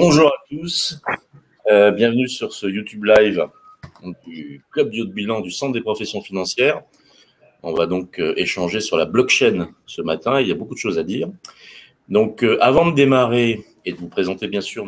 Bonjour 0.00 0.28
à 0.28 0.44
tous, 0.48 1.00
euh, 1.68 1.90
bienvenue 1.90 2.28
sur 2.28 2.52
ce 2.52 2.68
YouTube 2.68 3.02
Live 3.02 3.44
du 4.24 4.62
Club 4.70 4.90
du 4.90 5.00
haut 5.00 5.06
de 5.06 5.12
bilan 5.12 5.40
du 5.40 5.50
Centre 5.50 5.72
des 5.72 5.80
professions 5.80 6.22
financières. 6.22 6.82
On 7.64 7.74
va 7.74 7.86
donc 7.86 8.20
euh, 8.20 8.32
échanger 8.36 8.78
sur 8.78 8.96
la 8.96 9.06
blockchain 9.06 9.70
ce 9.86 10.00
matin, 10.00 10.40
il 10.40 10.46
y 10.46 10.52
a 10.52 10.54
beaucoup 10.54 10.74
de 10.74 10.78
choses 10.78 11.00
à 11.00 11.02
dire. 11.02 11.28
Donc 12.08 12.44
euh, 12.44 12.58
avant 12.60 12.88
de 12.88 12.94
démarrer 12.94 13.64
et 13.84 13.90
de 13.90 13.96
vous 13.96 14.06
présenter 14.06 14.46
bien 14.46 14.60
sûr 14.60 14.86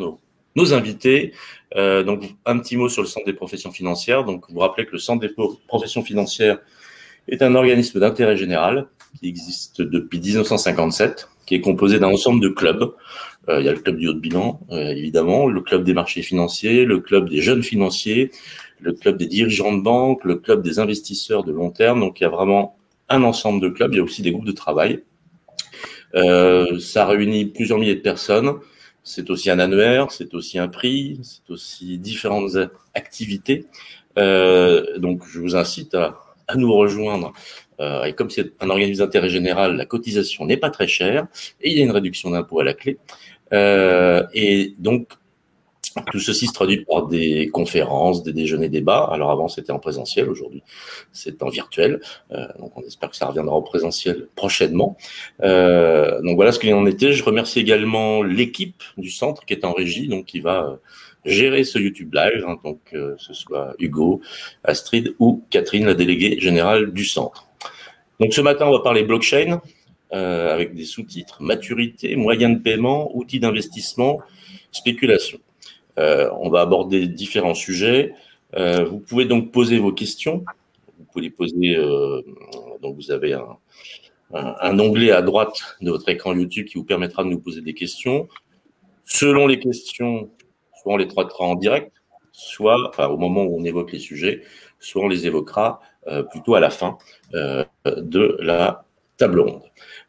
nos, 0.55 0.73
invités, 0.73 1.33
donc 1.75 2.23
un 2.45 2.57
petit 2.59 2.77
mot 2.77 2.87
sur 2.87 3.01
le 3.01 3.07
Centre 3.09 3.25
des 3.25 3.33
professions 3.33 3.71
financières. 3.71 4.23
Donc 4.23 4.49
vous, 4.49 4.59
rappelez 4.59 4.85
que 4.85 4.93
le 4.93 4.99
Centre 4.99 5.19
des 5.19 5.33
professions 5.67 6.03
financières 6.03 6.59
est 7.27 7.41
un 7.41 7.53
organisme 7.55 7.99
d'intérêt 7.99 8.37
général 8.37 8.87
qui 9.19 9.27
existe 9.27 9.81
depuis 9.81 10.21
1957, 10.21 11.27
qui 11.45 11.55
est 11.55 11.61
composé 11.61 11.99
d'un 11.99 12.07
ensemble 12.07 12.39
de 12.39 12.47
clubs 12.47 12.93
il 13.47 13.65
y 13.65 13.69
a 13.69 13.73
le 13.73 13.79
club 13.79 13.97
du 13.97 14.07
haut 14.07 14.13
de 14.13 14.19
bilan, 14.19 14.59
euh, 14.71 14.89
évidemment, 14.89 15.47
le 15.47 15.61
club 15.61 15.83
des 15.83 15.93
marchés 15.93 16.21
financiers, 16.21 16.85
le 16.85 16.99
club 16.99 17.29
des 17.29 17.41
jeunes 17.41 17.63
financiers, 17.63 18.31
le 18.79 18.93
club 18.93 19.17
des 19.17 19.27
dirigeants 19.27 19.75
de 19.75 19.81
banque, 19.81 20.23
le 20.23 20.35
club 20.35 20.61
des 20.61 20.79
investisseurs 20.79 21.43
de 21.43 21.51
long 21.51 21.71
terme. 21.71 21.99
Donc 21.99 22.19
il 22.19 22.23
y 22.23 22.27
a 22.27 22.29
vraiment 22.29 22.77
un 23.09 23.23
ensemble 23.23 23.61
de 23.61 23.69
clubs. 23.69 23.93
Il 23.93 23.97
y 23.97 23.99
a 23.99 24.03
aussi 24.03 24.21
des 24.21 24.31
groupes 24.31 24.45
de 24.45 24.51
travail. 24.51 25.03
Euh, 26.15 26.79
ça 26.79 27.05
réunit 27.05 27.45
plusieurs 27.45 27.79
milliers 27.79 27.95
de 27.95 28.01
personnes. 28.01 28.53
C'est 29.03 29.29
aussi 29.31 29.49
un 29.49 29.59
annuaire, 29.59 30.11
c'est 30.11 30.33
aussi 30.35 30.59
un 30.59 30.67
prix, 30.67 31.19
c'est 31.23 31.51
aussi 31.51 31.97
différentes 31.97 32.57
activités. 32.93 33.65
Euh, 34.19 34.99
donc 34.99 35.23
je 35.27 35.39
vous 35.39 35.55
incite 35.55 35.95
à, 35.95 36.19
à 36.47 36.55
nous 36.55 36.71
rejoindre. 36.71 37.33
Euh, 37.79 38.03
et 38.03 38.13
comme 38.13 38.29
c'est 38.29 38.53
un 38.59 38.69
organisme 38.69 39.03
d'intérêt 39.03 39.29
général, 39.29 39.75
la 39.75 39.85
cotisation 39.85 40.45
n'est 40.45 40.57
pas 40.57 40.69
très 40.69 40.87
chère 40.87 41.27
et 41.61 41.71
il 41.71 41.77
y 41.77 41.81
a 41.81 41.83
une 41.83 41.91
réduction 41.91 42.29
d'impôt 42.29 42.59
à 42.59 42.63
la 42.63 42.73
clé. 42.73 42.99
Euh, 43.53 44.23
et 44.33 44.73
donc, 44.79 45.07
tout 46.11 46.19
ceci 46.19 46.47
se 46.47 46.53
traduit 46.53 46.85
par 46.85 47.07
des 47.07 47.49
conférences, 47.49 48.23
des 48.23 48.33
déjeuners 48.33 48.69
débats. 48.69 49.09
Alors 49.11 49.31
avant, 49.31 49.47
c'était 49.47 49.71
en 49.71 49.79
présentiel, 49.79 50.29
aujourd'hui, 50.29 50.63
c'est 51.11 51.43
en 51.43 51.49
virtuel. 51.49 51.99
Euh, 52.31 52.47
donc 52.59 52.77
on 52.77 52.81
espère 52.81 53.09
que 53.09 53.15
ça 53.15 53.25
reviendra 53.25 53.55
en 53.55 53.61
présentiel 53.61 54.27
prochainement. 54.35 54.97
Euh, 55.41 56.21
donc 56.21 56.35
voilà 56.35 56.51
ce 56.51 56.59
qu'il 56.59 56.73
en 56.73 56.85
était. 56.85 57.11
Je 57.11 57.23
remercie 57.23 57.59
également 57.59 58.23
l'équipe 58.23 58.83
du 58.97 59.09
centre 59.09 59.45
qui 59.45 59.53
est 59.53 59.65
en 59.65 59.73
régie, 59.73 60.07
donc 60.07 60.25
qui 60.25 60.39
va 60.39 60.63
euh, 60.63 60.75
gérer 61.25 61.63
ce 61.63 61.77
YouTube 61.77 62.13
Live. 62.13 62.45
Hein, 62.47 62.57
donc 62.63 62.79
euh, 62.93 63.15
ce 63.17 63.33
soit 63.33 63.75
Hugo, 63.79 64.21
Astrid 64.63 65.15
ou 65.19 65.43
Catherine, 65.49 65.85
la 65.85 65.93
déléguée 65.93 66.39
générale 66.39 66.91
du 66.93 67.05
centre. 67.05 67.47
Donc 68.19 68.33
ce 68.33 68.41
matin, 68.41 68.67
on 68.67 68.71
va 68.71 68.79
parler 68.79 69.03
blockchain 69.03 69.61
euh, 70.13 70.53
avec 70.53 70.75
des 70.75 70.83
sous-titres 70.83 71.41
maturité, 71.41 72.17
moyens 72.17 72.57
de 72.57 72.61
paiement, 72.61 73.15
outils 73.15 73.39
d'investissement, 73.39 74.19
spéculation. 74.73 75.39
Euh, 75.99 76.29
on 76.37 76.49
va 76.49 76.59
aborder 76.59 77.07
différents 77.07 77.53
sujets. 77.53 78.13
Euh, 78.57 78.83
vous 78.83 78.99
pouvez 78.99 79.23
donc 79.23 79.53
poser 79.53 79.79
vos 79.79 79.93
questions. 79.93 80.43
Vous 80.97 81.05
pouvez 81.05 81.23
les 81.23 81.29
poser. 81.29 81.77
Donc 82.81 82.97
vous 82.97 83.09
avez 83.11 83.37
un, 84.33 84.79
onglet 84.79 85.11
à 85.11 85.21
droite 85.21 85.77
de 85.81 85.91
votre 85.91 86.09
écran 86.09 86.35
YouTube 86.35 86.67
qui 86.67 86.77
vous 86.77 86.83
permettra 86.83 87.23
de 87.23 87.29
nous 87.29 87.39
poser 87.39 87.61
des 87.61 87.73
questions. 87.73 88.27
Selon 89.05 89.47
les 89.47 89.59
questions, 89.59 90.29
soit 90.81 90.93
on 90.93 90.97
les 90.97 91.07
traitera 91.07 91.45
en 91.45 91.55
direct, 91.55 91.93
soit 92.33 92.89
enfin, 92.89 93.07
au 93.07 93.17
moment 93.17 93.43
où 93.43 93.57
on 93.57 93.63
évoque 93.63 93.93
les 93.93 93.99
sujets, 93.99 94.41
soit 94.77 95.03
on 95.03 95.07
les 95.07 95.25
évoquera 95.25 95.79
plutôt 96.31 96.55
à 96.55 96.59
la 96.59 96.69
fin 96.69 96.97
de 97.33 98.37
la 98.41 98.83
table 99.21 99.39
ronde. 99.39 99.61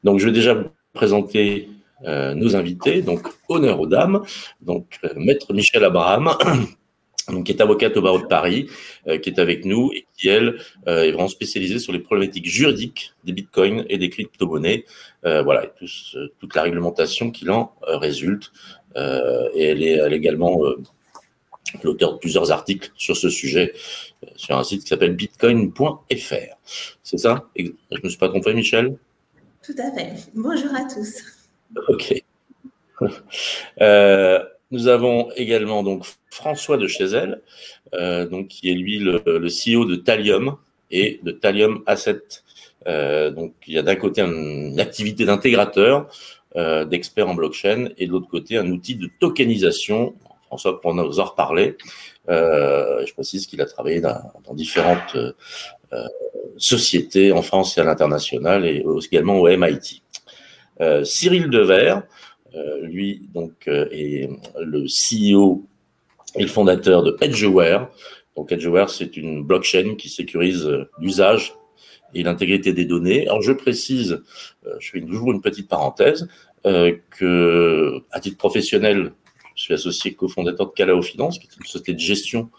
Donc, 0.04 0.18
je 0.20 0.26
vais 0.26 0.32
déjà 0.32 0.54
présenter 0.94 1.68
euh, 2.04 2.34
nos 2.34 2.56
invités. 2.56 3.02
Donc, 3.02 3.28
honneur 3.48 3.78
aux 3.78 3.86
dames. 3.86 4.22
Donc, 4.60 4.86
euh, 5.04 5.10
maître 5.16 5.52
Michel 5.52 5.84
Abraham. 5.84 6.30
Qui 7.44 7.52
est 7.52 7.60
avocate 7.60 7.96
au 7.96 8.02
barreau 8.02 8.18
de 8.18 8.26
Paris, 8.26 8.68
euh, 9.06 9.16
qui 9.16 9.30
est 9.30 9.38
avec 9.38 9.64
nous 9.64 9.92
et 9.94 10.06
qui, 10.18 10.28
elle, 10.28 10.58
est 10.88 11.12
vraiment 11.12 11.28
spécialisée 11.28 11.78
sur 11.78 11.92
les 11.92 12.00
problématiques 12.00 12.46
juridiques 12.46 13.12
des 13.24 13.32
bitcoins 13.32 13.86
et 13.88 13.96
des 13.96 14.10
crypto-monnaies. 14.10 14.84
Voilà, 15.22 15.66
et 15.66 15.70
tout, 15.78 15.86
toute 16.40 16.54
la 16.56 16.62
réglementation 16.62 17.30
qui 17.30 17.48
en 17.48 17.72
résulte. 17.86 18.50
et 18.96 19.62
elle 19.70 19.84
est 19.84 20.16
également 20.16 20.58
l'auteur 21.82 22.14
de 22.14 22.18
plusieurs 22.18 22.50
articles 22.50 22.90
sur 22.96 23.16
ce 23.16 23.30
sujet 23.30 23.72
sur 24.36 24.56
un 24.58 24.64
site 24.64 24.82
qui 24.82 24.88
s'appelle 24.88 25.16
bitcoin.fr. 25.16 26.56
C'est 27.02 27.18
ça? 27.18 27.48
Je 27.56 27.64
ne 27.64 28.00
me 28.02 28.08
suis 28.08 28.18
pas 28.18 28.28
trompé, 28.28 28.52
Michel? 28.54 28.96
Tout 29.64 29.74
à 29.78 29.92
fait. 29.96 30.12
Bonjour 30.34 30.74
à 30.74 30.84
tous. 30.92 31.22
Ok. 31.88 32.22
Euh, 33.80 34.38
nous 34.70 34.86
avons 34.86 35.30
également 35.32 35.82
donc 35.82 36.04
François 36.30 36.76
de 36.76 36.86
Chezel, 36.86 37.42
euh, 37.94 38.26
donc 38.26 38.48
qui 38.48 38.70
est 38.70 38.74
lui 38.74 38.98
le, 38.98 39.20
le, 39.26 39.48
CEO 39.48 39.84
de 39.84 39.96
Thallium 39.96 40.56
et 40.90 41.20
de 41.22 41.32
Thallium 41.32 41.82
Asset. 41.86 42.22
Euh, 42.86 43.30
donc 43.30 43.54
il 43.66 43.74
y 43.74 43.78
a 43.78 43.82
d'un 43.82 43.96
côté 43.96 44.22
une 44.22 44.80
activité 44.80 45.24
d'intégrateur, 45.24 46.08
euh, 46.56 46.84
d'expert 46.84 47.28
en 47.28 47.34
blockchain, 47.34 47.90
et 47.98 48.06
de 48.06 48.12
l'autre 48.12 48.28
côté 48.28 48.56
un 48.56 48.68
outil 48.70 48.94
de 48.96 49.10
tokenisation. 49.20 50.14
François 50.52 50.78
pourra 50.78 50.92
nous 50.92 51.18
en 51.18 51.24
reparler. 51.24 51.78
Euh, 52.28 53.06
je 53.06 53.14
précise 53.14 53.46
qu'il 53.46 53.62
a 53.62 53.64
travaillé 53.64 54.02
dans, 54.02 54.20
différentes 54.52 55.16
euh, 55.16 55.32
sociétés 56.58 57.32
en 57.32 57.40
France 57.40 57.78
et 57.78 57.80
à 57.80 57.84
l'international 57.84 58.66
et 58.66 58.84
également 59.10 59.38
au 59.38 59.48
MIT. 59.48 60.02
Euh, 60.82 61.04
Cyril 61.04 61.48
Devers, 61.48 62.02
euh, 62.54 62.82
lui 62.82 63.22
donc 63.32 63.66
est 63.66 64.28
le 64.60 64.84
CEO 64.84 65.64
et 66.36 66.42
le 66.42 66.48
fondateur 66.48 67.02
de 67.02 67.16
Edgeware. 67.22 67.88
Donc 68.36 68.52
Edgeware, 68.52 68.90
c'est 68.90 69.16
une 69.16 69.42
blockchain 69.42 69.94
qui 69.96 70.10
sécurise 70.10 70.68
l'usage 70.98 71.54
et 72.12 72.22
l'intégrité 72.22 72.74
des 72.74 72.84
données. 72.84 73.26
Je 73.40 73.52
précise, 73.52 74.22
je 74.78 74.90
fais 74.90 75.00
toujours 75.00 75.32
une 75.32 75.40
petite 75.40 75.68
parenthèse, 75.68 76.28
euh, 76.64 76.96
que 77.18 78.02
à 78.12 78.20
titre 78.20 78.36
professionnel, 78.36 79.14
je 79.62 79.66
suis 79.66 79.74
associé 79.74 80.14
cofondateur 80.14 80.66
de 80.66 80.72
Calao 80.72 81.00
Finance, 81.02 81.38
qui 81.38 81.46
est 81.46 81.56
une 81.56 81.64
société 81.64 81.94
de 81.94 82.00
gestion 82.00 82.50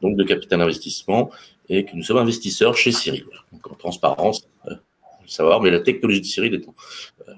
donc 0.00 0.16
de 0.16 0.22
capital 0.22 0.60
investissement, 0.60 1.30
et 1.68 1.84
que 1.84 1.96
nous 1.96 2.04
sommes 2.04 2.18
investisseurs 2.18 2.76
chez 2.76 2.92
Cyril. 2.92 3.24
Donc 3.52 3.66
en 3.68 3.74
transparence, 3.74 4.48
euh, 4.68 4.74
savoir, 5.26 5.60
mais 5.60 5.72
la 5.72 5.80
technologie 5.80 6.20
de 6.20 6.26
Cyril 6.26 6.54
est 6.54 6.68
euh, 6.68 7.32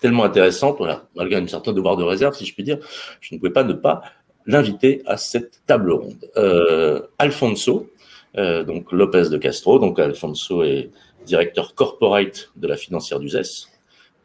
tellement 0.00 0.24
intéressante, 0.24 0.80
malgré 1.14 1.38
un 1.38 1.46
certain 1.46 1.72
devoir 1.72 1.96
de 1.96 2.02
réserve, 2.02 2.34
si 2.34 2.44
je 2.44 2.54
puis 2.54 2.64
dire, 2.64 2.78
je 3.20 3.34
ne 3.34 3.38
pouvais 3.38 3.52
pas 3.52 3.62
ne 3.62 3.72
pas 3.72 4.02
l'inviter 4.46 5.02
à 5.06 5.16
cette 5.16 5.62
table 5.66 5.92
ronde. 5.92 6.28
Euh, 6.36 7.02
Alfonso, 7.18 7.88
euh, 8.36 8.64
donc 8.64 8.90
Lopez 8.90 9.28
de 9.30 9.38
Castro, 9.38 9.78
donc 9.78 10.00
Alfonso 10.00 10.64
est 10.64 10.90
directeur 11.24 11.74
corporate 11.76 12.50
de 12.56 12.66
la 12.66 12.76
financière 12.76 13.20
d'Uzès, 13.20 13.68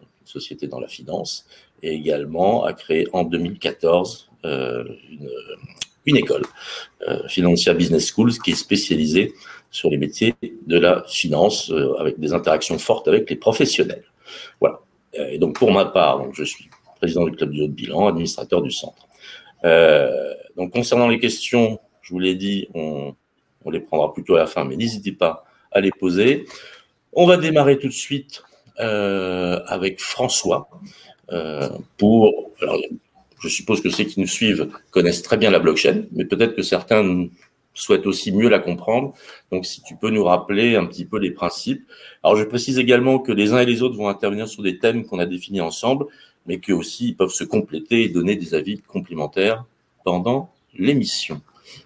une 0.01 0.27
société 0.27 0.67
dans 0.67 0.79
la 0.79 0.87
finance, 0.87 1.45
et 1.83 1.93
également 1.93 2.63
a 2.65 2.73
créé 2.73 3.07
en 3.13 3.23
2014 3.23 4.29
euh, 4.29 4.30
une, 4.43 5.29
une, 6.05 6.17
école, 6.17 6.43
euh, 7.07 7.27
Financial 7.27 7.75
Business 7.75 8.11
Schools, 8.11 8.33
qui 8.43 8.51
est 8.51 8.55
spécialisée 8.55 9.33
sur 9.69 9.89
les 9.89 9.97
métiers 9.97 10.35
de 10.41 10.79
la 10.79 11.03
finance, 11.07 11.71
euh, 11.71 11.93
avec 11.99 12.19
des 12.19 12.33
interactions 12.33 12.77
fortes 12.79 13.07
avec 13.07 13.29
les 13.29 13.35
professionnels. 13.35 14.03
Voilà. 14.59 14.79
Et 15.13 15.37
donc 15.37 15.55
pour 15.55 15.71
ma 15.71 15.85
part, 15.85 16.23
je 16.33 16.43
suis 16.43 16.69
président 17.01 17.25
du 17.25 17.31
club 17.31 17.51
du 17.51 17.61
haut 17.61 17.67
de 17.67 17.73
bilan, 17.73 18.07
administrateur 18.07 18.61
du 18.61 18.71
centre. 18.71 19.07
Euh, 19.65 20.33
donc 20.55 20.71
concernant 20.71 21.07
les 21.07 21.19
questions, 21.19 21.79
je 22.01 22.13
vous 22.13 22.19
l'ai 22.19 22.35
dit, 22.35 22.67
on, 22.73 23.15
les 23.71 23.79
prendra 23.79 24.13
plutôt 24.13 24.35
à 24.35 24.39
la 24.39 24.47
fin, 24.47 24.65
mais 24.65 24.75
n'hésitez 24.75 25.11
pas 25.11 25.43
à 25.71 25.81
les 25.81 25.91
poser. 25.91 26.45
On 27.13 27.25
va 27.25 27.37
démarrer 27.37 27.77
tout 27.79 27.87
de 27.87 27.93
suite 27.93 28.43
euh, 28.79 29.59
avec 29.65 29.99
François. 29.99 30.69
Euh, 31.31 31.69
pour. 31.97 32.51
Alors, 32.61 32.77
je 33.41 33.49
suppose 33.49 33.81
que 33.81 33.89
ceux 33.89 34.03
qui 34.03 34.19
nous 34.19 34.27
suivent 34.27 34.69
connaissent 34.91 35.23
très 35.23 35.37
bien 35.37 35.49
la 35.49 35.59
blockchain, 35.59 36.03
mais 36.11 36.25
peut-être 36.25 36.55
que 36.55 36.61
certains 36.61 37.27
souhaitent 37.73 38.05
aussi 38.05 38.31
mieux 38.31 38.49
la 38.49 38.59
comprendre. 38.59 39.13
Donc, 39.51 39.65
si 39.65 39.81
tu 39.81 39.95
peux 39.95 40.09
nous 40.09 40.23
rappeler 40.23 40.75
un 40.75 40.85
petit 40.85 41.05
peu 41.05 41.17
les 41.17 41.31
principes. 41.31 41.83
Alors, 42.23 42.37
je 42.37 42.43
précise 42.43 42.77
également 42.77 43.19
que 43.19 43.31
les 43.31 43.53
uns 43.53 43.59
et 43.59 43.65
les 43.65 43.81
autres 43.81 43.95
vont 43.95 44.09
intervenir 44.09 44.47
sur 44.47 44.61
des 44.61 44.77
thèmes 44.77 45.05
qu'on 45.05 45.19
a 45.19 45.25
définis 45.25 45.61
ensemble, 45.61 46.05
mais 46.45 46.59
qu'eux 46.59 46.73
aussi 46.73 47.09
ils 47.09 47.15
peuvent 47.15 47.31
se 47.31 47.43
compléter 47.43 48.03
et 48.03 48.09
donner 48.09 48.35
des 48.35 48.53
avis 48.53 48.79
complémentaires 48.79 49.65
pendant 50.03 50.51
l'émission. 50.77 51.41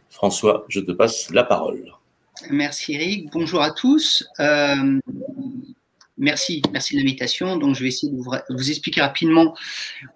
François, 0.09 0.65
je 0.69 0.79
te 0.79 0.91
passe 0.91 1.29
la 1.31 1.43
parole. 1.43 1.91
Merci 2.49 2.93
Eric. 2.93 3.29
Bonjour 3.31 3.61
à 3.61 3.71
tous. 3.71 4.25
Euh, 4.39 4.99
Merci, 6.17 6.61
merci 6.71 6.95
de 6.95 7.01
l'invitation. 7.01 7.57
Donc, 7.57 7.75
je 7.75 7.81
vais 7.81 7.89
essayer 7.89 8.11
de 8.11 8.17
vous, 8.17 8.69
expliquer 8.69 9.01
rapidement 9.01 9.53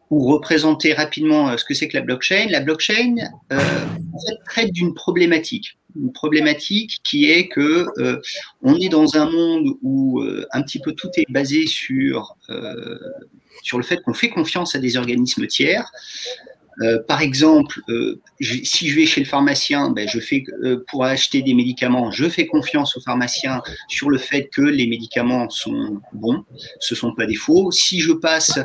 ou 0.10 0.26
représenter 0.28 0.94
rapidement 0.94 1.58
ce 1.58 1.66
que 1.66 1.74
c'est 1.74 1.90
que 1.90 1.98
la 1.98 2.04
blockchain. 2.04 2.48
La 2.50 2.62
blockchain 2.62 3.16
euh, 3.52 3.60
traite 4.46 4.72
d'une 4.72 4.94
problématique, 4.94 5.78
une 5.98 6.14
problématique 6.14 7.00
qui 7.04 7.30
est 7.30 7.50
que 7.50 7.88
euh, 7.98 8.22
on 8.62 8.76
est 8.76 8.88
dans 8.88 9.18
un 9.18 9.30
monde 9.30 9.76
où 9.82 10.22
euh, 10.22 10.48
un 10.52 10.62
petit 10.62 10.80
peu 10.80 10.94
tout 10.94 11.10
est 11.18 11.30
basé 11.30 11.68
sur 11.68 12.38
sur 13.62 13.78
le 13.78 13.84
fait 13.84 13.98
qu'on 13.98 14.14
fait 14.14 14.30
confiance 14.30 14.76
à 14.76 14.80
des 14.80 14.96
organismes 14.96 15.48
tiers. 15.48 15.92
Euh, 16.82 17.00
par 17.08 17.22
exemple, 17.22 17.82
euh, 17.90 18.20
si 18.40 18.90
je 18.90 18.96
vais 18.96 19.06
chez 19.06 19.22
le 19.22 19.26
pharmacien, 19.26 19.90
ben, 19.90 20.08
je 20.08 20.20
fais 20.20 20.44
euh, 20.64 20.84
pour 20.90 21.04
acheter 21.04 21.42
des 21.42 21.54
médicaments, 21.54 22.12
je 22.12 22.28
fais 22.30 22.46
confiance 22.48 22.96
au 22.96 23.02
pharmacien 23.02 23.62
sur 23.88 24.10
le 24.10 24.18
fait 24.18 24.48
que 24.48 24.62
les 24.62 24.88
médicaments 24.88 25.50
sont 25.50 26.00
bons, 26.14 26.46
ce 26.80 26.96
sont 26.96 27.14
pas 27.14 27.26
des 27.26 27.36
faux. 27.36 27.72
Si 27.72 28.00
je 28.00 28.14
passe 28.14 28.60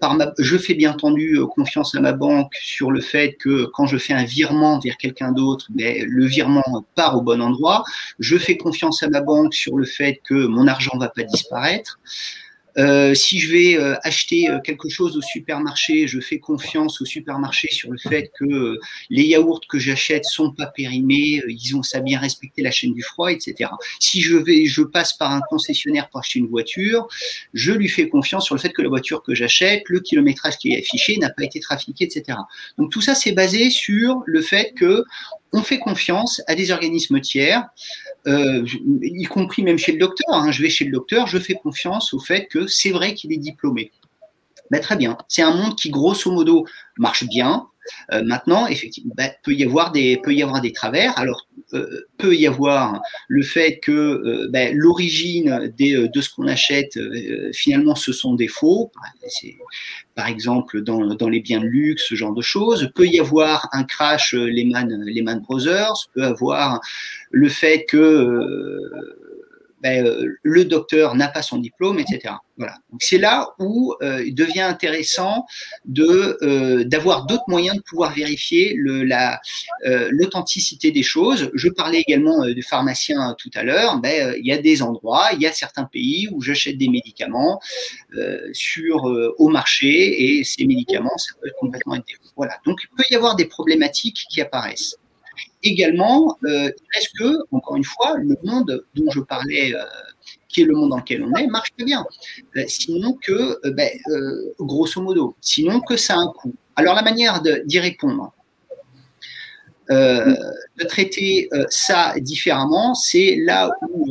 par 0.00 0.14
ma, 0.14 0.32
je 0.38 0.56
fais 0.56 0.74
bien 0.74 0.92
entendu 0.92 1.38
confiance 1.56 1.94
à 1.94 2.00
ma 2.00 2.12
banque 2.12 2.54
sur 2.54 2.90
le 2.90 3.00
fait 3.00 3.34
que 3.34 3.64
quand 3.72 3.86
je 3.86 3.98
fais 3.98 4.12
un 4.12 4.24
virement 4.24 4.78
vers 4.78 4.96
quelqu'un 4.96 5.32
d'autre, 5.32 5.66
ben, 5.70 6.04
le 6.06 6.26
virement 6.26 6.62
part 6.94 7.16
au 7.16 7.22
bon 7.22 7.40
endroit. 7.42 7.84
Je 8.18 8.36
fais 8.36 8.56
confiance 8.56 9.02
à 9.02 9.08
ma 9.08 9.20
banque 9.20 9.54
sur 9.54 9.76
le 9.76 9.84
fait 9.84 10.20
que 10.24 10.46
mon 10.46 10.66
argent 10.66 10.96
va 10.98 11.08
pas 11.08 11.24
disparaître. 11.24 11.98
Euh, 12.78 13.14
si 13.14 13.38
je 13.38 13.52
vais 13.52 13.78
euh, 13.78 13.94
acheter 14.02 14.50
euh, 14.50 14.58
quelque 14.60 14.88
chose 14.88 15.16
au 15.16 15.22
supermarché, 15.22 16.08
je 16.08 16.20
fais 16.20 16.38
confiance 16.38 17.00
au 17.00 17.04
supermarché 17.04 17.68
sur 17.70 17.90
le 17.90 17.98
fait 17.98 18.30
que 18.38 18.78
les 19.10 19.24
yaourts 19.24 19.60
que 19.68 19.78
j'achète 19.78 20.24
sont 20.24 20.50
pas 20.50 20.66
périmés, 20.66 21.42
ils 21.48 21.76
ont 21.76 21.82
ça 21.82 22.00
bien 22.00 22.18
respecté 22.18 22.62
la 22.62 22.70
chaîne 22.70 22.92
du 22.92 23.02
froid, 23.02 23.30
etc. 23.30 23.70
Si 24.00 24.20
je 24.20 24.36
vais, 24.36 24.66
je 24.66 24.82
passe 24.82 25.12
par 25.12 25.32
un 25.32 25.40
concessionnaire 25.48 26.08
pour 26.10 26.20
acheter 26.20 26.40
une 26.40 26.48
voiture, 26.48 27.06
je 27.52 27.72
lui 27.72 27.88
fais 27.88 28.08
confiance 28.08 28.44
sur 28.46 28.54
le 28.54 28.60
fait 28.60 28.70
que 28.70 28.82
la 28.82 28.88
voiture 28.88 29.22
que 29.22 29.34
j'achète, 29.34 29.82
le 29.88 30.00
kilométrage 30.00 30.58
qui 30.58 30.72
est 30.72 30.78
affiché 30.78 31.16
n'a 31.18 31.30
pas 31.30 31.44
été 31.44 31.60
trafiqué, 31.60 32.04
etc. 32.04 32.38
Donc 32.78 32.90
tout 32.90 33.00
ça, 33.00 33.14
c'est 33.14 33.32
basé 33.32 33.70
sur 33.70 34.22
le 34.26 34.40
fait 34.42 34.72
que 34.76 35.04
on 35.54 35.62
fait 35.62 35.78
confiance 35.78 36.42
à 36.48 36.56
des 36.56 36.72
organismes 36.72 37.20
tiers, 37.20 37.68
euh, 38.26 38.66
y 39.00 39.24
compris 39.24 39.62
même 39.62 39.78
chez 39.78 39.92
le 39.92 39.98
docteur. 39.98 40.34
Hein. 40.34 40.50
Je 40.50 40.60
vais 40.60 40.68
chez 40.68 40.84
le 40.84 40.90
docteur, 40.90 41.28
je 41.28 41.38
fais 41.38 41.54
confiance 41.54 42.12
au 42.12 42.18
fait 42.18 42.46
que 42.46 42.66
c'est 42.66 42.90
vrai 42.90 43.14
qu'il 43.14 43.32
est 43.32 43.38
diplômé. 43.38 43.92
Ben, 44.70 44.80
très 44.80 44.96
bien. 44.96 45.16
C'est 45.28 45.42
un 45.42 45.54
monde 45.54 45.76
qui, 45.76 45.90
grosso 45.90 46.30
modo, 46.32 46.66
marche 46.98 47.24
bien. 47.24 47.68
Euh, 48.12 48.22
maintenant, 48.22 48.66
effectivement, 48.66 49.14
ben, 49.16 49.30
peut 49.42 49.52
y 49.52 49.64
avoir 49.64 49.92
des 49.92 50.20
peut 50.22 50.34
y 50.34 50.42
avoir 50.42 50.60
des 50.60 50.72
travers. 50.72 51.18
Alors 51.18 51.46
euh, 51.72 52.06
peut 52.18 52.34
y 52.34 52.46
avoir 52.46 53.00
le 53.28 53.42
fait 53.42 53.78
que 53.78 53.92
euh, 53.92 54.48
ben, 54.50 54.76
l'origine 54.76 55.72
de 55.78 56.20
ce 56.20 56.30
qu'on 56.30 56.46
achète 56.46 56.98
finalement 57.52 57.94
ce 57.94 58.12
sont 58.12 58.34
des 58.34 58.48
faux. 58.48 58.90
Par 60.14 60.28
exemple, 60.28 60.82
dans, 60.82 61.14
dans, 61.14 61.28
les 61.28 61.40
biens 61.40 61.60
de 61.60 61.66
luxe, 61.66 62.04
ce 62.08 62.14
genre 62.14 62.34
de 62.34 62.42
choses. 62.42 62.90
Peut 62.94 63.06
y 63.06 63.18
avoir 63.18 63.68
un 63.72 63.82
crash 63.82 64.32
Lehman 64.34 65.02
Lehman 65.04 65.40
Brothers. 65.40 66.08
Peut 66.14 66.22
avoir 66.22 66.80
le 67.30 67.48
fait 67.48 67.84
que 67.88 68.40
ben, 69.84 70.02
euh, 70.02 70.38
le 70.42 70.64
docteur 70.64 71.14
n'a 71.14 71.28
pas 71.28 71.42
son 71.42 71.58
diplôme, 71.58 71.98
etc. 71.98 72.36
Voilà. 72.56 72.78
C'est 73.00 73.18
là 73.18 73.50
où 73.58 73.94
euh, 74.00 74.24
il 74.24 74.34
devient 74.34 74.62
intéressant 74.62 75.44
euh, 75.98 76.84
d'avoir 76.84 77.26
d'autres 77.26 77.44
moyens 77.48 77.76
de 77.76 77.82
pouvoir 77.82 78.14
vérifier 78.14 78.74
l'authenticité 80.10 80.90
des 80.90 81.02
choses. 81.02 81.50
Je 81.52 81.68
parlais 81.68 82.00
également 82.00 82.46
du 82.46 82.62
pharmacien 82.62 83.36
tout 83.36 83.50
à 83.54 83.62
l'heure. 83.62 83.98
Ben, 83.98 84.34
il 84.38 84.46
y 84.46 84.52
a 84.52 84.58
des 84.58 84.80
endroits, 84.80 85.28
il 85.34 85.42
y 85.42 85.46
a 85.46 85.52
certains 85.52 85.84
pays 85.84 86.30
où 86.32 86.40
j'achète 86.40 86.78
des 86.78 86.88
médicaments 86.88 87.60
sur 88.52 89.04
au 89.36 89.48
marché 89.48 90.38
et 90.38 90.44
ces 90.44 90.64
médicaments 90.64 91.18
ça 91.18 91.34
peut 91.42 91.50
complètement 91.60 91.96
être 91.96 92.06
voilà. 92.36 92.56
Donc 92.64 92.80
il 92.82 92.88
peut 92.96 93.04
y 93.10 93.16
avoir 93.16 93.36
des 93.36 93.44
problématiques 93.44 94.24
qui 94.30 94.40
apparaissent 94.40 94.96
également, 95.62 96.36
euh, 96.44 96.70
est-ce 96.96 97.08
que, 97.18 97.38
encore 97.50 97.76
une 97.76 97.84
fois, 97.84 98.16
le 98.18 98.36
monde 98.44 98.84
dont 98.94 99.10
je 99.10 99.20
parlais, 99.20 99.74
euh, 99.74 99.82
qui 100.48 100.62
est 100.62 100.64
le 100.64 100.74
monde 100.74 100.90
dans 100.90 100.98
lequel 100.98 101.24
on 101.24 101.34
est, 101.36 101.46
marche 101.46 101.72
bien. 101.76 102.04
Euh, 102.56 102.64
sinon 102.68 103.14
que, 103.14 103.58
ben, 103.70 103.90
grosso 104.60 105.00
modo, 105.02 105.36
sinon 105.40 105.80
que 105.80 105.96
ça 105.96 106.14
a 106.14 106.18
un 106.18 106.32
coût. 106.32 106.54
Alors 106.76 106.94
la 106.94 107.02
manière 107.02 107.42
d'y 107.42 107.78
répondre, 107.78 108.32
de 109.90 110.84
traiter 110.88 111.50
ça 111.68 112.14
différemment, 112.18 112.94
c'est 112.94 113.36
là 113.36 113.70
où 113.90 114.06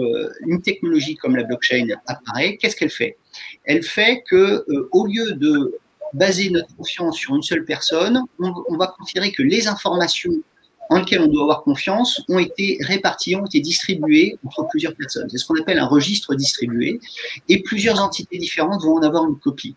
une 0.45 0.61
technologie 0.61 1.15
comme 1.15 1.35
la 1.35 1.43
blockchain 1.43 1.87
apparaît. 2.05 2.57
Qu'est-ce 2.57 2.75
qu'elle 2.75 2.91
fait? 2.91 3.17
Elle 3.65 3.81
fait 3.83 4.23
que, 4.29 4.65
au 4.91 5.07
lieu 5.07 5.33
de 5.33 5.77
baser 6.13 6.51
notre 6.51 6.75
confiance 6.75 7.17
sur 7.17 7.35
une 7.35 7.41
seule 7.41 7.65
personne, 7.65 8.21
on, 8.39 8.53
on 8.69 8.77
va 8.77 8.93
considérer 8.97 9.31
que 9.31 9.41
les 9.41 9.67
informations 9.67 10.33
en 10.89 10.97
lesquels 10.97 11.21
on 11.21 11.27
doit 11.27 11.44
avoir 11.44 11.63
confiance 11.63 12.21
ont 12.30 12.39
été 12.39 12.77
répartis, 12.81 13.35
ont 13.35 13.45
été 13.45 13.59
distribués 13.59 14.38
entre 14.45 14.68
plusieurs 14.69 14.95
personnes. 14.95 15.30
C'est 15.30 15.38
ce 15.38 15.45
qu'on 15.45 15.59
appelle 15.59 15.80
un 15.80 15.88
registre 15.88 16.35
distribué 16.35 17.00
et 17.50 17.62
plusieurs 17.62 18.01
entités 18.01 18.38
différentes 18.38 18.83
vont 18.83 18.97
en 18.97 19.01
avoir 19.01 19.25
une 19.25 19.38
copie. 19.39 19.75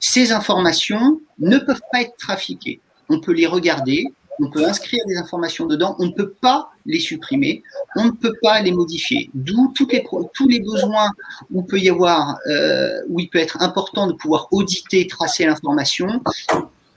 Ces 0.00 0.32
informations 0.32 1.20
ne 1.38 1.58
peuvent 1.58 1.82
pas 1.92 2.02
être 2.02 2.16
trafiquées. 2.16 2.80
On 3.08 3.20
peut 3.20 3.32
les 3.32 3.46
regarder, 3.46 4.06
on 4.40 4.50
peut 4.50 4.64
inscrire 4.64 5.02
des 5.06 5.16
informations 5.16 5.66
dedans, 5.66 5.96
on 5.98 6.06
ne 6.06 6.12
peut 6.12 6.34
pas 6.40 6.70
les 6.84 7.00
supprimer, 7.00 7.62
on 7.96 8.06
ne 8.06 8.10
peut 8.10 8.34
pas 8.42 8.60
les 8.60 8.72
modifier. 8.72 9.30
D'où 9.34 9.72
tous 9.74 10.48
les 10.48 10.60
besoins 10.60 11.10
où, 11.50 11.62
peut 11.62 11.78
y 11.78 11.88
avoir, 11.88 12.36
euh, 12.48 13.00
où 13.08 13.20
il 13.20 13.28
peut 13.28 13.38
être 13.38 13.62
important 13.62 14.06
de 14.06 14.12
pouvoir 14.12 14.48
auditer, 14.50 15.06
tracer 15.06 15.46
l'information. 15.46 16.22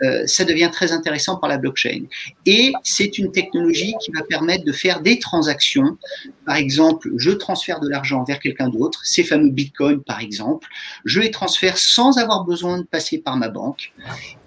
Euh, 0.02 0.26
ça 0.28 0.46
devient 0.46 0.70
très 0.72 0.92
intéressant 0.92 1.38
par 1.38 1.50
la 1.50 1.58
blockchain. 1.58 2.04
Et 2.46 2.72
c'est 2.84 3.18
une 3.18 3.32
technologie 3.32 3.94
qui 4.02 4.12
va 4.12 4.24
permettre 4.24 4.64
de 4.64 4.72
faire 4.72 5.02
des 5.02 5.20
transactions. 5.20 5.98
Par 6.46 6.56
exemple, 6.56 7.12
je 7.18 7.32
transfère 7.32 7.80
de 7.80 7.90
l'argent 7.90 8.24
vers 8.24 8.40
quelqu'un 8.40 8.70
d'autre, 8.70 9.02
ces 9.04 9.24
fameux 9.24 9.50
bitcoins 9.50 10.02
par 10.02 10.22
exemple. 10.22 10.68
Je 11.06 11.20
les 11.20 11.32
transfère 11.32 11.78
sans 11.78 12.18
avoir 12.18 12.46
besoin 12.46 12.80
de 12.80 12.84
passer 12.84 13.18
par 13.18 13.36
ma 13.36 13.50
banque. 13.50 13.92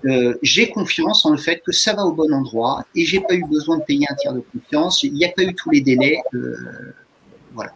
Euh, 0.07 0.39
j'ai 0.43 0.71
confiance 0.71 1.25
en 1.27 1.31
le 1.31 1.37
fait 1.37 1.63
que 1.65 1.73
ça 1.73 1.93
va 1.93 2.05
au 2.05 2.13
bon 2.13 2.33
endroit 2.33 2.85
et 2.95 3.05
j'ai 3.05 3.21
pas 3.21 3.35
eu 3.35 3.45
besoin 3.45 3.79
de 3.79 3.85
payer 3.85 4.07
un 4.09 4.15
tiers 4.15 4.33
de 4.33 4.41
confiance. 4.53 5.03
Il 5.03 5.13
n'y 5.13 5.25
a 5.25 5.31
pas 5.31 5.43
eu 5.43 5.55
tous 5.55 5.71
les 5.71 5.81
délais. 5.81 6.19
Euh, 6.35 6.57
voilà. 7.53 7.73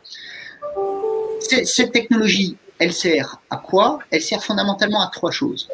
Cette 1.40 1.92
technologie, 1.92 2.56
elle 2.78 2.92
sert 2.92 3.40
à 3.50 3.58
quoi? 3.58 3.98
Elle 4.10 4.22
sert 4.22 4.42
fondamentalement 4.42 5.02
à 5.02 5.08
trois 5.08 5.30
choses 5.30 5.68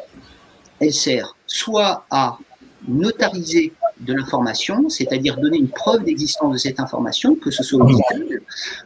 elle 0.79 0.93
sert 0.93 1.35
soit 1.47 2.05
à 2.09 2.37
notariser 2.87 3.73
de 3.99 4.13
l'information, 4.13 4.89
c'est-à-dire 4.89 5.37
donner 5.37 5.57
une 5.57 5.69
preuve 5.69 6.03
d'existence 6.03 6.53
de 6.53 6.57
cette 6.57 6.79
information, 6.79 7.35
que 7.35 7.51
ce 7.51 7.63
soit 7.63 7.83
auditable. 7.83 8.41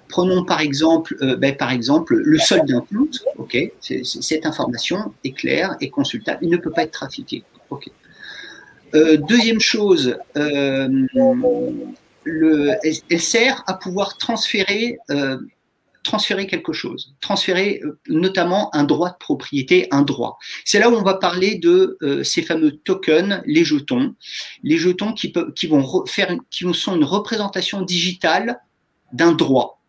Prenons 0.09 0.43
par 0.43 0.61
exemple, 0.61 1.17
euh, 1.21 1.35
ben, 1.35 1.55
par 1.55 1.71
exemple 1.71 2.15
le 2.15 2.37
solde 2.37 2.67
d'un 2.67 2.81
compte. 2.81 3.23
Ok, 3.37 3.57
cette 3.81 4.45
information 4.45 5.13
est 5.23 5.31
claire 5.31 5.75
et 5.81 5.89
consultable. 5.89 6.39
Il 6.41 6.49
ne 6.49 6.57
peut 6.57 6.71
pas 6.71 6.83
être 6.83 6.91
trafiqué. 6.91 7.43
Ok. 7.69 7.89
Euh, 8.95 9.17
deuxième 9.17 9.59
chose, 9.59 10.17
euh, 10.37 10.87
le, 12.23 12.71
elle, 13.09 13.21
sert 13.21 13.63
à 13.67 13.73
pouvoir 13.73 14.17
transférer 14.17 14.97
transférer 16.07 16.47
quelque 16.47 16.71
chose, 16.71 17.13
transférer 17.19 17.81
euh, 17.83 17.99
notamment 18.07 18.73
un 18.73 18.85
droit 18.85 19.09
de 19.09 19.17
propriété, 19.19 19.87
un 19.91 20.03
droit. 20.03 20.37
C'est 20.63 20.79
là 20.79 20.89
où 20.89 20.93
on 20.93 21.03
va 21.03 21.15
parler 21.15 21.55
de 21.55 21.97
euh, 22.01 22.23
ces 22.23 22.41
fameux 22.41 22.71
tokens, 22.77 23.41
les 23.45 23.65
jetons, 23.65 24.15
les 24.63 24.77
jetons 24.77 25.13
vont 25.69 26.05
faire, 26.05 26.33
qui 26.49 26.65
sont 26.73 26.95
une 26.95 27.03
représentation 27.03 27.81
digitale 27.81 28.61
d'un 29.11 29.33
droit. 29.33 29.81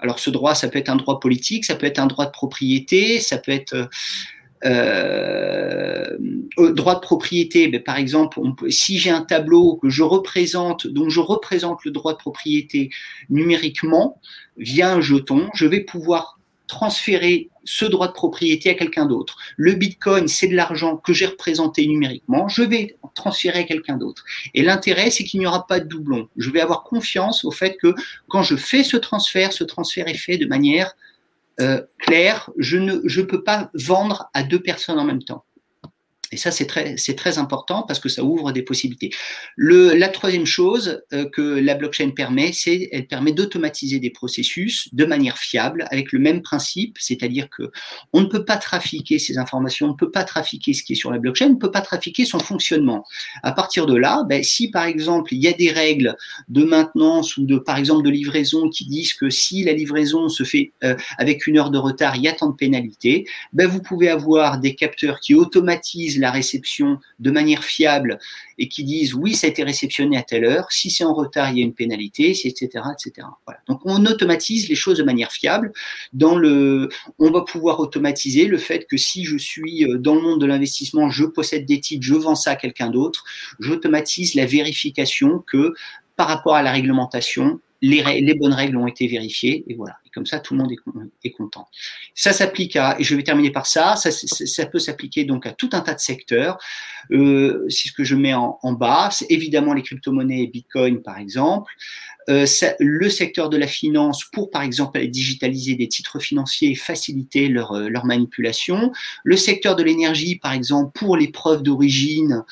Alors 0.00 0.18
ce 0.18 0.30
droit, 0.30 0.54
ça 0.54 0.68
peut 0.68 0.78
être 0.78 0.88
un 0.88 0.96
droit 0.96 1.20
politique, 1.20 1.66
ça 1.66 1.74
peut 1.74 1.86
être 1.86 1.98
un 1.98 2.06
droit 2.06 2.24
de 2.24 2.30
propriété, 2.30 3.20
ça 3.20 3.36
peut 3.36 3.52
être 3.52 3.88
euh, 4.64 6.16
droit 6.56 6.94
de 6.94 7.00
propriété, 7.00 7.68
mais 7.68 7.80
par 7.80 7.96
exemple, 7.96 8.40
si 8.70 8.98
j'ai 8.98 9.10
un 9.10 9.22
tableau 9.22 9.76
que 9.76 9.88
je 9.88 10.02
représente, 10.02 10.86
dont 10.86 11.08
je 11.08 11.20
représente 11.20 11.84
le 11.84 11.90
droit 11.90 12.12
de 12.12 12.18
propriété 12.18 12.90
numériquement 13.28 14.20
via 14.56 14.92
un 14.92 15.00
jeton, 15.00 15.48
je 15.54 15.66
vais 15.66 15.80
pouvoir 15.80 16.38
transférer 16.66 17.50
ce 17.64 17.84
droit 17.84 18.08
de 18.08 18.12
propriété 18.12 18.70
à 18.70 18.74
quelqu'un 18.74 19.06
d'autre. 19.06 19.36
Le 19.56 19.74
Bitcoin, 19.74 20.28
c'est 20.28 20.48
de 20.48 20.54
l'argent 20.54 20.96
que 20.96 21.12
j'ai 21.12 21.26
représenté 21.26 21.86
numériquement, 21.86 22.48
je 22.48 22.62
vais 22.62 22.96
transférer 23.14 23.60
à 23.60 23.64
quelqu'un 23.64 23.96
d'autre. 23.96 24.24
Et 24.54 24.62
l'intérêt, 24.62 25.10
c'est 25.10 25.24
qu'il 25.24 25.40
n'y 25.40 25.46
aura 25.46 25.66
pas 25.66 25.80
de 25.80 25.88
doublon. 25.88 26.28
Je 26.36 26.50
vais 26.50 26.60
avoir 26.60 26.82
confiance 26.82 27.44
au 27.44 27.50
fait 27.50 27.76
que 27.80 27.94
quand 28.28 28.42
je 28.42 28.56
fais 28.56 28.84
ce 28.84 28.96
transfert, 28.96 29.52
ce 29.52 29.64
transfert 29.64 30.08
est 30.08 30.14
fait 30.14 30.38
de 30.38 30.46
manière 30.46 30.94
euh, 31.60 31.82
clair, 31.98 32.50
je 32.58 32.76
ne 32.76 33.00
je 33.04 33.22
peux 33.22 33.42
pas 33.42 33.70
vendre 33.74 34.28
à 34.34 34.42
deux 34.42 34.60
personnes 34.60 34.98
en 34.98 35.04
même 35.04 35.22
temps. 35.22 35.45
Et 36.32 36.36
ça, 36.36 36.50
c'est 36.50 36.66
très, 36.66 36.94
très 36.96 37.38
important 37.38 37.82
parce 37.82 38.00
que 38.00 38.08
ça 38.08 38.24
ouvre 38.24 38.52
des 38.52 38.62
possibilités. 38.62 39.10
Le, 39.56 39.94
la 39.94 40.08
troisième 40.08 40.46
chose 40.46 41.02
euh, 41.12 41.28
que 41.28 41.42
la 41.42 41.74
blockchain 41.74 42.10
permet, 42.10 42.52
c'est 42.52 42.88
elle 42.92 43.06
permet 43.06 43.32
d'automatiser 43.32 43.98
des 43.98 44.10
processus 44.10 44.88
de 44.92 45.04
manière 45.04 45.38
fiable 45.38 45.86
avec 45.90 46.12
le 46.12 46.18
même 46.18 46.42
principe, 46.42 46.96
c'est-à-dire 46.98 47.48
que 47.50 47.70
on 48.12 48.20
ne 48.20 48.26
peut 48.26 48.44
pas 48.44 48.56
trafiquer 48.56 49.18
ces 49.18 49.38
informations, 49.38 49.86
on 49.86 49.92
ne 49.92 49.96
peut 49.96 50.10
pas 50.10 50.24
trafiquer 50.24 50.72
ce 50.72 50.82
qui 50.82 50.92
est 50.94 50.96
sur 50.96 51.10
la 51.10 51.18
blockchain, 51.18 51.46
on 51.46 51.50
ne 51.50 51.54
peut 51.58 51.70
pas 51.70 51.80
trafiquer 51.80 52.24
son 52.24 52.38
fonctionnement. 52.38 53.04
À 53.42 53.52
partir 53.52 53.86
de 53.86 53.96
là, 53.96 54.24
ben, 54.28 54.42
si 54.42 54.70
par 54.70 54.84
exemple 54.84 55.34
il 55.34 55.42
y 55.42 55.48
a 55.48 55.52
des 55.52 55.70
règles 55.70 56.16
de 56.48 56.64
maintenance 56.64 57.36
ou 57.36 57.44
de 57.44 57.58
par 57.58 57.76
exemple 57.76 58.04
de 58.04 58.10
livraison 58.10 58.68
qui 58.68 58.86
disent 58.86 59.14
que 59.14 59.30
si 59.30 59.64
la 59.64 59.72
livraison 59.72 60.28
se 60.28 60.44
fait 60.44 60.72
euh, 60.84 60.96
avec 61.18 61.46
une 61.46 61.58
heure 61.58 61.70
de 61.70 61.78
retard, 61.78 62.16
il 62.16 62.22
y 62.22 62.28
a 62.28 62.32
tant 62.32 62.48
de 62.48 62.56
pénalités, 62.56 63.26
ben, 63.52 63.66
vous 63.66 63.80
pouvez 63.80 64.08
avoir 64.08 64.58
des 64.58 64.74
capteurs 64.74 65.20
qui 65.20 65.34
automatisent 65.34 66.15
la 66.20 66.30
réception 66.30 66.98
de 67.18 67.30
manière 67.30 67.64
fiable 67.64 68.18
et 68.58 68.68
qui 68.68 68.84
disent 68.84 69.14
oui, 69.14 69.34
ça 69.34 69.46
a 69.46 69.50
été 69.50 69.62
réceptionné 69.62 70.16
à 70.16 70.22
telle 70.22 70.44
heure, 70.44 70.70
si 70.72 70.90
c'est 70.90 71.04
en 71.04 71.14
retard, 71.14 71.50
il 71.50 71.58
y 71.58 71.60
a 71.60 71.64
une 71.64 71.74
pénalité, 71.74 72.30
etc., 72.30 72.68
etc. 72.92 73.26
Donc 73.68 73.80
on 73.84 74.04
automatise 74.06 74.68
les 74.68 74.74
choses 74.74 74.98
de 74.98 75.02
manière 75.02 75.32
fiable. 75.32 75.72
Dans 76.12 76.36
le, 76.36 76.88
on 77.18 77.30
va 77.30 77.42
pouvoir 77.42 77.80
automatiser 77.80 78.46
le 78.46 78.58
fait 78.58 78.86
que 78.86 78.96
si 78.96 79.24
je 79.24 79.36
suis 79.36 79.84
euh, 79.84 79.98
dans 79.98 80.14
le 80.14 80.22
monde 80.22 80.40
de 80.40 80.46
l'investissement, 80.46 81.10
je 81.10 81.24
possède 81.24 81.66
des 81.66 81.80
titres, 81.80 82.04
je 82.04 82.14
vends 82.14 82.34
ça 82.34 82.52
à 82.52 82.56
quelqu'un 82.56 82.90
d'autre, 82.90 83.24
j'automatise 83.58 84.34
la 84.34 84.46
vérification 84.46 85.38
que 85.46 85.74
par 86.16 86.28
rapport 86.28 86.54
à 86.54 86.62
la 86.62 86.72
réglementation, 86.72 87.60
les, 87.82 88.34
bonnes 88.34 88.52
règles 88.52 88.76
ont 88.76 88.86
été 88.86 89.06
vérifiées 89.06 89.64
et 89.68 89.74
voilà. 89.74 89.96
Et 90.06 90.10
comme 90.10 90.26
ça, 90.26 90.40
tout 90.40 90.54
le 90.54 90.60
monde 90.60 90.72
est, 91.24 91.30
content. 91.30 91.68
Ça 92.14 92.32
s'applique 92.32 92.76
à, 92.76 92.96
et 92.98 93.04
je 93.04 93.14
vais 93.14 93.22
terminer 93.22 93.50
par 93.50 93.66
ça, 93.66 93.96
ça, 93.96 94.66
peut 94.66 94.78
s'appliquer 94.78 95.24
donc 95.24 95.46
à 95.46 95.52
tout 95.52 95.70
un 95.72 95.80
tas 95.80 95.94
de 95.94 96.00
secteurs. 96.00 96.58
Euh, 97.10 97.66
c'est 97.68 97.88
ce 97.88 97.92
que 97.92 98.04
je 98.04 98.14
mets 98.14 98.34
en, 98.34 98.72
bas. 98.72 99.10
C'est 99.12 99.30
évidemment 99.30 99.74
les 99.74 99.82
crypto-monnaies 99.82 100.42
et 100.42 100.46
Bitcoin, 100.46 101.02
par 101.02 101.18
exemple. 101.18 101.72
Euh, 102.28 102.44
le 102.80 103.08
secteur 103.08 103.48
de 103.50 103.56
la 103.56 103.68
finance 103.68 104.24
pour, 104.24 104.50
par 104.50 104.62
exemple, 104.62 105.00
digitaliser 105.06 105.76
des 105.76 105.86
titres 105.86 106.18
financiers 106.18 106.70
et 106.70 106.74
faciliter 106.74 107.48
leur, 107.48 107.72
euh, 107.72 107.88
leur 107.88 108.04
manipulation. 108.04 108.90
Le 109.22 109.36
secteur 109.36 109.76
de 109.76 109.84
l'énergie, 109.84 110.36
par 110.36 110.52
exemple, 110.52 110.90
pour 110.92 111.16
les 111.16 111.28
preuves 111.28 111.62
d'origine, 111.62 112.42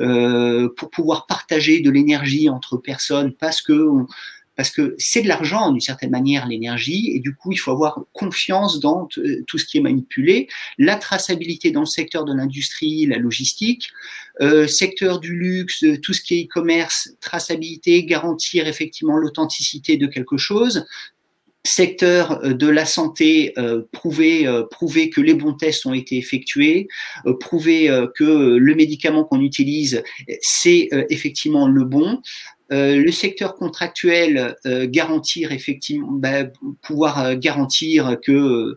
euh, 0.00 0.68
pour 0.76 0.90
pouvoir 0.90 1.26
partager 1.26 1.80
de 1.80 1.90
l'énergie 1.90 2.50
entre 2.50 2.76
personnes 2.76 3.32
parce 3.32 3.62
que 3.62 3.72
parce 4.62 4.70
que 4.70 4.94
c'est 4.96 5.22
de 5.22 5.26
l'argent 5.26 5.72
d'une 5.72 5.80
certaine 5.80 6.10
manière 6.10 6.46
l'énergie 6.46 7.10
et 7.12 7.18
du 7.18 7.34
coup 7.34 7.50
il 7.50 7.56
faut 7.56 7.72
avoir 7.72 8.04
confiance 8.12 8.78
dans 8.78 9.08
euh, 9.18 9.42
tout 9.48 9.58
ce 9.58 9.64
qui 9.64 9.78
est 9.78 9.80
manipulé 9.80 10.46
la 10.78 10.94
traçabilité 10.94 11.72
dans 11.72 11.80
le 11.80 11.86
secteur 11.86 12.24
de 12.24 12.32
l'industrie 12.32 13.06
la 13.06 13.18
logistique 13.18 13.90
euh, 14.40 14.68
secteur 14.68 15.18
du 15.18 15.34
luxe 15.34 15.82
euh, 15.82 15.98
tout 16.00 16.12
ce 16.12 16.22
qui 16.22 16.38
est 16.38 16.44
e-commerce 16.44 17.10
traçabilité 17.20 18.04
garantir 18.04 18.68
effectivement 18.68 19.16
l'authenticité 19.16 19.96
de 19.96 20.06
quelque 20.06 20.36
chose 20.36 20.86
secteur 21.64 22.40
de 22.42 22.66
la 22.66 22.84
santé, 22.84 23.54
prouver, 23.92 24.48
prouver 24.72 25.10
que 25.10 25.20
les 25.20 25.34
bons 25.34 25.52
tests 25.52 25.86
ont 25.86 25.94
été 25.94 26.16
effectués, 26.16 26.88
prouver 27.38 27.86
que 28.16 28.56
le 28.56 28.74
médicament 28.74 29.22
qu'on 29.22 29.40
utilise, 29.40 30.02
c'est 30.40 30.88
effectivement 31.08 31.68
le 31.68 31.84
bon. 31.84 32.20
Euh, 32.70 32.96
le 32.96 33.10
secteur 33.10 33.56
contractuel 33.56 34.56
euh, 34.66 34.86
garantir 34.88 35.52
effectivement 35.52 36.12
bah, 36.12 36.44
pouvoir 36.80 37.18
euh, 37.24 37.34
garantir 37.34 38.16
que 38.24 38.76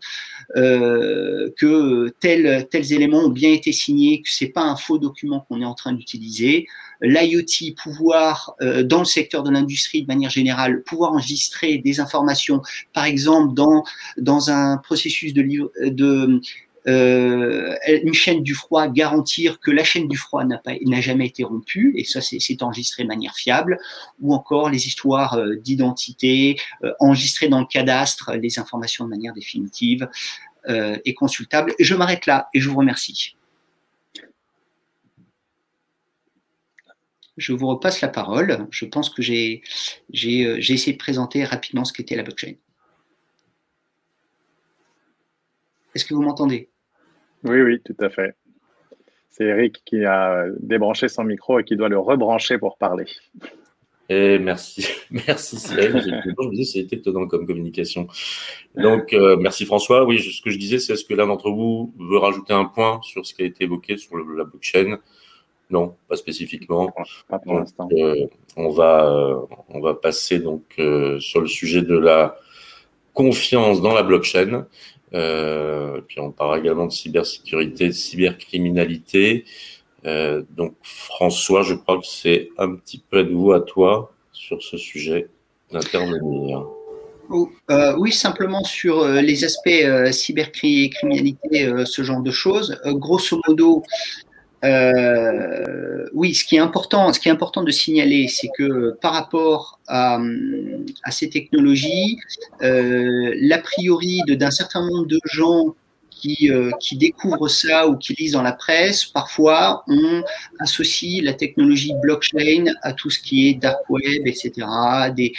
que 0.56 2.10
tels 2.20 2.68
tels 2.70 2.94
éléments 2.94 3.25
ont 3.25 3.30
bien 3.30 3.51
été 3.51 3.72
signés 3.72 4.22
que 4.22 4.30
c'est 4.30 4.48
pas 4.48 4.62
un 4.62 4.75
faux 4.75 4.98
document 4.98 5.46
qu'on 5.48 5.62
est 5.62 5.65
en 5.65 5.74
train 5.74 5.94
d'utiliser. 5.94 6.68
l'IoT 7.01 7.74
pouvoir 7.75 8.56
dans 8.84 9.00
le 9.00 9.06
secteur 9.06 9.44
de 9.44 9.50
l'industrie 9.51 10.01
de 10.04 10.08
manière 10.08 10.30
générale 10.30 10.84
pouvoir 10.84 11.12
enregistrer 11.13 11.77
des 11.77 12.00
informations 12.00 12.62
par 12.94 13.06
exemple 13.06 13.54
dans 13.54 13.84
dans 14.18 14.50
un 14.50 14.77
processus 14.77 15.34
de, 15.34 15.42
de 15.89 16.06
euh, 16.06 16.39
une 16.86 18.13
chaîne 18.13 18.44
du 18.44 18.54
froid, 18.54 18.88
garantir 18.88 19.60
que 19.60 19.72
la 19.72 19.84
chaîne 19.84 20.08
du 20.08 20.18
froid 20.18 20.44
n'a 20.46 20.58
pas 20.58 20.74
n'a 20.86 21.01
jamais 21.01 21.27
été 21.27 21.44
rompue, 21.44 21.94
et 21.98 22.04
ça 22.04 22.22
c'est 22.22 22.63
enregistré 22.63 23.04
de 23.04 23.08
manière 23.08 23.36
fiable, 23.36 23.80
ou 24.20 24.34
encore 24.34 24.70
les 24.70 24.88
histoires 24.88 25.34
euh, 25.36 25.56
d'identité, 25.56 26.58
euh, 26.84 26.94
enregistrées 27.00 27.48
dans 27.48 27.60
le 27.60 27.65
cadastre, 27.65 28.34
les 28.34 28.60
informations 28.60 29.06
de 29.06 29.10
manière 29.10 29.34
définitive 29.34 30.08
euh, 30.70 30.98
et 31.06 31.13
consultable. 31.13 31.74
Je 31.80 31.96
m'arrête 31.96 32.25
là 32.25 32.50
et 32.54 32.60
je 32.60 32.70
vous 32.70 32.77
remercie. 32.77 33.36
Je 37.38 37.51
vous 37.51 37.68
repasse 37.68 38.00
la 38.00 38.08
parole. 38.08 38.68
Je 38.72 38.86
pense 38.86 39.10
que 39.10 39.22
j'ai 39.22 39.62
essayé 40.10 40.94
de 40.94 40.98
présenter 40.98 41.44
rapidement 41.44 41.84
ce 41.84 41.92
qu'était 41.92 42.15
la 42.15 42.24
blockchain. 42.24 42.54
Est-ce 45.94 46.06
que 46.06 46.13
vous 46.13 46.22
m'entendez? 46.22 46.70
Oui, 47.46 47.62
oui, 47.62 47.82
tout 47.84 47.96
à 48.00 48.10
fait. 48.10 48.36
C'est 49.30 49.46
Eric 49.46 49.82
qui 49.86 50.06
a 50.06 50.46
débranché 50.60 51.08
son 51.10 51.24
micro 51.24 51.60
et 51.60 51.64
qui 51.64 51.75
doit 51.75 51.90
le 51.90 52.00
rebrancher 52.00 52.58
pour 52.58 52.78
parler. 52.78 53.06
Et 54.08 54.36
eh, 54.36 54.40
merci, 54.40 54.88
merci 55.10 55.58
Cyril. 55.58 56.22
C'était 56.64 56.98
étonnant 56.98 57.28
comme 57.28 57.48
communication. 57.48 58.08
Donc, 58.75 59.14
euh, 59.14 59.36
merci 59.36 59.66
François. 59.66 60.06
Oui, 60.06 60.20
ce 60.20 60.42
que 60.42 60.52
je 60.52 60.58
disais, 60.60 60.78
c'est 60.78 60.94
est-ce 60.94 61.06
que 61.06 61.16
l'un 61.16 61.25
d'entre 61.25 61.50
vous 61.50 61.94
veut 62.00 62.20
rajouter 62.20 62.54
un 62.54 62.66
point 62.66 63.00
sur 63.02 63.25
ce 63.25 63.34
qui 63.34 63.42
a 63.42 63.46
été 63.46 63.64
évoqué 63.64 63.98
sur 63.98 64.16
la 64.18 64.44
blockchain? 64.44 65.00
Non, 65.72 65.96
pas 66.08 66.16
spécifiquement. 66.16 66.94
Pas 67.28 67.40
pour 67.40 67.56
l'instant. 67.56 67.90
Euh, 67.94 68.28
on 68.56 68.70
va, 68.70 69.12
euh, 69.12 69.40
on 69.70 69.82
va 69.82 69.96
passer 69.96 70.40
donc 70.40 70.75
sur 71.20 71.42
le 71.42 71.48
sujet 71.48 71.82
de 71.82 71.98
la 71.98 72.38
confiance 73.14 73.82
dans 73.82 73.94
la 73.94 74.04
blockchain. 74.04 74.68
Euh, 75.15 76.01
puis 76.07 76.19
on 76.19 76.31
parle 76.31 76.60
également 76.60 76.88
de 76.88 76.91
cybersécurité, 76.91 77.88
de 77.88 77.93
cybercriminalité. 77.93 79.45
Euh, 80.05 80.43
donc 80.51 80.75
François, 80.84 81.63
je 81.63 81.74
crois 81.74 81.98
que 82.00 82.05
c'est 82.05 82.50
un 82.57 82.75
petit 82.75 83.01
peu 83.10 83.19
à 83.19 83.24
nouveau 83.24 83.53
à 83.53 83.62
toi 83.62 84.13
sur 84.34 84.62
ce 84.62 84.77
sujet 84.77 85.29
d'intervenir. 85.72 86.65
Oh, 87.29 87.50
euh, 87.72 87.95
oui, 87.98 88.12
simplement 88.12 88.63
sur 88.63 89.07
les 89.07 89.45
aspects 89.45 90.12
cybercriminalité, 90.12 91.72
ce 91.86 92.03
genre 92.03 92.22
de 92.22 92.29
choses. 92.29 92.79
grosso 92.86 93.41
modo, 93.48 93.84
euh, 94.65 96.07
oui, 96.13 96.34
ce 96.34 96.43
qui 96.43 96.55
est 96.55 96.60
important, 96.60 97.13
ce 97.13 97.19
qui 97.19 97.29
est 97.29 97.31
important 97.31 97.63
de 97.63 97.72
signaler, 97.72 98.27
c'est 98.27 98.50
que 98.57 98.98
par 99.01 99.13
rapport 99.13 99.79
à, 99.88 100.19
ces 101.10 101.29
technologies, 101.29 102.17
euh, 102.62 103.34
l'a 103.39 103.60
priori 103.60 104.22
d'un 104.27 104.51
certain 104.51 104.86
nombre 104.88 105.05
de 105.05 105.19
gens 105.25 105.75
qui, 106.10 106.50
euh, 106.50 106.72
qui, 106.79 106.98
découvrent 106.98 107.50
ça 107.50 107.88
ou 107.88 107.98
qui 107.98 108.13
lisent 108.13 108.31
dans 108.31 108.41
la 108.41 108.53
presse, 108.53 109.05
parfois 109.05 109.84
on 109.88 110.24
associe 110.60 111.22
la 111.22 111.34
technologie 111.34 111.93
blockchain 112.01 112.74
à 112.81 112.93
tout 112.93 113.10
ce 113.10 113.19
qui 113.19 113.50
est 113.50 113.53
dark 113.55 113.88
web, 113.89 114.25
etc., 114.25 114.51
des, 115.15 115.34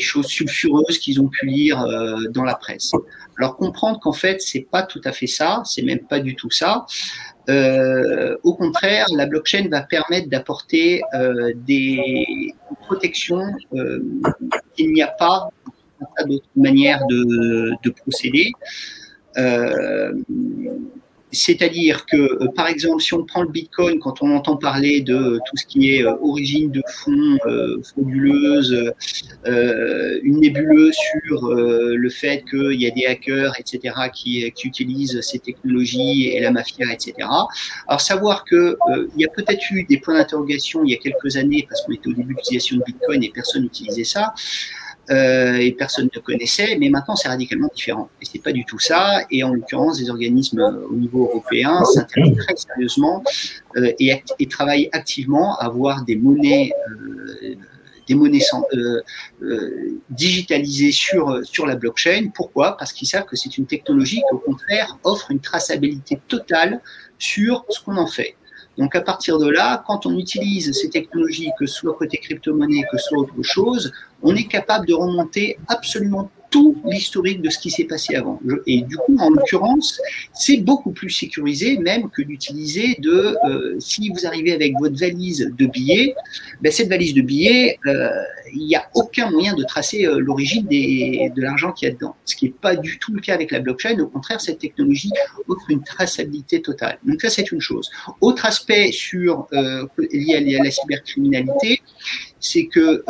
choses 0.00 0.26
sulfureuses 0.26 0.98
qu'ils 0.98 1.20
ont 1.20 1.28
pu 1.28 1.46
lire 1.46 1.86
dans 2.30 2.44
la 2.44 2.54
presse. 2.54 2.92
Alors 3.38 3.56
comprendre 3.56 4.00
qu'en 4.00 4.12
fait 4.12 4.40
c'est 4.40 4.66
pas 4.68 4.82
tout 4.82 5.00
à 5.04 5.12
fait 5.12 5.26
ça, 5.26 5.62
c'est 5.64 5.82
même 5.82 6.00
pas 6.00 6.18
du 6.18 6.34
tout 6.34 6.50
ça. 6.50 6.86
Euh, 7.48 8.36
au 8.42 8.54
contraire, 8.54 9.06
la 9.16 9.26
blockchain 9.26 9.68
va 9.70 9.82
permettre 9.82 10.28
d'apporter 10.28 11.02
euh, 11.14 11.52
des 11.56 12.54
protections 12.82 13.46
euh, 13.74 14.00
qu'il 14.74 14.92
n'y 14.92 15.02
a 15.02 15.08
pas 15.08 15.48
d'autre 16.26 16.46
manière 16.56 17.04
de, 17.06 17.72
de 17.82 17.90
procéder. 17.90 18.52
Euh, 21.32 21.36
c'est-à-dire 21.36 22.06
que, 22.06 22.16
euh, 22.16 22.48
par 22.54 22.68
exemple, 22.68 23.02
si 23.02 23.14
on 23.14 23.24
prend 23.24 23.42
le 23.42 23.48
Bitcoin, 23.48 23.98
quand 23.98 24.22
on 24.22 24.34
entend 24.34 24.56
parler 24.56 25.00
de 25.00 25.38
tout 25.46 25.56
ce 25.56 25.66
qui 25.66 25.94
est 25.94 26.04
euh, 26.04 26.14
origine 26.20 26.70
de 26.70 26.82
fonds 26.88 27.38
euh, 27.46 27.82
frauduleuse, 27.82 28.92
une 29.44 30.40
nébuleuse 30.40 30.94
sur 30.94 31.52
le 31.54 32.10
fait 32.10 32.44
qu'il 32.48 32.80
y 32.80 32.86
a 32.86 32.90
des 32.90 33.06
hackers, 33.06 33.54
etc., 33.58 33.94
qui, 34.12 34.50
qui, 34.52 34.68
utilisent 34.68 35.20
ces 35.20 35.38
technologies 35.38 36.28
et 36.28 36.40
la 36.40 36.50
mafia, 36.50 36.92
etc. 36.92 37.14
Alors, 37.88 38.00
savoir 38.00 38.44
qu'il 38.44 38.76
il 39.16 39.20
y 39.20 39.24
a 39.24 39.28
peut-être 39.28 39.62
eu 39.72 39.84
des 39.84 39.98
points 39.98 40.14
d'interrogation 40.14 40.84
il 40.84 40.92
y 40.92 40.94
a 40.94 40.98
quelques 40.98 41.36
années, 41.36 41.66
parce 41.68 41.82
qu'on 41.82 41.92
était 41.92 42.08
au 42.08 42.12
début 42.12 42.34
de 42.34 42.38
l'utilisation 42.38 42.76
de 42.76 42.82
Bitcoin 42.84 43.22
et 43.24 43.30
personne 43.34 43.62
n'utilisait 43.62 44.04
ça 44.04 44.34
euh, 45.12 45.56
et 45.56 45.72
personne 45.72 46.08
ne 46.14 46.20
connaissait, 46.20 46.76
mais 46.78 46.88
maintenant 46.88 47.16
c'est 47.16 47.28
radicalement 47.28 47.68
différent. 47.74 48.08
Et 48.20 48.24
c'est 48.24 48.42
pas 48.42 48.52
du 48.52 48.64
tout 48.64 48.78
ça. 48.78 49.20
Et 49.30 49.44
en 49.44 49.52
l'occurrence, 49.52 49.98
des 49.98 50.08
organismes 50.08 50.60
euh, 50.60 50.86
au 50.90 50.94
niveau 50.94 51.28
européen 51.28 51.84
s'intéressent 51.84 52.46
très 52.46 52.56
sérieusement 52.56 53.22
euh, 53.76 53.92
et, 53.98 54.22
et, 54.38 54.46
travaillent 54.46 54.88
activement 54.92 55.58
à 55.58 55.66
avoir 55.66 56.04
des 56.04 56.16
monnaies. 56.16 56.72
Des 58.08 58.16
monnaies 58.16 58.42
digitalisées 60.10 60.90
sur, 60.90 61.40
sur 61.44 61.66
la 61.66 61.76
blockchain. 61.76 62.30
Pourquoi? 62.34 62.76
Parce 62.76 62.92
qu'ils 62.92 63.06
savent 63.06 63.26
que 63.26 63.36
c'est 63.36 63.56
une 63.58 63.66
technologie 63.66 64.16
qui, 64.16 64.34
au 64.34 64.38
contraire, 64.38 64.98
offre 65.04 65.30
une 65.30 65.38
traçabilité 65.38 66.20
totale 66.26 66.80
sur 67.20 67.64
ce 67.68 67.80
qu'on 67.80 67.96
en 67.96 68.08
fait. 68.08 68.34
Donc 68.78 68.94
à 68.94 69.00
partir 69.00 69.38
de 69.38 69.48
là, 69.48 69.84
quand 69.86 70.06
on 70.06 70.18
utilise 70.18 70.72
ces 70.72 70.88
technologies, 70.88 71.50
que 71.58 71.66
ce 71.66 71.74
soit 71.74 71.94
côté 71.94 72.16
crypto-monnaie, 72.18 72.82
que 72.90 72.98
ce 72.98 73.08
soit 73.08 73.18
autre 73.18 73.42
chose, 73.42 73.92
on 74.22 74.34
est 74.34 74.48
capable 74.48 74.86
de 74.86 74.94
remonter 74.94 75.58
absolument 75.68 76.30
tout 76.52 76.76
l'historique 76.84 77.40
de 77.40 77.50
ce 77.50 77.58
qui 77.58 77.70
s'est 77.70 77.84
passé 77.84 78.14
avant. 78.14 78.38
Et 78.66 78.82
du 78.82 78.96
coup, 78.98 79.16
en 79.18 79.30
l'occurrence, 79.30 79.98
c'est 80.34 80.58
beaucoup 80.58 80.92
plus 80.92 81.10
sécurisé 81.10 81.78
même 81.78 82.10
que 82.10 82.22
d'utiliser 82.22 82.96
de, 83.00 83.34
euh, 83.48 83.80
si 83.80 84.10
vous 84.10 84.26
arrivez 84.26 84.52
avec 84.52 84.74
votre 84.78 84.96
valise 84.96 85.50
de 85.58 85.66
billets, 85.66 86.14
ben 86.60 86.70
cette 86.70 86.88
valise 86.88 87.14
de 87.14 87.22
billets, 87.22 87.78
euh, 87.86 88.10
il 88.52 88.66
n'y 88.66 88.76
a 88.76 88.86
aucun 88.94 89.30
moyen 89.30 89.54
de 89.54 89.64
tracer 89.64 90.06
euh, 90.06 90.18
l'origine 90.18 90.66
de 90.66 91.40
l'argent 91.40 91.72
qu'il 91.72 91.88
y 91.88 91.90
a 91.90 91.94
dedans. 91.94 92.14
Ce 92.26 92.36
qui 92.36 92.44
n'est 92.44 92.50
pas 92.60 92.76
du 92.76 92.98
tout 92.98 93.12
le 93.14 93.20
cas 93.20 93.32
avec 93.34 93.50
la 93.50 93.60
blockchain. 93.60 93.98
Au 93.98 94.06
contraire, 94.06 94.40
cette 94.40 94.58
technologie 94.58 95.10
offre 95.48 95.70
une 95.70 95.82
traçabilité 95.82 96.60
totale. 96.60 96.98
Donc 97.04 97.22
ça, 97.22 97.30
c'est 97.30 97.50
une 97.50 97.62
chose. 97.62 97.90
Autre 98.20 98.44
aspect 98.44 98.90
lié 100.12 100.56
à 100.60 100.62
la 100.62 100.70
cybercriminalité, 100.70 101.80
c'est 102.40 102.66
que 102.66 103.02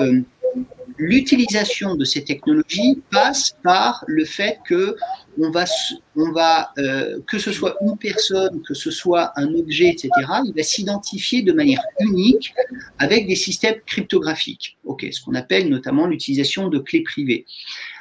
l'utilisation 1.02 1.96
de 1.96 2.04
ces 2.04 2.22
technologies 2.24 3.00
passe 3.10 3.56
par 3.62 4.04
le 4.06 4.24
fait 4.24 4.58
que 4.66 4.96
on 5.36 5.50
va, 5.50 6.70
euh, 6.78 7.20
que 7.26 7.38
ce 7.38 7.50
soit 7.50 7.76
une 7.80 7.96
personne, 7.96 8.62
que 8.62 8.74
ce 8.74 8.90
soit 8.90 9.32
un 9.36 9.52
objet, 9.54 9.88
etc., 9.88 10.10
il 10.44 10.52
va 10.54 10.62
s'identifier 10.62 11.42
de 11.42 11.52
manière 11.52 11.82
unique 12.00 12.54
avec 12.98 13.26
des 13.26 13.34
systèmes 13.34 13.76
cryptographiques. 13.86 14.76
Ok, 14.84 15.06
ce 15.10 15.20
qu'on 15.24 15.34
appelle 15.34 15.68
notamment 15.68 16.06
l'utilisation 16.06 16.68
de 16.68 16.78
clés 16.78 17.02
privées. 17.02 17.46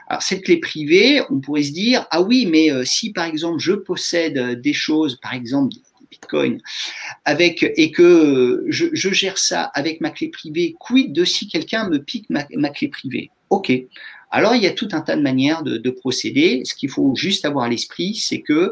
Alors 0.07 0.21
cette 0.21 0.43
clé 0.43 0.57
privée, 0.57 1.21
on 1.29 1.39
pourrait 1.39 1.63
se 1.63 1.71
dire 1.71 2.05
ah 2.11 2.21
oui, 2.21 2.45
mais 2.45 2.69
euh, 2.69 2.83
si 2.83 3.11
par 3.11 3.25
exemple 3.25 3.59
je 3.59 3.73
possède 3.73 4.61
des 4.61 4.73
choses, 4.73 5.17
par 5.21 5.33
exemple 5.33 5.73
Avec 7.25 7.63
et 7.77 7.91
que 7.91 8.65
je, 8.67 8.87
gère 8.93 9.37
ça 9.37 9.63
avec 9.73 10.01
ma 10.01 10.09
clé 10.09 10.29
privée, 10.29 10.75
quid 10.79 11.13
de 11.13 11.25
si 11.25 11.47
quelqu'un 11.47 11.89
me 11.89 11.99
pique 11.99 12.29
ma, 12.29 12.69
clé 12.69 12.87
privée? 12.87 13.31
Ok. 13.49 13.71
Alors 14.31 14.55
il 14.55 14.63
y 14.63 14.67
a 14.67 14.71
tout 14.71 14.87
un 14.93 15.01
tas 15.01 15.15
de 15.15 15.21
manières 15.21 15.63
de, 15.63 15.89
procéder. 15.89 16.63
Ce 16.65 16.73
qu'il 16.73 16.89
faut 16.89 17.15
juste 17.15 17.45
avoir 17.45 17.65
à 17.65 17.69
l'esprit, 17.69 18.15
c'est 18.15 18.41
que 18.41 18.71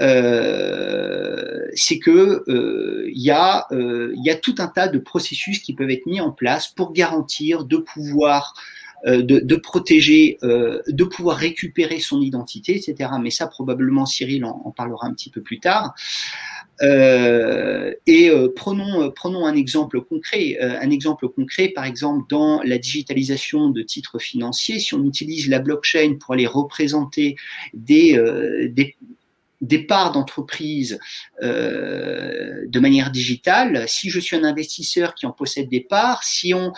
euh, 0.00 1.66
c'est 1.74 1.98
que 1.98 2.42
euh, 2.48 3.08
il 3.14 3.22
y, 3.22 3.30
euh, 3.30 4.12
y, 4.16 4.30
a 4.30 4.34
tout 4.34 4.56
un 4.58 4.66
tas 4.66 4.88
de 4.88 4.98
processus 4.98 5.60
qui 5.60 5.72
peuvent 5.72 5.90
être 5.90 6.06
mis 6.06 6.20
en 6.20 6.32
place 6.32 6.66
pour 6.68 6.92
garantir 6.92 7.64
de 7.64 7.76
pouvoir 7.76 8.54
de, 9.06 9.56
protéger, 9.56 10.38
de 10.40 11.04
pouvoir 11.04 11.36
récupérer 11.36 12.00
son 12.00 12.22
identité, 12.22 12.74
etc. 12.74 13.10
Mais 13.20 13.28
ça, 13.28 13.46
probablement, 13.46 14.06
Cyril 14.06 14.46
en 14.46 14.70
parlera 14.70 15.06
un 15.06 15.12
petit 15.12 15.28
peu 15.28 15.42
plus 15.42 15.60
tard. 15.60 15.94
Euh, 16.82 17.92
et 18.06 18.28
euh, 18.28 18.48
prenons, 18.54 19.02
euh, 19.02 19.10
prenons 19.10 19.46
un 19.46 19.54
exemple 19.54 20.00
concret. 20.00 20.58
un 20.60 20.90
exemple 20.90 21.28
concret, 21.28 21.68
par 21.68 21.84
exemple, 21.84 22.24
dans 22.28 22.62
la 22.62 22.78
digitalisation 22.78 23.70
de 23.70 23.82
titres 23.82 24.18
financiers, 24.18 24.78
si 24.78 24.94
on 24.94 25.04
utilise 25.04 25.48
la 25.48 25.60
blockchain 25.60 26.16
pour 26.20 26.34
aller 26.34 26.46
représenter 26.46 27.36
des, 27.72 28.18
des, 29.60 29.78
parts 29.78 30.12
d'entreprise 30.12 30.98
de 31.40 32.78
manière 32.80 33.10
digitale, 33.10 33.84
si 33.88 34.10
je 34.10 34.20
suis 34.20 34.36
un 34.36 34.44
investisseur 34.44 35.14
qui 35.14 35.26
en 35.26 35.32
possède 35.32 35.68
des 35.68 35.80
parts, 35.80 36.22
si 36.24 36.54
on, 36.54 36.72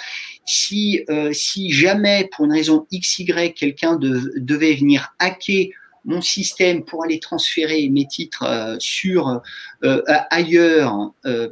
si, 0.44 1.00
si 1.32 1.70
jamais 1.70 2.28
pour 2.32 2.44
une 2.44 2.52
raison 2.52 2.86
X, 2.90 3.18
Y, 3.18 3.54
quelqu'un 3.54 3.96
devait 3.96 4.74
venir 4.74 5.14
hacker 5.18 5.68
mon 6.06 6.22
système 6.22 6.84
pour 6.84 7.04
aller 7.04 7.20
transférer 7.20 7.88
mes 7.90 8.06
titres 8.06 8.44
euh, 8.44 8.76
sur 8.78 9.40
euh, 9.84 10.02
ailleurs 10.30 11.12
euh, 11.26 11.48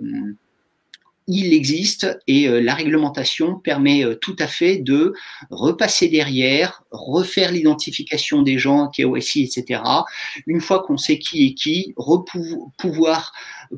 il 1.26 1.54
existe 1.54 2.18
et 2.26 2.46
la 2.46 2.75
réglementation 2.75 3.54
permet 3.58 4.04
tout 4.20 4.37
à 4.38 4.46
fait 4.46 4.76
de 4.76 5.14
repasser 5.49 6.08
derrière, 6.08 6.82
refaire 6.90 7.50
l'identification 7.50 8.42
des 8.42 8.58
gens, 8.58 8.88
KYC, 8.88 9.38
etc. 9.38 9.80
Une 10.46 10.61
fois 10.61 10.82
qu'on 10.82 10.99
sait 10.99 11.18
qui 11.18 11.46
est 11.46 11.54
qui, 11.54 11.94
pouvoir 12.76 13.32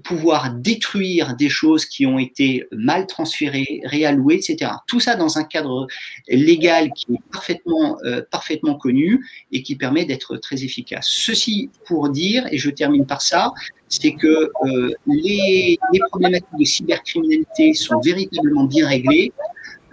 pouvoir 0.05 0.55
détruire 0.55 1.37
des 1.37 1.49
choses 1.49 1.87
qui 1.87 2.07
ont 2.07 2.19
été 2.19 2.65
mal 2.73 3.07
transférées, 3.07 3.81
réallouées, 3.85 4.37
etc. 4.37 4.73
Tout 4.87 5.01
ça 5.01 5.17
dans 5.17 5.39
un 5.39 5.45
cadre 5.45 5.87
légal 6.29 6.93
qui 6.93 7.15
est 7.15 7.21
parfaitement, 7.33 7.99
euh, 8.05 8.23
parfaitement 8.31 8.75
connu 8.75 9.25
et 9.53 9.63
qui 9.63 9.77
permet 9.77 10.05
d'être 10.05 10.37
très 10.37 10.65
efficace. 10.65 11.07
Ceci 11.09 11.71
pour 11.87 12.09
dire, 12.11 12.47
et 12.51 12.59
je 12.59 12.71
termine 12.71 13.07
par 13.07 13.23
ça, 13.23 13.53
c'est 13.89 14.15
que 14.15 14.51
euh, 14.65 14.93
les, 15.07 15.79
problématiques 16.11 16.49
de 16.59 16.65
cybercriminalité 16.65 17.75
sont 17.75 18.01
véritablement 18.01 18.65
bien 18.65 18.87
réglées. 18.87 19.33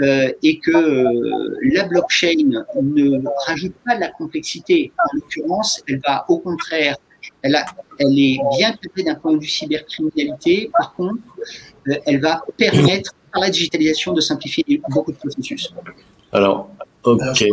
Euh, 0.01 0.31
et 0.41 0.57
que 0.57 1.05
la 1.71 1.83
blockchain 1.83 2.63
ne 2.81 3.21
rajoute 3.45 3.75
pas 3.85 3.95
de 3.95 3.99
la 3.99 4.09
complexité. 4.09 4.91
En 4.97 5.17
l'occurrence, 5.17 5.83
elle 5.87 6.01
va 6.03 6.25
au 6.29 6.39
contraire 6.39 6.95
elle, 7.41 7.55
est 7.55 8.39
bien 8.57 8.73
traitée 8.73 9.03
d'un 9.03 9.15
point 9.15 9.33
de 9.33 9.39
vue 9.39 9.47
cybercriminalité. 9.47 10.71
Par 10.77 10.93
contre, 10.93 11.21
euh, 11.87 11.95
elle 12.05 12.21
va 12.21 12.41
permettre 12.57 13.13
par 13.31 13.41
la 13.41 13.49
digitalisation 13.49 14.13
de 14.13 14.21
simplifier 14.21 14.81
beaucoup 14.89 15.11
de 15.11 15.17
processus. 15.17 15.73
Alors, 16.31 16.69
ok. 17.03 17.45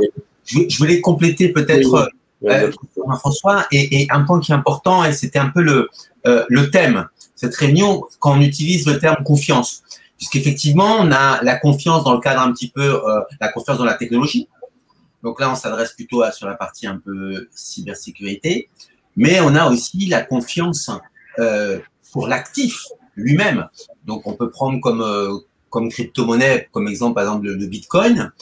je, 0.44 0.78
voulais 0.78 1.00
compléter 1.00 1.50
peut-être, 1.50 2.10
euh, 2.44 2.70
François, 3.18 3.66
et, 3.72 4.06
un 4.10 4.22
point 4.22 4.40
qui 4.40 4.52
est 4.52 4.54
important, 4.54 5.04
et 5.04 5.12
c'était 5.12 5.38
un 5.38 5.50
peu 5.50 5.62
le, 5.62 5.88
euh, 6.26 6.44
le 6.48 6.70
thème, 6.70 7.06
cette 7.34 7.54
réunion, 7.56 8.02
quand 8.18 8.36
on 8.36 8.40
utilise 8.40 8.86
le 8.86 8.98
terme 8.98 9.22
confiance. 9.24 9.82
Puisqu'effectivement, 10.16 10.98
on 11.00 11.10
a 11.12 11.42
la 11.42 11.56
confiance 11.56 12.04
dans 12.04 12.12
le 12.12 12.20
cadre 12.20 12.42
un 12.42 12.52
petit 12.52 12.68
peu, 12.68 13.00
la 13.40 13.48
confiance 13.48 13.78
dans 13.78 13.86
la 13.86 13.94
technologie. 13.94 14.48
Donc 15.22 15.40
là, 15.40 15.50
on 15.50 15.54
s'adresse 15.54 15.92
plutôt 15.92 16.20
à, 16.20 16.30
sur 16.30 16.46
la 16.46 16.56
partie 16.56 16.86
un 16.86 16.98
peu 16.98 17.48
cybersécurité 17.54 18.68
mais 19.16 19.40
on 19.40 19.54
a 19.54 19.70
aussi 19.70 20.06
la 20.06 20.22
confiance 20.22 20.90
euh, 21.38 21.78
pour 22.12 22.28
l'actif 22.28 22.86
lui-même. 23.16 23.68
Donc, 24.04 24.26
on 24.26 24.34
peut 24.34 24.50
prendre 24.50 24.80
comme, 24.80 25.02
euh, 25.02 25.36
comme 25.68 25.88
crypto-monnaie, 25.88 26.68
comme 26.72 26.88
exemple, 26.88 27.14
par 27.14 27.24
exemple, 27.24 27.46
le, 27.46 27.66
Bitcoin, 27.66 28.32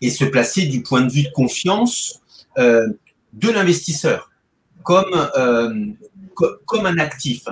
et 0.00 0.10
se 0.10 0.24
placer 0.24 0.66
du 0.66 0.82
point 0.82 1.02
de 1.02 1.10
vue 1.10 1.24
de 1.24 1.32
confiance 1.32 2.20
euh, 2.58 2.88
de 3.32 3.50
l'investisseur, 3.50 4.30
comme, 4.82 5.28
euh, 5.36 5.86
comme 6.66 6.86
un 6.86 6.98
actif. 6.98 7.44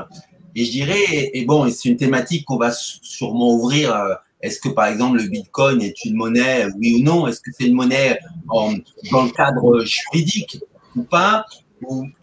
Et 0.54 0.64
je 0.64 0.70
dirais, 0.70 1.30
et 1.34 1.44
bon, 1.44 1.70
c'est 1.70 1.88
une 1.88 1.96
thématique 1.96 2.44
qu'on 2.46 2.56
va 2.56 2.70
sûrement 2.72 3.54
ouvrir. 3.54 3.94
Euh, 3.94 4.14
est-ce 4.40 4.60
que, 4.60 4.68
par 4.68 4.86
exemple, 4.86 5.18
le 5.18 5.28
Bitcoin 5.28 5.82
est 5.82 6.04
une 6.04 6.14
monnaie, 6.14 6.66
oui 6.78 6.96
ou 7.00 7.04
non? 7.04 7.26
Est-ce 7.26 7.40
que 7.40 7.50
c'est 7.52 7.66
une 7.66 7.74
monnaie 7.74 8.18
en, 8.48 8.74
dans 9.10 9.24
le 9.24 9.30
cadre 9.30 9.80
juridique 9.84 10.58
ou 10.94 11.02
pas? 11.02 11.44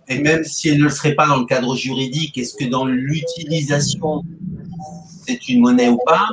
Et 0.08 0.20
même 0.20 0.44
si 0.44 0.70
elle 0.70 0.80
ne 0.80 0.86
le 0.86 0.90
serait 0.90 1.16
pas 1.16 1.28
dans 1.28 1.38
le 1.38 1.46
cadre 1.46 1.76
juridique, 1.76 2.38
est-ce 2.38 2.56
que 2.56 2.66
dans 2.66 2.86
l'utilisation, 2.86 4.24
c'est 5.26 5.48
une 5.48 5.62
monnaie 5.62 5.90
ou 5.90 6.00
pas? 6.06 6.28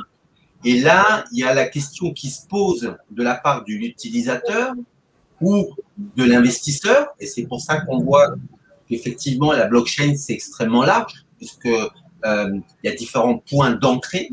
Et 0.63 0.79
là, 0.79 1.25
il 1.31 1.39
y 1.39 1.43
a 1.43 1.53
la 1.53 1.67
question 1.67 2.13
qui 2.13 2.29
se 2.29 2.45
pose 2.47 2.95
de 3.09 3.23
la 3.23 3.35
part 3.35 3.63
de 3.63 3.73
l'utilisateur 3.73 4.73
ou 5.39 5.69
de 5.97 6.23
l'investisseur, 6.23 7.07
et 7.19 7.25
c'est 7.25 7.43
pour 7.43 7.61
ça 7.61 7.81
qu'on 7.81 7.99
voit 7.99 8.35
qu'effectivement 8.87 9.53
la 9.53 9.65
blockchain 9.67 10.15
c'est 10.15 10.33
extrêmement 10.33 10.83
large, 10.83 11.25
puisque 11.37 11.65
euh, 11.65 12.59
il 12.83 12.87
y 12.87 12.89
a 12.89 12.95
différents 12.95 13.37
points 13.37 13.71
d'entrée 13.71 14.29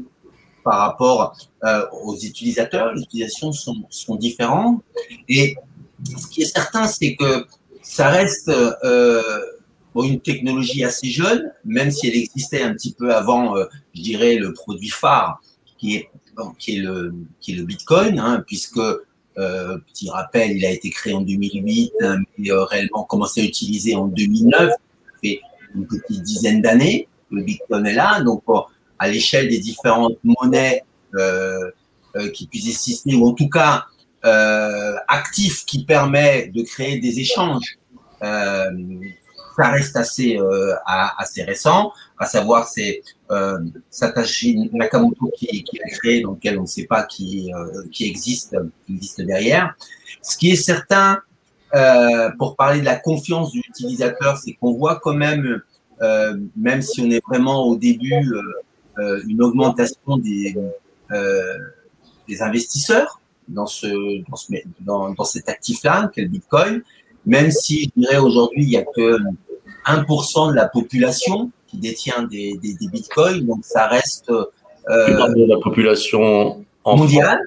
par 0.65 0.81
rapport 0.81 1.35
euh, 1.65 1.87
aux 2.03 2.17
utilisateurs. 2.17 2.93
Les 2.93 3.03
utilisations 3.03 3.53
sont, 3.53 3.85
sont 3.89 4.17
différentes, 4.17 4.83
et 5.29 5.57
ce 6.05 6.27
qui 6.27 6.43
est 6.43 6.53
certain, 6.53 6.87
c'est 6.87 7.17
que 7.17 7.47
ça 7.89 8.11
reste 8.11 8.51
euh, 8.51 9.41
une 9.97 10.21
technologie 10.21 10.85
assez 10.85 11.09
jeune, 11.09 11.51
même 11.65 11.91
si 11.91 12.07
elle 12.07 12.17
existait 12.17 12.63
un 12.63 12.75
petit 12.75 12.93
peu 12.93 13.15
avant, 13.15 13.57
euh, 13.57 13.65
je 13.95 14.03
dirais, 14.03 14.37
le 14.37 14.53
produit 14.53 14.91
phare 14.91 15.41
qui 15.79 15.97
est, 15.97 16.11
qui 16.59 16.77
est, 16.77 16.81
le, 16.81 17.15
qui 17.41 17.53
est 17.53 17.57
le 17.57 17.65
Bitcoin, 17.65 18.19
hein, 18.19 18.45
puisque, 18.47 18.79
euh, 18.79 19.79
petit 19.89 20.11
rappel, 20.11 20.57
il 20.57 20.67
a 20.67 20.71
été 20.71 20.91
créé 20.91 21.15
en 21.15 21.23
2008, 21.23 21.93
hein, 22.03 22.19
mais 22.37 22.51
euh, 22.51 22.65
réellement 22.65 23.05
commencé 23.05 23.41
à 23.41 23.45
utiliser 23.45 23.97
en 23.97 24.07
2009, 24.07 24.69
ça 24.69 24.77
fait 25.23 25.41
une 25.75 25.87
petite 25.87 26.23
dizaine 26.23 26.61
d'années, 26.61 27.09
le 27.31 27.43
Bitcoin 27.43 27.87
est 27.87 27.95
là, 27.95 28.21
donc 28.21 28.45
à 28.99 29.09
l'échelle 29.09 29.49
des 29.49 29.59
différentes 29.59 30.19
monnaies 30.23 30.83
euh, 31.15 31.71
euh, 32.17 32.29
qui 32.31 32.47
puissent 32.47 32.69
exister, 32.69 33.15
ou 33.15 33.27
en 33.27 33.33
tout 33.33 33.49
cas 33.49 33.87
euh, 34.25 34.97
actif 35.07 35.65
qui 35.65 35.85
permet 35.85 36.49
de 36.49 36.63
créer 36.63 36.99
des 36.99 37.21
échanges, 37.21 37.79
euh, 38.23 38.71
ça 39.57 39.71
reste 39.71 39.97
assez 39.97 40.37
euh, 40.37 40.75
assez 41.19 41.45
récent. 41.45 41.93
À 42.19 42.27
savoir, 42.27 42.67
c'est 42.67 43.03
Satoshi 43.91 44.71
Nakamoto 44.73 45.31
qui, 45.37 45.63
qui 45.63 45.81
a 45.81 45.89
créé, 45.89 46.23
dans 46.23 46.33
lequel 46.33 46.59
on 46.59 46.63
ne 46.63 46.67
sait 46.67 46.87
pas 46.87 47.05
qui 47.05 47.53
qui 47.93 48.07
existe, 48.07 48.57
qui 48.87 48.95
existe 48.95 49.21
derrière. 49.21 49.75
Ce 50.21 50.37
qui 50.37 50.51
est 50.51 50.57
certain, 50.57 51.21
pour 52.39 52.57
parler 52.57 52.81
de 52.81 52.85
la 52.85 52.97
confiance 52.97 53.53
de 53.53 53.59
l'utilisateur, 53.59 54.37
c'est 54.37 54.55
qu'on 54.55 54.75
voit 54.75 54.99
quand 55.01 55.15
même, 55.15 55.63
même 56.57 56.83
si 56.83 57.01
on 57.03 57.11
est 57.11 57.23
vraiment 57.29 57.67
au 57.67 57.77
début, 57.77 58.25
une 58.99 59.43
augmentation 59.43 60.17
des, 60.19 60.57
des 62.29 62.43
investisseurs 62.43 63.21
dans, 63.49 63.67
ce, 63.67 64.23
dans, 64.29 64.37
ce, 64.37 64.53
dans, 64.81 65.11
dans 65.15 65.25
cet 65.25 65.49
actif-là, 65.49 66.11
qu'est 66.15 66.23
le 66.23 66.29
Bitcoin, 66.29 66.83
même 67.27 67.51
si 67.51 67.85
je 67.85 68.01
dirais 68.01 68.19
aujourd'hui, 68.19 68.65
il 68.65 68.69
n'y 68.69 68.77
a 68.77 68.85
que 68.85 69.19
1% 69.87 70.51
de 70.51 70.55
la 70.55 70.69
population 70.69 71.51
qui 71.67 71.79
détient 71.79 72.23
des, 72.25 72.59
des, 72.63 72.75
des 72.75 72.89
Bitcoins, 72.89 73.47
donc 73.47 73.65
ça 73.65 73.87
reste... 73.87 74.31
Euh, 74.31 75.37
la 75.37 75.59
population 75.63 76.65
mondiale 76.87 77.41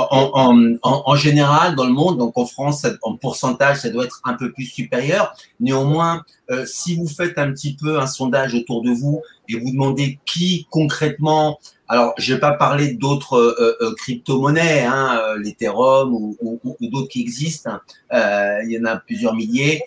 en, 0.00 1.16
général, 1.16 1.76
dans 1.76 1.84
le 1.84 1.92
monde, 1.92 2.18
donc 2.18 2.36
en 2.36 2.46
France, 2.46 2.86
en 3.02 3.16
pourcentage, 3.16 3.78
ça 3.78 3.90
doit 3.90 4.04
être 4.04 4.20
un 4.24 4.34
peu 4.34 4.52
plus 4.52 4.64
supérieur. 4.64 5.34
Néanmoins, 5.60 6.22
euh, 6.50 6.64
si 6.66 6.96
vous 6.96 7.06
faites 7.06 7.38
un 7.38 7.52
petit 7.52 7.76
peu 7.80 8.00
un 8.00 8.06
sondage 8.06 8.54
autour 8.54 8.82
de 8.82 8.90
vous 8.90 9.22
et 9.48 9.58
vous 9.58 9.70
demandez 9.70 10.18
qui 10.26 10.66
concrètement, 10.70 11.58
alors 11.88 12.14
je 12.18 12.34
vais 12.34 12.40
pas 12.40 12.52
parler 12.52 12.94
d'autres 12.94 13.36
euh, 13.36 13.76
euh, 13.80 13.94
crypto-monnaies, 13.94 14.84
hein, 14.84 15.20
l'Ethereum 15.38 16.12
ou 16.14 16.58
d'autres 16.80 17.08
qui 17.08 17.20
existent, 17.20 17.70
hein. 18.10 18.60
il 18.64 18.72
y 18.72 18.78
en 18.78 18.84
a 18.84 18.96
plusieurs 18.96 19.34
milliers, 19.34 19.82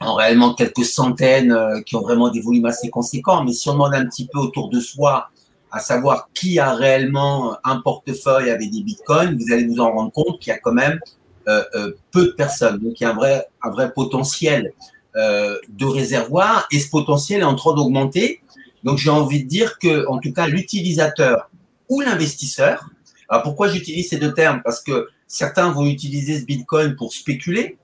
en 0.00 0.14
réellement 0.14 0.54
quelques 0.54 0.84
centaines 0.84 1.56
qui 1.86 1.94
ont 1.94 2.02
vraiment 2.02 2.28
des 2.28 2.40
volumes 2.40 2.66
assez 2.66 2.90
conséquents. 2.90 3.44
Mais 3.44 3.52
si 3.52 3.68
on 3.68 3.74
demande 3.74 3.94
un 3.94 4.04
petit 4.06 4.26
peu 4.26 4.40
autour 4.40 4.68
de 4.68 4.80
soi, 4.80 5.30
à 5.72 5.80
savoir 5.80 6.28
qui 6.34 6.58
a 6.58 6.74
réellement 6.74 7.56
un 7.64 7.80
portefeuille 7.80 8.50
avec 8.50 8.70
des 8.70 8.82
bitcoins, 8.82 9.38
vous 9.38 9.52
allez 9.52 9.66
vous 9.66 9.80
en 9.80 9.90
rendre 9.90 10.12
compte 10.12 10.38
qu'il 10.38 10.52
y 10.52 10.54
a 10.54 10.58
quand 10.58 10.74
même 10.74 11.00
euh, 11.48 11.64
euh, 11.74 11.92
peu 12.10 12.26
de 12.26 12.32
personnes. 12.32 12.78
Donc 12.78 13.00
il 13.00 13.04
y 13.04 13.06
a 13.06 13.10
un 13.10 13.14
vrai, 13.14 13.46
un 13.62 13.70
vrai 13.70 13.90
potentiel 13.92 14.74
euh, 15.16 15.58
de 15.70 15.86
réservoir 15.86 16.68
et 16.70 16.78
ce 16.78 16.90
potentiel 16.90 17.40
est 17.40 17.44
en 17.44 17.54
train 17.54 17.74
d'augmenter. 17.74 18.42
Donc 18.84 18.98
j'ai 18.98 19.10
envie 19.10 19.44
de 19.44 19.48
dire 19.48 19.78
que, 19.78 20.06
en 20.08 20.18
tout 20.18 20.32
cas, 20.32 20.46
l'utilisateur 20.46 21.50
ou 21.88 22.02
l'investisseur. 22.02 22.90
Alors 23.30 23.42
pourquoi 23.42 23.68
j'utilise 23.68 24.10
ces 24.10 24.18
deux 24.18 24.34
termes? 24.34 24.60
Parce 24.62 24.82
que 24.82 25.08
certains 25.26 25.72
vont 25.72 25.86
utiliser 25.86 26.38
ce 26.38 26.44
bitcoin 26.44 26.96
pour 26.96 27.14
spéculer, 27.14 27.78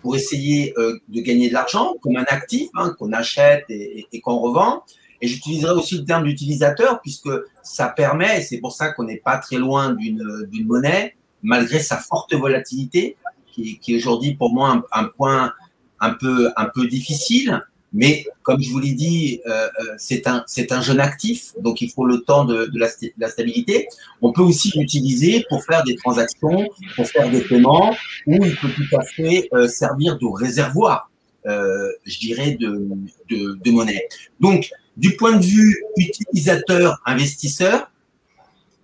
pour 0.00 0.16
essayer 0.16 0.72
euh, 0.78 0.98
de 1.08 1.20
gagner 1.20 1.48
de 1.48 1.52
l'argent 1.52 1.96
comme 2.00 2.16
un 2.16 2.24
actif 2.28 2.70
hein, 2.74 2.94
qu'on 2.98 3.12
achète 3.12 3.66
et 3.68 4.20
qu'on 4.22 4.38
revend. 4.38 4.84
Et 5.22 5.28
j'utiliserai 5.28 5.72
aussi 5.72 5.98
le 5.98 6.04
terme 6.04 6.24
d'utilisateur 6.24 7.00
puisque 7.00 7.30
ça 7.62 7.88
permet, 7.88 8.40
et 8.40 8.42
c'est 8.42 8.58
pour 8.58 8.72
ça 8.72 8.92
qu'on 8.92 9.04
n'est 9.04 9.18
pas 9.18 9.38
très 9.38 9.56
loin 9.56 9.94
d'une 9.94 10.66
monnaie, 10.66 11.16
malgré 11.42 11.80
sa 11.80 11.96
forte 11.96 12.34
volatilité, 12.34 13.16
qui, 13.52 13.78
qui 13.78 13.94
est 13.94 13.96
aujourd'hui 13.96 14.34
pour 14.34 14.52
moi 14.52 14.84
un, 14.92 15.04
point 15.04 15.52
un 16.00 16.10
peu, 16.10 16.50
un 16.56 16.66
peu 16.66 16.86
difficile. 16.86 17.62
Mais 17.92 18.26
comme 18.42 18.60
je 18.60 18.70
vous 18.70 18.80
l'ai 18.80 18.92
dit, 18.92 19.40
euh, 19.46 19.68
euh 19.80 19.94
c'est 19.96 20.26
un, 20.26 20.44
un 20.70 20.82
jeune 20.82 21.00
actif, 21.00 21.52
donc 21.60 21.80
il 21.80 21.90
faut 21.90 22.04
le 22.04 22.20
temps 22.20 22.44
de, 22.44 22.66
de, 22.66 22.78
la, 22.78 22.88
de 22.88 23.12
la, 23.16 23.28
stabilité. 23.28 23.88
On 24.20 24.32
peut 24.32 24.42
aussi 24.42 24.76
l'utiliser 24.76 25.46
pour 25.48 25.64
faire 25.64 25.82
des 25.84 25.94
transactions, 25.96 26.68
pour 26.96 27.06
faire 27.06 27.30
des 27.30 27.40
paiements, 27.40 27.94
ou 28.26 28.44
il 28.44 28.56
peut 28.56 28.68
tout 28.68 28.96
à 28.96 29.02
fait 29.02 29.48
euh, 29.54 29.68
servir 29.68 30.18
de 30.18 30.26
réservoir, 30.26 31.10
euh, 31.46 31.90
je 32.04 32.18
dirais, 32.18 32.58
de, 32.60 32.88
de 33.30 33.70
monnaie. 33.70 34.06
Donc, 34.40 34.70
du 34.96 35.16
point 35.16 35.36
de 35.36 35.44
vue 35.44 35.82
utilisateur, 35.96 37.00
investisseur, 37.04 37.90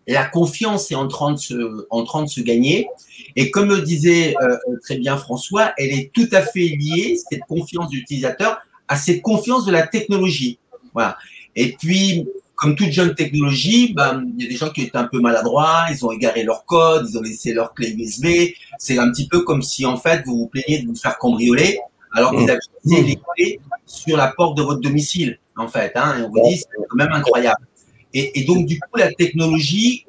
la 0.06 0.24
confiance 0.24 0.90
est 0.90 0.94
en 0.94 1.08
train 1.08 1.32
de 1.32 1.38
se, 1.38 1.86
en 1.90 2.04
train 2.04 2.22
de 2.22 2.28
se 2.28 2.40
gagner. 2.40 2.88
Et 3.36 3.50
comme 3.50 3.68
le 3.68 3.80
disait 3.80 4.34
euh, 4.42 4.56
très 4.82 4.96
bien 4.96 5.16
François, 5.16 5.72
elle 5.78 5.92
est 5.92 6.10
tout 6.12 6.28
à 6.32 6.42
fait 6.42 6.76
liée, 6.78 7.16
cette 7.30 7.42
confiance 7.42 7.88
d'utilisateur, 7.88 8.58
à 8.88 8.96
cette 8.96 9.22
confiance 9.22 9.64
de 9.64 9.72
la 9.72 9.86
technologie. 9.86 10.58
Voilà. 10.92 11.16
Et 11.54 11.72
puis, 11.72 12.26
comme 12.56 12.74
toute 12.74 12.90
jeune 12.90 13.14
technologie, 13.14 13.92
ben, 13.94 14.24
il 14.36 14.44
y 14.44 14.46
a 14.46 14.50
des 14.50 14.56
gens 14.56 14.70
qui 14.70 14.82
étaient 14.82 14.98
un 14.98 15.08
peu 15.08 15.20
maladroits, 15.20 15.86
ils 15.90 16.04
ont 16.04 16.12
égaré 16.12 16.42
leur 16.42 16.64
code, 16.64 17.08
ils 17.08 17.18
ont 17.18 17.22
laissé 17.22 17.52
leur 17.52 17.72
clé 17.72 17.90
USB. 17.90 18.54
C'est 18.78 18.98
un 18.98 19.10
petit 19.10 19.28
peu 19.28 19.42
comme 19.42 19.62
si, 19.62 19.86
en 19.86 19.96
fait, 19.96 20.22
vous 20.26 20.36
vous 20.36 20.46
plaignez 20.48 20.80
de 20.80 20.88
vous 20.88 20.96
faire 20.96 21.18
cambrioler 21.18 21.78
alors 22.14 22.32
que 22.32 22.36
vous 22.36 22.46
mmh. 22.46 22.92
avez 22.94 23.02
les 23.02 23.16
clés 23.16 23.60
sur 23.86 24.16
la 24.16 24.28
porte 24.28 24.56
de 24.56 24.62
votre 24.62 24.80
domicile 24.80 25.38
en 25.56 25.68
fait. 25.68 25.92
Hein, 25.94 26.18
et 26.18 26.22
on 26.22 26.30
vous 26.30 26.42
dit, 26.48 26.56
c'est 26.58 26.68
quand 26.88 26.96
même 26.96 27.12
incroyable. 27.12 27.66
Et, 28.14 28.40
et, 28.40 28.44
donc, 28.44 28.66
du 28.66 28.78
coup, 28.78 28.98
la 28.98 29.12
technologie 29.12 30.04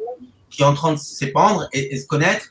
qui 0.50 0.62
est 0.62 0.66
en 0.66 0.74
train 0.74 0.94
de 0.94 1.00
s'épandre 1.00 1.68
et, 1.74 1.94
et, 1.94 2.00
se 2.00 2.06
connaître, 2.06 2.46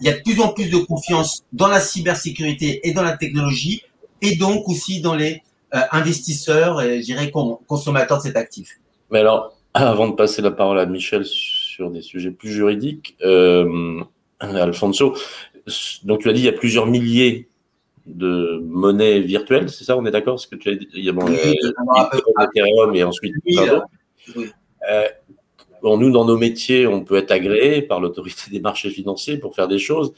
il 0.00 0.06
y 0.06 0.10
a 0.10 0.16
de 0.16 0.22
plus 0.22 0.40
en 0.40 0.48
plus 0.48 0.70
de 0.70 0.78
confiance 0.78 1.44
dans 1.52 1.68
la 1.68 1.80
cybersécurité 1.80 2.86
et 2.86 2.92
dans 2.92 3.02
la 3.02 3.16
technologie, 3.16 3.82
et 4.22 4.36
donc 4.36 4.68
aussi 4.68 5.00
dans 5.00 5.14
les 5.14 5.42
euh, 5.74 5.80
investisseurs 5.92 6.80
et, 6.80 7.00
je 7.00 7.04
dirais, 7.04 7.30
consommateurs 7.66 8.18
de 8.18 8.22
cet 8.22 8.36
actif. 8.36 8.78
Mais 9.10 9.20
alors, 9.20 9.56
avant 9.74 10.08
de 10.08 10.14
passer 10.14 10.42
la 10.42 10.50
parole 10.50 10.78
à 10.78 10.86
Michel 10.86 11.24
sur 11.24 11.90
des 11.90 12.02
sujets 12.02 12.30
plus 12.30 12.52
juridiques, 12.52 13.16
euh, 13.22 14.00
Alfonso, 14.40 15.16
donc 16.04 16.20
tu 16.20 16.28
as 16.28 16.32
dit 16.32 16.40
il 16.40 16.44
y 16.44 16.48
a 16.48 16.52
plusieurs 16.52 16.86
milliers 16.86 17.48
de 18.06 18.60
monnaie 18.64 19.20
virtuelle, 19.20 19.68
c'est 19.68 19.84
ça, 19.84 19.96
on 19.96 20.06
est 20.06 20.10
d'accord 20.10 20.34
Parce 20.34 20.46
que 20.46 20.56
tu 20.56 20.70
as 20.70 20.74
dit, 20.76 20.88
il 20.94 21.04
y 21.04 21.08
a 21.08 21.12
bon, 21.12 21.26
euh, 21.28 22.44
Ethereum 22.44 22.94
et 22.94 23.02
ensuite 23.02 23.34
euh, 24.88 25.08
bon, 25.82 25.98
nous, 25.98 26.10
dans 26.10 26.24
nos 26.24 26.36
métiers, 26.36 26.86
on 26.86 27.02
peut 27.04 27.16
être 27.16 27.32
agréé 27.32 27.82
par 27.82 28.00
l'autorité 28.00 28.50
des 28.50 28.60
marchés 28.60 28.90
financiers 28.90 29.38
pour 29.38 29.54
faire 29.54 29.68
des 29.68 29.78
choses. 29.78 30.12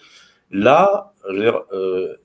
Là, 0.51 1.13
je 1.29 1.35
veux 1.35 1.43
dire, 1.43 1.61
euh, 1.73 2.17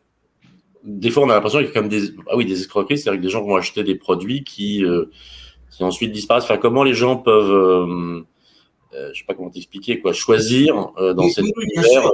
des 0.84 1.10
fois, 1.10 1.24
on 1.24 1.30
a 1.30 1.36
l'impression 1.36 1.60
qu'il 1.60 1.68
y 1.68 1.72
a 1.72 1.74
comme 1.74 1.90
des, 1.90 2.10
ah 2.30 2.36
oui, 2.36 2.46
des 2.46 2.60
escroqueries, 2.60 2.98
c'est-à-dire 2.98 3.20
que 3.22 3.26
des 3.26 3.32
gens 3.32 3.44
vont 3.44 3.56
acheter 3.56 3.84
des 3.84 3.96
produits 3.96 4.44
qui, 4.44 4.84
euh, 4.84 5.06
qui 5.72 5.84
ensuite 5.84 6.12
disparaissent. 6.12 6.44
Enfin, 6.44 6.58
comment 6.58 6.84
les 6.84 6.94
gens 6.94 7.18
peuvent, 7.18 7.52
euh, 7.52 8.22
euh 8.94 9.10
je 9.14 9.20
sais 9.20 9.26
pas 9.26 9.34
comment 9.34 9.50
t'expliquer, 9.50 10.00
quoi, 10.00 10.14
choisir 10.14 10.92
dans 10.98 11.30
cette 11.30 11.46
oui, 11.46 11.66
univers 11.76 12.10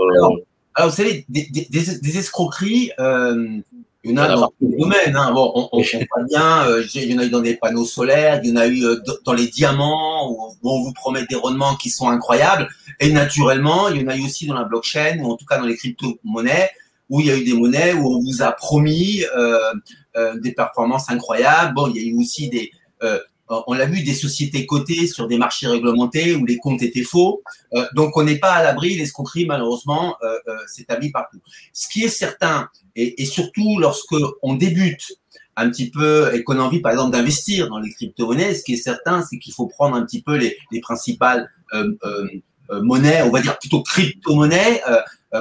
alors, 0.79 0.91
vous 0.91 0.95
savez, 0.95 1.25
des, 1.27 1.45
des, 1.51 1.67
des 1.69 2.17
escroqueries, 2.17 2.93
euh, 2.99 3.59
il 4.05 4.11
y 4.11 4.13
en 4.13 4.17
a 4.17 4.29
dans 4.29 4.47
tous 4.47 4.69
les 4.69 4.77
domaines. 4.77 5.13
Hein. 5.13 5.33
Bon, 5.33 5.51
on, 5.53 5.69
on, 5.73 5.81
on 5.81 6.23
bien, 6.23 6.65
euh, 6.69 6.85
il 6.95 7.11
y 7.11 7.13
en 7.13 7.19
a 7.19 7.25
eu 7.25 7.29
dans 7.29 7.41
des 7.41 7.57
panneaux 7.57 7.83
solaires, 7.83 8.39
il 8.41 8.51
y 8.51 8.53
en 8.53 8.55
a 8.55 8.65
eu 8.65 8.85
euh, 8.85 8.95
dans 9.25 9.33
les 9.33 9.47
diamants, 9.47 10.31
où, 10.31 10.55
on 10.63 10.81
vous 10.81 10.93
promet 10.93 11.25
des 11.29 11.35
rendements 11.35 11.75
qui 11.75 11.89
sont 11.89 12.07
incroyables. 12.07 12.69
Et 13.01 13.11
naturellement, 13.11 13.89
il 13.89 14.01
y 14.01 14.05
en 14.05 14.07
a 14.07 14.15
eu 14.15 14.23
aussi 14.23 14.47
dans 14.47 14.53
la 14.53 14.63
blockchain, 14.63 15.19
ou 15.19 15.33
en 15.33 15.35
tout 15.35 15.43
cas 15.45 15.57
dans 15.57 15.65
les 15.65 15.75
crypto-monnaies, 15.75 16.69
où 17.09 17.19
il 17.19 17.25
y 17.25 17.31
a 17.31 17.35
eu 17.35 17.43
des 17.43 17.55
monnaies 17.55 17.91
où 17.91 18.15
on 18.15 18.21
vous 18.21 18.41
a 18.41 18.53
promis 18.53 19.25
des 20.41 20.51
performances 20.53 21.09
incroyables. 21.09 21.73
Bon, 21.73 21.87
il 21.87 22.01
y 22.01 22.05
a 22.05 22.07
eu 22.07 22.17
aussi 22.17 22.47
des, 22.47 22.71
on 23.49 23.73
l'a 23.73 23.85
vu, 23.85 24.03
des 24.03 24.13
sociétés 24.13 24.65
cotées 24.65 25.07
sur 25.07 25.27
des 25.27 25.38
marchés 25.38 25.67
réglementés 25.67 26.35
où 26.35 26.45
les 26.45 26.57
comptes 26.57 26.81
étaient 26.81 27.03
faux. 27.03 27.41
Euh, 27.73 27.85
donc, 27.95 28.15
on 28.15 28.23
n'est 28.23 28.38
pas 28.38 28.53
à 28.53 28.63
l'abri. 28.63 28.95
L'escroquerie, 28.95 29.45
malheureusement, 29.45 30.15
euh, 30.21 30.38
euh, 30.47 30.57
s'établit 30.67 31.12
partout. 31.12 31.39
Ce 31.73 31.88
qui 31.89 32.03
est 32.03 32.09
certain, 32.09 32.69
et, 32.95 33.21
et 33.21 33.25
surtout 33.25 33.79
lorsque 33.79 34.15
on 34.43 34.55
débute 34.55 35.03
un 35.55 35.69
petit 35.69 35.89
peu 35.89 36.33
et 36.33 36.43
qu'on 36.43 36.59
a 36.59 36.62
envie, 36.62 36.79
par 36.79 36.91
exemple, 36.91 37.12
d'investir 37.12 37.69
dans 37.69 37.79
les 37.79 37.91
crypto-monnaies, 37.91 38.53
ce 38.53 38.63
qui 38.63 38.73
est 38.73 38.77
certain, 38.77 39.23
c'est 39.23 39.39
qu'il 39.39 39.53
faut 39.53 39.67
prendre 39.67 39.95
un 39.95 40.05
petit 40.05 40.21
peu 40.21 40.35
les, 40.35 40.57
les 40.71 40.79
principales 40.79 41.49
euh, 41.73 41.91
euh, 42.03 42.81
monnaies, 42.81 43.23
on 43.23 43.31
va 43.31 43.41
dire 43.41 43.57
plutôt 43.57 43.81
crypto-monnaies, 43.81 44.81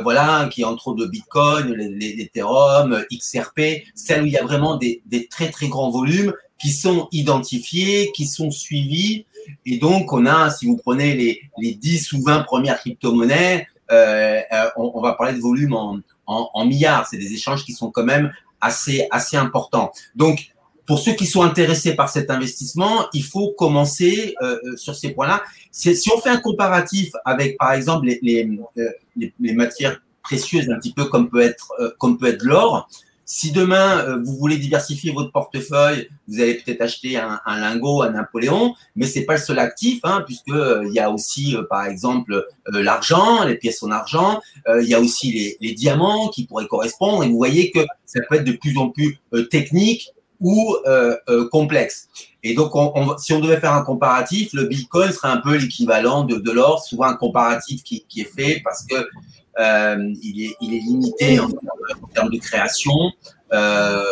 voilà, 0.03 0.49
qui 0.51 0.65
entre 0.65 0.89
autres 0.89 1.05
de 1.05 1.07
Bitcoin, 1.07 1.73
l'Ethereum, 1.75 3.05
XRP, 3.13 3.85
celles 3.95 4.23
où 4.23 4.27
il 4.27 4.33
y 4.33 4.39
a 4.39 4.43
vraiment 4.43 4.77
des, 4.77 5.03
des 5.07 5.29
très 5.29 5.51
très 5.51 5.69
grands 5.69 5.91
volumes 5.91 6.33
qui 6.59 6.71
sont 6.73 7.09
identifiés, 7.13 8.11
qui 8.13 8.27
sont 8.27 8.51
suivis. 8.51 9.27
Et 9.65 9.79
donc, 9.79 10.13
on 10.13 10.27
a, 10.27 10.51
si 10.51 10.67
vous 10.67 10.77
prenez 10.77 11.15
les, 11.15 11.41
les 11.59 11.75
10 11.75 12.13
ou 12.13 12.23
20 12.23 12.43
premières 12.43 12.79
crypto-monnaies, 12.79 13.67
euh, 13.91 14.41
euh, 14.53 14.69
on, 14.77 14.93
on, 14.95 15.01
va 15.01 15.15
parler 15.15 15.35
de 15.35 15.41
volume 15.41 15.73
en, 15.73 15.99
en, 16.27 16.51
en 16.53 16.67
milliards. 16.67 17.07
C'est 17.07 17.17
des 17.17 17.33
échanges 17.33 17.65
qui 17.65 17.73
sont 17.73 17.91
quand 17.91 18.05
même 18.05 18.33
assez, 18.61 19.07
assez 19.11 19.37
importants. 19.37 19.93
Donc, 20.15 20.51
pour 20.89 20.99
ceux 20.99 21.13
qui 21.13 21.27
sont 21.27 21.43
intéressés 21.43 21.95
par 21.95 22.09
cet 22.09 22.31
investissement, 22.31 23.07
il 23.13 23.23
faut 23.23 23.53
commencer 23.53 24.35
euh, 24.43 24.59
euh 24.65 24.77
sur 24.77 24.97
ces 24.97 25.11
points-là. 25.11 25.43
Si 25.71 26.11
on 26.15 26.19
fait 26.19 26.31
un 26.31 26.39
comparatif 26.39 27.11
avec, 27.27 27.59
par 27.59 27.73
exemple, 27.73 28.07
les, 28.07 28.19
les, 28.23 28.59
euh, 28.79 28.89
les, 29.15 29.33
les 29.39 29.53
matières 29.53 30.01
précieuses, 30.23 30.69
un 30.71 30.79
petit 30.79 30.95
peu 30.95 31.05
comme 31.05 31.29
peut 31.29 31.43
être, 31.43 31.73
euh, 31.81 31.91
comme 31.99 32.17
peut 32.17 32.29
être 32.29 32.43
l'or, 32.43 32.89
si 33.31 33.53
demain, 33.53 33.99
euh, 33.99 34.23
vous 34.25 34.37
voulez 34.39 34.57
diversifier 34.57 35.13
votre 35.13 35.31
portefeuille, 35.31 36.09
vous 36.29 36.41
allez 36.41 36.55
peut-être 36.55 36.81
acheter 36.81 37.19
un, 37.19 37.39
un, 37.45 37.61
lingot 37.61 38.01
à 38.01 38.09
Napoléon, 38.09 38.75
mais 38.97 39.05
c'est 39.05 39.27
pas 39.27 39.35
le 39.35 39.39
seul 39.39 39.59
actif, 39.59 40.01
hein, 40.05 40.23
puisque 40.25 40.49
euh, 40.49 40.89
y 40.95 40.99
a 40.99 41.11
aussi, 41.11 41.55
euh, 41.55 41.63
par 41.69 41.85
exemple, 41.85 42.47
l'argent, 42.73 43.45
les 43.45 43.57
pièces 43.57 43.83
en 43.83 43.91
argent, 43.91 44.41
il 44.81 44.89
y 44.89 44.95
a 44.95 45.01
aussi 45.01 45.57
les, 45.61 45.75
diamants 45.75 46.29
qui 46.29 46.47
pourraient 46.47 46.67
correspondre, 46.67 47.23
et 47.23 47.29
vous 47.29 47.37
voyez 47.37 47.71
que 47.71 47.81
ça 48.07 48.21
peut 48.27 48.37
être 48.37 48.45
de 48.45 48.53
plus 48.53 48.79
en 48.79 48.89
plus 48.89 49.19
technique 49.51 50.11
ou 50.41 50.77
complexe. 51.51 52.09
Et 52.43 52.55
donc, 52.55 52.75
on, 52.77 52.93
on, 52.95 53.19
si 53.19 53.33
on 53.33 53.41
devait 53.41 53.61
faire 53.61 53.75
un 53.75 53.83
comparatif, 53.83 54.53
le 54.53 54.65
Bitcoin 54.65 55.13
serait 55.13 55.29
un 55.29 55.39
peu 55.39 55.57
l'équivalent 55.57 56.25
de, 56.25 56.51
l'or, 56.51 56.85
souvent 56.85 57.05
un 57.05 57.17
comparatif 57.17 57.83
qui, 57.83 58.05
est 58.17 58.25
fait 58.25 58.61
parce 58.65 58.85
que 58.85 58.95
euh, 59.59 60.15
il, 60.23 60.45
est, 60.45 60.57
il 60.61 60.75
est 60.75 60.81
limité 60.81 61.41
en, 61.41 61.47
en 61.47 62.07
termes 62.15 62.31
de 62.31 62.39
création. 62.39 62.93
Euh, 63.53 64.05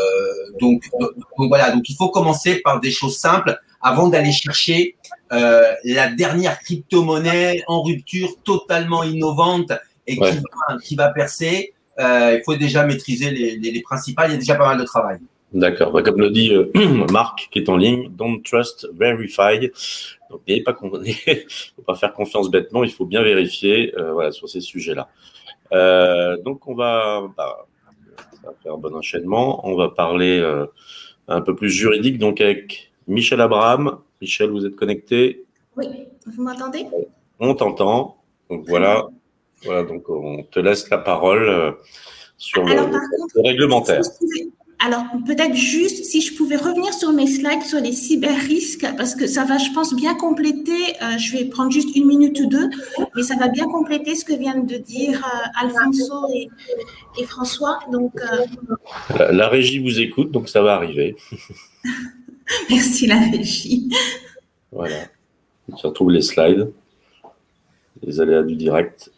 donc, 0.60 0.82
donc, 0.98 1.48
voilà, 1.48 1.70
donc 1.70 1.88
il 1.88 1.94
faut 1.94 2.08
commencer 2.08 2.60
par 2.64 2.80
des 2.80 2.90
choses 2.90 3.16
simples 3.16 3.58
avant 3.80 4.08
d'aller 4.08 4.32
chercher 4.32 4.96
euh, 5.32 5.62
la 5.84 6.08
dernière 6.08 6.58
crypto-monnaie 6.60 7.62
en 7.68 7.82
rupture 7.82 8.30
totalement 8.42 9.04
innovante 9.04 9.72
et 10.06 10.16
qui, 10.82 10.96
va, 10.96 11.10
percer, 11.10 11.74
il 11.98 12.42
faut 12.44 12.56
déjà 12.56 12.84
maîtriser 12.84 13.30
les, 13.30 13.56
les, 13.56 13.82
principales. 13.82 14.30
Il 14.30 14.32
y 14.34 14.36
a 14.36 14.38
déjà 14.38 14.54
pas 14.54 14.66
mal 14.66 14.78
de 14.78 14.84
travail. 14.84 15.18
D'accord. 15.52 15.92
Bah, 15.92 16.02
comme 16.02 16.20
le 16.20 16.30
dit 16.30 16.52
Marc 17.12 17.48
qui 17.50 17.60
est 17.60 17.68
en 17.68 17.76
ligne, 17.76 18.08
don't 18.10 18.40
trust, 18.42 18.88
verify. 18.94 19.70
Donc, 20.30 20.40
n'ayez 20.48 20.62
pas, 20.62 20.74
faut 20.80 21.82
pas 21.86 21.94
faire 21.94 22.12
confiance 22.12 22.50
bêtement. 22.50 22.82
Il 22.82 22.90
faut 22.90 23.04
bien 23.04 23.22
vérifier, 23.22 23.92
voilà, 24.12 24.32
sur 24.32 24.48
ces 24.48 24.60
sujets-là. 24.60 25.08
Donc, 25.72 26.66
on 26.68 26.74
va, 26.74 27.22
bah, 27.36 27.66
ça 28.32 28.48
va 28.48 28.54
faire 28.62 28.74
un 28.74 28.78
bon 28.78 28.94
enchaînement. 28.94 29.66
On 29.66 29.76
va 29.76 29.88
parler 29.88 30.42
un 31.28 31.40
peu 31.40 31.54
plus 31.54 31.70
juridique, 31.70 32.18
donc 32.18 32.40
avec 32.40 32.92
Michel 33.06 33.40
Abraham. 33.40 33.98
Michel, 34.20 34.50
vous 34.50 34.64
êtes 34.64 34.76
connecté? 34.76 35.44
Oui, 35.76 35.86
vous 36.26 36.42
m'entendez? 36.42 36.86
On 37.38 37.54
t'entend. 37.54 38.16
Donc 38.48 38.64
voilà, 38.68 39.06
voilà, 39.64 39.82
donc 39.82 40.08
on 40.08 40.42
te 40.44 40.60
laisse 40.60 40.88
la 40.90 40.98
parole 40.98 41.48
euh, 41.48 41.72
sur 42.36 42.64
le, 42.64 42.74
réglementaire. 43.42 44.02
Alors, 44.78 45.04
peut-être 45.26 45.54
juste 45.54 46.04
si 46.04 46.20
je 46.20 46.36
pouvais 46.36 46.56
revenir 46.56 46.92
sur 46.92 47.12
mes 47.12 47.26
slides 47.26 47.62
sur 47.62 47.80
les 47.80 47.92
cyber-risques, 47.92 48.86
parce 48.96 49.14
que 49.14 49.26
ça 49.26 49.44
va, 49.44 49.56
je 49.56 49.70
pense, 49.72 49.94
bien 49.94 50.14
compléter, 50.14 50.72
euh, 51.02 51.16
je 51.16 51.32
vais 51.32 51.46
prendre 51.46 51.70
juste 51.70 51.96
une 51.96 52.06
minute 52.06 52.38
ou 52.40 52.46
deux, 52.46 52.68
mais 53.14 53.22
ça 53.22 53.36
va 53.36 53.48
bien 53.48 53.64
compléter 53.64 54.14
ce 54.14 54.24
que 54.24 54.34
viennent 54.34 54.66
de 54.66 54.76
dire 54.76 55.24
euh, 55.24 55.64
Alfonso 55.64 56.28
et, 56.34 57.24
François. 57.24 57.78
Donc, 57.90 58.12
euh, 58.20 59.32
la, 59.32 59.48
régie 59.48 59.78
vous 59.78 59.98
écoute, 59.98 60.30
donc 60.30 60.48
ça 60.48 60.60
va 60.60 60.74
arriver. 60.74 61.16
Merci 62.70 63.06
la 63.06 63.18
régie. 63.18 63.88
Voilà. 64.70 65.06
Je 65.68 65.86
retrouve 65.86 66.10
les 66.10 66.22
slides, 66.22 66.70
les 68.02 68.20
aléas 68.20 68.42
du 68.42 68.56
direct. 68.56 69.10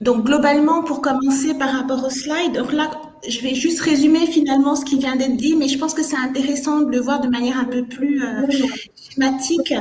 Donc 0.00 0.24
globalement, 0.24 0.82
pour 0.82 1.00
commencer 1.00 1.54
par 1.54 1.70
rapport 1.70 2.04
au 2.04 2.10
slide, 2.10 2.52
donc 2.54 2.72
là, 2.72 2.90
je 3.26 3.40
vais 3.40 3.54
juste 3.54 3.80
résumer 3.80 4.26
finalement 4.26 4.76
ce 4.76 4.84
qui 4.84 4.98
vient 4.98 5.16
d'être 5.16 5.36
dit, 5.36 5.56
mais 5.56 5.68
je 5.68 5.78
pense 5.78 5.94
que 5.94 6.02
c'est 6.02 6.16
intéressant 6.16 6.80
de 6.80 6.90
le 6.90 7.00
voir 7.00 7.20
de 7.20 7.28
manière 7.28 7.58
un 7.58 7.64
peu 7.64 7.82
plus 7.82 8.22
euh, 8.22 8.46
schématique. 8.94 9.74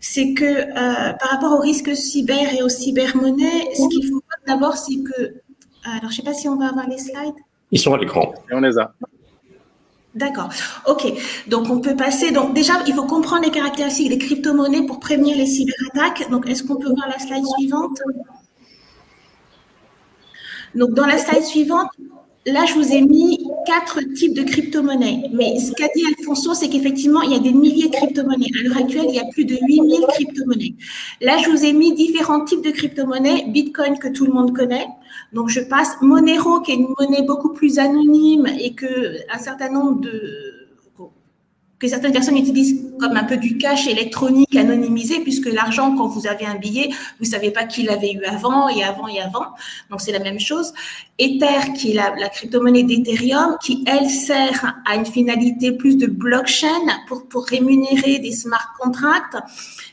C'est 0.00 0.34
que 0.34 0.44
euh, 0.44 1.12
par 1.14 1.30
rapport 1.30 1.52
au 1.52 1.60
risque 1.60 1.96
cyber 1.96 2.54
et 2.54 2.62
aux 2.62 2.68
cybermonnaies, 2.68 3.68
ce 3.74 3.88
qu'il 3.88 4.06
faut 4.06 4.22
voir 4.22 4.38
d'abord, 4.46 4.76
c'est 4.76 5.02
que, 5.02 5.34
alors 5.84 6.02
je 6.02 6.06
ne 6.06 6.12
sais 6.12 6.22
pas 6.22 6.34
si 6.34 6.48
on 6.48 6.56
va 6.56 6.68
avoir 6.68 6.88
les 6.88 6.98
slides. 6.98 7.34
Ils 7.72 7.80
sont 7.80 7.92
à 7.92 7.98
l'écran. 7.98 8.32
Et 8.50 8.54
on 8.54 8.60
les 8.60 8.78
a. 8.78 8.94
D'accord. 10.14 10.48
OK. 10.86 11.12
Donc, 11.46 11.68
on 11.68 11.78
peut 11.80 11.94
passer. 11.94 12.30
Donc, 12.30 12.54
déjà, 12.54 12.72
il 12.86 12.94
faut 12.94 13.04
comprendre 13.04 13.44
les 13.44 13.50
caractéristiques 13.50 14.08
des 14.08 14.18
crypto-monnaies 14.18 14.86
pour 14.86 14.98
prévenir 14.98 15.36
les 15.36 15.44
cyberattaques. 15.44 16.30
Donc, 16.30 16.48
est-ce 16.48 16.62
qu'on 16.62 16.76
peut 16.76 16.88
voir 16.88 17.08
la 17.08 17.18
slide 17.18 17.44
suivante? 17.58 18.00
Donc, 20.74 20.94
dans 20.94 21.06
la 21.06 21.18
slide 21.18 21.44
suivante, 21.44 21.88
là, 22.46 22.64
je 22.64 22.74
vous 22.74 22.92
ai 22.92 23.02
mis 23.02 23.48
quatre 23.66 24.00
types 24.14 24.34
de 24.34 24.42
crypto-monnaies. 24.42 25.30
Mais 25.32 25.58
ce 25.58 25.72
qu'a 25.72 25.88
dit 25.94 26.04
Alfonso, 26.18 26.54
c'est 26.54 26.68
qu'effectivement, 26.68 27.22
il 27.22 27.32
y 27.32 27.34
a 27.34 27.40
des 27.40 27.52
milliers 27.52 27.88
de 27.88 27.94
crypto-monnaies. 27.94 28.50
À 28.58 28.62
l'heure 28.62 28.76
actuelle, 28.78 29.06
il 29.08 29.14
y 29.14 29.20
a 29.20 29.26
plus 29.32 29.44
de 29.44 29.56
8000 29.68 30.06
crypto-monnaies. 30.08 30.74
Là, 31.20 31.38
je 31.38 31.50
vous 31.50 31.64
ai 31.64 31.72
mis 31.72 31.94
différents 31.94 32.44
types 32.44 32.64
de 32.64 32.70
crypto-monnaies. 32.70 33.46
Bitcoin, 33.48 33.98
que 33.98 34.08
tout 34.08 34.26
le 34.26 34.32
monde 34.32 34.56
connaît. 34.56 34.86
Donc, 35.32 35.48
je 35.48 35.60
passe 35.60 35.96
Monero, 36.02 36.60
qui 36.60 36.72
est 36.72 36.76
une 36.76 36.94
monnaie 36.98 37.22
beaucoup 37.22 37.52
plus 37.52 37.78
anonyme 37.78 38.46
et 38.60 38.74
que 38.74 39.16
un 39.32 39.38
certain 39.38 39.70
nombre 39.70 40.00
de 40.00 40.55
que 41.78 41.88
certaines 41.88 42.12
personnes 42.12 42.38
utilisent 42.38 42.82
comme 42.98 43.16
un 43.16 43.24
peu 43.24 43.36
du 43.36 43.58
cash 43.58 43.86
électronique 43.86 44.56
anonymisé, 44.56 45.20
puisque 45.20 45.52
l'argent, 45.52 45.94
quand 45.94 46.08
vous 46.08 46.26
avez 46.26 46.46
un 46.46 46.54
billet, 46.54 46.88
vous 47.20 47.26
savez 47.26 47.50
pas 47.50 47.64
qui 47.64 47.82
l'avait 47.82 48.12
eu 48.12 48.24
avant 48.24 48.68
et 48.68 48.82
avant 48.82 49.06
et 49.08 49.20
avant. 49.20 49.46
Donc, 49.90 50.00
c'est 50.00 50.12
la 50.12 50.20
même 50.20 50.40
chose. 50.40 50.72
Ether, 51.18 51.72
qui 51.76 51.90
est 51.90 51.94
la, 51.94 52.28
crypto-monnaie 52.30 52.82
d'Ethereum, 52.82 53.56
qui, 53.62 53.84
elle, 53.86 54.08
sert 54.08 54.74
à 54.86 54.96
une 54.96 55.04
finalité 55.04 55.72
plus 55.72 55.98
de 55.98 56.06
blockchain 56.06 56.66
pour, 57.08 57.28
pour 57.28 57.44
rémunérer 57.44 58.20
des 58.20 58.32
smart 58.32 58.72
contracts. 58.80 59.36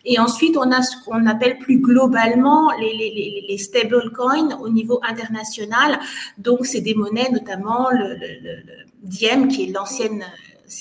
Et 0.06 0.20
ensuite, 0.20 0.56
on 0.56 0.72
a 0.72 0.82
ce 0.82 0.96
qu'on 1.04 1.26
appelle 1.26 1.58
plus 1.60 1.80
globalement 1.80 2.72
les, 2.80 2.94
les, 2.94 3.46
les, 3.48 3.58
stablecoins 3.58 4.58
au 4.62 4.70
niveau 4.70 5.02
international. 5.04 6.00
Donc, 6.38 6.66
c'est 6.66 6.82
des 6.82 6.96
monnaies, 6.96 7.30
notamment 7.32 7.90
le, 7.92 8.16
le, 8.16 8.40
le 8.42 8.64
Diem, 9.04 9.50
qui 9.50 9.64
est 9.64 9.72
l'ancienne 9.74 10.24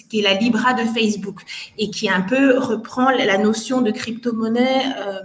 qui 0.08 0.20
est 0.20 0.22
la 0.22 0.34
Libra 0.34 0.74
de 0.74 0.84
Facebook 0.84 1.40
et 1.78 1.90
qui 1.90 2.08
un 2.08 2.22
peu 2.22 2.58
reprend 2.58 3.10
la 3.10 3.38
notion 3.38 3.80
de 3.80 3.90
crypto-monnaie 3.90 4.84
euh, 4.98 5.20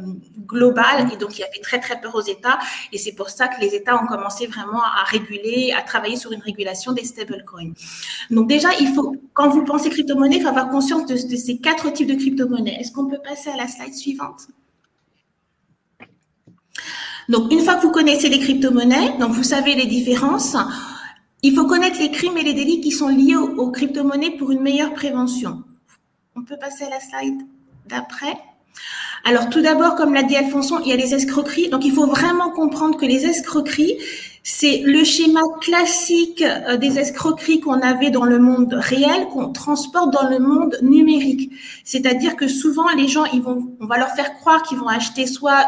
globale 0.45 1.11
et 1.13 1.17
donc 1.17 1.31
qui 1.31 1.43
a 1.43 1.47
fait 1.47 1.61
très 1.61 1.79
très 1.79 1.99
peur 1.99 2.15
aux 2.15 2.21
États 2.21 2.59
et 2.91 2.97
c'est 2.97 3.13
pour 3.13 3.29
ça 3.29 3.47
que 3.47 3.59
les 3.61 3.75
États 3.75 4.01
ont 4.01 4.07
commencé 4.07 4.47
vraiment 4.47 4.81
à 4.81 5.03
réguler, 5.05 5.73
à 5.77 5.81
travailler 5.81 6.15
sur 6.15 6.31
une 6.31 6.41
régulation 6.41 6.91
des 6.91 7.03
stablecoins. 7.03 7.73
Donc 8.29 8.47
déjà, 8.47 8.69
il 8.79 8.93
faut, 8.93 9.15
quand 9.33 9.49
vous 9.49 9.63
pensez 9.63 9.89
crypto-monnaie, 9.89 10.37
il 10.37 10.41
faut 10.41 10.49
avoir 10.49 10.69
conscience 10.69 11.05
de, 11.05 11.15
ces 11.15 11.57
quatre 11.57 11.91
types 11.91 12.07
de 12.07 12.15
crypto-monnaies. 12.15 12.77
Est-ce 12.79 12.91
qu'on 12.91 13.07
peut 13.07 13.19
passer 13.23 13.49
à 13.49 13.57
la 13.57 13.67
slide 13.67 13.93
suivante? 13.93 14.47
Donc, 17.29 17.51
une 17.51 17.59
fois 17.59 17.75
que 17.75 17.81
vous 17.81 17.91
connaissez 17.91 18.29
les 18.29 18.39
crypto-monnaies, 18.39 19.17
donc 19.19 19.31
vous 19.31 19.43
savez 19.43 19.75
les 19.75 19.85
différences, 19.85 20.55
il 21.47 21.55
faut 21.55 21.65
connaître 21.65 21.97
les 22.01 22.11
crimes 22.11 22.35
et 22.37 22.43
les 22.43 22.53
délits 22.53 22.81
qui 22.81 22.91
sont 22.91 23.07
liés 23.07 23.37
aux, 23.37 23.71
crypto-monnaies 23.71 24.31
pour 24.31 24.51
une 24.51 24.61
meilleure 24.61 24.93
prévention. 24.93 25.63
On 26.35 26.43
peut 26.43 26.57
passer 26.59 26.83
à 26.83 26.89
la 26.89 26.99
slide 26.99 27.41
d'après. 27.87 28.37
Alors 29.23 29.49
tout 29.49 29.61
d'abord, 29.61 29.95
comme 29.95 30.13
l'a 30.13 30.23
dit 30.23 30.35
Alfonso, 30.35 30.77
il 30.83 30.89
y 30.89 30.91
a 30.91 30.97
les 30.97 31.13
escroqueries. 31.13 31.69
Donc 31.69 31.85
il 31.85 31.93
faut 31.93 32.05
vraiment 32.05 32.49
comprendre 32.51 32.97
que 32.97 33.05
les 33.05 33.25
escroqueries, 33.25 33.97
c'est 34.43 34.81
le 34.83 35.05
schéma 35.05 35.39
classique 35.61 36.43
euh, 36.43 36.75
des 36.75 36.99
escroqueries 36.99 37.61
qu'on 37.61 37.79
avait 37.81 38.11
dans 38.11 38.25
le 38.25 38.39
monde 38.39 38.73
réel, 38.73 39.27
qu'on 39.31 39.53
transporte 39.53 40.11
dans 40.11 40.27
le 40.29 40.39
monde 40.39 40.77
numérique. 40.81 41.53
C'est-à-dire 41.85 42.35
que 42.35 42.49
souvent 42.49 42.89
les 42.97 43.07
gens, 43.07 43.23
ils 43.23 43.41
vont, 43.41 43.73
on 43.79 43.85
va 43.85 43.97
leur 43.97 44.09
faire 44.09 44.33
croire 44.33 44.63
qu'ils 44.63 44.79
vont 44.79 44.89
acheter 44.89 45.25
soit 45.25 45.65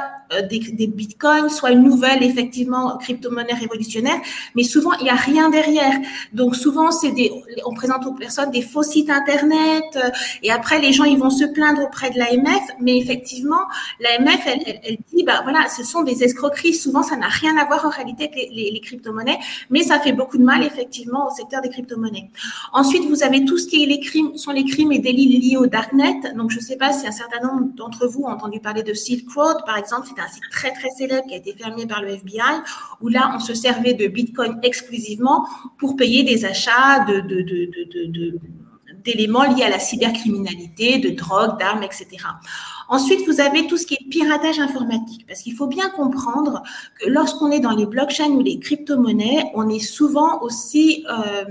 des, 0.49 0.59
des, 0.59 0.87
bitcoins, 0.87 1.49
soit 1.49 1.71
une 1.71 1.83
nouvelle 1.83 2.23
effectivement 2.23 2.97
crypto-monnaie 2.97 3.53
révolutionnaire, 3.53 4.19
mais 4.55 4.63
souvent 4.63 4.91
il 4.99 5.05
n'y 5.05 5.09
a 5.09 5.15
rien 5.15 5.49
derrière. 5.49 5.97
Donc 6.33 6.55
souvent 6.55 6.91
c'est 6.91 7.11
des, 7.11 7.31
on 7.65 7.73
présente 7.73 8.05
aux 8.05 8.13
personnes 8.13 8.51
des 8.51 8.61
faux 8.61 8.83
sites 8.83 9.09
internet 9.09 9.83
euh, 9.95 10.09
et 10.43 10.51
après 10.51 10.79
les 10.79 10.93
gens 10.93 11.03
ils 11.03 11.17
vont 11.17 11.31
se 11.31 11.45
plaindre 11.45 11.81
auprès 11.81 12.11
de 12.11 12.19
l'AMF, 12.19 12.61
mais 12.79 12.97
effectivement 12.97 13.61
l'AMF 13.99 14.41
elle, 14.45 14.59
elle, 14.65 14.79
elle, 14.83 14.97
dit 15.11 15.23
bah 15.23 15.41
voilà 15.43 15.67
ce 15.67 15.83
sont 15.83 16.03
des 16.03 16.23
escroqueries. 16.23 16.75
Souvent 16.75 17.01
ça 17.01 17.15
n'a 17.15 17.27
rien 17.27 17.57
à 17.57 17.65
voir 17.65 17.85
en 17.85 17.89
réalité 17.89 18.25
avec 18.25 18.35
les, 18.35 18.69
les, 18.71 18.81
crypto-monnaies, 18.81 19.39
mais 19.71 19.81
ça 19.81 19.99
fait 19.99 20.13
beaucoup 20.13 20.37
de 20.37 20.43
mal 20.43 20.63
effectivement 20.63 21.27
au 21.27 21.35
secteur 21.35 21.61
des 21.61 21.69
crypto-monnaies. 21.69 22.29
Ensuite 22.73 23.05
vous 23.05 23.23
avez 23.23 23.45
tout 23.45 23.57
ce 23.57 23.67
qui 23.67 23.83
est 23.83 23.87
les 23.87 23.99
crimes 23.99 24.37
sont 24.37 24.51
les 24.51 24.63
crimes 24.63 24.91
et 24.91 24.99
délits 24.99 25.39
liés 25.39 25.57
au 25.57 25.65
darknet. 25.65 26.21
Donc 26.35 26.51
je 26.51 26.59
sais 26.59 26.77
pas 26.77 26.93
si 26.93 27.07
un 27.07 27.11
certain 27.11 27.45
nombre 27.45 27.73
d'entre 27.75 28.07
vous 28.07 28.23
ont 28.23 28.29
entendu 28.29 28.59
parler 28.59 28.83
de 28.83 28.93
Silk 28.93 29.27
Road 29.31 29.57
par 29.65 29.77
exemple 29.77 30.07
un 30.19 30.27
site 30.27 30.43
très 30.51 30.71
très 30.71 30.89
célèbre 30.89 31.27
qui 31.27 31.33
a 31.33 31.37
été 31.37 31.53
fermé 31.53 31.85
par 31.85 32.01
le 32.01 32.09
FBI, 32.09 32.61
où 33.01 33.07
là 33.07 33.31
on 33.35 33.39
se 33.39 33.53
servait 33.53 33.93
de 33.93 34.07
Bitcoin 34.07 34.59
exclusivement 34.63 35.45
pour 35.77 35.95
payer 35.95 36.23
des 36.23 36.45
achats 36.45 37.05
de, 37.05 37.21
d'éléments 39.03 39.43
liés 39.43 39.63
à 39.63 39.69
la 39.69 39.79
cybercriminalité, 39.79 40.99
de 40.99 41.09
drogue, 41.09 41.57
d'armes, 41.59 41.83
etc. 41.83 42.07
Ensuite, 42.91 43.25
vous 43.27 43.39
avez 43.39 43.67
tout 43.67 43.77
ce 43.77 43.85
qui 43.85 43.93
est 43.93 44.09
piratage 44.09 44.59
informatique, 44.59 45.25
parce 45.27 45.41
qu'il 45.41 45.53
faut 45.53 45.67
bien 45.67 45.89
comprendre 45.89 46.63
que 46.99 47.07
lorsqu'on 47.07 47.51
est 47.51 47.59
dans 47.59 47.75
les 47.75 47.85
blockchains 47.85 48.31
ou 48.31 48.41
les 48.41 48.59
crypto-monnaies, 48.59 49.45
on 49.53 49.69
est 49.69 49.79
souvent 49.79 50.41
aussi 50.41 51.05
euh, 51.07 51.45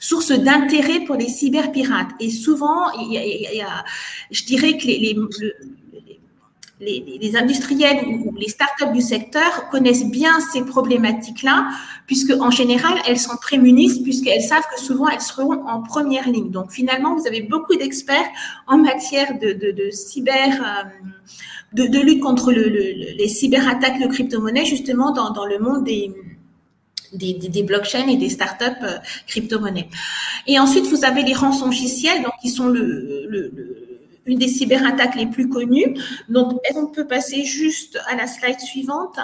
source 0.00 0.32
d'intérêt 0.32 1.00
pour 1.00 1.14
les 1.14 1.28
cyberpirates. 1.28 2.10
Et 2.18 2.30
souvent, 2.30 2.90
il 2.98 3.12
y 3.12 3.62
a, 3.62 3.84
je 4.32 4.44
dirais 4.44 4.76
que 4.76 4.86
les, 4.86 5.16
les, 6.84 7.36
industriels 7.36 8.04
ou, 8.06 8.34
les 8.36 8.48
startups 8.48 8.92
du 8.92 9.00
secteur 9.00 9.68
connaissent 9.70 10.06
bien 10.06 10.32
ces 10.52 10.62
problématiques-là, 10.62 11.68
puisque 12.06 12.32
en 12.40 12.50
général, 12.50 12.98
elles 13.06 13.18
sont 13.18 13.36
prémunies, 13.36 14.02
puisqu'elles 14.02 14.42
savent 14.42 14.66
que 14.74 14.80
souvent, 14.80 15.08
elles 15.08 15.20
seront 15.20 15.66
en 15.66 15.82
première 15.82 16.28
ligne. 16.28 16.50
Donc, 16.50 16.70
finalement, 16.70 17.16
vous 17.16 17.26
avez 17.26 17.42
beaucoup 17.42 17.74
d'experts 17.76 18.28
en 18.66 18.78
matière 18.78 19.38
de, 19.38 19.90
cyber, 19.90 20.84
euh, 21.76 21.86
de, 21.86 22.00
lutte 22.00 22.20
contre 22.20 22.52
les 22.52 23.28
cyberattaques 23.28 24.00
de 24.00 24.06
crypto-monnaies, 24.06 24.66
justement, 24.66 25.12
dans, 25.12 25.46
le 25.46 25.58
monde 25.58 25.84
des, 25.84 26.12
des, 27.12 27.62
blockchains 27.62 28.08
et 28.08 28.16
des 28.16 28.28
startups 28.28 28.64
euh, 28.82 28.98
crypto-monnaies. 29.26 29.88
Et 30.46 30.58
ensuite, 30.58 30.86
vous 30.86 31.04
avez 31.04 31.22
les 31.22 31.34
rançongiciels, 31.34 32.22
donc 32.22 32.32
qui 32.42 32.50
sont 32.50 32.68
le, 32.68 33.26
le 33.28 33.83
une 34.26 34.38
des 34.38 34.48
cyberattaques 34.48 35.16
les 35.16 35.26
plus 35.26 35.48
connues. 35.48 35.96
Donc, 36.28 36.60
est-ce 36.64 36.74
qu'on 36.74 36.86
peut 36.86 37.06
passer 37.06 37.44
juste 37.44 37.98
à 38.08 38.16
la 38.16 38.26
slide 38.26 38.60
suivante? 38.60 39.18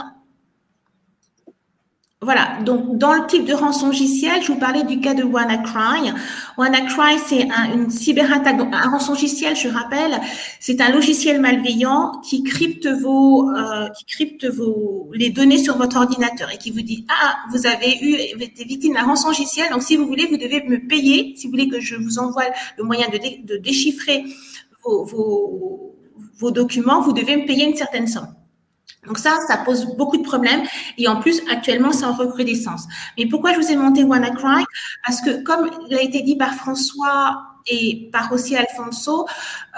Voilà, 2.23 2.59
donc 2.67 2.99
dans 2.99 3.15
le 3.15 3.27
type 3.27 3.47
de 3.47 3.55
rançongiciel, 3.55 4.43
je 4.43 4.53
vous 4.53 4.59
parlais 4.59 4.83
du 4.83 5.01
cas 5.01 5.15
de 5.15 5.23
WannaCry. 5.23 6.13
WannaCry, 6.59 7.19
c'est 7.27 7.49
un, 7.51 7.73
une 7.73 7.89
cyberattaque. 7.89 8.59
Donc, 8.59 8.75
un 8.75 8.91
rançongiciel, 8.91 9.57
je 9.57 9.69
rappelle, 9.69 10.21
c'est 10.61 10.83
un 10.83 10.91
logiciel 10.91 11.41
malveillant 11.41 12.21
qui 12.23 12.43
crypte 12.43 12.87
vos, 12.87 13.49
euh, 13.49 13.89
qui 13.99 14.05
crypte 14.05 14.45
vos, 14.45 15.09
les 15.15 15.31
données 15.31 15.57
sur 15.57 15.79
votre 15.79 15.97
ordinateur 15.97 16.51
et 16.53 16.59
qui 16.59 16.71
vous 16.71 16.83
dit 16.83 17.07
ah 17.09 17.37
vous 17.53 17.67
avez 17.67 17.97
eu 18.03 18.13
été 18.39 18.65
victime 18.65 18.93
d'un 18.93 19.05
rançongiciel, 19.05 19.71
donc 19.71 19.83
si 19.83 19.97
vous 19.97 20.07
voulez, 20.07 20.27
vous 20.27 20.37
devez 20.37 20.63
me 20.65 20.87
payer. 20.87 21.33
Si 21.39 21.47
vous 21.47 21.53
voulez 21.53 21.71
que 21.71 21.81
je 21.81 21.97
vous 21.97 22.19
envoie 22.19 22.45
le 22.77 22.85
moyen 22.85 23.07
de 23.09 23.57
déchiffrer 23.57 24.25
vos, 24.85 26.51
documents, 26.51 27.03
vous 27.03 27.13
devez 27.13 27.37
me 27.37 27.47
payer 27.47 27.67
une 27.67 27.77
certaine 27.77 28.07
somme. 28.07 28.35
Donc 29.07 29.19
ça, 29.19 29.39
ça 29.49 29.57
pose 29.59 29.97
beaucoup 29.97 30.19
de 30.19 30.23
problèmes 30.23 30.63
et 30.99 31.09
en 31.09 31.21
plus, 31.21 31.41
actuellement, 31.51 31.93
c'est 31.93 32.05
en 32.05 32.13
recrudescence. 32.13 32.87
Mais 33.17 33.27
pourquoi 33.27 33.55
je 33.55 33.61
vous 33.61 33.71
ai 33.71 33.77
monté 33.77 34.05
WannaCry? 34.05 34.65
Parce 35.07 35.23
que 35.23 35.43
comme 35.43 35.71
il 35.89 35.97
a 35.97 36.03
été 36.03 36.21
dit 36.23 36.37
par 36.37 36.55
François 36.55 37.43
et 37.67 38.11
par 38.13 38.31
aussi 38.33 38.57
Alfonso, 38.57 39.27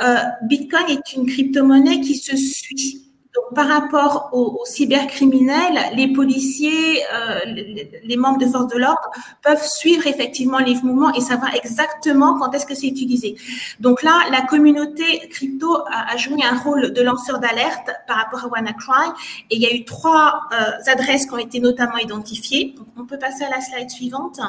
euh, 0.02 0.16
Bitcoin 0.44 0.84
est 0.88 1.14
une 1.14 1.26
crypto-monnaie 1.26 2.00
qui 2.00 2.16
se 2.16 2.36
suit. 2.36 3.11
Donc, 3.34 3.54
par 3.54 3.66
rapport 3.66 4.28
aux, 4.32 4.60
cybercriminels, 4.66 5.96
les 5.96 6.12
policiers, 6.12 7.02
euh, 7.14 7.38
les, 7.46 8.16
membres 8.16 8.38
de 8.38 8.46
force 8.46 8.66
de 8.66 8.78
l'ordre 8.78 9.10
peuvent 9.42 9.66
suivre 9.66 10.06
effectivement 10.06 10.58
les 10.58 10.74
mouvements 10.74 11.14
et 11.14 11.22
savoir 11.22 11.54
exactement 11.54 12.38
quand 12.38 12.52
est-ce 12.52 12.66
que 12.66 12.74
c'est 12.74 12.88
utilisé. 12.88 13.36
Donc 13.80 14.02
là, 14.02 14.20
la 14.30 14.42
communauté 14.42 15.28
crypto 15.30 15.78
a, 15.90 16.14
joué 16.18 16.42
un 16.44 16.58
rôle 16.58 16.92
de 16.92 17.02
lanceur 17.02 17.38
d'alerte 17.38 17.90
par 18.06 18.18
rapport 18.18 18.44
à 18.44 18.48
WannaCry 18.48 19.08
et 19.50 19.56
il 19.56 19.62
y 19.62 19.66
a 19.66 19.74
eu 19.74 19.84
trois 19.86 20.42
euh, 20.52 20.90
adresses 20.92 21.24
qui 21.24 21.32
ont 21.32 21.38
été 21.38 21.58
notamment 21.58 21.96
identifiées. 21.96 22.74
on 22.98 23.06
peut 23.06 23.18
passer 23.18 23.44
à 23.44 23.50
la 23.50 23.62
slide 23.62 23.90
suivante. 23.90 24.40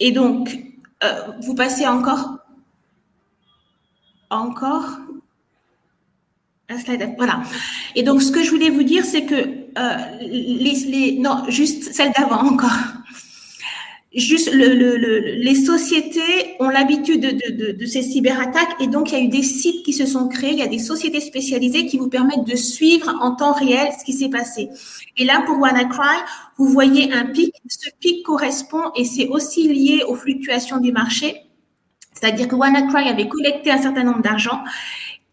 Et 0.00 0.10
donc, 0.10 0.56
euh, 1.04 1.22
vous 1.40 1.54
passez 1.54 1.86
encore 1.86 2.37
encore 4.30 4.98
voilà. 7.16 7.42
Et 7.94 8.02
donc, 8.02 8.22
ce 8.22 8.30
que 8.30 8.42
je 8.42 8.50
voulais 8.50 8.70
vous 8.70 8.82
dire, 8.82 9.04
c'est 9.04 9.24
que 9.24 9.34
euh, 9.34 9.96
les, 10.20 11.18
non, 11.18 11.44
juste 11.48 11.94
celle 11.94 12.12
d'avant 12.12 12.42
encore. 12.46 12.76
Juste 14.14 14.50
le, 14.52 14.74
les 14.74 15.54
sociétés 15.54 16.56
ont 16.60 16.70
l'habitude 16.70 17.20
de, 17.20 17.72
de, 17.72 17.86
ces 17.86 18.02
cyberattaques 18.02 18.74
et 18.80 18.86
donc 18.86 19.12
il 19.12 19.18
y 19.18 19.20
a 19.20 19.24
eu 19.24 19.28
des 19.28 19.42
sites 19.42 19.84
qui 19.84 19.92
se 19.92 20.06
sont 20.06 20.28
créés, 20.28 20.52
il 20.52 20.58
y 20.58 20.62
a 20.62 20.66
des 20.66 20.78
sociétés 20.78 21.20
spécialisées 21.20 21.84
qui 21.84 21.98
vous 21.98 22.08
permettent 22.08 22.46
de 22.46 22.56
suivre 22.56 23.14
en 23.20 23.34
temps 23.34 23.52
réel 23.52 23.88
ce 23.98 24.04
qui 24.04 24.14
s'est 24.14 24.30
passé. 24.30 24.70
Et 25.18 25.26
là, 25.26 25.42
pour 25.46 25.58
WannaCry, 25.58 26.16
vous 26.56 26.66
voyez 26.66 27.12
un 27.12 27.26
pic. 27.26 27.52
Ce 27.68 27.90
pic 28.00 28.24
correspond 28.24 28.92
et 28.96 29.04
c'est 29.04 29.28
aussi 29.28 29.68
lié 29.68 30.02
aux 30.08 30.14
fluctuations 30.14 30.78
du 30.78 30.90
marché 30.90 31.47
c'est-à-dire 32.20 32.48
que 32.48 32.54
WannaCry 32.54 33.08
avait 33.08 33.28
collecté 33.28 33.70
un 33.70 33.78
certain 33.78 34.04
nombre 34.04 34.22
d'argent 34.22 34.60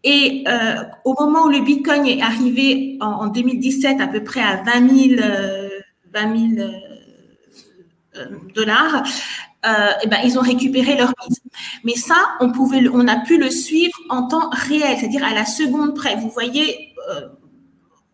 et 0.08 0.44
euh, 0.46 0.84
au 1.04 1.14
moment 1.20 1.46
où 1.46 1.48
le 1.48 1.60
Bitcoin 1.60 2.06
est 2.06 2.22
arrivé 2.22 2.96
en, 3.00 3.26
2017 3.26 4.00
à 4.00 4.06
peu 4.06 4.22
près 4.22 4.40
à 4.40 4.62
20 4.62 4.88
000, 4.88 5.20
euh, 5.20 5.68
euh, 8.16 8.26
dollars, 8.54 9.02
eh 9.64 10.06
ben, 10.06 10.18
ils 10.24 10.38
ont 10.38 10.42
récupéré 10.42 10.96
leur 10.96 11.12
mise. 11.26 11.40
Mais 11.82 11.96
ça, 11.96 12.36
on, 12.38 12.52
pouvait, 12.52 12.88
on 12.92 13.08
a 13.08 13.16
pu 13.16 13.36
le 13.36 13.50
suivre 13.50 13.98
en 14.08 14.28
temps 14.28 14.48
réel, 14.50 14.96
c'est-à-dire 14.96 15.24
à 15.24 15.34
la 15.34 15.44
seconde 15.44 15.96
près. 15.96 16.14
Vous 16.14 16.30
voyez, 16.30 16.94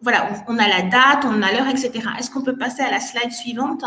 voilà, 0.00 0.30
on 0.48 0.56
a 0.56 0.66
la 0.66 0.80
date, 0.80 1.26
on 1.26 1.42
a 1.42 1.52
l'heure, 1.52 1.68
etc. 1.68 1.92
Est-ce 2.18 2.30
qu'on 2.30 2.42
peut 2.42 2.56
passer 2.56 2.80
à 2.80 2.90
la 2.90 3.00
slide 3.00 3.32
suivante? 3.32 3.84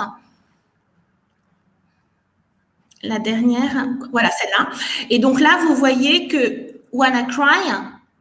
La 3.08 3.20
dernière, 3.20 3.88
voilà 4.12 4.30
celle-là. 4.32 4.70
Et 5.10 5.20
donc 5.20 5.40
là, 5.40 5.58
vous 5.68 5.76
voyez 5.76 6.28
que 6.28 6.74
WannaCry, 6.92 7.72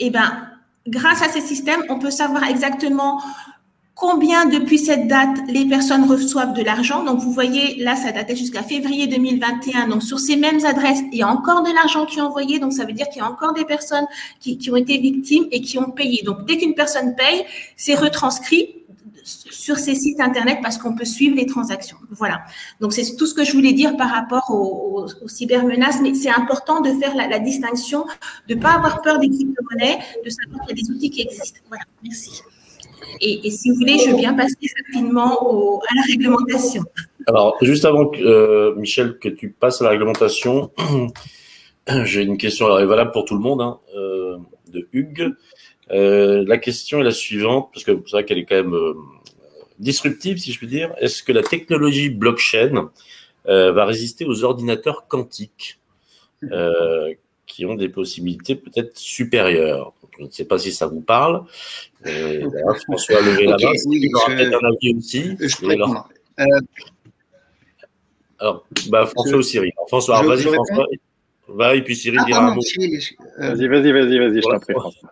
eh 0.01 0.11
ben, 0.11 0.49
grâce 0.87 1.23
à 1.23 1.29
ces 1.29 1.40
systèmes, 1.40 1.83
on 1.88 1.99
peut 1.99 2.11
savoir 2.11 2.44
exactement 2.44 3.20
combien 3.94 4.47
depuis 4.47 4.79
cette 4.79 5.07
date 5.07 5.38
les 5.49 5.64
personnes 5.66 6.05
reçoivent 6.05 6.53
de 6.53 6.62
l'argent. 6.62 7.05
Donc 7.05 7.20
vous 7.20 7.33
voyez, 7.33 7.83
là, 7.83 7.94
ça 7.94 8.11
datait 8.11 8.35
jusqu'à 8.35 8.62
février 8.62 9.07
2021. 9.07 9.88
Donc 9.88 10.03
sur 10.03 10.18
ces 10.18 10.37
mêmes 10.37 10.64
adresses, 10.64 11.03
il 11.12 11.18
y 11.18 11.23
a 11.23 11.29
encore 11.29 11.62
de 11.62 11.73
l'argent 11.73 12.05
qui 12.05 12.18
est 12.18 12.23
envoyé. 12.23 12.59
Donc 12.59 12.73
ça 12.73 12.85
veut 12.85 12.92
dire 12.92 13.09
qu'il 13.09 13.23
y 13.23 13.25
a 13.25 13.31
encore 13.31 13.55
des 13.55 13.64
personnes 13.64 14.07
qui, 14.40 14.59
qui 14.59 14.70
ont 14.70 14.77
été 14.77 14.99
victimes 14.99 15.47
et 15.53 15.61
qui 15.61 15.79
ont 15.79 15.90
payé. 15.90 16.23
Donc 16.23 16.44
dès 16.44 16.59
qu'une 16.59 16.75
personne 16.75 17.14
paye, 17.14 17.44
c'est 17.77 17.94
retranscrit 17.94 18.84
sur 19.25 19.77
ces 19.77 19.95
sites 19.95 20.21
internet 20.21 20.59
parce 20.63 20.79
qu'on 20.79 20.95
peut 20.95 21.05
suivre 21.05 21.37
les 21.37 21.47
transactions. 21.47 21.97
Voilà. 22.11 22.43
Donc 22.81 22.93
c'est 22.93 23.17
tout 23.17 23.27
ce 23.27 23.35
que 23.35 23.45
je 23.45 23.53
voulais 23.53 23.73
dire 23.73 23.97
par 23.97 24.11
rapport 24.11 24.51
aux, 24.51 25.07
cybermenaces, 25.27 26.01
mais 26.03 26.15
c'est 26.15 26.31
important 26.31 26.81
de 26.81 26.91
faire 26.91 27.15
la, 27.15 27.39
distinction, 27.39 28.05
de 28.49 28.55
ne 28.55 28.61
pas 28.61 28.73
avoir 28.73 29.03
peur 29.03 29.19
des 29.19 29.29
crypto-monnaies, 29.29 29.99
de 30.25 30.31
savoir 30.31 30.67
qu'il 30.67 30.77
y 30.77 30.81
a 30.81 30.83
des 30.83 30.91
outils 30.91 31.11
qui 31.11 31.23
existent. 31.23 31.61
Voilà. 31.69 31.85
Merci. 32.03 32.43
Et, 33.21 33.51
si 33.51 33.71
vous 33.71 33.77
voulez, 33.77 33.99
je 33.99 34.15
viens 34.15 34.35
passer 34.35 34.57
rapidement 34.87 35.81
à 35.81 35.95
la 35.95 36.03
réglementation. 36.07 36.83
Alors, 37.27 37.57
juste 37.63 37.85
avant, 37.85 38.11
euh, 38.17 38.75
Michel, 38.77 39.19
que 39.19 39.29
tu 39.29 39.51
passes 39.51 39.81
à 39.81 39.85
la 39.85 39.91
réglementation, 39.91 40.71
j'ai 42.05 42.23
une 42.23 42.37
question, 42.37 42.77
elle 42.77 42.85
est 42.85 42.87
valable 42.87 43.13
pour 43.13 43.25
tout 43.25 43.35
le 43.35 43.41
monde, 43.41 43.63
hein, 43.63 43.79
euh, 43.97 44.37
de 44.69 44.89
Hugues. 44.93 45.33
Euh, 45.91 46.45
la 46.47 46.59
question 46.59 47.01
est 47.01 47.05
la 47.05 47.13
suivante, 47.13 47.71
parce 47.73 47.85
que 47.85 47.93
c'est 48.07 48.13
vrai 48.13 48.25
qu'elle 48.25 48.39
est 48.39 48.45
quand 48.45 48.57
même 48.57 48.75
disruptive, 49.85 50.38
si 50.38 50.53
je 50.53 50.59
puis 50.59 50.66
dire. 50.66 50.92
Est-ce 50.99 51.23
que 51.23 51.33
la 51.33 51.42
technologie 51.42 52.11
blockchain 52.11 52.90
euh, 53.47 53.73
va 53.73 53.85
résister 53.85 54.25
aux 54.25 54.42
ordinateurs 54.42 55.07
quantiques 55.07 55.79
qui 57.47 57.64
ont 57.66 57.75
des 57.75 57.88
possibilités 57.88 58.57
peut-être 58.57 58.99
supérieures? 58.99 59.92
Je 60.18 60.25
ne 60.25 60.31
sais 60.31 60.44
pas 60.44 60.59
si 60.59 60.73
ça 60.73 60.87
vous 60.87 61.01
parle. 61.01 61.44
François, 62.85 63.20
levez 63.20 63.47
la 63.47 63.57
main. 63.57 63.73
Oui, 63.87 64.11
peut-être 64.27 64.64
un 64.64 64.68
avis 64.68 64.97
aussi. 64.97 65.37
Je 65.40 65.70
alors, 65.70 66.09
alors 68.38 68.66
bah, 68.88 69.07
François 69.07 69.38
ou 69.38 69.42
Cyril. 69.42 69.73
François, 69.88 70.23
vas-y, 70.23 70.42
François. 70.42 70.87
Va, 71.49 71.75
et 71.75 71.83
puis 71.83 71.94
Cyril 71.94 72.20
ah, 72.23 72.25
dira 72.27 72.47
un 72.47 72.55
mot. 72.55 72.62
Vas-y, 73.38 73.68
vas-y, 73.68 73.92
vas-y, 73.92 74.18
vas-y, 74.18 74.37
je 74.37 74.49
t'en 74.49 74.59
prie, 74.59 74.75
François. 74.75 75.11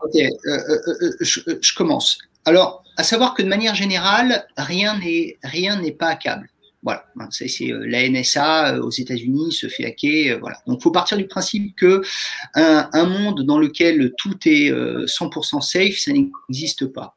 Ok, 0.00 0.16
euh, 0.16 0.30
euh, 0.46 0.78
euh, 1.02 1.58
je, 1.60 1.74
commence. 1.74 2.18
Alors, 2.44 2.84
à 2.96 3.04
savoir 3.04 3.34
que 3.34 3.42
de 3.42 3.48
manière 3.48 3.74
générale, 3.74 4.46
rien 4.56 4.98
n'est 4.98 5.38
rien 5.42 5.80
n'est 5.80 5.92
pas 5.92 6.08
hackable. 6.08 6.48
Voilà, 6.84 7.04
c'est 7.30 7.48
la 7.70 8.08
NSA 8.08 8.80
aux 8.80 8.90
États-Unis 8.90 9.52
se 9.52 9.68
fait 9.68 9.86
hacker. 9.86 10.40
Voilà, 10.40 10.58
donc 10.66 10.82
faut 10.82 10.90
partir 10.90 11.16
du 11.16 11.28
principe 11.28 11.76
que 11.76 12.02
un, 12.54 12.90
un, 12.92 13.04
monde 13.04 13.44
dans 13.44 13.58
lequel 13.58 14.12
tout 14.18 14.36
est 14.46 14.72
100% 14.72 15.60
safe, 15.60 15.98
ça 15.98 16.12
n'existe 16.12 16.86
pas. 16.86 17.14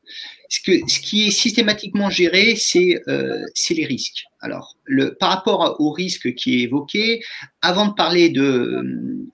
Ce, 0.87 0.99
qui 0.99 1.27
est 1.27 1.31
systématiquement 1.31 2.09
géré, 2.09 2.55
c'est 2.55 3.01
euh, 3.07 3.45
les 3.71 3.85
risques. 3.85 4.25
Alors, 4.39 4.77
par 5.19 5.31
rapport 5.31 5.75
au 5.79 5.91
risque 5.91 6.33
qui 6.35 6.55
est 6.55 6.59
évoqué, 6.61 7.21
avant 7.61 7.87
de 7.87 7.93
parler 7.93 8.29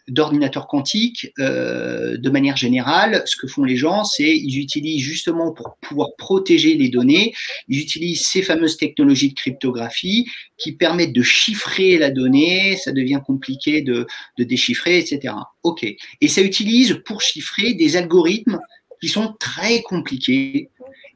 d'ordinateurs 0.07 0.67
quantiques, 0.67 1.31
euh, 1.37 2.17
de 2.17 2.29
manière 2.29 2.55
générale, 2.55 3.21
ce 3.25 3.35
que 3.35 3.45
font 3.45 3.63
les 3.63 3.75
gens, 3.75 4.03
c'est 4.03 4.35
ils 4.35 4.57
utilisent 4.57 5.03
justement 5.03 5.51
pour 5.51 5.75
pouvoir 5.81 6.15
protéger 6.17 6.75
les 6.75 6.89
données, 6.89 7.33
ils 7.67 7.79
utilisent 7.79 8.25
ces 8.25 8.41
fameuses 8.41 8.77
technologies 8.77 9.29
de 9.29 9.35
cryptographie 9.35 10.27
qui 10.57 10.71
permettent 10.71 11.13
de 11.13 11.23
chiffrer 11.23 11.97
la 11.97 12.09
donnée, 12.09 12.77
ça 12.77 12.93
devient 12.93 13.19
compliqué 13.25 13.81
de, 13.81 14.07
de 14.37 14.43
déchiffrer, 14.43 14.97
etc. 14.97 15.33
OK. 15.63 15.85
Et 16.21 16.27
ça 16.27 16.41
utilise 16.41 17.01
pour 17.05 17.21
chiffrer 17.21 17.73
des 17.73 17.97
algorithmes 17.97 18.59
qui 19.01 19.09
sont 19.09 19.33
très 19.39 19.81
compliqués 19.81 20.69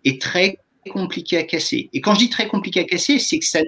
et 0.05 0.17
très 0.19 0.57
compliqués 0.89 1.37
à 1.37 1.43
casser. 1.43 1.89
Et 1.93 2.01
quand 2.01 2.13
je 2.13 2.19
dis 2.19 2.29
très 2.29 2.47
compliqué 2.47 2.79
à 2.79 2.83
casser, 2.83 3.19
c'est 3.19 3.39
que 3.39 3.45
ça, 3.45 3.59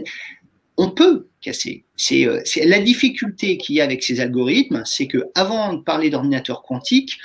on 0.78 0.91
peut 0.91 1.28
casser. 1.41 1.84
C'est 1.95 2.26
euh, 2.26 2.41
la 2.63 2.80
difficulté 2.80 3.58
qu'il 3.58 3.76
y 3.76 3.82
a 3.82 3.84
avec 3.84 4.04
ces 4.04 4.19
algorithmes, 4.19 4.84
c'est 4.86 5.08
que 5.08 5.26
avant 5.36 5.73
de 5.73 5.82
parler 5.82 6.10
d'ordinateur 6.10 6.62
quantique, 6.62 7.17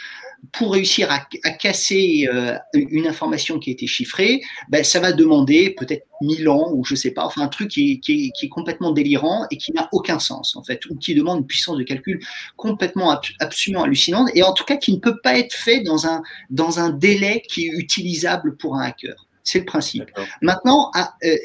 pour 0.50 0.72
réussir 0.72 1.08
à, 1.10 1.20
casser 1.50 2.28
euh, 2.32 2.58
une 2.74 3.06
information 3.06 3.60
qui 3.60 3.70
a 3.70 3.72
été 3.72 3.86
chiffrée, 3.86 4.40
ben, 4.68 4.82
ça 4.82 4.98
va 4.98 5.12
demander 5.12 5.70
peut-être 5.70 6.04
mille 6.20 6.48
ans 6.48 6.72
ou 6.72 6.84
je 6.84 6.96
sais 6.96 7.12
pas, 7.12 7.24
enfin 7.24 7.42
un 7.42 7.48
truc 7.48 7.68
qui 7.68 8.00
est, 8.08 8.48
complètement 8.48 8.90
délirant 8.90 9.46
et 9.50 9.56
qui 9.56 9.72
n'a 9.72 9.88
aucun 9.92 10.18
sens 10.18 10.56
en 10.56 10.64
fait, 10.64 10.84
ou 10.86 10.96
qui 10.96 11.14
demande 11.14 11.38
une 11.38 11.46
puissance 11.46 11.78
de 11.78 11.84
calcul 11.84 12.20
complètement 12.56 13.16
absolument 13.40 13.84
hallucinante 13.84 14.30
et 14.34 14.42
en 14.42 14.52
tout 14.52 14.64
cas 14.64 14.76
qui 14.76 14.92
ne 14.92 14.98
peut 14.98 15.20
pas 15.22 15.38
être 15.38 15.54
fait 15.54 15.80
dans 15.80 16.78
un 16.78 16.90
délai 16.90 17.42
qui 17.48 17.66
est 17.66 17.70
utilisable 17.70 18.56
pour 18.56 18.76
un 18.76 18.82
hacker. 18.82 19.26
C'est 19.44 19.58
le 19.58 19.64
principe. 19.64 20.04
Maintenant, 20.40 20.90
euh, 21.24 21.36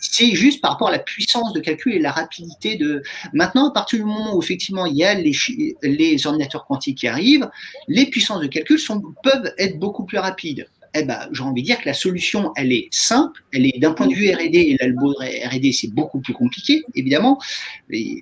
c'est 0.00 0.34
juste 0.34 0.60
par 0.60 0.72
rapport 0.72 0.88
à 0.88 0.92
la 0.92 1.00
puissance 1.00 1.52
de 1.52 1.60
calcul 1.60 1.94
et 1.94 1.98
la 1.98 2.12
rapidité 2.12 2.76
de. 2.76 3.02
Maintenant, 3.32 3.70
à 3.70 3.72
partir 3.72 3.98
du 3.98 4.04
moment 4.04 4.36
où 4.36 4.42
effectivement 4.42 4.86
il 4.86 4.96
y 4.96 5.04
a 5.04 5.14
les, 5.14 5.34
les 5.82 6.26
ordinateurs 6.26 6.66
quantiques 6.66 6.98
qui 6.98 7.08
arrivent, 7.08 7.48
les 7.88 8.06
puissances 8.06 8.40
de 8.40 8.46
calcul 8.46 8.78
sont, 8.78 9.02
peuvent 9.22 9.52
être 9.58 9.78
beaucoup 9.78 10.04
plus 10.04 10.18
rapides. 10.18 10.68
Eh 10.94 11.02
ben, 11.02 11.28
j'ai 11.32 11.42
envie 11.42 11.62
de 11.62 11.66
dire 11.66 11.78
que 11.80 11.86
la 11.86 11.94
solution, 11.94 12.52
elle 12.56 12.72
est 12.72 12.88
simple, 12.90 13.42
elle 13.52 13.66
est 13.66 13.78
d'un 13.78 13.92
point 13.92 14.06
de 14.06 14.14
vue 14.14 14.30
R&D, 14.30 14.58
et 14.58 14.76
l'algo 14.80 15.12
R&D, 15.12 15.72
c'est 15.72 15.92
beaucoup 15.92 16.20
plus 16.20 16.32
compliqué, 16.32 16.82
évidemment, 16.94 17.38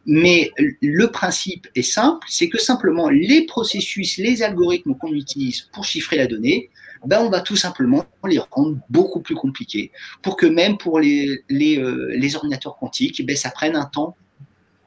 mais 0.05 0.51
le 0.83 1.07
principe 1.07 1.69
est 1.75 1.83
simple, 1.83 2.27
c'est 2.29 2.49
que 2.49 2.59
simplement 2.59 3.09
les 3.09 3.47
processus, 3.47 4.19
les 4.19 4.43
algorithmes 4.43 4.97
qu'on 4.97 5.13
utilise 5.13 5.69
pour 5.73 5.85
chiffrer 5.85 6.17
la 6.17 6.27
donnée, 6.27 6.71
ben 7.05 7.21
on 7.21 7.29
va 7.29 7.41
tout 7.41 7.57
simplement 7.57 8.05
les 8.27 8.39
rendre 8.39 8.79
beaucoup 8.89 9.21
plus 9.21 9.35
compliqués 9.35 9.93
pour 10.23 10.37
que 10.37 10.47
même 10.47 10.79
pour 10.79 11.01
les, 11.01 11.43
les, 11.49 11.79
euh, 11.79 12.13
les 12.17 12.37
ordinateurs 12.37 12.77
quantiques, 12.77 13.25
ben 13.27 13.37
ça 13.37 13.51
prenne 13.51 13.77
un 13.77 13.85
temps 13.85 14.17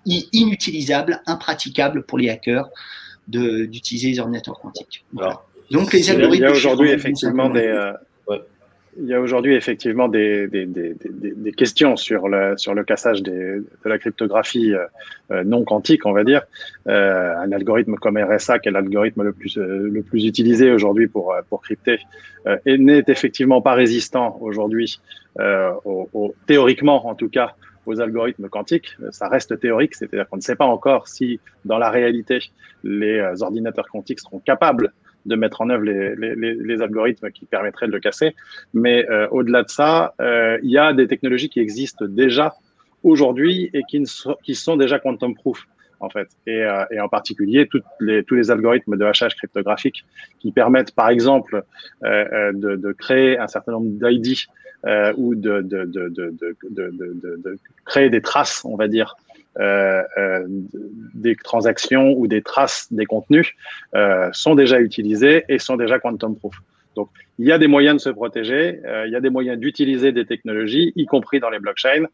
inutilisable, 0.06 1.22
impraticable 1.28 2.04
pour 2.04 2.18
les 2.18 2.30
hackers 2.30 2.70
d'utiliser 3.28 4.10
les 4.10 4.20
ordinateurs 4.20 4.60
quantiques. 4.60 5.06
Donc 5.70 5.94
les 5.94 6.10
algorithmes. 6.10 6.46
Il 6.46 6.48
y 6.48 6.52
a 6.52 6.52
aujourd'hui 6.52 6.90
effectivement 6.90 7.50
des. 7.50 7.68
Euh, 7.68 7.94
il 8.98 9.08
y 9.08 9.14
a 9.14 9.20
aujourd'hui 9.20 9.56
effectivement 9.56 10.08
des, 10.08 10.48
des, 10.48 10.66
des, 10.66 10.96
des, 10.96 11.52
questions 11.52 11.96
sur 11.96 12.28
le, 12.28 12.58
sur 12.58 12.74
le 12.74 12.84
cassage 12.84 13.22
de 13.22 13.66
la 13.86 13.98
cryptographie 13.98 14.74
euh, 14.74 14.86
euh, 15.32 15.44
non 15.44 15.64
quantique, 15.64 16.06
on 16.06 16.12
va 16.12 16.24
dire. 16.24 16.42
Euh, 16.88 17.36
un 17.38 17.52
algorithme 17.52 17.96
comme 17.96 18.18
RSA, 18.18 18.60
qui 18.60 18.70
est 18.70 18.72
l'algorithme 18.72 19.24
le 19.24 19.34
plus, 19.34 19.58
le 19.58 20.02
plus 20.02 20.26
utilisé 20.26 20.72
aujourd'hui 20.72 21.08
pour, 21.08 21.36
pour 21.50 21.62
crypter, 21.62 22.00
n'est 22.66 23.04
effectivement 23.08 23.62
pas 23.62 23.74
résistant 23.74 24.38
aujourd'hui, 24.42 25.00
au, 25.40 26.10
au, 26.14 26.36
théoriquement 26.48 27.08
en 27.08 27.16
tout 27.16 27.30
cas, 27.30 27.56
aux 27.86 28.00
algorithmes 28.02 28.50
quantiques. 28.50 28.96
Ça 29.12 29.28
reste 29.28 29.60
théorique, 29.60 29.96
c'est-à-dire 29.96 30.28
qu'on 30.28 30.38
ne 30.38 30.42
sait 30.42 30.56
pas 30.56 30.66
encore 30.66 31.08
si 31.08 31.40
dans 31.66 31.78
la 31.78 31.90
réalité, 31.90 32.40
les 32.84 33.22
ordinateurs 33.42 33.88
quantiques 33.88 34.20
seront 34.20 34.40
capables 34.40 34.94
de 35.26 35.36
mettre 35.36 35.62
en 35.62 35.70
œuvre 35.70 35.84
les, 35.84 36.16
les, 36.16 36.82
algorithmes 36.82 37.32
qui 37.32 37.46
permettraient 37.46 37.88
de 37.88 37.92
le 37.92 38.00
casser. 38.00 38.36
Mais 38.74 39.10
euh, 39.10 39.28
au-delà 39.30 39.64
de 39.64 39.70
ça, 39.70 40.14
euh, 40.22 40.58
il 40.64 40.72
y 40.72 40.78
a 40.78 40.94
des 40.94 41.08
technologies 41.08 41.50
qui 41.50 41.60
existent 41.60 42.06
déjà 42.06 42.56
aujourd'hui 43.04 43.70
et 43.74 43.84
qui, 43.90 44.00
ne 44.00 44.06
qui 44.44 44.56
sont 44.56 44.78
déjà 44.78 45.00
quantum 45.00 45.36
proof 45.36 45.68
en 46.02 46.10
fait, 46.10 46.30
et, 46.48 46.64
euh, 46.64 46.86
et 46.92 47.02
en 47.02 47.10
particulier 47.10 47.68
les, 48.00 48.24
tous 48.24 48.36
les 48.36 48.52
algorithmes 48.52 48.96
de 48.96 49.04
hachage 49.04 49.36
cryptographique 49.36 50.06
qui 50.40 50.54
permettent, 50.54 50.96
par 50.96 51.10
exemple, 51.10 51.64
de, 52.02 52.76
de, 52.78 52.92
créer 52.94 53.38
un 53.38 53.48
certain 53.48 53.74
nombre 53.74 53.88
d'ID 53.88 54.38
ou 55.18 55.36
de, 55.36 55.62
de, 55.62 55.84
de, 55.84 57.58
créer 57.84 58.10
des 58.10 58.22
traces, 58.22 58.64
on 58.64 58.78
va 58.78 58.88
dire, 58.88 59.18
des 59.60 61.36
transactions 61.36 62.14
ou 62.18 62.28
des 62.28 62.42
traces 62.42 62.88
des 62.92 63.06
contenus 63.06 63.54
euh, 63.96 64.30
sont 64.32 64.56
déjà 64.56 64.80
utilisées 64.80 65.44
et 65.50 65.60
sont 65.60 65.76
déjà 65.76 66.00
quantum 66.00 66.38
proof. 66.38 66.56
Donc, 66.96 67.10
il 67.38 67.46
y 67.46 67.52
a 67.52 67.58
des 67.58 67.68
moyens 67.68 67.98
de 67.98 68.02
se 68.02 68.10
protéger, 68.10 68.82
il 69.06 69.12
y 69.12 69.16
a 69.16 69.22
des 69.22 69.30
moyens 69.30 69.58
d'utiliser 69.58 70.12
des 70.12 70.26
technologies, 70.26 70.92
y 70.98 71.06
compris 71.06 71.40
dans 71.40 71.50
les 71.50 71.60
blockchains. 71.60 72.08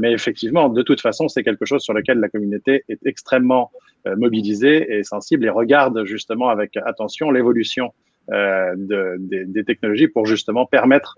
mais 0.00 0.10
effectivement, 0.10 0.68
de 0.68 0.82
toute 0.82 1.00
façon, 1.00 1.28
c'est 1.28 1.44
quelque 1.44 1.64
chose 1.64 1.82
sur 1.82 1.92
lequel 1.92 2.18
la 2.18 2.28
communauté 2.28 2.82
est 2.88 2.98
extrêmement 3.06 3.70
mobilisée 4.16 4.96
et 4.96 5.04
sensible 5.04 5.44
et 5.44 5.50
regarde 5.50 6.04
justement 6.06 6.48
avec 6.48 6.76
attention 6.78 7.30
l'évolution 7.30 7.92
de, 8.28 9.16
des, 9.20 9.44
des, 9.44 9.64
technologies 9.64 10.08
pour 10.08 10.26
justement 10.26 10.66
permettre 10.66 11.16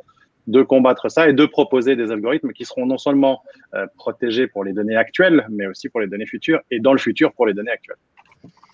de 0.48 0.62
combattre 0.62 1.10
ça 1.10 1.28
et 1.28 1.34
de 1.34 1.46
proposer 1.46 1.94
des 1.94 2.10
algorithmes 2.10 2.52
qui 2.52 2.64
seront 2.64 2.86
non 2.86 2.98
seulement 2.98 3.42
euh, 3.74 3.86
protégés 3.96 4.48
pour 4.48 4.64
les 4.64 4.72
données 4.72 4.96
actuelles, 4.96 5.46
mais 5.50 5.66
aussi 5.66 5.88
pour 5.88 6.00
les 6.00 6.08
données 6.08 6.26
futures 6.26 6.60
et 6.70 6.80
dans 6.80 6.92
le 6.92 6.98
futur 6.98 7.32
pour 7.32 7.46
les 7.46 7.54
données 7.54 7.70
actuelles. 7.70 7.98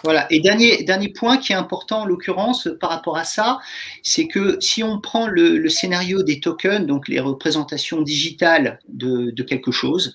Voilà. 0.04 0.26
Et 0.30 0.40
dernier, 0.40 0.84
dernier 0.84 1.08
point 1.08 1.38
qui 1.38 1.52
est 1.52 1.56
important 1.56 2.02
en 2.02 2.04
l'occurrence 2.04 2.68
par 2.78 2.90
rapport 2.90 3.16
à 3.16 3.24
ça, 3.24 3.58
c'est 4.02 4.26
que 4.28 4.58
si 4.60 4.84
on 4.84 5.00
prend 5.00 5.26
le, 5.26 5.66
scénario 5.70 6.22
des 6.22 6.40
tokens, 6.40 6.86
donc 6.86 7.08
les 7.08 7.20
représentations 7.20 8.02
digitales 8.02 8.78
de, 8.88 9.30
quelque 9.42 9.72
chose, 9.72 10.12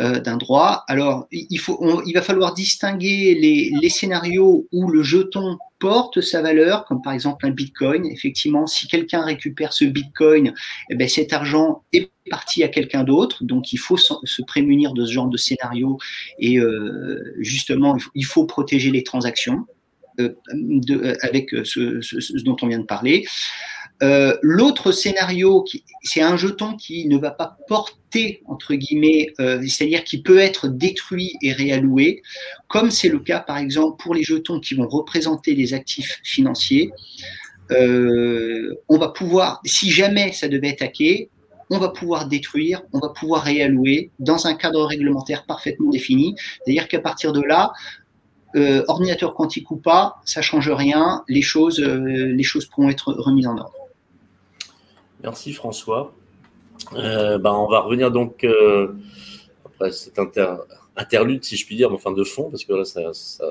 euh, 0.00 0.18
d'un 0.18 0.36
droit, 0.36 0.84
alors 0.88 1.28
il, 1.30 1.60
faut, 1.60 2.02
il 2.04 2.12
va 2.12 2.22
falloir 2.22 2.54
distinguer 2.54 3.36
les, 3.40 3.70
les 3.80 3.88
scénarios 3.88 4.66
où 4.72 4.90
le 4.90 5.02
jeton 5.04 5.58
porte 5.80 6.20
sa 6.20 6.42
valeur, 6.42 6.84
comme 6.84 7.02
par 7.02 7.12
exemple 7.12 7.44
un 7.46 7.50
bitcoin. 7.50 8.06
Effectivement, 8.06 8.68
si 8.68 8.86
quelqu'un 8.86 9.24
récupère 9.24 9.72
ce 9.72 9.84
bitcoin, 9.84 10.54
eh 10.90 10.94
bien, 10.94 11.08
cet 11.08 11.32
argent 11.32 11.82
est 11.92 12.12
parti 12.30 12.62
à 12.62 12.68
quelqu'un 12.68 13.02
d'autre. 13.02 13.42
Donc, 13.42 13.72
il 13.72 13.78
faut 13.78 13.96
se 13.96 14.42
prémunir 14.42 14.92
de 14.92 15.04
ce 15.04 15.12
genre 15.12 15.28
de 15.28 15.36
scénario 15.36 15.98
et 16.38 16.58
euh, 16.58 17.34
justement, 17.38 17.96
il 18.14 18.24
faut 18.24 18.44
protéger 18.44 18.92
les 18.92 19.02
transactions 19.02 19.66
euh, 20.20 20.34
euh, 20.90 21.14
avec 21.22 21.50
ce, 21.64 22.44
dont 22.44 22.56
on 22.62 22.68
vient 22.68 22.78
de 22.78 22.84
parler. 22.84 23.26
Euh, 24.02 24.36
L'autre 24.42 24.92
scénario, 24.92 25.64
c'est 26.02 26.22
un 26.22 26.36
jeton 26.36 26.76
qui 26.76 27.06
ne 27.06 27.18
va 27.18 27.30
pas 27.30 27.58
porter, 27.68 28.42
entre 28.46 28.74
guillemets, 28.74 29.28
euh, 29.40 29.62
c'est-à-dire 29.66 30.04
qui 30.04 30.22
peut 30.22 30.38
être 30.38 30.68
détruit 30.68 31.34
et 31.42 31.52
réalloué, 31.52 32.22
comme 32.68 32.90
c'est 32.90 33.08
le 33.08 33.18
cas, 33.18 33.40
par 33.40 33.58
exemple, 33.58 34.02
pour 34.02 34.14
les 34.14 34.22
jetons 34.22 34.60
qui 34.60 34.74
vont 34.74 34.88
représenter 34.88 35.54
les 35.54 35.74
actifs 35.74 36.20
financiers. 36.24 36.92
Euh, 37.70 38.74
on 38.88 38.98
va 38.98 39.08
pouvoir, 39.08 39.60
si 39.64 39.90
jamais 39.90 40.32
ça 40.32 40.48
devait 40.48 40.68
être 40.68 40.82
hacké, 40.82 41.28
on 41.70 41.78
va 41.78 41.88
pouvoir 41.88 42.26
détruire, 42.26 42.82
on 42.92 42.98
va 42.98 43.10
pouvoir 43.10 43.42
réallouer 43.44 44.10
dans 44.18 44.46
un 44.46 44.54
cadre 44.54 44.84
réglementaire 44.84 45.46
parfaitement 45.46 45.90
défini. 45.90 46.34
C'est-à-dire 46.64 46.88
qu'à 46.88 46.98
partir 46.98 47.32
de 47.32 47.42
là, 47.42 47.72
euh, 48.56 48.82
ordinateur 48.88 49.34
quantique 49.34 49.70
ou 49.70 49.76
pas, 49.76 50.16
ça 50.24 50.42
change 50.42 50.68
rien. 50.68 51.22
Les 51.28 51.42
choses, 51.42 51.80
euh, 51.80 52.32
les 52.34 52.42
choses 52.42 52.66
pourront 52.66 52.90
être 52.90 53.12
remises 53.12 53.46
en 53.46 53.56
ordre. 53.56 53.79
Merci 55.22 55.52
François. 55.52 56.14
Euh, 56.94 57.38
ben, 57.38 57.52
on 57.52 57.68
va 57.68 57.80
revenir 57.80 58.10
donc 58.10 58.42
euh, 58.44 58.94
après 59.64 59.92
cet 59.92 60.18
inter, 60.18 60.54
interlude, 60.96 61.44
si 61.44 61.56
je 61.56 61.66
puis 61.66 61.76
dire, 61.76 61.92
enfin 61.92 62.12
de 62.12 62.24
fond, 62.24 62.50
parce 62.50 62.64
que 62.64 62.72
là, 62.72 62.84
ça, 62.84 63.12
ça, 63.12 63.44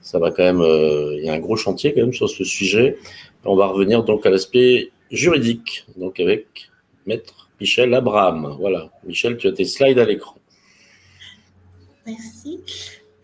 ça 0.00 0.18
va 0.18 0.30
quand 0.30 0.42
même. 0.42 0.60
Euh, 0.60 1.16
il 1.18 1.24
y 1.24 1.28
a 1.28 1.34
un 1.34 1.38
gros 1.38 1.56
chantier 1.56 1.92
quand 1.92 2.00
même 2.00 2.12
sur 2.12 2.28
ce 2.28 2.44
sujet. 2.44 2.98
On 3.44 3.56
va 3.56 3.66
revenir 3.66 4.04
donc 4.04 4.26
à 4.26 4.30
l'aspect 4.30 4.90
juridique, 5.10 5.86
donc 5.96 6.18
avec 6.18 6.70
Maître 7.06 7.50
Michel 7.60 7.94
Abraham. 7.94 8.56
Voilà, 8.58 8.90
Michel, 9.04 9.36
tu 9.36 9.46
as 9.48 9.52
tes 9.52 9.64
slides 9.64 9.98
à 9.98 10.04
l'écran. 10.04 10.36
Merci. 12.06 12.60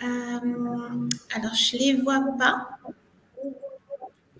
Alors, 0.00 1.54
je 1.54 1.76
les 1.78 2.02
vois 2.02 2.20
pas. 2.38 2.68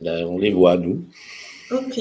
Là, 0.01 0.27
on 0.27 0.39
les 0.39 0.53
voit, 0.53 0.77
nous. 0.77 1.05
Ok, 1.73 1.99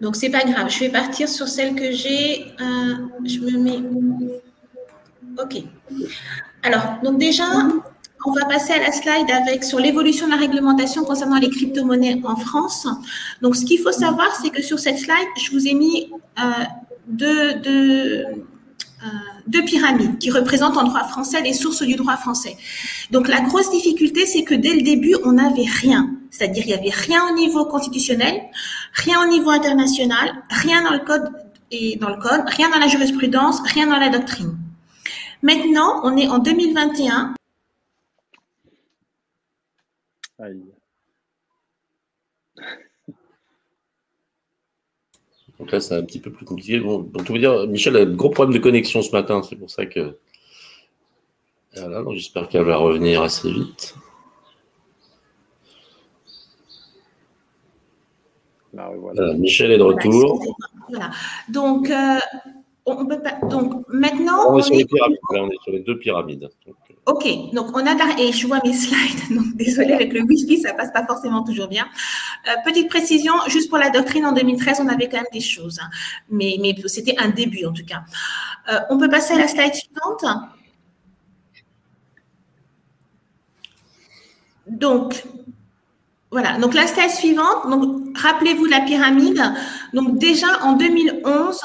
donc 0.00 0.16
c'est 0.16 0.30
pas 0.30 0.44
grave. 0.44 0.70
Je 0.70 0.80
vais 0.80 0.88
partir 0.88 1.28
sur 1.28 1.48
celle 1.48 1.74
que 1.74 1.92
j'ai. 1.92 2.46
Euh, 2.60 2.94
je 3.24 3.38
me 3.40 3.58
mets. 3.58 3.82
Ok. 5.40 5.62
Alors, 6.62 6.98
donc 7.02 7.18
déjà, 7.18 7.44
on 8.26 8.32
va 8.32 8.44
passer 8.46 8.72
à 8.72 8.78
la 8.78 8.92
slide 8.92 9.30
avec 9.30 9.64
sur 9.64 9.78
l'évolution 9.78 10.26
de 10.26 10.32
la 10.32 10.38
réglementation 10.38 11.04
concernant 11.04 11.38
les 11.38 11.50
crypto-monnaies 11.50 12.20
en 12.24 12.36
France. 12.36 12.86
Donc, 13.42 13.56
ce 13.56 13.64
qu'il 13.64 13.80
faut 13.80 13.92
savoir, 13.92 14.34
c'est 14.40 14.50
que 14.50 14.62
sur 14.62 14.78
cette 14.78 14.98
slide, 14.98 15.28
je 15.42 15.50
vous 15.50 15.66
ai 15.66 15.74
mis 15.74 16.10
euh, 16.38 16.64
deux, 17.06 17.54
deux, 17.54 18.24
euh, 19.02 19.06
deux 19.46 19.64
pyramides 19.64 20.18
qui 20.18 20.30
représentent 20.30 20.76
en 20.76 20.84
droit 20.84 21.04
français 21.04 21.40
les 21.40 21.54
sources 21.54 21.82
du 21.82 21.94
droit 21.94 22.16
français. 22.16 22.56
Donc 23.10 23.28
la 23.28 23.40
grosse 23.40 23.70
difficulté, 23.70 24.26
c'est 24.26 24.42
que 24.42 24.54
dès 24.54 24.74
le 24.74 24.82
début, 24.82 25.16
on 25.24 25.32
n'avait 25.32 25.64
rien. 25.64 26.10
C'est-à-dire, 26.30 26.64
il 26.64 26.68
n'y 26.68 26.74
avait 26.74 26.90
rien 26.90 27.28
au 27.28 27.34
niveau 27.34 27.64
constitutionnel, 27.64 28.40
rien 28.94 29.24
au 29.24 29.28
niveau 29.28 29.50
international, 29.50 30.32
rien 30.48 30.82
dans 30.82 30.92
le 30.92 31.00
code 31.00 31.30
et 31.70 31.96
dans 31.96 32.10
le 32.10 32.20
code, 32.20 32.42
rien 32.46 32.70
dans 32.70 32.78
la 32.78 32.88
jurisprudence, 32.88 33.60
rien 33.62 33.86
dans 33.86 33.98
la 33.98 34.08
doctrine. 34.08 34.56
Maintenant, 35.42 36.00
on 36.04 36.16
est 36.16 36.28
en 36.28 36.38
2021. 36.38 37.34
Aïe. 40.38 40.64
Donc 45.58 45.72
là, 45.72 45.80
c'est 45.80 45.94
un 45.94 46.02
petit 46.02 46.20
peu 46.20 46.32
plus 46.32 46.46
compliqué. 46.46 46.80
Bon, 46.80 47.04
pour 47.04 47.22
tout 47.22 47.34
vous 47.34 47.38
dire, 47.38 47.66
Michel 47.66 47.96
a 47.96 48.00
un 48.00 48.06
gros 48.06 48.30
problème 48.30 48.54
de 48.54 48.62
connexion 48.62 49.02
ce 49.02 49.10
matin. 49.10 49.42
C'est 49.42 49.56
pour 49.56 49.70
ça 49.70 49.84
que. 49.84 50.18
Voilà, 51.76 52.02
j'espère 52.14 52.48
qu'elle 52.48 52.64
va 52.64 52.76
revenir 52.76 53.22
assez 53.22 53.52
vite. 53.52 53.94
Là, 58.80 58.90
voilà. 58.96 59.34
Michel 59.34 59.72
est 59.72 59.78
de 59.78 59.82
retour. 59.82 60.56
Voilà. 60.88 61.10
Donc, 61.48 61.90
euh, 61.90 62.18
on 62.86 63.06
peut 63.06 63.20
pas. 63.20 63.46
Donc, 63.46 63.84
maintenant. 63.88 64.52
On 64.54 64.58
est, 64.58 64.62
sur, 64.62 64.74
Les 64.74 64.84
pyramides. 64.84 65.18
Là, 65.32 65.42
on 65.42 65.50
est 65.50 65.62
sur 65.62 65.72
les 65.72 65.80
deux 65.80 65.98
pyramides. 65.98 66.40
Donc, 66.40 66.76
euh, 66.88 66.90
Ok, 67.06 67.26
donc 67.54 67.74
on 67.74 67.86
a 67.86 68.20
et 68.20 68.30
je 68.30 68.46
vois 68.46 68.60
mes 68.62 68.72
slides, 68.84 69.34
donc 69.34 69.56
désolé 69.56 69.94
avec 69.94 70.12
le 70.12 70.20
wifi, 70.22 70.60
ça 70.60 70.74
passe 70.74 70.92
pas 70.92 71.04
forcément 71.06 71.42
toujours 71.42 71.66
bien. 71.66 71.86
Euh, 72.46 72.52
petite 72.64 72.88
précision, 72.88 73.32
juste 73.48 73.70
pour 73.70 73.78
la 73.78 73.90
doctrine 73.90 74.26
en 74.26 74.32
2013, 74.32 74.80
on 74.80 74.88
avait 74.88 75.08
quand 75.08 75.16
même 75.16 75.26
des 75.32 75.40
choses, 75.40 75.80
hein. 75.82 75.88
mais, 76.28 76.56
mais 76.60 76.76
c'était 76.86 77.16
un 77.18 77.30
début 77.30 77.64
en 77.64 77.72
tout 77.72 77.84
cas. 77.86 78.02
Euh, 78.70 78.78
on 78.90 78.98
peut 78.98 79.08
passer 79.08 79.34
à 79.34 79.38
la 79.38 79.48
slide 79.48 79.74
suivante? 79.74 80.24
Donc, 84.68 85.24
voilà, 86.30 86.58
donc 86.58 86.74
la 86.74 86.86
slide 86.86 87.10
suivante, 87.10 87.68
donc 87.68 88.16
rappelez-vous 88.16 88.66
la 88.66 88.80
pyramide. 88.80 89.42
Donc 89.92 90.18
déjà 90.18 90.46
en 90.62 90.74
2011, 90.74 91.60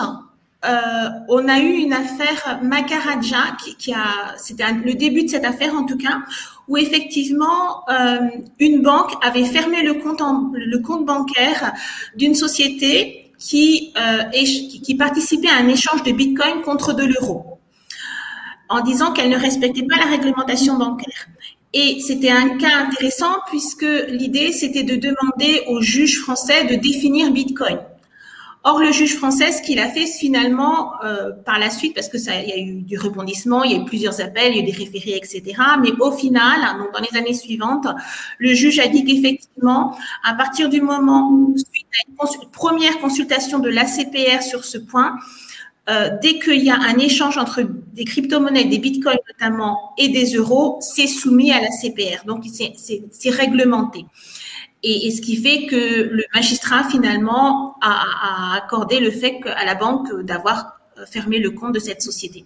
euh, 0.66 1.10
on 1.30 1.48
a 1.48 1.60
eu 1.60 1.74
une 1.74 1.94
affaire 1.94 2.60
Makaraja 2.64 3.56
qui, 3.78 3.94
a, 3.94 4.36
c'était 4.38 4.64
le 4.74 4.96
début 4.96 5.26
de 5.26 5.30
cette 5.30 5.46
affaire 5.46 5.76
en 5.76 5.86
tout 5.86 5.98
cas, 5.98 6.20
où 6.68 6.78
effectivement 6.78 7.88
euh, 7.90 8.18
une 8.60 8.82
banque 8.82 9.14
avait 9.22 9.46
fermé 9.46 9.84
le 9.84 9.96
compte, 9.96 10.22
le 10.54 10.80
compte 10.80 11.06
bancaire 11.06 11.74
d'une 12.16 12.34
société 12.34 13.32
qui, 13.38 13.94
euh, 13.98 14.24
qui, 14.32 14.96
participait 14.96 15.50
à 15.50 15.58
un 15.58 15.68
échange 15.68 16.02
de 16.02 16.12
Bitcoin 16.12 16.64
contre 16.64 16.94
de 16.94 17.04
l'euro, 17.04 17.60
en 18.70 18.82
disant 18.82 19.12
qu'elle 19.12 19.30
ne 19.30 19.38
respectait 19.38 19.84
pas 19.84 19.98
la 19.98 20.06
réglementation 20.10 20.78
bancaire. 20.78 21.28
Et 21.78 22.00
c'était 22.00 22.32
un 22.32 22.58
cas 22.58 22.88
intéressant 22.88 23.36
puisque 23.50 23.86
l'idée, 24.08 24.54
c'était 24.54 24.84
de 24.84 24.96
demander 24.96 25.62
aux 25.68 25.82
juges 25.82 26.22
français 26.22 26.64
de 26.64 26.76
définir 26.76 27.32
Bitcoin. 27.32 27.80
Or, 28.64 28.80
le 28.80 28.94
juge 28.94 29.18
français, 29.18 29.52
ce 29.52 29.62
qu'il 29.62 29.78
a 29.80 29.90
fait 29.90 30.06
finalement 30.06 30.94
euh, 31.04 31.32
par 31.46 31.60
la 31.60 31.70
suite, 31.70 31.94
parce 31.94 32.08
que 32.08 32.18
ça, 32.18 32.42
il 32.42 32.50
y 32.50 32.54
a 32.54 32.58
eu 32.58 32.82
du 32.82 32.98
rebondissement, 32.98 33.64
il 33.64 33.74
y 33.74 33.76
a 33.76 33.78
eu 33.78 33.86
plusieurs 33.86 34.22
appels, 34.22 34.54
il 34.54 34.56
y 34.56 34.60
a 34.60 34.64
eu 34.64 34.66
des 34.66 34.72
référés, 34.72 35.18
etc. 35.18 35.62
Mais 35.82 35.92
au 36.00 36.14
final, 36.14 36.62
donc 36.80 36.94
dans 36.94 37.02
les 37.02 37.16
années 37.20 37.34
suivantes, 37.34 37.86
le 38.40 38.54
juge 38.54 38.80
a 38.80 38.88
dit 38.88 39.04
qu'effectivement, 39.04 39.96
à 40.24 40.34
partir 40.34 40.70
du 40.70 40.82
moment 40.82 41.30
suite 41.58 41.88
à 41.94 42.10
une 42.10 42.50
première 42.52 42.98
consultation 43.00 43.60
de 43.60 43.70
l'ACPR 43.70 44.42
sur 44.42 44.64
ce 44.64 44.78
point, 44.78 45.18
euh, 45.90 46.10
dès 46.22 46.40
qu'il 46.40 46.64
y 46.64 46.70
a 46.70 46.76
un 46.80 46.98
échange 46.98 47.38
entre 47.38 47.62
des 47.62 48.06
crypto-monnaies, 48.06 48.66
des 48.66 48.80
bitcoins 48.80 49.20
notamment, 49.28 49.94
et 49.98 50.10
des 50.10 50.34
euros, 50.34 50.80
c'est 50.82 51.08
soumis 51.08 51.52
à 51.52 51.62
la 51.62 51.70
CPR. 51.70 52.26
Donc, 52.26 52.44
c'est 52.46 53.30
réglementé. 53.30 54.06
Et, 54.84 55.12
ce 55.12 55.22
qui 55.22 55.38
fait 55.38 55.66
que 55.66 56.10
le 56.12 56.24
magistrat, 56.34 56.84
finalement, 56.90 57.76
a, 57.82 58.04
a 58.24 58.58
accordé 58.58 59.00
le 59.00 59.12
fait 59.12 59.40
à 59.46 59.66
la 59.66 59.76
banque 59.76 60.22
d'avoir 60.22 60.80
fermé 61.08 61.40
le 61.40 61.52
compte 61.52 61.74
de 61.74 61.80
cette 61.80 62.02
société. 62.02 62.46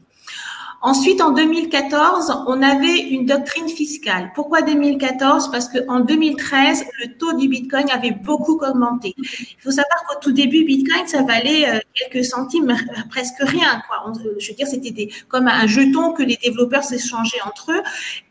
Ensuite, 0.82 1.22
en 1.22 1.32
2014, 1.32 2.44
on 2.48 2.62
avait 2.62 3.00
une 3.00 3.26
doctrine 3.26 3.68
fiscale. 3.68 4.32
Pourquoi 4.34 4.62
2014 4.62 5.52
Parce 5.52 5.68
qu'en 5.68 6.00
2013, 6.00 6.86
le 7.02 7.18
taux 7.18 7.34
du 7.34 7.50
Bitcoin 7.50 7.90
avait 7.92 8.12
beaucoup 8.12 8.58
augmenté. 8.60 9.14
Il 9.18 9.62
faut 9.62 9.72
savoir 9.72 10.06
qu'au 10.08 10.20
tout 10.22 10.32
début, 10.32 10.64
Bitcoin, 10.64 11.06
ça 11.06 11.24
valait 11.24 11.68
euh, 11.68 11.80
quelques 11.94 12.24
centimes, 12.24 12.74
presque 13.10 13.40
rien. 13.40 13.82
Quoi. 13.88 14.14
Je 14.40 14.50
veux 14.50 14.56
dire, 14.56 14.68
c'était 14.68 15.10
comme 15.28 15.50
un 15.50 15.68
jeton 15.68 16.14
que 16.14 16.24
les 16.24 16.38
développeurs 16.38 16.84
s'échangeaient 16.84 17.42
entre 17.46 17.74
eux 17.74 17.82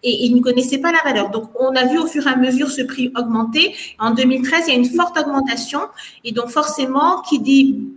et 0.03 0.25
ils 0.25 0.35
ne 0.35 0.41
connaissaient 0.41 0.79
pas 0.79 0.93
la 0.93 1.03
valeur. 1.05 1.29
Donc, 1.29 1.51
on 1.61 1.75
a 1.77 1.85
vu 1.85 1.99
au 1.99 2.07
fur 2.07 2.27
et 2.27 2.31
à 2.31 2.37
mesure 2.37 2.71
ce 2.71 2.81
prix 2.81 3.13
augmenter. 3.15 3.75
En 3.99 4.13
2013, 4.13 4.65
il 4.69 4.73
y 4.73 4.77
a 4.77 4.79
une 4.79 4.89
forte 4.89 5.19
augmentation 5.19 5.81
et 6.25 6.33
donc 6.33 6.49
forcément, 6.49 7.21
qui 7.29 7.41
dit 7.41 7.89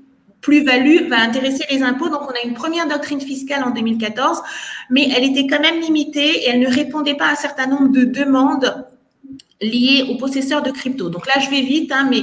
plus-value 0.42 1.08
va 1.08 1.20
intéresser 1.22 1.64
les 1.72 1.84
impôts. 1.84 2.10
Donc, 2.10 2.22
on 2.24 2.32
a 2.32 2.46
une 2.46 2.54
première 2.54 2.88
doctrine 2.88 3.22
fiscale 3.22 3.64
en 3.64 3.72
2014, 3.72 4.42
mais 4.90 5.10
elle 5.16 5.24
était 5.24 5.48
quand 5.48 5.62
même 5.62 5.80
limitée 5.80 6.44
et 6.44 6.50
elle 6.50 6.60
ne 6.60 6.68
répondait 6.68 7.16
pas 7.16 7.28
à 7.28 7.32
un 7.32 7.36
certain 7.36 7.68
nombre 7.68 7.90
de 7.90 8.04
demandes 8.04 8.86
liées 9.62 10.06
aux 10.10 10.18
possesseurs 10.18 10.64
de 10.64 10.72
crypto. 10.72 11.10
Donc 11.10 11.28
là, 11.28 11.40
je 11.40 11.50
vais 11.50 11.62
vite, 11.62 11.92
hein, 11.92 12.08
mais 12.10 12.22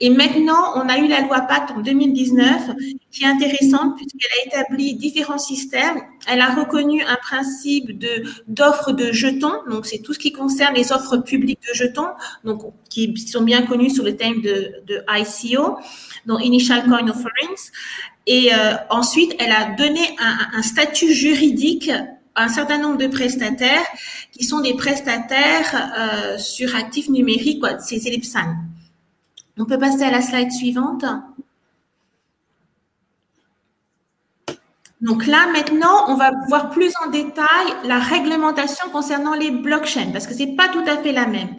et 0.00 0.10
maintenant, 0.10 0.72
on 0.76 0.88
a 0.88 0.98
eu 0.98 1.08
la 1.08 1.20
loi 1.22 1.40
Pacte 1.42 1.70
en 1.70 1.80
2019 1.80 2.70
qui 3.10 3.22
est 3.22 3.26
intéressante 3.26 3.96
puisqu'elle 3.96 4.30
a 4.40 4.46
établi 4.46 4.94
différents 4.94 5.38
systèmes. 5.38 6.00
Elle 6.26 6.40
a 6.40 6.54
reconnu 6.54 7.02
un 7.02 7.16
principe 7.16 7.98
de 7.98 8.24
d'offres 8.48 8.92
de 8.92 9.12
jetons. 9.12 9.62
Donc 9.70 9.86
c'est 9.86 9.98
tout 9.98 10.12
ce 10.12 10.18
qui 10.18 10.32
concerne 10.32 10.74
les 10.74 10.92
offres 10.92 11.18
publiques 11.18 11.60
de 11.68 11.74
jetons, 11.74 12.08
donc 12.44 12.62
qui 12.90 13.16
sont 13.16 13.42
bien 13.42 13.62
connus 13.62 13.90
sous 13.90 14.02
le 14.02 14.16
thème 14.16 14.40
de, 14.40 14.72
de 14.86 15.02
ICO 15.08 15.78
donc 16.26 16.44
Initial 16.44 16.84
Coin 16.84 17.08
Offerings. 17.08 17.70
Et 18.26 18.54
euh, 18.54 18.74
ensuite, 18.88 19.36
elle 19.38 19.52
a 19.52 19.74
donné 19.76 20.00
un, 20.18 20.58
un, 20.58 20.62
statut 20.62 21.12
juridique 21.12 21.90
un 22.36 22.48
certain 22.48 22.78
nombre 22.78 22.98
de 22.98 23.06
prestataires 23.06 23.86
qui 24.32 24.44
sont 24.44 24.60
des 24.60 24.74
prestataires 24.74 25.92
euh, 25.98 26.38
sur 26.38 26.74
actifs 26.74 27.08
numériques, 27.08 27.62
c'est 27.80 27.96
les 27.96 28.18
PSAN. 28.18 28.56
On 29.58 29.64
peut 29.64 29.78
passer 29.78 30.02
à 30.02 30.10
la 30.10 30.20
slide 30.20 30.50
suivante. 30.50 31.04
Donc 35.00 35.26
là, 35.26 35.46
maintenant, 35.52 36.06
on 36.08 36.16
va 36.16 36.30
voir 36.48 36.70
plus 36.70 36.92
en 37.04 37.10
détail 37.10 37.66
la 37.84 37.98
réglementation 37.98 38.88
concernant 38.90 39.34
les 39.34 39.50
blockchains, 39.50 40.10
parce 40.12 40.26
que 40.26 40.34
c'est 40.34 40.56
pas 40.56 40.68
tout 40.68 40.84
à 40.86 40.96
fait 40.96 41.12
la 41.12 41.26
même. 41.26 41.56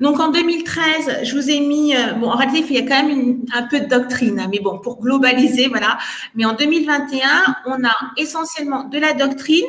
Donc 0.00 0.18
en 0.18 0.30
2013, 0.30 1.24
je 1.24 1.36
vous 1.36 1.50
ai 1.50 1.60
mis, 1.60 1.94
euh, 1.94 2.14
bon 2.14 2.30
en 2.30 2.36
réalité 2.36 2.64
il 2.70 2.76
y 2.76 2.78
a 2.78 2.88
quand 2.88 3.06
même 3.06 3.44
un 3.52 3.64
peu 3.64 3.80
de 3.80 3.84
doctrine, 3.84 4.40
hein, 4.40 4.48
mais 4.50 4.58
bon 4.58 4.78
pour 4.78 4.98
globaliser 4.98 5.68
voilà. 5.68 5.98
Mais 6.34 6.46
en 6.46 6.54
2021, 6.54 7.56
on 7.66 7.84
a 7.84 7.94
essentiellement 8.16 8.84
de 8.84 8.98
la 8.98 9.12
doctrine. 9.12 9.66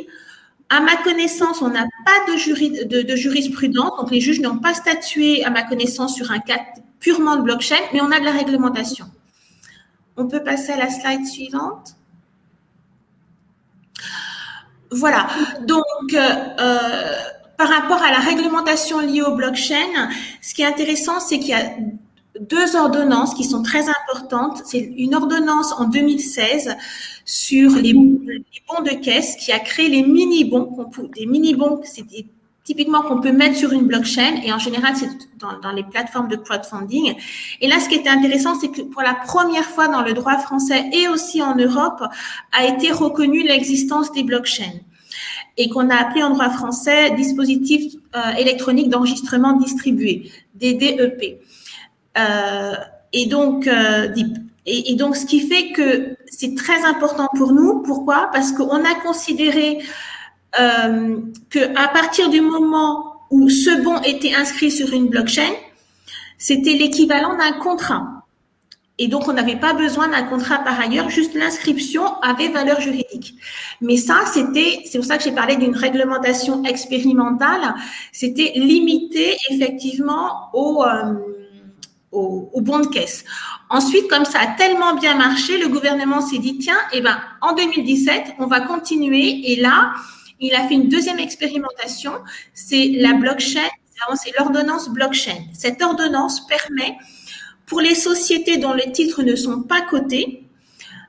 À 0.73 0.79
ma 0.79 0.95
connaissance, 0.95 1.61
on 1.61 1.67
n'a 1.67 1.83
pas 2.05 2.31
de, 2.31 2.85
de, 2.85 3.01
de, 3.01 3.15
jurisprudence, 3.17 3.91
donc 3.99 4.09
les 4.09 4.21
juges 4.21 4.39
n'ont 4.39 4.57
pas 4.57 4.73
statué 4.73 5.43
à 5.43 5.49
ma 5.49 5.63
connaissance 5.63 6.15
sur 6.15 6.31
un 6.31 6.39
cas 6.39 6.59
purement 7.01 7.35
de 7.35 7.41
blockchain, 7.41 7.75
mais 7.91 7.99
on 7.99 8.09
a 8.09 8.19
de 8.19 8.25
la 8.25 8.31
réglementation. 8.31 9.05
On 10.15 10.27
peut 10.27 10.41
passer 10.41 10.71
à 10.71 10.77
la 10.77 10.89
slide 10.89 11.25
suivante. 11.25 11.95
Voilà. 14.91 15.27
Donc, 15.67 15.83
euh, 16.13 16.19
euh 16.59 17.15
par 17.57 17.69
rapport 17.69 18.01
à 18.01 18.09
la 18.09 18.17
réglementation 18.17 19.01
liée 19.01 19.21
au 19.21 19.35
blockchain, 19.35 20.09
ce 20.41 20.55
qui 20.55 20.63
est 20.63 20.65
intéressant, 20.65 21.19
c'est 21.19 21.37
qu'il 21.37 21.49
y 21.49 21.53
a 21.53 21.69
deux 22.39 22.75
ordonnances 22.75 23.35
qui 23.35 23.43
sont 23.43 23.61
très 23.61 23.85
importantes. 23.87 24.63
C'est 24.65 24.79
une 24.79 25.13
ordonnance 25.13 25.71
en 25.73 25.85
2016 25.85 26.75
sur 27.23 27.75
les, 27.75 27.93
de 28.81 28.91
caisse 28.91 29.35
qui 29.35 29.51
a 29.51 29.59
créé 29.59 29.89
les 29.89 30.03
mini-bons. 30.03 30.89
Des 31.15 31.25
mini-bons, 31.25 31.81
c'est 31.83 32.05
typiquement 32.63 33.01
qu'on 33.01 33.19
peut 33.19 33.31
mettre 33.31 33.57
sur 33.57 33.71
une 33.73 33.85
blockchain 33.87 34.41
et 34.45 34.53
en 34.53 34.59
général, 34.59 34.95
c'est 34.95 35.09
dans, 35.39 35.59
dans, 35.59 35.71
les 35.71 35.83
plateformes 35.83 36.27
de 36.27 36.35
crowdfunding. 36.37 37.15
Et 37.59 37.67
là, 37.67 37.79
ce 37.79 37.89
qui 37.89 37.95
était 37.95 38.09
intéressant, 38.09 38.57
c'est 38.59 38.69
que 38.69 38.81
pour 38.81 39.01
la 39.01 39.15
première 39.15 39.65
fois 39.65 39.87
dans 39.87 40.01
le 40.01 40.13
droit 40.13 40.37
français 40.37 40.85
et 40.93 41.07
aussi 41.07 41.41
en 41.41 41.55
Europe, 41.55 42.03
a 42.51 42.65
été 42.65 42.91
reconnue 42.91 43.43
l'existence 43.43 44.11
des 44.11 44.23
blockchains 44.23 44.79
et 45.57 45.69
qu'on 45.69 45.89
a 45.89 45.95
appelé 45.95 46.23
en 46.23 46.31
droit 46.31 46.49
français 46.49 47.11
dispositif 47.11 47.93
euh, 48.15 48.31
électronique 48.37 48.89
d'enregistrement 48.89 49.53
distribué, 49.53 50.31
DDEP. 50.55 51.41
Euh, 52.17 52.73
et 53.13 53.25
donc, 53.25 53.67
euh, 53.67 54.13
et, 54.65 54.95
donc, 54.95 55.15
ce 55.15 55.25
qui 55.25 55.41
fait 55.41 55.71
que 55.71 56.15
c'est 56.31 56.55
très 56.55 56.83
important 56.85 57.27
pour 57.37 57.51
nous. 57.51 57.83
Pourquoi? 57.83 58.29
Parce 58.33 58.51
qu'on 58.53 58.83
a 58.83 58.95
considéré 59.03 59.79
euh, 60.59 61.17
que 61.49 61.59
à 61.77 61.89
partir 61.89 62.29
du 62.29 62.41
moment 62.41 63.17
où 63.29 63.49
ce 63.49 63.83
bon 63.83 63.99
était 64.01 64.33
inscrit 64.33 64.71
sur 64.71 64.91
une 64.93 65.07
blockchain, 65.07 65.51
c'était 66.37 66.73
l'équivalent 66.73 67.37
d'un 67.37 67.53
contrat. 67.53 68.07
Et 68.97 69.07
donc, 69.07 69.27
on 69.27 69.33
n'avait 69.33 69.55
pas 69.55 69.73
besoin 69.73 70.09
d'un 70.09 70.23
contrat 70.23 70.59
par 70.59 70.79
ailleurs, 70.79 71.09
juste 71.09 71.33
l'inscription 71.33 72.19
avait 72.21 72.49
valeur 72.49 72.79
juridique. 72.81 73.35
Mais 73.79 73.97
ça, 73.97 74.19
c'était, 74.31 74.81
c'est 74.85 74.99
pour 74.99 75.05
ça 75.05 75.17
que 75.17 75.23
j'ai 75.23 75.31
parlé 75.31 75.55
d'une 75.55 75.75
réglementation 75.75 76.63
expérimentale, 76.63 77.73
c'était 78.11 78.51
limité 78.55 79.37
effectivement 79.49 80.49
au, 80.53 80.83
euh, 80.83 81.13
au, 82.11 82.49
au, 82.53 82.61
bon 82.61 82.79
de 82.79 82.87
caisse. 82.87 83.23
Ensuite, 83.69 84.07
comme 84.09 84.25
ça 84.25 84.39
a 84.39 84.47
tellement 84.47 84.95
bien 84.95 85.15
marché, 85.15 85.57
le 85.57 85.67
gouvernement 85.67 86.21
s'est 86.21 86.39
dit, 86.39 86.57
tiens, 86.57 86.77
eh 86.93 87.01
ben, 87.01 87.19
en 87.41 87.53
2017, 87.53 88.35
on 88.39 88.47
va 88.47 88.61
continuer. 88.61 89.51
Et 89.51 89.55
là, 89.55 89.93
il 90.39 90.53
a 90.55 90.67
fait 90.67 90.73
une 90.73 90.89
deuxième 90.89 91.19
expérimentation, 91.19 92.13
c'est 92.53 92.91
la 92.95 93.13
blockchain, 93.13 93.67
c'est 94.15 94.33
l'ordonnance 94.37 94.89
blockchain. 94.89 95.37
Cette 95.53 95.81
ordonnance 95.81 96.45
permet 96.47 96.97
pour 97.65 97.79
les 97.79 97.95
sociétés 97.95 98.57
dont 98.57 98.73
les 98.73 98.91
titres 98.91 99.23
ne 99.23 99.35
sont 99.35 99.61
pas 99.61 99.81
cotés, 99.81 100.43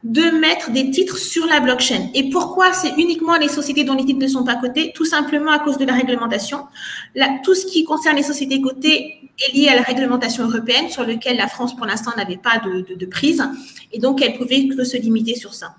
de 0.04 0.22
mettre 0.40 0.72
des 0.72 0.90
titres 0.90 1.16
sur 1.16 1.46
la 1.46 1.60
blockchain. 1.60 2.08
Et 2.14 2.28
pourquoi 2.28 2.72
c'est 2.72 2.92
uniquement 2.98 3.36
les 3.36 3.48
sociétés 3.48 3.84
dont 3.84 3.94
les 3.94 4.04
titres 4.04 4.20
ne 4.20 4.26
sont 4.26 4.44
pas 4.44 4.56
cotés? 4.56 4.92
Tout 4.94 5.04
simplement 5.04 5.52
à 5.52 5.60
cause 5.60 5.78
de 5.78 5.84
la 5.84 5.94
réglementation. 5.94 6.66
tout 7.44 7.54
ce 7.54 7.66
qui 7.66 7.84
concerne 7.84 8.16
les 8.16 8.24
sociétés 8.24 8.60
cotées 8.60 9.30
est 9.38 9.54
lié 9.54 9.68
à 9.68 9.76
la 9.76 9.82
réglementation 9.82 10.44
européenne 10.44 10.88
sur 10.88 11.06
laquelle 11.06 11.36
la 11.36 11.46
France 11.46 11.76
pour 11.76 11.86
l'instant 11.86 12.10
n'avait 12.16 12.36
pas 12.36 12.60
de, 12.64 13.06
prise. 13.06 13.44
Et 13.92 14.00
donc 14.00 14.22
elle 14.22 14.36
pouvait 14.36 14.68
que 14.68 14.82
se 14.84 14.96
limiter 14.96 15.36
sur 15.36 15.54
ça. 15.54 15.76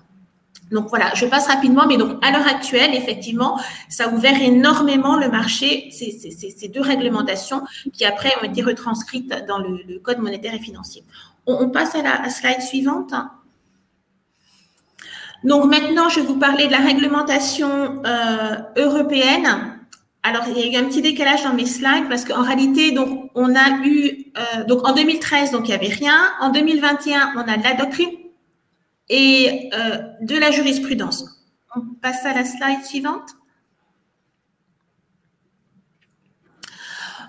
Donc 0.70 0.88
voilà, 0.88 1.12
je 1.14 1.26
passe 1.26 1.46
rapidement, 1.46 1.86
mais 1.86 1.98
donc 1.98 2.16
à 2.24 2.32
l'heure 2.32 2.46
actuelle, 2.46 2.94
effectivement, 2.94 3.60
ça 3.90 4.06
a 4.06 4.08
ouvert 4.08 4.40
énormément 4.40 5.18
le 5.18 5.28
marché, 5.28 5.90
ces, 5.90 6.68
deux 6.68 6.80
réglementations 6.80 7.62
qui 7.92 8.06
après 8.06 8.32
ont 8.40 8.44
été 8.44 8.62
retranscrites 8.62 9.32
dans 9.46 9.58
le, 9.58 9.98
Code 9.98 10.18
monétaire 10.18 10.54
et 10.54 10.58
financier. 10.58 11.04
On, 11.46 11.68
passe 11.68 11.94
à 11.94 12.02
la 12.02 12.30
slide 12.30 12.62
suivante. 12.62 13.12
Donc 15.44 15.66
maintenant, 15.66 16.08
je 16.08 16.20
vais 16.20 16.26
vous 16.26 16.38
parler 16.38 16.66
de 16.66 16.72
la 16.72 16.78
réglementation 16.78 18.02
euh, 18.06 18.56
européenne. 18.76 19.78
Alors, 20.22 20.44
il 20.48 20.58
y 20.58 20.62
a 20.62 20.72
eu 20.72 20.82
un 20.82 20.88
petit 20.88 21.02
décalage 21.02 21.44
dans 21.44 21.52
mes 21.52 21.66
slides 21.66 22.08
parce 22.08 22.24
qu'en 22.24 22.42
réalité, 22.42 22.92
donc, 22.92 23.30
on 23.34 23.54
a 23.54 23.84
eu, 23.84 24.32
euh, 24.38 24.64
donc 24.64 24.88
en 24.88 24.94
2013, 24.94 25.50
donc 25.50 25.68
il 25.68 25.68
n'y 25.68 25.74
avait 25.74 25.94
rien. 25.94 26.16
En 26.40 26.48
2021, 26.48 27.34
on 27.36 27.40
a 27.40 27.58
de 27.58 27.62
la 27.62 27.74
doctrine 27.74 28.08
et 29.10 29.68
euh, 29.74 29.98
de 30.22 30.36
la 30.36 30.50
jurisprudence. 30.50 31.26
On 31.76 31.80
passe 32.00 32.24
à 32.24 32.32
la 32.32 32.44
slide 32.44 32.82
suivante. 32.82 33.28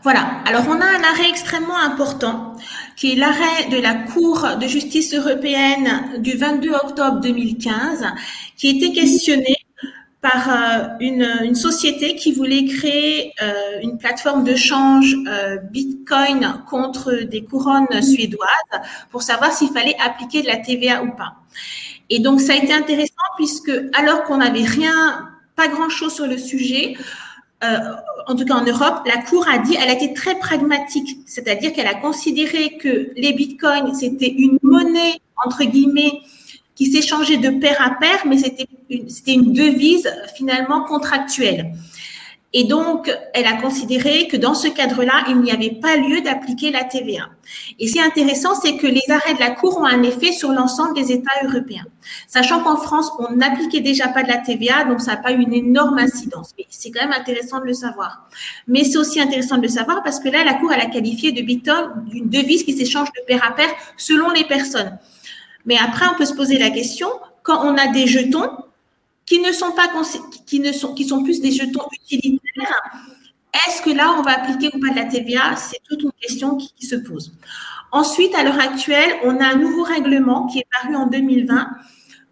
Voilà. 0.06 0.40
Alors, 0.46 0.66
on 0.68 0.80
a 0.80 0.86
un 0.86 1.04
arrêt 1.04 1.28
extrêmement 1.32 1.80
important 1.80 2.54
qui 2.96 3.14
est 3.14 3.16
l'arrêt 3.16 3.70
de 3.72 3.82
la 3.82 3.96
Cour 3.96 4.48
de 4.62 4.68
justice 4.68 5.16
européenne 5.16 6.20
du 6.20 6.38
22 6.38 6.74
octobre 6.74 7.22
2015, 7.22 8.06
qui 8.56 8.68
était 8.68 8.92
questionné 8.92 9.56
par 10.22 10.48
euh, 10.48 10.90
une, 11.00 11.56
société 11.56 12.16
qui 12.16 12.34
voulait 12.34 12.66
créer 12.66 13.34
euh, 13.42 13.80
une 13.82 13.98
plateforme 13.98 14.44
de 14.44 14.56
change 14.56 15.16
euh, 15.28 15.58
Bitcoin 15.72 16.62
contre 16.70 17.24
des 17.24 17.44
couronnes 17.44 18.04
suédoises 18.04 18.82
pour 19.10 19.24
savoir 19.24 19.54
s'il 19.54 19.70
fallait 19.70 19.98
appliquer 20.00 20.44
de 20.44 20.48
la 20.48 20.58
TVA 20.58 21.02
ou 21.02 21.16
pas. 21.16 21.34
Et 22.12 22.20
donc 22.20 22.42
ça 22.42 22.54
a 22.54 22.58
été 22.58 22.74
intéressant 22.74 23.16
puisque 23.38 23.72
alors 23.98 24.24
qu'on 24.26 24.38
n'avait 24.38 24.66
rien, 24.66 25.32
pas 25.56 25.68
grand-chose 25.68 26.14
sur 26.14 26.28
le 26.28 26.38
sujet, 26.38 26.96
en 28.28 28.36
tout 28.36 28.46
cas 28.46 28.56
en 28.56 28.66
Europe, 28.66 29.06
la 29.06 29.18
Cour 29.18 29.48
a 29.48 29.60
dit, 29.60 29.76
elle 29.82 29.90
a 29.90 29.94
été 29.94 30.14
très 30.14 30.38
pragmatique, 30.40 31.20
c'est-à-dire 31.26 31.74
qu'elle 31.74 31.88
a 31.88 31.96
considéré 31.96 32.78
que 32.78 33.12
les 33.16 33.34
bitcoins, 33.34 33.94
c'était 33.94 34.30
une 34.30 34.58
monnaie, 34.62 35.20
entre 35.46 35.64
guillemets, 35.64 36.22
qui 36.76 36.92
s'échangeait 36.92 37.38
de 37.38 37.50
pair 37.60 37.78
à 37.82 37.92
pair, 37.92 38.26
mais 38.28 38.38
c'était 38.38 38.68
une, 38.90 39.08
une 39.28 39.54
devise 39.54 40.12
finalement 40.36 40.84
contractuelle. 40.84 41.74
Et 42.54 42.64
donc, 42.64 43.12
elle 43.34 43.48
a 43.48 43.62
considéré 43.62 44.28
que 44.28 44.38
dans 44.38 44.54
ce 44.54 44.70
cadre-là, 44.70 45.26
il 45.28 45.42
n'y 45.42 45.52
avait 45.52 45.78
pas 45.82 45.98
lieu 45.98 46.22
d'appliquer 46.22 46.72
la 46.72 46.86
TVA. 46.86 47.24
Et 47.80 47.88
ce 47.88 47.94
qui 47.94 48.00
est 48.00 48.02
intéressant, 48.02 48.56
c'est 48.56 48.78
que 48.78 48.88
les 48.88 49.04
arrêts 49.10 49.34
de 49.34 49.40
la 49.40 49.52
Cour 49.52 49.80
ont 49.80 49.86
un 49.86 50.04
effet 50.04 50.32
sur 50.32 50.54
l'ensemble 50.54 50.96
des 50.96 51.12
États 51.12 51.34
européens. 51.44 51.86
Sachant 52.28 52.62
qu'en 52.62 52.78
France, 52.78 53.12
on 53.20 53.36
n'appliquait 53.36 53.82
déjà 53.82 54.08
pas 54.08 54.24
de 54.24 54.30
la 54.30 54.38
TVA, 54.38 54.86
donc 54.86 55.02
ça 55.02 55.12
n'a 55.12 55.18
pas 55.18 55.34
eu 55.34 55.42
une 55.42 55.54
énorme 55.54 55.98
incidence. 55.98 56.52
Mais 56.58 56.66
c'est 56.70 56.92
quand 56.92 57.02
même 57.02 57.20
intéressant 57.20 57.60
de 57.60 57.66
le 57.66 57.74
savoir. 57.74 58.30
Mais 58.68 58.86
c'est 58.86 58.98
aussi 58.98 59.20
intéressant 59.20 59.58
de 59.58 59.64
le 59.64 59.68
savoir 59.68 60.02
parce 60.02 60.22
que 60.22 60.30
là, 60.30 60.46
la 60.46 60.54
Cour, 60.54 60.72
elle 60.72 60.82
a 60.82 60.86
qualifié 60.86 61.34
de 61.34 61.42
bitcoin 61.42 62.06
d'une 62.06 62.30
devise 62.30 62.64
qui 62.64 62.72
s'échange 62.72 63.10
de 63.12 63.26
pair 63.28 63.44
à 63.46 63.54
pair 63.54 63.68
selon 63.98 64.30
les 64.32 64.46
personnes. 64.46 64.98
Mais 65.66 65.76
après, 65.78 66.06
on 66.14 66.18
peut 66.18 66.26
se 66.26 66.34
poser 66.34 66.58
la 66.58 66.70
question, 66.70 67.10
quand 67.44 67.66
on 67.66 67.78
a 67.78 67.88
des 67.88 68.08
jetons 68.08 68.50
qui 69.26 69.40
ne 69.40 69.52
sont 69.52 69.72
pas 69.72 69.90
qui 70.46 70.60
ne 70.60 70.72
sont 70.72 70.94
qui 70.94 71.06
sont 71.06 71.24
plus 71.24 71.42
des 71.42 71.52
jetons 71.52 71.88
utilitaires, 71.92 72.82
est-ce 73.68 73.82
que 73.82 73.90
là 73.90 74.16
on 74.18 74.22
va 74.22 74.40
appliquer 74.40 74.70
ou 74.76 74.80
pas 74.80 74.92
de 74.92 74.98
la 74.98 75.06
TVA 75.06 75.56
C'est 75.56 75.80
toute 75.88 76.02
une 76.02 76.12
question 76.22 76.58
qui, 76.58 76.86
se 76.86 76.96
pose. 76.96 77.34
Ensuite, 77.92 78.36
à 78.36 78.44
l'heure 78.44 78.60
actuelle, 78.60 79.16
on 79.24 79.40
a 79.40 79.46
un 79.48 79.56
nouveau 79.56 79.84
règlement 79.84 80.48
qui 80.48 80.60
est 80.60 80.68
paru 80.82 80.96
en 80.96 81.08
2020 81.08 81.70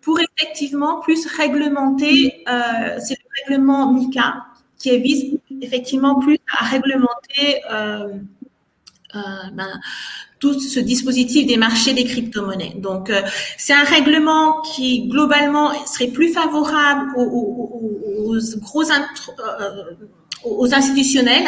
pour 0.01 0.19
effectivement 0.19 0.99
plus 0.99 1.25
réglementer. 1.25 2.43
Euh, 2.47 2.99
c'est 2.99 3.17
le 3.17 3.53
règlement 3.53 3.91
MICA 3.93 4.45
qui 4.77 4.97
vise 4.99 5.39
effectivement 5.61 6.19
plus 6.19 6.37
à 6.59 6.65
réglementer 6.65 7.61
euh, 7.71 8.17
euh, 9.15 9.19
ben, 9.53 9.79
tout 10.43 10.59
ce 10.59 10.81
dispositif 10.81 11.47
des 11.47 11.55
marchés 11.55 11.93
des 11.93 12.03
crypto-monnaies. 12.03 12.73
Donc, 12.75 13.09
euh, 13.09 13.21
c'est 13.57 13.71
un 13.71 13.85
règlement 13.85 14.61
qui, 14.61 15.07
globalement, 15.07 15.71
serait 15.85 16.09
plus 16.09 16.33
favorable 16.33 17.11
aux, 17.15 18.41
gros 18.59 18.83
euh, 18.83 19.69
aux 20.43 20.73
institutionnels 20.73 21.47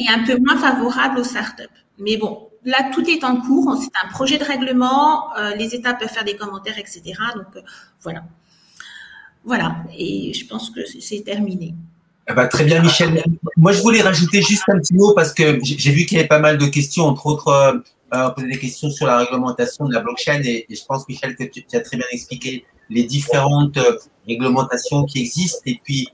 et 0.00 0.08
un 0.08 0.24
peu 0.24 0.36
moins 0.44 0.58
favorable 0.58 1.20
aux 1.20 1.24
startups. 1.24 1.78
Mais 2.00 2.16
bon, 2.16 2.48
là, 2.64 2.90
tout 2.92 3.08
est 3.08 3.22
en 3.22 3.36
cours. 3.36 3.78
C'est 3.80 3.96
un 4.04 4.08
projet 4.08 4.38
de 4.38 4.44
règlement. 4.44 5.32
Euh, 5.38 5.54
les 5.54 5.72
États 5.76 5.94
peuvent 5.94 6.08
faire 6.08 6.24
des 6.24 6.34
commentaires, 6.34 6.78
etc. 6.78 7.02
Donc, 7.36 7.62
voilà. 8.02 8.24
Voilà. 9.44 9.76
Et 9.96 10.34
je 10.34 10.44
pense 10.48 10.70
que 10.70 10.80
c'est 11.00 11.22
terminé. 11.22 11.76
Eh 12.28 12.34
ben, 12.34 12.48
très 12.48 12.64
bien, 12.64 12.82
Michel. 12.82 13.22
Moi, 13.56 13.70
je 13.70 13.80
voulais 13.82 14.02
rajouter 14.02 14.42
juste 14.42 14.64
un 14.66 14.80
petit 14.80 14.94
mot 14.94 15.14
parce 15.14 15.32
que 15.32 15.60
j'ai 15.62 15.92
vu 15.92 16.06
qu'il 16.06 16.16
y 16.16 16.18
avait 16.18 16.26
pas 16.26 16.40
mal 16.40 16.58
de 16.58 16.66
questions, 16.66 17.04
entre 17.04 17.26
autres 17.26 17.84
euh, 18.14 18.30
poser 18.30 18.48
des 18.48 18.58
questions 18.58 18.90
sur 18.90 19.06
la 19.06 19.18
réglementation 19.18 19.86
de 19.86 19.94
la 19.94 20.00
blockchain 20.00 20.40
et, 20.44 20.66
je 20.68 20.84
pense, 20.84 21.08
Michel, 21.08 21.36
que 21.36 21.44
tu, 21.44 21.64
as 21.72 21.80
très 21.80 21.96
bien 21.96 22.06
expliqué 22.12 22.64
les 22.88 23.04
différentes 23.04 23.76
euh, 23.78 23.98
réglementations 24.26 25.04
qui 25.04 25.20
existent. 25.20 25.62
Et 25.66 25.80
puis, 25.82 26.08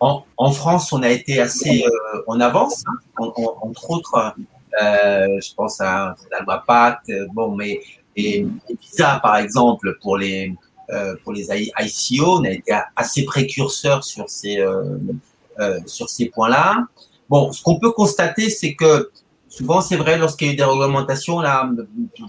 en, 0.00 0.24
en 0.36 0.52
France, 0.52 0.92
on 0.92 1.02
a 1.02 1.10
été 1.10 1.40
assez 1.40 1.84
euh, 1.84 2.22
en 2.26 2.40
avance, 2.40 2.82
hein, 2.86 2.98
entre 3.16 3.90
autres, 3.90 4.34
euh, 4.80 5.40
je 5.40 5.54
pense 5.54 5.80
à 5.80 6.14
la 6.30 6.40
loi 6.40 6.62
Pacte, 6.66 7.10
bon, 7.32 7.54
mais 7.54 7.80
et, 8.16 8.40
et 8.40 8.46
Visa, 8.80 9.20
par 9.22 9.36
exemple, 9.36 9.98
pour 10.00 10.16
les, 10.16 10.54
euh, 10.90 11.14
pour 11.22 11.32
les 11.32 11.46
ICO, 11.50 12.38
on 12.38 12.44
a 12.44 12.50
été 12.50 12.72
assez 12.96 13.24
précurseur 13.24 14.04
sur 14.04 14.28
ces, 14.28 14.58
euh, 14.58 15.78
sur 15.86 16.08
ces 16.08 16.26
points-là. 16.26 16.86
Bon, 17.28 17.52
ce 17.52 17.62
qu'on 17.62 17.78
peut 17.78 17.92
constater, 17.92 18.50
c'est 18.50 18.74
que 18.74 19.10
souvent, 19.50 19.82
c'est 19.82 19.96
vrai, 19.96 20.16
lorsqu'il 20.16 20.46
y 20.46 20.50
a 20.50 20.52
eu 20.54 20.56
des 20.56 20.64
réglementations, 20.64 21.40
là, 21.40 21.68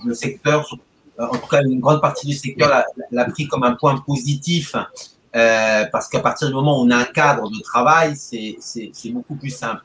le 0.06 0.14
secteur, 0.14 0.68
en 1.18 1.30
tout 1.30 1.48
cas 1.48 1.62
une 1.62 1.80
grande 1.80 2.02
partie 2.02 2.28
du 2.28 2.34
secteur 2.34 2.84
l'a 3.12 3.26
pris 3.26 3.48
comme 3.48 3.64
un 3.64 3.76
point 3.76 3.98
positif, 4.06 4.76
euh, 5.36 5.86
parce 5.92 6.10
qu'à 6.10 6.20
partir 6.20 6.50
du 6.50 6.54
moment 6.54 6.82
où 6.82 6.86
on 6.86 6.90
a 6.90 6.98
un 6.98 7.06
cadre 7.06 7.50
de 7.50 7.60
travail, 7.62 8.16
c'est 8.18 8.58
beaucoup 9.12 9.36
plus 9.36 9.52
simple. 9.52 9.84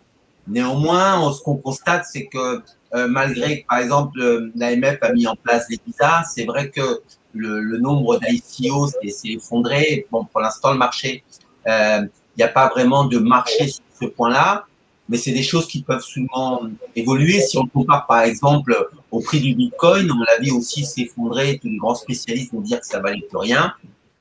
Néanmoins, 0.48 1.32
ce 1.32 1.42
qu'on 1.42 1.56
constate, 1.56 2.04
c'est 2.10 2.26
que 2.26 2.62
euh, 2.94 3.08
malgré 3.08 3.66
par 3.68 3.78
exemple, 3.78 4.50
l'AMF 4.54 4.98
a 5.02 5.12
mis 5.12 5.26
en 5.26 5.36
place 5.36 5.66
les 5.68 5.78
visas, 5.86 6.24
c'est 6.32 6.44
vrai 6.44 6.70
que 6.70 7.02
le, 7.34 7.60
le 7.60 7.78
nombre 7.78 8.18
d'ICO 8.20 8.86
s'est 8.86 9.28
effondré. 9.28 10.06
Bon, 10.10 10.24
pour 10.24 10.40
l'instant, 10.40 10.72
le 10.72 10.78
marché, 10.78 11.22
euh, 11.68 12.00
il 12.02 12.38
n'y 12.38 12.44
a 12.44 12.48
pas 12.48 12.68
vraiment 12.68 13.04
de 13.04 13.18
marché 13.18 13.68
sur 13.68 13.82
ce 14.00 14.06
point-là 14.06 14.66
mais 15.08 15.18
c'est 15.18 15.32
des 15.32 15.42
choses 15.42 15.66
qui 15.66 15.82
peuvent 15.82 16.02
souvent 16.02 16.62
évoluer. 16.94 17.40
Si 17.40 17.58
on 17.58 17.66
compare 17.66 18.06
par 18.06 18.22
exemple 18.22 18.88
au 19.10 19.20
prix 19.20 19.40
du 19.40 19.54
Bitcoin, 19.54 20.10
on 20.10 20.20
l'a 20.20 20.38
vu 20.40 20.50
aussi 20.50 20.84
s'effondrer, 20.84 21.58
tous 21.58 21.68
les 21.68 21.76
grands 21.76 21.94
spécialistes 21.94 22.52
vont 22.52 22.60
dire 22.60 22.80
que 22.80 22.86
ça 22.86 23.00
valait 23.00 23.22
plus 23.28 23.38
rien. 23.38 23.72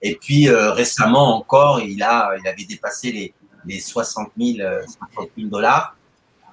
Et 0.01 0.15
puis 0.15 0.47
euh, 0.49 0.71
récemment 0.71 1.37
encore, 1.37 1.81
il 1.81 2.01
a, 2.03 2.31
il 2.39 2.47
avait 2.47 2.65
dépassé 2.65 3.11
les, 3.11 3.33
les 3.65 3.79
60 3.79 4.29
000, 4.37 4.57
50 5.15 5.29
000 5.37 5.49
dollars 5.49 5.95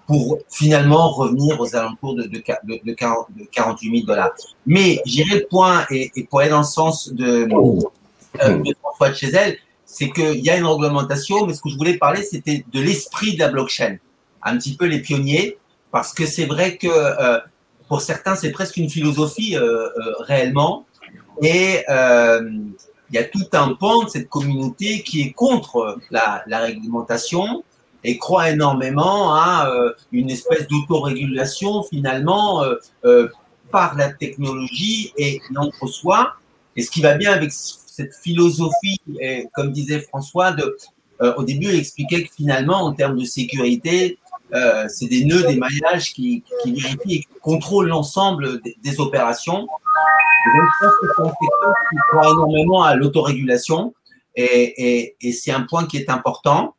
pour 0.06 0.38
finalement 0.50 1.10
revenir 1.10 1.60
aux 1.60 1.76
alentours 1.76 2.14
de, 2.14 2.24
de, 2.24 2.42
de, 2.64 2.80
de 2.84 2.92
48 2.92 3.90
000 3.90 4.06
dollars. 4.06 4.32
Mais 4.66 5.00
j'irai 5.06 5.40
le 5.40 5.46
point 5.48 5.86
et, 5.90 6.10
pour 6.28 6.40
aller 6.40 6.50
dans 6.50 6.58
le 6.58 6.64
sens 6.64 7.12
de, 7.12 7.48
euh, 8.42 8.62
François 8.80 9.10
de 9.10 9.14
chez 9.14 9.28
elle, 9.28 9.58
c'est 9.84 10.10
qu'il 10.10 10.40
y 10.40 10.50
a 10.50 10.56
une 10.56 10.64
réglementation, 10.64 11.46
mais 11.46 11.54
ce 11.54 11.60
que 11.60 11.68
je 11.68 11.76
voulais 11.76 11.98
parler, 11.98 12.22
c'était 12.22 12.64
de 12.72 12.80
l'esprit 12.80 13.34
de 13.34 13.40
la 13.40 13.48
blockchain 13.48 13.98
un 14.42 14.56
petit 14.56 14.76
peu 14.76 14.86
les 14.86 15.00
pionniers, 15.00 15.58
parce 15.92 16.12
que 16.14 16.26
c'est 16.26 16.46
vrai 16.46 16.76
que 16.76 16.88
euh, 16.88 17.38
pour 17.86 18.00
certains, 18.00 18.34
c'est 18.34 18.50
presque 18.50 18.78
une 18.78 18.88
philosophie 18.88 19.56
euh, 19.56 19.60
euh, 19.62 20.14
réellement. 20.20 20.86
Et 21.42 21.84
il 21.88 23.14
y 23.14 23.18
a 23.18 23.24
tout 23.24 23.46
un 23.52 23.74
pan 23.74 24.04
de 24.04 24.08
cette 24.08 24.28
communauté 24.28 25.02
qui 25.02 25.20
est 25.20 25.32
contre 25.32 25.98
la, 26.10 26.42
la 26.46 26.60
réglementation 26.60 27.62
et 28.04 28.16
croit 28.16 28.50
énormément 28.50 29.34
à 29.34 29.70
une 30.12 30.30
espèce 30.30 30.66
d'autorégulation 30.66 31.82
finalement 31.82 32.64
par 33.70 33.96
la 33.96 34.12
technologie 34.12 35.12
et 35.16 35.40
entre 35.56 35.86
soi. 35.86 36.34
Et 36.76 36.82
ce 36.82 36.90
qui 36.90 37.02
va 37.02 37.14
bien 37.14 37.32
avec 37.32 37.50
cette 37.52 38.14
philosophie, 38.14 39.00
et, 39.20 39.48
comme 39.54 39.72
disait 39.72 40.00
François, 40.00 40.52
de, 40.52 40.76
au 41.36 41.42
début, 41.42 41.66
il 41.66 41.78
expliquait 41.78 42.24
que 42.24 42.32
finalement, 42.32 42.82
en 42.82 42.92
termes 42.92 43.18
de 43.18 43.24
sécurité, 43.24 44.18
euh, 44.54 44.86
c'est 44.88 45.06
des 45.06 45.24
nœuds, 45.24 45.44
des 45.44 45.56
maillages 45.56 46.12
qui, 46.12 46.44
vérifient 46.64 46.98
et 47.06 47.20
qui 47.20 47.28
contrôlent 47.40 47.88
l'ensemble 47.88 48.60
des, 48.60 49.00
opérations. 49.00 49.66
Je 50.44 50.50
pense 50.80 50.92
que 51.00 51.06
c'est 51.16 51.22
un 51.22 51.28
secteur 51.28 51.74
qui 51.90 51.96
croit 52.10 52.30
énormément 52.30 52.82
à 52.82 52.94
l'autorégulation 52.94 53.94
et, 54.34 55.16
c'est 55.32 55.52
un 55.52 55.62
point 55.62 55.86
qui 55.86 55.96
est 55.96 56.10
important. 56.10 56.74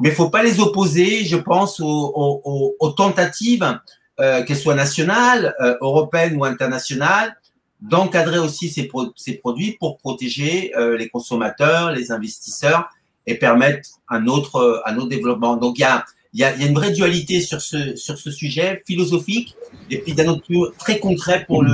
Mais 0.00 0.08
il 0.08 0.12
ne 0.12 0.16
faut 0.16 0.30
pas 0.30 0.42
les 0.42 0.60
opposer, 0.60 1.24
je 1.24 1.36
pense, 1.36 1.80
aux, 1.80 2.94
tentatives, 2.96 3.78
euh, 4.20 4.42
qu'elles 4.44 4.56
soient 4.56 4.74
nationales, 4.74 5.54
euh, 5.60 5.76
européennes 5.80 6.36
ou 6.36 6.44
internationales, 6.44 7.36
d'encadrer 7.80 8.38
aussi 8.38 8.70
ces, 8.70 8.90
ces, 9.16 9.34
produits 9.34 9.76
pour 9.78 9.98
protéger 9.98 10.72
les 10.96 11.08
consommateurs, 11.08 11.92
les 11.92 12.10
investisseurs 12.10 12.88
et 13.26 13.36
permettre 13.36 13.90
un 14.08 14.26
autre, 14.26 14.82
un 14.84 14.96
autre 14.96 15.08
développement. 15.08 15.56
Donc, 15.56 15.78
il 15.78 15.82
y 15.82 15.84
a, 15.84 16.04
il 16.34 16.40
y, 16.40 16.44
a, 16.44 16.54
il 16.54 16.62
y 16.62 16.64
a 16.64 16.68
une 16.68 16.74
vraie 16.74 16.92
dualité 16.92 17.40
sur 17.40 17.60
ce, 17.60 17.96
sur 17.96 18.18
ce 18.18 18.30
sujet 18.30 18.82
philosophique 18.86 19.56
et 19.90 19.98
puis 19.98 20.12
d'un 20.14 20.28
autre 20.28 20.72
très 20.78 20.98
concret 20.98 21.44
pour 21.46 21.64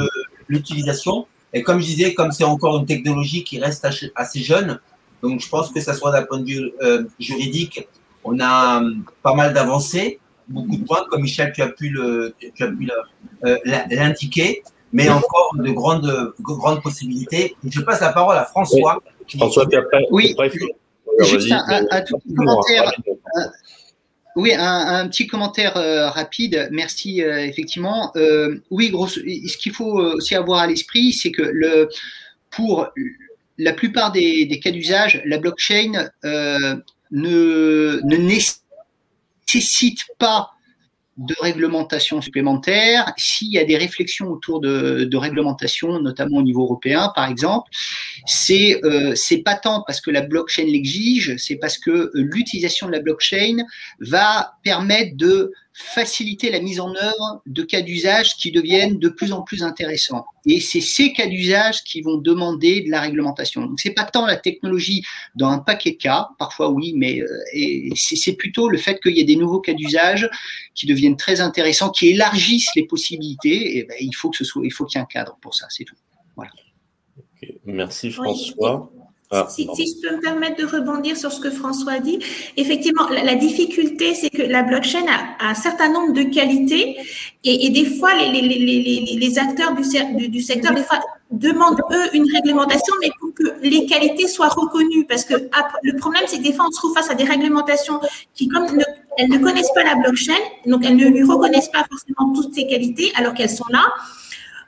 l'utilisation. 0.49 1.27
Et 1.53 1.63
comme 1.63 1.81
je 1.81 1.87
disais, 1.87 2.15
comme 2.15 2.33
c'est 2.33 2.45
encore 2.45 2.79
une 2.79 2.87
technologie 2.87 3.45
qui 3.45 3.59
reste 3.59 3.87
assez 4.15 4.41
jeune, 4.41 4.81
donc 5.23 5.41
je 5.41 5.49
pense 5.49 5.71
que 5.71 5.81
ça 5.81 5.95
soit 5.95 6.13
d'un 6.13 6.23
point 6.23 6.41
de 6.41 6.47
vue 6.47 6.73
euh, 6.83 7.05
juridique, 7.19 7.89
on 8.25 8.39
a 8.41 8.79
hum, 8.79 9.05
pas 9.23 9.35
mal 9.35 9.55
d'avancées, 9.55 10.19
beaucoup 10.49 10.77
de 10.77 10.85
points, 10.85 11.05
comme 11.11 11.23
Michel, 11.23 11.53
tu 11.55 11.63
as 11.63 11.69
pu 11.69 11.89
le, 11.89 12.35
tu 12.55 12.63
as 12.63 12.69
pu 12.69 12.89
euh, 13.45 13.57
l'indiquer, 13.65 14.63
mais 14.93 15.09
encore 15.09 15.53
de 15.57 15.71
grandes, 15.71 16.35
grandes 16.41 16.83
possibilités. 16.83 17.57
Je 17.69 17.81
passe 17.81 18.01
la 18.01 18.13
parole 18.13 18.37
à 18.37 18.45
François. 18.45 19.03
François, 19.37 19.67
puis 19.67 19.79
après, 19.79 20.05
oui. 20.11 20.35
Juste 21.21 21.53
un, 21.53 21.87
un, 21.91 22.03
tout 22.03 22.21
commentaire. 22.37 22.93
Oui, 24.37 24.53
un, 24.53 25.07
petit 25.09 25.29
commentaire 25.29 25.77
euh, 25.77 26.11
rapide. 26.11 26.69
Merci 26.73 27.23
euh, 27.23 27.47
effectivement. 27.47 28.11
Euh, 28.17 28.61
oui, 28.71 28.91
gros, 28.91 29.07
ce 29.07 29.21
qu'il 29.57 29.73
faut 29.73 30.01
aussi 30.01 30.35
avoir 30.35 30.61
à 30.61 30.67
l'esprit, 30.67 31.13
c'est 31.13 31.31
que 31.31 31.43
le, 31.43 31.89
pour 32.51 32.89
la 33.59 33.73
plupart 33.73 34.11
des, 34.11 34.61
cas 34.63 34.73
d'usage, 34.73 35.23
la 35.25 35.39
blockchain 35.39 36.11
ne 37.13 38.01
nécessite 38.03 40.01
pas 40.19 40.54
de 41.17 41.35
réglementation 41.41 42.21
supplémentaire, 42.21 43.13
s'il 43.17 43.53
y 43.53 43.59
a 43.59 43.65
des 43.65 43.77
réflexions 43.77 44.27
autour 44.29 44.61
de, 44.61 45.05
de 45.05 45.17
réglementation, 45.17 46.01
notamment 46.01 46.39
au 46.39 46.43
niveau 46.43 46.63
européen, 46.63 47.13
par 47.15 47.29
exemple, 47.29 47.71
c'est 48.27 48.85
euh, 48.85 49.15
c'est 49.15 49.39
pas 49.39 49.55
tant 49.55 49.85
parce 49.87 50.01
que 50.01 50.11
la 50.11 50.23
blockchain 50.23 50.65
l'exige, 50.65 51.37
c'est 51.37 51.57
parce 51.57 51.79
que 51.79 52.11
l'utilisation 52.15 52.89
de 52.89 52.93
la 52.93 53.01
blockchain 53.01 53.59
va 54.01 54.55
permettre 54.65 55.17
de 55.17 55.53
faciliter 55.77 56.53
la 56.53 56.61
mise 56.61 56.79
en 56.79 56.95
œuvre 56.95 57.43
de 57.47 57.63
cas 57.65 57.83
d'usage 57.83 58.37
qui 58.37 58.53
deviennent 58.53 58.99
de 59.01 59.09
plus 59.09 59.33
en 59.33 59.43
plus 59.43 59.65
intéressants. 59.65 60.25
Et 60.47 60.61
c'est 60.61 60.81
ces 60.81 61.13
cas 61.13 61.27
d'usage 61.27 61.83
qui 61.83 62.01
vont 62.01 62.17
demander 62.17 62.83
de 62.83 62.91
la 62.91 63.01
réglementation. 63.01 63.63
Donc 63.63 63.81
c'est 63.81 63.91
pas 63.91 64.05
tant 64.05 64.25
la 64.25 64.37
technologie 64.37 65.03
dans 65.35 65.49
un 65.49 65.59
paquet 65.59 65.93
de 65.93 65.97
cas, 65.97 66.29
parfois 66.39 66.71
oui, 66.71 66.95
mais 66.97 67.21
euh, 67.21 67.91
c'est 67.97 68.35
plutôt 68.35 68.69
le 68.69 68.79
fait 68.79 69.01
qu'il 69.01 69.17
y 69.17 69.21
ait 69.21 69.25
des 69.25 69.35
nouveaux 69.35 69.61
cas 69.61 69.75
d'usage 69.75 70.31
qui 70.75 70.87
deviennent 70.87 71.17
très 71.17 71.41
intéressants, 71.41 71.91
qui 71.91 72.11
élargissent 72.11 72.71
les 72.77 72.87
possibilités. 72.87 73.79
Et 73.79 73.85
ben, 73.85 73.97
il 74.01 74.15
faut 74.15 74.31
que 74.31 74.37
ce 74.37 74.45
soit, 74.45 74.65
il 74.65 74.73
faut 74.73 74.85
qu'il 74.85 74.99
y 74.99 75.01
ait 75.01 75.03
un 75.03 75.07
cadre 75.07 75.37
pour 75.43 75.57
ça, 75.57 75.67
c'est 75.71 75.85
tout. 75.85 75.97
Voilà. 76.37 76.53
Merci 77.65 78.13
François. 78.13 78.93
Ah, 79.35 79.49
si, 79.51 79.65
je 79.67 80.01
peux 80.01 80.15
me 80.15 80.21
permettre 80.21 80.57
de 80.63 80.65
rebondir 80.65 81.17
sur 81.17 81.33
ce 81.33 81.41
que 81.41 81.51
François 81.51 81.99
dit, 81.99 82.21
effectivement, 82.57 83.09
la, 83.09 83.35
difficulté, 83.35 84.15
c'est 84.15 84.31
que 84.31 84.43
la 84.43 84.63
blockchain 84.63 85.05
a, 85.09 85.51
un 85.51 85.55
certain 85.55 85.91
nombre 85.91 86.13
de 86.13 86.23
qualités 86.23 86.97
et, 87.43 87.69
des 87.71 87.85
fois, 87.85 88.15
les, 88.15 88.31
les, 88.41 89.39
acteurs 89.39 89.75
du, 89.75 90.29
du, 90.29 90.41
secteur, 90.41 90.73
des 90.73 90.85
fois, 90.85 91.01
demandent, 91.33 91.81
eux, 91.93 92.15
une 92.15 92.31
réglementation, 92.33 92.95
mais 93.03 93.11
pour 93.19 93.35
que 93.35 93.43
les 93.63 93.87
qualités 93.87 94.29
soient 94.29 94.49
reconnues. 94.49 95.05
Parce 95.05 95.25
que 95.25 95.35
le 95.83 95.97
problème, 95.97 96.23
c'est 96.29 96.39
que 96.39 96.45
des 96.45 96.53
fois, 96.53 96.67
on 96.69 96.71
se 96.71 96.79
trouve 96.79 96.95
face 96.95 97.11
à 97.11 97.15
des 97.15 97.25
réglementations 97.25 98.01
qui, 98.35 98.49
comme 98.49 98.67
elles 99.19 99.29
ne 99.29 99.39
connaissent 99.39 99.73
pas 99.75 99.85
la 99.85 99.97
blockchain, 99.97 100.39
donc 100.67 100.85
elles 100.85 100.97
ne 100.97 101.07
lui 101.07 101.25
reconnaissent 101.25 101.71
pas 101.71 101.85
forcément 101.91 102.33
toutes 102.35 102.55
ces 102.55 102.67
qualités, 102.67 103.13
alors 103.17 103.35
qu'elles 103.35 103.51
sont 103.51 103.65
là, 103.71 103.85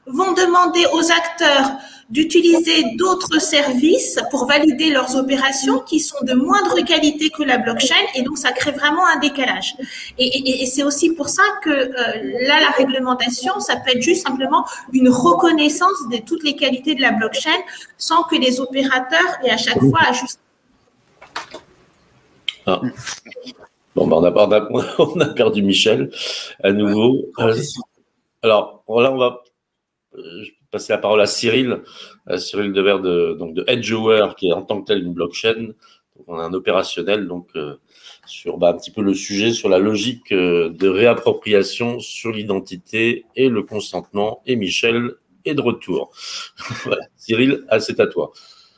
vont 0.07 0.33
demander 0.33 0.85
aux 0.93 1.11
acteurs 1.11 1.73
d'utiliser 2.09 2.95
d'autres 2.97 3.41
services 3.41 4.19
pour 4.31 4.47
valider 4.47 4.91
leurs 4.91 5.17
opérations 5.17 5.81
qui 5.81 5.99
sont 5.99 6.23
de 6.23 6.35
moindre 6.35 6.81
qualité 6.85 7.31
que 7.31 7.43
la 7.43 7.59
blockchain 7.59 7.95
et 8.15 8.23
donc 8.23 8.39
ça 8.39 8.53
crée 8.53 8.71
vraiment 8.71 9.05
un 9.07 9.19
décalage. 9.19 9.75
Et, 10.19 10.67
c'est 10.67 10.85
aussi 10.85 11.11
pour 11.11 11.29
ça 11.29 11.43
que 11.65 11.71
euh, 11.71 12.47
là, 12.47 12.61
la 12.61 12.71
réglementation, 12.77 13.59
ça 13.59 13.77
peut 13.77 13.91
être 13.91 14.03
juste 14.03 14.27
simplement 14.27 14.65
une 14.93 15.09
reconnaissance 15.09 16.09
de 16.13 16.19
toutes 16.19 16.45
les 16.45 16.55
qualités 16.55 16.95
de 16.95 17.03
la 17.03 17.11
blockchain 17.11 17.59
sans 17.99 18.23
que 18.23 18.37
les 18.37 18.61
opérateurs 18.61 19.39
aient 19.45 19.51
à 19.51 19.57
chaque 19.57 19.81
fois 19.81 20.01
ajusté. 20.09 20.39
Ah. 22.67 22.81
Bon, 23.95 24.07
ben 24.07 24.17
on, 24.17 24.25
a, 24.25 24.69
on, 24.99 25.21
a, 25.21 25.27
perdu 25.35 25.63
Michel 25.63 26.11
à 26.63 26.71
nouveau. 26.71 27.27
Euh, 27.39 27.55
alors 28.43 28.85
là, 28.89 29.13
on 29.13 29.17
va 29.17 29.43
passer 30.71 30.93
la 30.93 30.99
parole 30.99 31.21
à 31.21 31.27
Cyril, 31.27 31.83
Cyril 32.37 32.73
Devers 32.73 33.01
de, 33.01 33.37
donc 33.39 33.55
de 33.55 33.65
Edgeware, 33.67 34.37
qui 34.37 34.49
est 34.49 34.53
en 34.53 34.63
tant 34.63 34.81
que 34.81 34.87
tel 34.87 35.03
une 35.03 35.13
blockchain. 35.13 35.73
on 36.27 36.39
a 36.39 36.43
un 36.43 36.53
opérationnel 36.53 37.29
donc 37.29 37.49
euh, 37.57 37.77
sur 38.27 38.59
bah, 38.59 38.71
un 38.71 38.75
petit 38.75 38.91
peu 38.91 39.03
le 39.03 39.15
sujet 39.15 39.53
sur 39.53 39.69
la 39.69 39.79
logique 39.79 40.33
euh, 40.33 40.71
de 40.71 40.89
réappropriation 40.89 42.01
sur 42.01 42.33
l'identité 42.33 43.25
et 43.37 43.49
le 43.49 43.63
consentement. 43.63 44.43
Et 44.47 44.57
Michel 44.57 45.13
est 45.45 45.55
de 45.55 45.63
retour. 45.63 46.11
Cyril, 47.17 47.65
ah, 47.69 47.81
c'est 47.81 48.01
à 48.01 48.07
toi. 48.07 48.33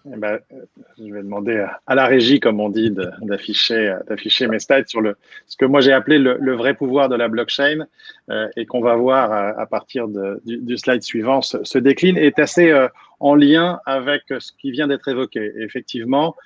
Eh 0.06 0.16
ben, 0.16 0.38
euh, 0.52 0.64
je 0.98 1.12
vais 1.12 1.22
demander 1.22 1.66
à 1.86 1.94
la 1.94 2.06
régie, 2.06 2.40
comme 2.40 2.60
on 2.60 2.68
dit, 2.68 2.94
d'afficher, 3.22 3.96
d'afficher 4.06 4.46
mes 4.46 4.58
slides 4.58 4.88
sur 4.88 5.00
le, 5.00 5.16
ce 5.46 5.56
que 5.56 5.64
moi 5.64 5.80
j'ai 5.80 5.92
appelé 5.92 6.18
le, 6.18 6.54
vrai 6.54 6.74
pouvoir 6.74 7.08
de 7.08 7.16
la 7.16 7.28
blockchain 7.28 7.86
euh, 8.30 8.48
et 8.56 8.66
qu'on 8.66 8.80
va 8.80 8.94
voir 8.96 9.32
à, 9.32 9.66
partir 9.66 10.08
de, 10.08 10.40
du, 10.44 10.76
slide 10.76 11.02
suivant 11.02 11.42
se, 11.42 11.78
décline 11.78 12.16
est 12.16 12.38
assez 12.38 12.70
euh, 12.70 12.88
en 13.20 13.34
lien 13.34 13.80
avec 13.86 14.22
ce 14.38 14.52
qui 14.52 14.70
vient 14.70 14.86
d'être 14.86 15.08
évoqué. 15.08 15.52
effectivement, 15.58 16.36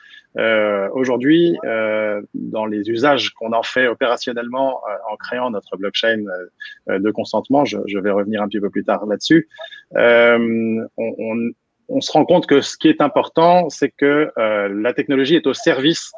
aujourd'hui, 0.95 1.59
dans 2.33 2.65
les 2.65 2.89
usages 2.89 3.31
qu'on 3.35 3.53
en 3.53 3.63
fait 3.63 3.87
opérationnellement 3.87 4.81
en 5.11 5.17
créant 5.17 5.51
notre 5.51 5.77
blockchain 5.77 6.25
de 6.89 7.11
consentement, 7.11 7.67
je, 7.67 7.77
je, 7.87 7.99
vais 7.99 8.11
revenir 8.11 8.41
un 8.41 8.49
petit 8.49 8.61
peu 8.61 8.71
plus 8.71 8.85
tard 8.85 9.05
là-dessus, 9.05 9.49
on, 9.95 10.87
on, 10.97 11.51
on 11.93 12.01
se 12.01 12.11
rend 12.11 12.25
compte 12.25 12.47
que 12.47 12.61
ce 12.61 12.77
qui 12.77 12.89
est 12.89 13.01
important, 13.01 13.69
c'est 13.69 13.91
que 13.91 14.31
euh, 14.39 14.69
la 14.69 14.95
technologie 14.95 15.37
est 15.37 15.47
au 15.47 15.53
service, 15.53 16.11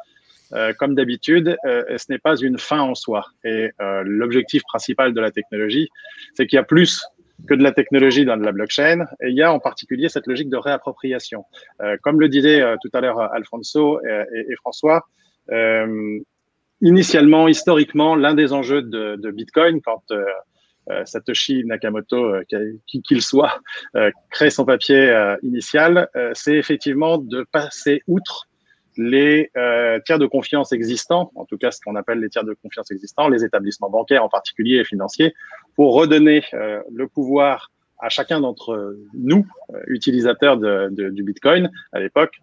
euh, 0.53 0.73
comme 0.79 0.95
d'habitude, 0.95 1.57
euh, 1.65 1.83
ce 1.97 2.05
n'est 2.09 2.17
pas 2.17 2.37
une 2.37 2.57
fin 2.57 2.79
en 2.79 2.95
soi. 2.95 3.25
Et 3.43 3.71
l'objectif 4.03 4.63
principal 4.63 5.13
de 5.13 5.21
la 5.21 5.31
technologie, 5.31 5.89
c'est 6.33 6.47
qu'il 6.47 6.57
y 6.57 6.59
a 6.59 6.63
plus 6.63 7.03
que 7.49 7.53
de 7.53 7.63
la 7.63 7.73
technologie 7.73 8.23
dans 8.23 8.37
de 8.37 8.45
la 8.45 8.53
blockchain, 8.53 9.05
et 9.21 9.27
il 9.27 9.35
y 9.35 9.43
a 9.43 9.51
en 9.51 9.59
particulier 9.59 10.07
cette 10.07 10.25
logique 10.25 10.49
de 10.49 10.57
réappropriation. 10.57 11.43
comme 12.01 12.21
le 12.21 12.29
disait 12.29 12.63
tout 12.81 12.89
à 12.93 13.01
l'heure 13.01 13.19
Alfonso 13.33 13.99
et, 14.05 14.45
et 14.51 14.55
François, 14.55 15.05
initialement, 16.81 17.49
historiquement, 17.49 18.15
l'un 18.15 18.35
des 18.35 18.53
enjeux 18.53 18.81
de, 18.81 19.17
de 19.17 19.31
Bitcoin, 19.31 19.81
quand 19.81 20.03
Satoshi 21.05 21.63
Nakamoto, 21.65 22.35
euh, 22.35 22.43
qui 22.87 23.01
qu'il 23.01 23.21
soit, 23.21 23.61
euh, 23.95 24.11
crée 24.29 24.49
son 24.49 24.65
papier 24.65 25.13
initial, 25.43 26.07
c'est 26.33 26.55
effectivement 26.55 27.17
de 27.17 27.45
passer 27.51 28.01
outre 28.07 28.47
les 28.97 29.51
tiers 30.05 30.19
de 30.19 30.25
confiance 30.25 30.71
existants, 30.71 31.31
en 31.35 31.45
tout 31.45 31.57
cas 31.57 31.71
ce 31.71 31.79
qu'on 31.81 31.95
appelle 31.95 32.19
les 32.19 32.29
tiers 32.29 32.43
de 32.43 32.53
confiance 32.53 32.91
existants, 32.91 33.27
les 33.27 33.43
établissements 33.43 33.89
bancaires 33.89 34.23
en 34.23 34.29
particulier 34.29 34.77
et 34.77 34.85
financiers, 34.85 35.33
pour 35.75 35.93
redonner 35.95 36.43
le 36.53 37.07
pouvoir 37.07 37.71
à 37.99 38.09
chacun 38.09 38.39
d'entre 38.39 38.97
nous, 39.13 39.45
utilisateurs 39.87 40.57
de, 40.57 40.89
de, 40.91 41.09
du 41.09 41.23
Bitcoin 41.23 41.69
à 41.91 41.99
l'époque, 41.99 42.35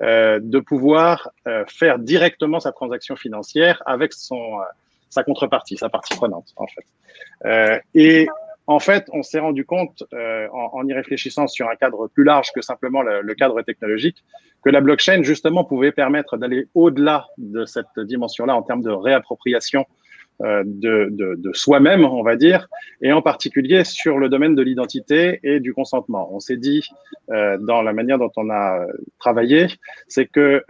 de 0.00 0.58
pouvoir 0.60 1.30
faire 1.68 1.98
directement 1.98 2.60
sa 2.60 2.72
transaction 2.72 3.16
financière 3.16 3.82
avec 3.86 4.12
son 4.12 4.58
sa 5.10 5.22
contrepartie, 5.22 5.76
sa 5.76 5.88
partie 5.88 6.14
prenante, 6.16 6.52
en 6.56 6.66
fait. 6.66 6.84
Euh, 7.46 7.78
et 7.94 8.26
en 8.66 8.78
fait, 8.78 9.06
on 9.12 9.22
s'est 9.22 9.38
rendu 9.38 9.64
compte, 9.64 10.02
euh, 10.14 10.48
en, 10.52 10.86
y 10.86 10.94
réfléchissant 10.94 11.46
sur 11.46 11.68
un 11.68 11.76
cadre 11.76 12.08
plus 12.08 12.24
large 12.24 12.50
que 12.54 12.62
simplement 12.62 13.02
le, 13.02 13.34
cadre 13.34 13.60
technologique, 13.62 14.24
que 14.64 14.70
la 14.70 14.80
blockchain, 14.80 15.22
justement, 15.22 15.64
pouvait 15.64 15.92
permettre 15.92 16.36
d'aller 16.36 16.66
au-delà 16.74 17.26
de 17.36 17.64
cette 17.66 17.98
dimension-là 17.98 18.56
en 18.56 18.62
termes 18.62 18.82
de 18.82 18.90
réappropriation 18.90 19.84
euh, 20.42 20.62
de, 20.66 21.50
soi-même, 21.52 22.04
on 22.04 22.22
va 22.22 22.36
dire, 22.36 22.66
et 23.02 23.12
en 23.12 23.20
particulier 23.20 23.84
sur 23.84 24.18
le 24.18 24.28
domaine 24.28 24.54
de 24.54 24.62
l'identité 24.62 25.40
et 25.42 25.60
du 25.60 25.74
consentement. 25.74 26.30
On 26.32 26.40
s'est 26.40 26.56
dit, 26.56 26.88
dans 27.28 27.82
la 27.82 27.92
manière 27.92 28.18
dont 28.18 28.32
on 28.36 28.50
a 28.50 28.86
travaillé, 29.20 29.66
c'est 30.08 30.26
que 30.26 30.64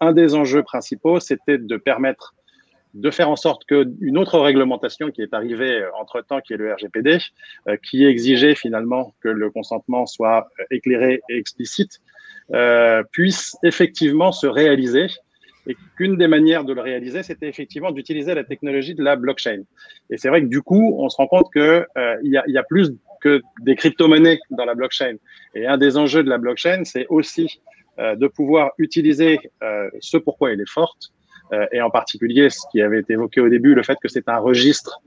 un 0.00 0.12
des 0.12 0.34
enjeux 0.34 0.62
principaux, 0.62 1.18
c'était 1.18 1.58
de 1.58 1.76
permettre 1.78 2.34
de 2.94 3.10
faire 3.10 3.30
en 3.30 3.36
sorte 3.36 3.64
qu'une 3.66 4.18
autre 4.18 4.38
réglementation 4.38 5.10
qui 5.10 5.22
est 5.22 5.32
arrivée 5.32 5.82
euh, 5.82 5.90
entre-temps, 5.98 6.40
qui 6.40 6.54
est 6.54 6.56
le 6.56 6.72
RGPD, 6.72 7.18
euh, 7.68 7.76
qui 7.82 8.04
exigeait 8.04 8.54
finalement 8.54 9.14
que 9.20 9.28
le 9.28 9.50
consentement 9.50 10.06
soit 10.06 10.48
euh, 10.58 10.64
éclairé 10.70 11.20
et 11.28 11.36
explicite, 11.36 12.00
puisse 13.12 13.56
effectivement 13.62 14.32
se 14.32 14.48
réaliser 14.48 15.06
et 15.68 15.76
qu'une 15.96 16.16
des 16.16 16.26
manières 16.26 16.64
de 16.64 16.72
le 16.72 16.80
réaliser, 16.80 17.22
c'était 17.22 17.48
effectivement 17.48 17.92
d'utiliser 17.92 18.34
la 18.34 18.42
technologie 18.42 18.96
de 18.96 19.04
la 19.04 19.14
blockchain. 19.14 19.62
Et 20.10 20.16
c'est 20.16 20.30
vrai 20.30 20.42
que 20.42 20.48
du 20.48 20.60
coup, 20.60 20.96
on 20.98 21.08
se 21.08 21.16
rend 21.16 21.28
compte 21.28 21.46
qu'il 21.52 21.86
y, 22.24 22.36
a, 22.36 22.42
y 22.48 22.58
a 22.58 22.62
plus 22.64 22.90
que 23.20 23.40
des 23.60 23.76
crypto-monnaies 23.76 24.40
dans 24.50 24.64
la 24.64 24.74
blockchain. 24.74 25.14
Et 25.54 25.64
un 25.64 25.78
des 25.78 25.96
enjeux 25.96 26.24
de 26.24 26.28
la 26.28 26.38
blockchain, 26.38 26.82
c'est 26.82 27.06
aussi 27.08 27.60
de 27.98 28.26
pouvoir 28.26 28.72
utiliser 28.78 29.38
ce 30.00 30.16
pourquoi 30.16 30.50
elle 30.50 30.60
est 30.60 30.68
forte, 30.68 31.12
et 31.72 31.80
en 31.82 31.90
particulier 31.90 32.48
ce 32.50 32.60
qui 32.70 32.80
avait 32.80 33.00
été 33.00 33.14
évoqué 33.14 33.40
au 33.40 33.48
début, 33.48 33.74
le 33.74 33.82
fait 33.82 33.96
que 34.00 34.08
c'est 34.08 34.28
un 34.28 34.38
registre 34.38 35.02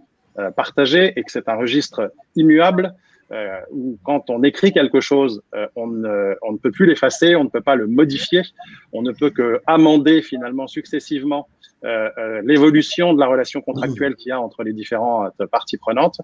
partagé 0.56 1.14
et 1.18 1.24
que 1.24 1.32
c'est 1.32 1.48
un 1.48 1.56
registre 1.56 2.12
immuable 2.36 2.94
euh, 3.34 3.60
où 3.72 3.98
quand 4.04 4.30
on 4.30 4.44
écrit 4.44 4.72
quelque 4.72 5.00
chose, 5.00 5.42
euh, 5.56 5.68
on, 5.76 5.88
ne, 5.88 6.58
peut 6.62 6.72
plus 6.72 6.86
l'effacer, 6.86 7.36
on 7.36 7.46
ne 7.46 7.50
peut 7.50 7.62
pas 7.62 7.76
le 7.76 7.88
modifier, 7.88 8.44
on 8.92 9.02
ne 9.02 9.12
peut 9.12 9.30
que 9.30 9.62
amender 9.66 10.22
finalement 10.22 10.68
successivement 10.68 11.48
euh, 11.84 12.10
euh 12.18 12.42
l'évolution 12.46 13.14
de 13.14 13.20
la 13.20 13.28
relation 13.28 13.62
contractuelle 13.62 14.16
qu'il 14.16 14.30
y 14.30 14.32
a 14.32 14.40
entre 14.40 14.64
les 14.64 14.74
différentes 14.74 15.34
parties 15.52 15.78
prenantes. 15.78 16.20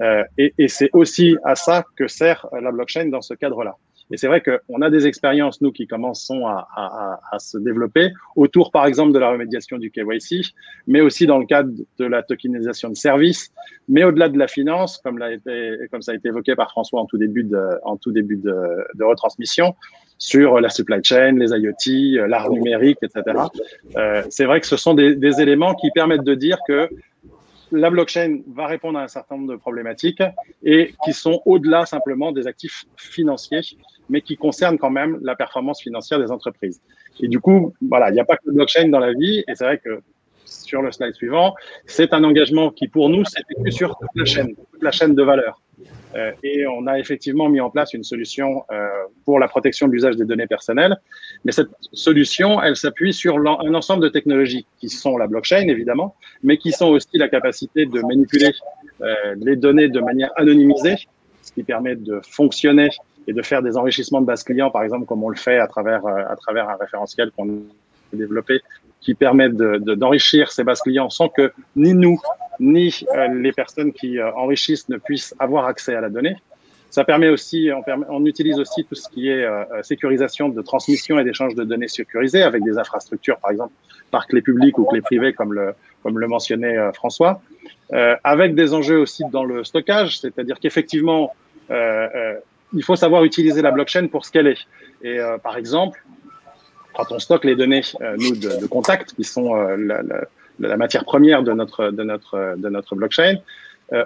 Euh, 0.00 0.22
et, 0.38 0.54
et 0.56 0.68
c'est 0.68 0.90
aussi 0.92 1.36
à 1.44 1.56
ça 1.56 1.84
que 1.96 2.08
sert 2.08 2.46
la 2.60 2.72
blockchain 2.72 3.06
dans 3.06 3.22
ce 3.22 3.34
cadre-là. 3.34 3.76
Et 4.10 4.16
c'est 4.16 4.28
vrai 4.28 4.40
qu'on 4.40 4.82
a 4.82 4.90
des 4.90 5.06
expériences, 5.06 5.60
nous, 5.60 5.72
qui 5.72 5.86
commençons 5.86 6.46
à, 6.46 7.18
se 7.38 7.58
développer 7.58 8.12
autour, 8.36 8.70
par 8.70 8.86
exemple, 8.86 9.12
de 9.12 9.18
la 9.18 9.30
remédiation 9.30 9.78
du 9.78 9.90
KYC, 9.90 10.54
mais 10.86 11.00
aussi 11.00 11.26
dans 11.26 11.38
le 11.38 11.46
cadre 11.46 11.72
de 11.98 12.04
la 12.04 12.22
tokenisation 12.22 12.88
de 12.88 12.94
services, 12.94 13.52
mais 13.88 14.04
au-delà 14.04 14.28
de 14.28 14.38
la 14.38 14.46
finance, 14.46 14.98
comme, 14.98 15.18
ça 15.18 16.12
a 16.12 16.14
été 16.14 16.28
évoqué 16.28 16.54
par 16.54 16.70
François 16.70 17.00
en 17.00 17.06
tout 17.06 17.18
début 17.18 17.44
de, 17.44 19.04
retransmission, 19.04 19.74
sur 20.18 20.60
la 20.60 20.70
supply 20.70 21.02
chain, 21.02 21.32
les 21.32 21.50
IoT, 21.50 22.26
l'art 22.26 22.50
numérique, 22.50 22.98
etc. 23.02 23.36
Euh, 23.96 24.22
c'est 24.30 24.44
vrai 24.44 24.60
que 24.60 24.66
ce 24.66 24.76
sont 24.76 24.94
des 24.94 25.40
éléments 25.40 25.74
qui 25.74 25.90
permettent 25.90 26.24
de 26.24 26.34
dire 26.34 26.58
que 26.66 26.88
la 27.72 27.90
blockchain 27.90 28.40
va 28.54 28.66
répondre 28.66 28.98
à 28.98 29.02
un 29.02 29.08
certain 29.08 29.36
nombre 29.36 29.52
de 29.52 29.56
problématiques 29.56 30.22
et 30.62 30.92
qui 31.04 31.12
sont 31.12 31.42
au-delà 31.44 31.86
simplement 31.86 32.32
des 32.32 32.46
actifs 32.46 32.84
financiers 32.96 33.62
mais 34.08 34.20
qui 34.20 34.36
concerne 34.36 34.78
quand 34.78 34.90
même 34.90 35.18
la 35.22 35.34
performance 35.34 35.82
financière 35.82 36.18
des 36.18 36.30
entreprises. 36.30 36.80
Et 37.20 37.28
du 37.28 37.40
coup, 37.40 37.74
voilà, 37.80 38.10
il 38.10 38.14
n'y 38.14 38.20
a 38.20 38.24
pas 38.24 38.36
que 38.36 38.42
le 38.46 38.52
blockchain 38.52 38.88
dans 38.88 39.00
la 39.00 39.12
vie, 39.12 39.44
et 39.48 39.54
c'est 39.54 39.64
vrai 39.64 39.78
que 39.78 40.00
sur 40.44 40.82
le 40.82 40.92
slide 40.92 41.14
suivant, 41.14 41.54
c'est 41.86 42.12
un 42.12 42.24
engagement 42.24 42.70
qui 42.70 42.88
pour 42.88 43.08
nous 43.08 43.24
s'effectue 43.24 43.72
sur 43.72 43.98
toute 43.98 44.10
la 44.14 44.24
chaîne, 44.24 44.54
toute 44.54 44.82
la 44.82 44.90
chaîne 44.90 45.14
de 45.14 45.22
valeur. 45.22 45.60
Euh, 46.14 46.32
et 46.42 46.66
on 46.66 46.86
a 46.86 46.98
effectivement 46.98 47.48
mis 47.48 47.60
en 47.60 47.68
place 47.68 47.92
une 47.92 48.04
solution 48.04 48.64
euh, 48.70 48.88
pour 49.24 49.38
la 49.38 49.48
protection 49.48 49.86
de 49.86 49.92
l'usage 49.92 50.16
des 50.16 50.24
données 50.24 50.46
personnelles. 50.46 50.96
Mais 51.44 51.52
cette 51.52 51.68
solution, 51.92 52.62
elle 52.62 52.76
s'appuie 52.76 53.12
sur 53.12 53.36
un 53.36 53.74
ensemble 53.74 54.02
de 54.02 54.08
technologies 54.08 54.66
qui 54.78 54.88
sont 54.88 55.18
la 55.18 55.26
blockchain, 55.26 55.68
évidemment, 55.68 56.14
mais 56.42 56.56
qui 56.56 56.72
sont 56.72 56.86
aussi 56.86 57.18
la 57.18 57.28
capacité 57.28 57.86
de 57.86 58.00
manipuler 58.00 58.52
euh, 59.02 59.34
les 59.38 59.56
données 59.56 59.88
de 59.88 60.00
manière 60.00 60.30
anonymisée, 60.36 60.96
ce 61.42 61.52
qui 61.52 61.62
permet 61.62 61.96
de 61.96 62.20
fonctionner 62.26 62.88
et 63.26 63.32
de 63.32 63.42
faire 63.42 63.62
des 63.62 63.76
enrichissements 63.76 64.20
de 64.20 64.26
base 64.26 64.44
client, 64.44 64.70
par 64.70 64.82
exemple, 64.82 65.06
comme 65.06 65.22
on 65.24 65.28
le 65.28 65.36
fait 65.36 65.58
à 65.58 65.66
travers, 65.66 66.06
euh, 66.06 66.22
à 66.28 66.36
travers 66.36 66.68
un 66.68 66.76
référentiel 66.76 67.30
qu'on 67.36 67.48
a 67.48 68.16
développé, 68.16 68.60
qui 69.00 69.14
permet 69.14 69.48
d'enrichir 69.48 70.46
de, 70.46 70.50
ces 70.50 70.64
bases 70.64 70.80
clients 70.80 71.10
sans 71.10 71.28
que 71.28 71.52
ni 71.74 71.92
nous, 71.92 72.20
ni 72.60 72.94
euh, 73.14 73.28
les 73.28 73.52
personnes 73.52 73.92
qui 73.92 74.18
euh, 74.18 74.32
enrichissent 74.32 74.88
ne 74.88 74.96
puissent 74.96 75.34
avoir 75.38 75.66
accès 75.66 75.94
à 75.94 76.00
la 76.00 76.08
donnée. 76.08 76.36
Ça 76.90 77.04
permet 77.04 77.28
aussi, 77.28 77.68
on, 77.76 77.82
permet, 77.82 78.06
on 78.08 78.24
utilise 78.24 78.58
aussi 78.58 78.84
tout 78.84 78.94
ce 78.94 79.08
qui 79.08 79.28
est 79.28 79.44
sécurisation 79.82 80.48
de 80.48 80.62
transmission 80.62 81.18
et 81.18 81.24
d'échange 81.24 81.54
de 81.54 81.64
données 81.64 81.88
sécurisées 81.88 82.42
avec 82.42 82.62
des 82.62 82.78
infrastructures, 82.78 83.38
par 83.38 83.50
exemple, 83.50 83.74
par 84.10 84.26
clé 84.26 84.40
publique 84.40 84.78
ou 84.78 84.84
clé 84.84 85.02
privée, 85.02 85.34
comme 85.34 85.52
le, 85.52 85.74
comme 86.02 86.18
le 86.18 86.26
mentionnait 86.26 86.76
François, 86.94 87.42
avec 88.24 88.54
des 88.54 88.72
enjeux 88.72 88.98
aussi 88.98 89.24
dans 89.30 89.44
le 89.44 89.62
stockage, 89.64 90.20
c'est-à-dire 90.20 90.58
qu'effectivement, 90.58 91.34
il 92.72 92.82
faut 92.82 92.96
savoir 92.96 93.24
utiliser 93.24 93.62
la 93.62 93.70
blockchain 93.70 94.08
pour 94.08 94.24
ce 94.24 94.30
qu'elle 94.30 94.46
est. 94.46 94.58
Et 95.02 95.18
euh, 95.18 95.38
par 95.38 95.56
exemple, 95.56 96.02
quand 96.94 97.12
on 97.12 97.18
stocke 97.18 97.44
les 97.44 97.56
données, 97.56 97.82
euh, 98.00 98.16
nous, 98.18 98.36
de, 98.36 98.66
contact, 98.66 99.14
qui 99.14 99.24
sont 99.24 99.54
euh, 99.54 99.76
la, 99.76 100.02
la, 100.02 100.26
la, 100.58 100.76
matière 100.76 101.04
première 101.04 101.42
de 101.42 101.52
notre, 101.52 101.90
de 101.90 102.02
notre, 102.02 102.56
de 102.56 102.68
notre 102.68 102.94
blockchain, 102.94 103.36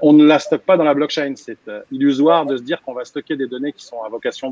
on 0.03 0.13
ne 0.13 0.27
la 0.27 0.39
stocke 0.39 0.61
pas 0.61 0.77
dans 0.77 0.85
la 0.85 0.93
blockchain. 0.93 1.33
C'est 1.37 1.57
illusoire 1.91 2.45
de 2.45 2.59
se 2.59 2.63
dire 2.63 2.83
qu'on 2.83 2.93
va 2.93 3.07
stocker 3.07 3.37
des 3.37 3.47
données 3.47 3.73
qui 3.73 3.83
sont 3.83 4.03
à 4.03 4.11
vocation 4.11 4.51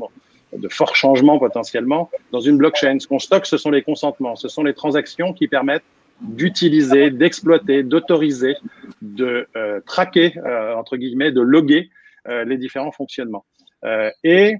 de, 0.53 0.57
de 0.57 0.67
forts 0.69 0.95
changements 0.95 1.37
potentiellement 1.37 2.09
dans 2.31 2.39
une 2.39 2.57
blockchain. 2.57 2.97
Ce 2.99 3.07
qu'on 3.07 3.19
stocke, 3.19 3.45
ce 3.45 3.57
sont 3.57 3.69
les 3.69 3.83
consentements, 3.83 4.35
ce 4.35 4.47
sont 4.47 4.63
les 4.63 4.73
transactions 4.73 5.33
qui 5.33 5.47
permettent 5.47 5.83
d'utiliser, 6.21 7.11
d'exploiter, 7.11 7.83
d'autoriser, 7.83 8.55
de 9.03 9.47
traquer, 9.85 10.33
entre 10.75 10.97
guillemets, 10.97 11.31
de 11.31 11.41
loguer 11.41 11.91
les 12.27 12.57
différents 12.57 12.91
fonctionnements. 12.91 13.45
Euh, 13.85 14.11
et, 14.23 14.55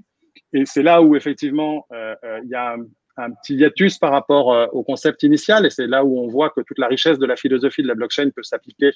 et 0.52 0.66
c'est 0.66 0.82
là 0.82 1.02
où 1.02 1.16
effectivement 1.16 1.86
euh, 1.92 2.14
euh, 2.24 2.40
il 2.44 2.50
y 2.50 2.54
a 2.54 2.76
un, 3.16 3.30
petit 3.42 3.54
hiatus 3.54 3.98
par 3.98 4.12
rapport 4.12 4.70
au 4.72 4.82
concept 4.82 5.22
initial, 5.24 5.66
et 5.66 5.70
c'est 5.70 5.86
là 5.86 6.06
où 6.06 6.18
on 6.18 6.28
voit 6.28 6.48
que 6.48 6.62
toute 6.62 6.78
la 6.78 6.86
richesse 6.86 7.18
de 7.18 7.26
la 7.26 7.36
philosophie 7.36 7.82
de 7.82 7.88
la 7.88 7.94
blockchain 7.94 8.30
peut 8.30 8.42
s'appliquer 8.42 8.92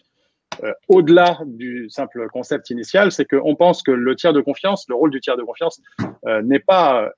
au-delà 0.89 1.41
du 1.45 1.91
simple 1.91 2.27
concept 2.33 2.71
initial, 2.71 3.13
c'est 3.13 3.27
qu'on 3.27 3.55
pense 3.55 3.83
que 3.83 3.91
le 3.91 4.17
tiers 4.17 4.33
de 4.33 4.41
confiance, 4.41 4.87
le 4.89 4.95
rôle 4.95 5.11
du 5.11 5.21
tiers 5.21 5.37
de 5.37 5.43
confiance, 5.43 5.79
n'est 6.43 6.61
pas 6.61 7.13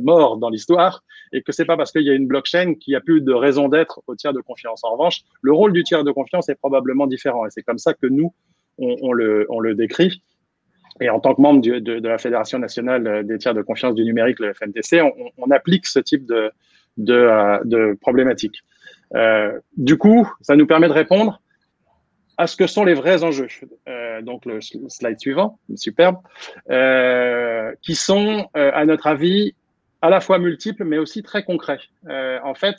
mort 0.00 0.36
dans 0.36 0.50
l'histoire 0.50 1.02
et 1.32 1.40
que 1.40 1.50
c'est 1.52 1.64
pas 1.64 1.78
parce 1.78 1.92
qu'il 1.92 2.02
y 2.02 2.10
a 2.10 2.14
une 2.14 2.26
blockchain 2.26 2.74
qu'il 2.74 2.92
n'y 2.92 2.96
a 2.96 3.00
plus 3.00 3.22
de 3.22 3.32
raison 3.32 3.68
d'être 3.70 4.02
au 4.06 4.14
tiers 4.14 4.34
de 4.34 4.40
confiance. 4.42 4.84
En 4.84 4.90
revanche, 4.90 5.22
le 5.40 5.54
rôle 5.54 5.72
du 5.72 5.82
tiers 5.82 6.04
de 6.04 6.12
confiance 6.12 6.50
est 6.50 6.56
probablement 6.56 7.06
différent 7.06 7.46
et 7.46 7.50
c'est 7.50 7.62
comme 7.62 7.78
ça 7.78 7.94
que 7.94 8.06
nous, 8.06 8.34
on 8.76 9.12
le 9.12 9.74
décrit. 9.74 10.20
Et 11.00 11.08
en 11.10 11.20
tant 11.20 11.34
que 11.34 11.40
membre 11.40 11.60
de, 11.60 12.08
la 12.08 12.18
Fédération 12.18 12.58
nationale 12.58 13.26
des 13.26 13.38
tiers 13.38 13.54
de 13.54 13.62
confiance 13.62 13.94
du 13.94 14.04
numérique, 14.04 14.38
le 14.38 14.52
FNTC, 14.52 15.02
on, 15.38 15.50
applique 15.50 15.86
ce 15.86 15.98
type 15.98 16.26
de, 16.26 16.50
de, 16.98 17.14
euh, 17.14 17.94
problématiques. 18.00 18.62
Euh, 19.14 19.58
du 19.76 19.96
coup, 19.96 20.30
ça 20.40 20.56
nous 20.56 20.66
permet 20.66 20.88
de 20.88 20.92
répondre 20.92 21.40
à 22.40 22.46
ce 22.46 22.56
que 22.56 22.66
sont 22.66 22.84
les 22.84 22.94
vrais 22.94 23.22
enjeux. 23.22 23.48
Euh, 23.86 24.22
donc 24.22 24.46
le 24.46 24.60
slide 24.62 25.20
suivant, 25.20 25.58
superbe, 25.74 26.16
euh, 26.70 27.72
qui 27.82 27.94
sont, 27.94 28.48
euh, 28.56 28.70
à 28.72 28.86
notre 28.86 29.06
avis, 29.06 29.54
à 30.00 30.08
la 30.08 30.20
fois 30.20 30.38
multiples, 30.38 30.84
mais 30.84 30.96
aussi 30.96 31.22
très 31.22 31.42
concrets. 31.42 31.80
en 32.42 32.54
fait, 32.54 32.76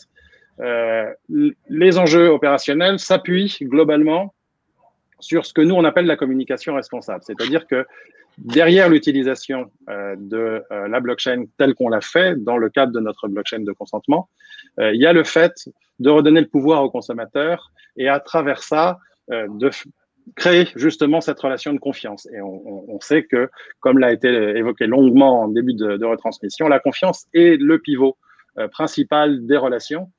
les 0.59 1.97
enjeux 1.99 2.29
opérationnels 2.29 2.97
s'appuient 2.97 3.57
globalement 3.61 4.33
sur 5.21 5.45
ce 5.45 5.53
que 5.53 5.61
nous, 5.61 5.75
on 5.75 5.83
appelle 5.83 6.05
la 6.05 6.17
communication 6.17 6.75
responsable. 6.75 7.23
C'est-à-dire 7.25 7.67
que 7.67 7.85
derrière 8.37 8.89
l'utilisation 8.89 9.71
euh, 9.89 10.15
de 10.17 10.63
euh, 10.71 10.87
la 10.87 10.99
blockchain 10.99 11.45
telle 11.57 11.75
qu'on 11.75 11.89
l'a 11.89 12.01
fait 12.01 12.35
dans 12.35 12.57
le 12.57 12.69
cadre 12.69 12.91
de 12.91 12.99
notre 12.99 13.27
blockchain 13.27 13.59
de 13.59 13.71
consentement, 13.71 14.29
euh, 14.79 14.93
il 14.93 15.01
y 15.01 15.05
a 15.05 15.13
le 15.13 15.23
fait 15.23 15.69
de 15.99 16.09
redonner 16.09 16.41
le 16.41 16.47
pouvoir 16.47 16.83
aux 16.83 16.89
consommateurs 16.89 17.71
et 17.97 18.07
à 18.07 18.19
travers 18.19 18.63
ça, 18.63 18.97
de 19.29 19.69
créer 20.35 20.67
justement 20.75 21.21
cette 21.21 21.39
relation 21.39 21.73
de 21.73 21.79
confiance. 21.79 22.27
Et 22.33 22.41
on, 22.41 22.99
sait 22.99 23.23
que, 23.23 23.49
comme 23.79 23.99
l'a 23.99 24.11
été 24.11 24.27
évoqué 24.27 24.87
longuement 24.87 25.43
en 25.43 25.47
début 25.47 25.73
de, 25.73 26.03
retransmission, 26.03 26.67
la 26.67 26.79
confiance 26.79 27.27
est 27.33 27.61
le 27.61 27.79
pivot 27.79 28.17
principal 28.71 29.45
des 29.45 29.57
relations. 29.57 30.11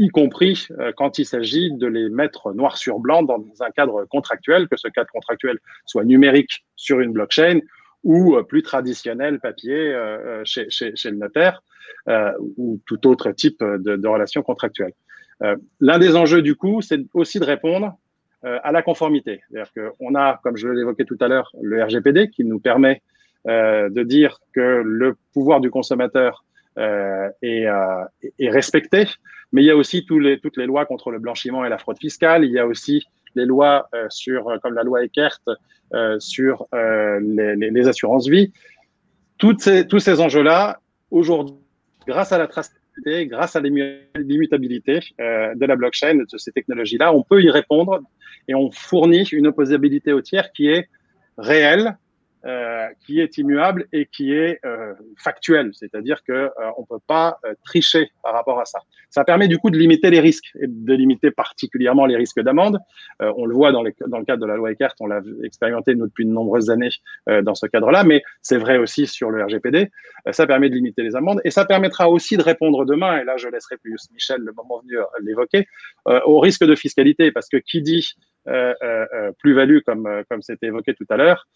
Y 0.00 0.08
compris 0.08 0.66
euh, 0.78 0.92
quand 0.96 1.18
il 1.18 1.26
s'agit 1.26 1.70
de 1.70 1.86
les 1.86 2.08
mettre 2.08 2.54
noir 2.54 2.78
sur 2.78 2.98
blanc 2.98 3.22
dans 3.22 3.44
un 3.60 3.70
cadre 3.70 4.06
contractuel, 4.06 4.66
que 4.66 4.76
ce 4.78 4.88
cadre 4.88 5.10
contractuel 5.12 5.58
soit 5.84 6.04
numérique 6.04 6.64
sur 6.74 7.00
une 7.00 7.12
blockchain 7.12 7.60
ou 8.02 8.34
euh, 8.34 8.42
plus 8.42 8.62
traditionnel 8.62 9.40
papier 9.40 9.76
euh, 9.76 10.42
chez, 10.44 10.68
le 11.04 11.16
notaire 11.16 11.62
ou 12.56 12.80
tout 12.86 13.06
autre 13.06 13.30
type 13.32 13.62
de, 13.62 13.96
de 13.96 14.08
relation 14.08 14.42
contractuelle. 14.42 14.94
L'un 15.80 15.98
des 15.98 16.16
enjeux 16.16 16.40
du 16.40 16.54
coup, 16.54 16.80
c'est 16.80 17.00
aussi 17.14 17.38
de 17.38 17.44
répondre 17.44 17.94
à 18.42 18.72
la 18.72 18.82
conformité. 18.82 19.42
C'est-à-dire 19.50 19.70
qu'on 19.98 20.14
a, 20.14 20.40
comme 20.42 20.56
je 20.56 20.68
l'évoquais 20.68 21.04
tout 21.04 21.18
à 21.20 21.28
l'heure, 21.28 21.52
le 21.60 21.84
RGPD 21.84 22.30
qui 22.30 22.44
nous 22.44 22.58
permet 22.58 23.02
de 23.46 24.02
dire 24.02 24.38
que 24.54 24.82
le 24.84 25.16
pouvoir 25.32 25.60
du 25.60 25.70
consommateur 25.70 26.44
euh, 26.78 27.28
euh, 27.44 28.04
est, 28.38 28.50
respecté. 28.50 29.06
Mais 29.52 29.62
il 29.62 29.66
y 29.66 29.70
a 29.70 29.76
aussi 29.76 30.06
toutes 30.06 30.56
les 30.56 30.66
lois 30.66 30.86
contre 30.86 31.10
le 31.10 31.18
blanchiment 31.18 31.64
et 31.64 31.68
la 31.68 31.78
fraude 31.78 31.98
fiscale. 31.98 32.44
Il 32.44 32.52
y 32.52 32.58
a 32.58 32.66
aussi 32.66 33.04
les 33.34 33.44
lois 33.44 33.88
euh, 33.94 34.06
sur, 34.08 34.58
comme 34.62 34.74
la 34.74 34.82
loi 34.82 35.04
Eckert, 35.04 35.40
sur 36.18 36.66
les, 36.72 37.56
les, 37.56 37.70
les, 37.70 37.88
assurances 37.88 38.28
vie. 38.28 38.52
Toutes 39.38 39.60
ces, 39.60 39.88
tous 39.88 39.98
ces 39.98 40.20
enjeux-là, 40.20 40.78
aujourd'hui, 41.10 41.56
grâce 42.06 42.30
à 42.30 42.38
la 42.38 42.46
traçabilité, 42.46 43.26
grâce 43.26 43.56
à 43.56 43.60
l'immutabilité 43.60 45.00
de 45.18 45.66
la 45.66 45.74
blockchain, 45.74 46.14
de 46.14 46.38
ces 46.38 46.52
technologies-là, 46.52 47.12
on 47.12 47.22
peut 47.24 47.42
y 47.42 47.50
répondre 47.50 47.98
et 48.46 48.54
on 48.54 48.70
fournit 48.70 49.24
une 49.24 49.48
opposabilité 49.48 50.12
au 50.12 50.20
tiers 50.20 50.52
qui 50.52 50.68
est 50.68 50.88
réelle, 51.38 51.96
euh, 52.46 52.86
qui 53.04 53.20
est 53.20 53.36
immuable 53.38 53.86
et 53.92 54.06
qui 54.06 54.32
est 54.32 54.60
euh, 54.64 54.94
factuel, 55.18 55.72
c'est-à-dire 55.74 56.22
que 56.24 56.32
euh, 56.32 56.50
on 56.78 56.84
peut 56.84 57.00
pas 57.06 57.38
euh, 57.44 57.52
tricher 57.64 58.10
par 58.22 58.32
rapport 58.32 58.60
à 58.60 58.64
ça. 58.64 58.80
Ça 59.10 59.24
permet 59.24 59.46
du 59.46 59.58
coup 59.58 59.70
de 59.70 59.76
limiter 59.76 60.10
les 60.10 60.20
risques 60.20 60.50
et 60.60 60.66
de 60.66 60.94
limiter 60.94 61.30
particulièrement 61.30 62.06
les 62.06 62.16
risques 62.16 62.40
d'amende. 62.40 62.78
Euh, 63.20 63.32
on 63.36 63.44
le 63.44 63.54
voit 63.54 63.72
dans, 63.72 63.82
les, 63.82 63.94
dans, 64.06 64.18
le 64.18 64.24
cadre 64.24 64.40
de 64.42 64.46
la 64.46 64.56
loi 64.56 64.72
Eckert, 64.72 64.94
on 65.00 65.06
l'a 65.06 65.20
expérimenté 65.44 65.94
nous 65.94 66.06
depuis 66.06 66.24
de 66.24 66.30
nombreuses 66.30 66.70
années 66.70 66.90
dans 67.42 67.54
ce 67.54 67.66
cadre-là, 67.66 68.04
mais 68.04 68.22
c'est 68.40 68.56
vrai 68.56 68.78
aussi 68.78 69.06
sur 69.06 69.30
le 69.30 69.44
RGPD. 69.44 69.90
ça 70.30 70.46
permet 70.46 70.70
de 70.70 70.74
limiter 70.74 71.02
les 71.02 71.16
amendes 71.16 71.40
et 71.44 71.50
ça 71.50 71.64
permettra 71.64 72.08
aussi 72.08 72.36
de 72.36 72.42
répondre 72.42 72.84
demain, 72.84 73.20
et 73.20 73.24
là 73.24 73.36
je 73.36 73.48
laisserai 73.48 73.76
plus 73.76 74.08
Michel 74.12 74.40
le 74.40 74.52
moment 74.52 74.80
venu 74.80 74.96
l'évoquer, 75.22 75.66
au 76.06 76.40
risque 76.40 76.64
de 76.64 76.74
fiscalité, 76.74 77.30
parce 77.32 77.48
que 77.48 77.58
qui 77.58 77.82
dit 77.82 78.14
plus-value, 79.38 79.78
comme, 79.86 80.08
comme 80.28 80.42
c'était 80.42 80.66
évoqué 80.66 80.94
tout 80.94 81.06
à 81.08 81.16
l'heure, 81.16 81.46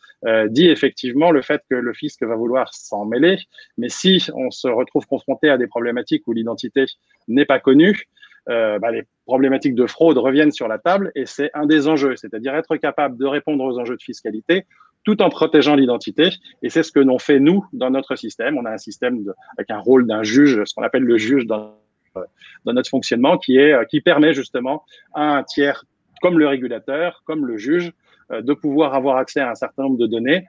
dit 0.49 0.69
effectivement 0.69 1.31
le 1.31 1.43
fait 1.43 1.63
que 1.71 1.75
le 1.75 1.93
fisc 1.93 2.23
va 2.23 2.37
vouloir 2.37 2.73
s'en 2.75 3.05
mêler. 3.05 3.39
Mais 3.79 3.89
si 3.89 4.27
on 4.35 4.51
se 4.51 4.69
retrouve 4.69 5.07
confronté 5.07 5.49
à 5.51 5.59
des 5.59 5.67
problématiques 5.67 6.27
où 6.27 6.33
l'identité 6.33 6.87
n'est 7.29 7.47
pas 7.47 7.59
connue, 7.59 8.07
euh, 8.51 8.79
bah, 8.79 8.91
les 8.91 9.05
problématiques 9.25 9.75
de 9.75 9.87
fraude 9.87 10.19
reviennent 10.19 10.53
sur 10.53 10.69
la 10.69 10.79
table 10.79 11.11
et 11.15 11.25
c'est 11.25 11.51
un 11.55 11.65
des 11.65 11.89
enjeux, 11.89 12.15
c'est-à-dire 12.17 12.55
être 12.55 12.77
capable 12.77 13.17
de 13.17 13.25
répondre 13.25 13.65
aux 13.65 13.79
enjeux 13.79 13.97
de 13.97 14.03
fiscalité 14.03 14.67
tout 15.03 15.23
en 15.23 15.31
protégeant 15.31 15.77
l'identité. 15.77 16.31
Et 16.63 16.69
c'est 16.69 16.83
ce 16.83 16.93
que 16.93 17.01
l'on 17.01 17.19
fait 17.19 17.41
nous 17.41 17.65
dans 17.73 17.91
notre 17.91 18.17
système. 18.17 18.59
On 18.59 18.65
a 18.65 18.71
un 18.71 18.79
système 18.79 19.23
de, 19.23 19.35
avec 19.57 19.71
un 19.71 19.79
rôle 19.79 20.07
d'un 20.07 20.23
juge, 20.23 20.63
ce 20.65 20.75
qu'on 20.75 20.83
appelle 20.83 21.05
le 21.05 21.17
juge 21.17 21.47
dans, 21.47 21.75
dans 22.65 22.73
notre 22.73 22.89
fonctionnement, 22.89 23.39
qui 23.39 23.59
est 23.59 23.75
qui 23.89 24.01
permet 24.01 24.35
justement 24.35 24.85
à 25.15 25.37
un 25.37 25.43
tiers 25.43 25.85
comme 26.25 26.39
le 26.39 26.49
régulateur, 26.49 27.23
comme 27.27 27.45
le 27.45 27.59
juge, 27.59 27.93
euh, 28.33 28.41
de 28.41 28.55
pouvoir 28.55 28.95
avoir 28.95 29.19
accès 29.19 29.41
à 29.41 29.51
un 29.51 29.55
certain 29.55 29.83
nombre 29.83 29.99
de 29.99 30.07
données 30.07 30.47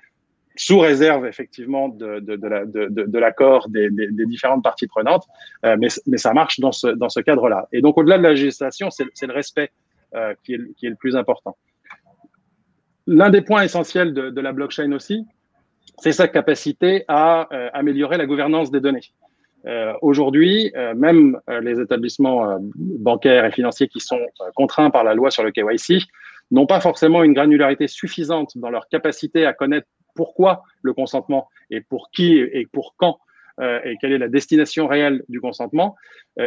sous 0.55 0.80
réserve 0.80 1.26
effectivement 1.26 1.89
de, 1.89 3.19
l'accord 3.19 3.67
des, 3.67 3.89
différentes 4.26 4.63
parties 4.63 4.88
prenantes, 4.88 5.26
euh, 5.65 5.76
mais, 5.78 6.17
ça 6.17 6.32
marche 6.32 6.61
dans 6.61 6.71
ce, 6.71 7.19
cadre-là. 7.19 7.67
Et 7.73 7.82
donc 7.82 7.97
au-delà 7.97 8.17
de 8.17 8.23
la 8.23 8.30
législation, 8.30 8.89
c'est 8.89 9.28
le 9.28 9.34
respect 9.34 9.69
euh, 10.13 10.34
qui, 10.45 10.53
est, 10.53 10.89
le 10.89 10.95
plus 10.95 11.17
important. 11.17 11.57
L'un 13.05 13.30
des 13.30 13.41
points 13.41 13.63
essentiels 13.63 14.13
de, 14.13 14.41
la 14.41 14.53
blockchain 14.53 14.93
aussi, 14.93 15.26
c'est 15.97 16.13
sa 16.13 16.30
capacité 16.30 17.03
à 17.09 17.49
améliorer 17.73 18.15
la 18.15 18.26
gouvernance 18.26 18.71
des 18.71 18.80
données. 18.80 19.11
Euh, 19.68 19.93
Aujourd'hui, 20.01 20.72
euh, 20.76 20.93
même 20.93 21.39
euh, 21.49 21.59
les 21.59 21.80
établissements 21.80 22.49
euh, 22.49 22.57
bancaires 22.59 23.45
et 23.45 23.51
financiers 23.51 23.88
qui 23.88 23.99
sont 23.99 24.20
contraints 24.55 24.91
par 24.91 25.03
la 25.03 25.16
loi 25.16 25.32
sur 25.32 25.43
le 25.43 25.51
KYC 25.51 26.03
n'ont 26.51 26.68
pas 26.68 26.80
forcément 26.80 27.24
une 27.24 27.34
granularité 27.34 27.88
suffisante 27.88 28.57
dans 28.57 28.70
leur 28.70 28.88
capacité 28.88 29.45
à 29.45 29.53
connaître 29.53 29.88
pourquoi 30.13 30.63
le 30.84 30.93
consentement 30.93 31.49
et 31.72 31.82
pour 31.82 32.11
qui 32.11 32.38
et 32.38 32.68
pour 32.72 32.93
quand 32.97 33.20
et 33.61 33.95
quelle 34.01 34.11
est 34.11 34.18
la 34.18 34.28
destination 34.28 34.86
réelle 34.86 35.24
du 35.30 35.39
consentement. 35.39 35.95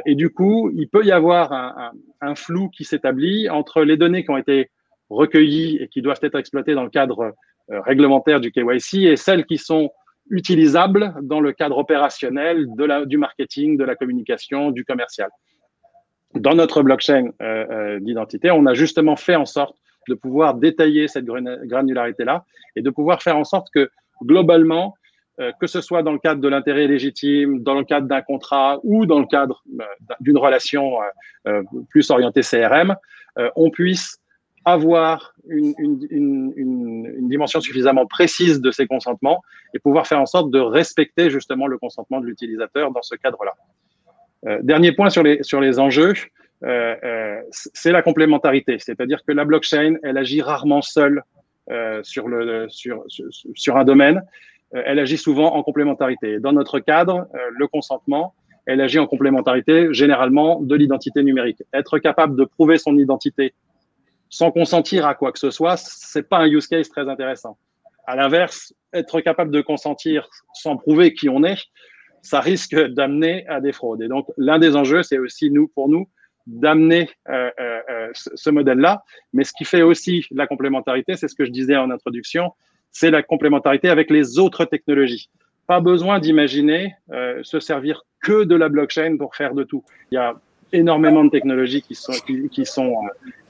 et 0.04 0.14
du 0.14 0.28
coup, 0.28 0.70
il 0.76 0.88
peut 0.88 1.06
y 1.06 1.10
avoir 1.10 1.52
un, 1.52 1.92
un, 2.20 2.30
un 2.30 2.34
flou 2.34 2.68
qui 2.68 2.84
s'établit 2.84 3.48
entre 3.48 3.82
les 3.82 3.96
données 3.96 4.24
qui 4.24 4.30
ont 4.30 4.36
été 4.36 4.70
recueillies 5.08 5.78
et 5.80 5.88
qui 5.88 6.02
doivent 6.02 6.20
être 6.22 6.38
exploitées 6.38 6.74
dans 6.74 6.84
le 6.84 6.90
cadre 6.90 7.34
réglementaire 7.68 8.40
du 8.40 8.52
KYC 8.52 9.06
et 9.06 9.16
celles 9.16 9.46
qui 9.46 9.56
sont 9.56 9.90
utilisable 10.30 11.14
dans 11.22 11.40
le 11.40 11.52
cadre 11.52 11.78
opérationnel 11.78 12.66
du 13.06 13.18
marketing, 13.18 13.76
de 13.76 13.84
la 13.84 13.94
communication, 13.94 14.70
du 14.70 14.84
commercial. 14.84 15.30
Dans 16.34 16.54
notre 16.54 16.82
blockchain 16.82 17.30
euh, 17.40 17.66
euh, 17.70 18.00
d'identité, 18.00 18.50
on 18.50 18.66
a 18.66 18.74
justement 18.74 19.16
fait 19.16 19.36
en 19.36 19.46
sorte 19.46 19.76
de 20.08 20.14
pouvoir 20.14 20.54
détailler 20.54 21.08
cette 21.08 21.24
granularité-là 21.24 22.44
et 22.76 22.82
de 22.82 22.90
pouvoir 22.90 23.22
faire 23.22 23.36
en 23.36 23.44
sorte 23.44 23.68
que 23.74 23.90
globalement, 24.22 24.94
euh, 25.40 25.52
que 25.60 25.66
ce 25.66 25.80
soit 25.80 26.02
dans 26.02 26.12
le 26.12 26.18
cadre 26.18 26.40
de 26.40 26.48
l'intérêt 26.48 26.86
légitime, 26.86 27.62
dans 27.62 27.74
le 27.74 27.84
cadre 27.84 28.08
d'un 28.08 28.22
contrat 28.22 28.78
ou 28.82 29.06
dans 29.06 29.20
le 29.20 29.26
cadre 29.26 29.62
d'une 30.20 30.38
relation 30.38 30.98
plus 31.88 32.10
orientée 32.10 32.42
CRM, 32.42 32.94
on 33.56 33.70
puisse 33.70 34.18
avoir 34.64 35.34
une, 35.48 37.28
dimension 37.28 37.60
suffisamment 37.60 38.06
précise 38.06 38.60
de 38.60 38.70
ces 38.70 38.86
consentements 38.86 39.42
et 39.74 39.78
pouvoir 39.78 40.06
faire 40.06 40.20
en 40.20 40.26
sorte 40.26 40.50
de 40.50 40.58
respecter 40.58 41.30
justement 41.30 41.66
le 41.66 41.78
consentement 41.78 42.20
de 42.20 42.26
l'utilisateur 42.26 42.90
dans 42.90 43.02
ce 43.02 43.14
cadre-là. 43.16 43.52
Euh, 44.46 44.60
dernier 44.62 44.92
point 44.92 45.10
sur 45.10 45.22
les, 45.22 45.42
sur 45.42 45.60
les 45.60 45.78
enjeux, 45.78 46.14
euh, 46.64 46.94
euh, 47.04 47.40
c'est 47.50 47.92
la 47.92 48.02
complémentarité, 48.02 48.78
c'est-à-dire 48.78 49.22
que 49.26 49.32
la 49.32 49.44
blockchain, 49.44 49.96
elle 50.02 50.16
agit 50.16 50.42
rarement 50.42 50.82
seule 50.82 51.22
sur, 52.02 52.28
le, 52.28 52.66
sur, 52.70 53.04
sur, 53.08 53.76
un 53.76 53.84
domaine, 53.84 54.22
elle 54.72 54.98
agit 54.98 55.18
souvent 55.18 55.54
en 55.54 55.62
complémentarité. 55.62 56.40
Dans 56.40 56.54
notre 56.54 56.80
cadre, 56.80 57.28
le 57.58 57.66
consentement, 57.66 58.32
elle 58.64 58.80
agit 58.80 58.98
en 58.98 59.06
complémentarité 59.06 59.92
généralement 59.92 60.62
de 60.62 60.74
l'identité 60.74 61.22
numérique. 61.22 61.62
Être 61.74 61.98
capable 61.98 62.36
de 62.36 62.44
prouver 62.46 62.78
son 62.78 62.96
identité 62.96 63.52
sans 64.30 64.50
consentir 64.50 65.06
à 65.06 65.14
quoi 65.14 65.32
que 65.32 65.38
ce 65.38 65.50
soit, 65.50 65.76
c'est 65.76 66.28
pas 66.28 66.38
un 66.38 66.46
use 66.46 66.66
case 66.66 66.88
très 66.88 67.08
intéressant. 67.08 67.58
À 68.06 68.16
l'inverse, 68.16 68.74
être 68.92 69.20
capable 69.20 69.50
de 69.50 69.60
consentir 69.60 70.28
sans 70.54 70.76
prouver 70.76 71.14
qui 71.14 71.28
on 71.28 71.44
est, 71.44 71.58
ça 72.22 72.40
risque 72.40 72.74
d'amener 72.74 73.46
à 73.48 73.60
des 73.60 73.72
fraudes. 73.72 74.02
Et 74.02 74.08
donc, 74.08 74.26
l'un 74.36 74.58
des 74.58 74.76
enjeux, 74.76 75.02
c'est 75.02 75.18
aussi 75.18 75.50
nous, 75.50 75.68
pour 75.68 75.88
nous, 75.88 76.08
d'amener 76.46 77.10
euh, 77.28 77.50
euh, 77.60 77.80
euh 77.90 78.08
ce 78.14 78.50
modèle-là. 78.50 79.02
Mais 79.32 79.44
ce 79.44 79.52
qui 79.56 79.64
fait 79.64 79.82
aussi 79.82 80.26
la 80.30 80.46
complémentarité, 80.46 81.16
c'est 81.16 81.28
ce 81.28 81.34
que 81.34 81.44
je 81.44 81.50
disais 81.50 81.76
en 81.76 81.90
introduction, 81.90 82.52
c'est 82.90 83.10
la 83.10 83.22
complémentarité 83.22 83.90
avec 83.90 84.10
les 84.10 84.38
autres 84.38 84.64
technologies. 84.64 85.28
Pas 85.66 85.80
besoin 85.80 86.18
d'imaginer 86.18 86.94
se 87.42 87.60
servir 87.60 88.04
que 88.22 88.44
de 88.44 88.56
la 88.56 88.70
blockchain 88.70 89.18
pour 89.18 89.36
faire 89.36 89.52
de 89.52 89.62
tout. 89.62 89.84
Il 90.10 90.14
y 90.14 90.18
a 90.18 90.34
énormément 90.72 91.22
de 91.22 91.28
technologies 91.28 91.82
qui 91.82 91.94
sont, 91.94 92.14
qui 92.50 92.64
sont 92.64 92.94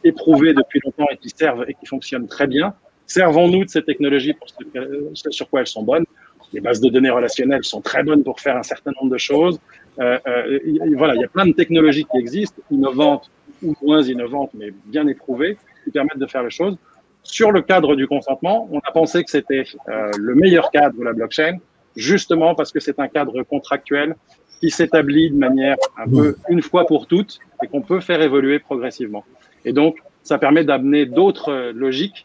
éprouvées 0.09 0.55
depuis 0.55 0.81
longtemps 0.85 1.07
et 1.11 1.17
qui 1.17 1.31
servent 1.31 1.65
et 1.69 1.75
qui 1.75 1.87
fonctionnent 1.87 2.29
très 2.29 2.47
bien. 2.47 2.75
Servons-nous 3.07 3.65
de 3.65 3.71
ces 3.71 3.83
technologies 3.83 4.35
pour 4.35 4.49
ce, 4.49 5.31
sur 5.31 5.49
quoi 5.49 5.61
elles 5.61 5.67
sont 5.67 5.83
bonnes. 5.83 6.05
Les 6.53 6.61
bases 6.61 6.81
de 6.81 6.91
données 6.91 7.11
relationnelles 7.11 7.65
sont 7.65 7.81
très 7.81 8.03
bonnes 8.03 8.23
pour 8.23 8.41
faire 8.41 8.57
un 8.57 8.63
certain 8.63 8.93
nombre 9.01 9.13
de 9.13 9.19
choses. 9.19 9.59
Euh, 9.99 10.19
euh, 10.27 10.59
voilà, 10.97 11.15
il 11.15 11.21
y 11.21 11.25
a 11.25 11.29
plein 11.29 11.47
de 11.47 11.53
technologies 11.53 12.05
qui 12.05 12.19
existent, 12.19 12.61
innovantes 12.71 13.31
ou 13.63 13.75
moins 13.83 14.03
innovantes, 14.03 14.51
mais 14.55 14.73
bien 14.87 15.07
éprouvées, 15.09 15.57
qui 15.85 15.91
permettent 15.91 16.19
de 16.19 16.27
faire 16.27 16.43
les 16.43 16.51
choses. 16.51 16.77
Sur 17.23 17.51
le 17.51 17.63
cadre 17.63 17.97
du 17.97 18.07
consentement, 18.07 18.69
on 18.71 18.79
a 18.79 18.93
pensé 18.93 19.25
que 19.25 19.31
c'était 19.31 19.65
euh, 19.89 20.11
le 20.17 20.35
meilleur 20.35 20.71
cadre 20.71 20.99
de 20.99 21.05
la 21.05 21.13
blockchain, 21.13 21.59
justement 21.97 22.55
parce 22.55 22.73
que 22.73 22.81
c'est 22.81 22.99
un 22.99 23.09
cadre 23.09 23.43
contractuel 23.43 24.15
qui 24.61 24.71
s'établit 24.71 25.31
de 25.31 25.37
manière 25.37 25.77
un 25.97 26.09
peu 26.09 26.37
une 26.49 26.63
fois 26.63 26.87
pour 26.87 27.07
toutes 27.07 27.39
et 27.63 27.67
qu'on 27.69 27.83
peut 27.83 28.01
faire 28.01 28.21
évoluer 28.23 28.59
progressivement. 28.59 29.25
Et 29.69 29.75
donc, 29.75 29.99
ça 30.23 30.39
permet 30.39 30.65
d'amener 30.65 31.05
d'autres 31.05 31.73
logiques, 31.75 32.25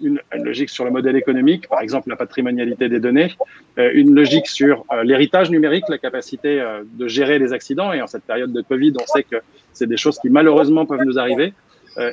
une, 0.00 0.20
logique 0.32 0.70
sur 0.70 0.84
le 0.84 0.92
modèle 0.92 1.16
économique, 1.16 1.68
par 1.68 1.80
exemple 1.80 2.08
la 2.08 2.14
patrimonialité 2.14 2.88
des 2.88 3.00
données, 3.00 3.34
euh, 3.78 3.90
une 3.92 4.14
logique 4.14 4.46
sur 4.46 4.84
euh, 4.92 5.02
l'héritage 5.02 5.50
numérique, 5.50 5.84
la 5.88 5.98
capacité 5.98 6.60
euh, 6.60 6.84
de 7.00 7.08
gérer 7.08 7.40
les 7.40 7.52
accidents. 7.52 7.92
Et 7.92 8.00
en 8.00 8.06
cette 8.06 8.22
période 8.22 8.52
de 8.52 8.60
Covid, 8.60 8.92
on 9.02 9.06
sait 9.06 9.24
que 9.24 9.36
c'est 9.72 9.88
des 9.88 9.96
choses 9.96 10.20
qui 10.20 10.30
malheureusement 10.30 10.86
peuvent 10.86 11.04
nous 11.04 11.18
arriver. 11.18 11.52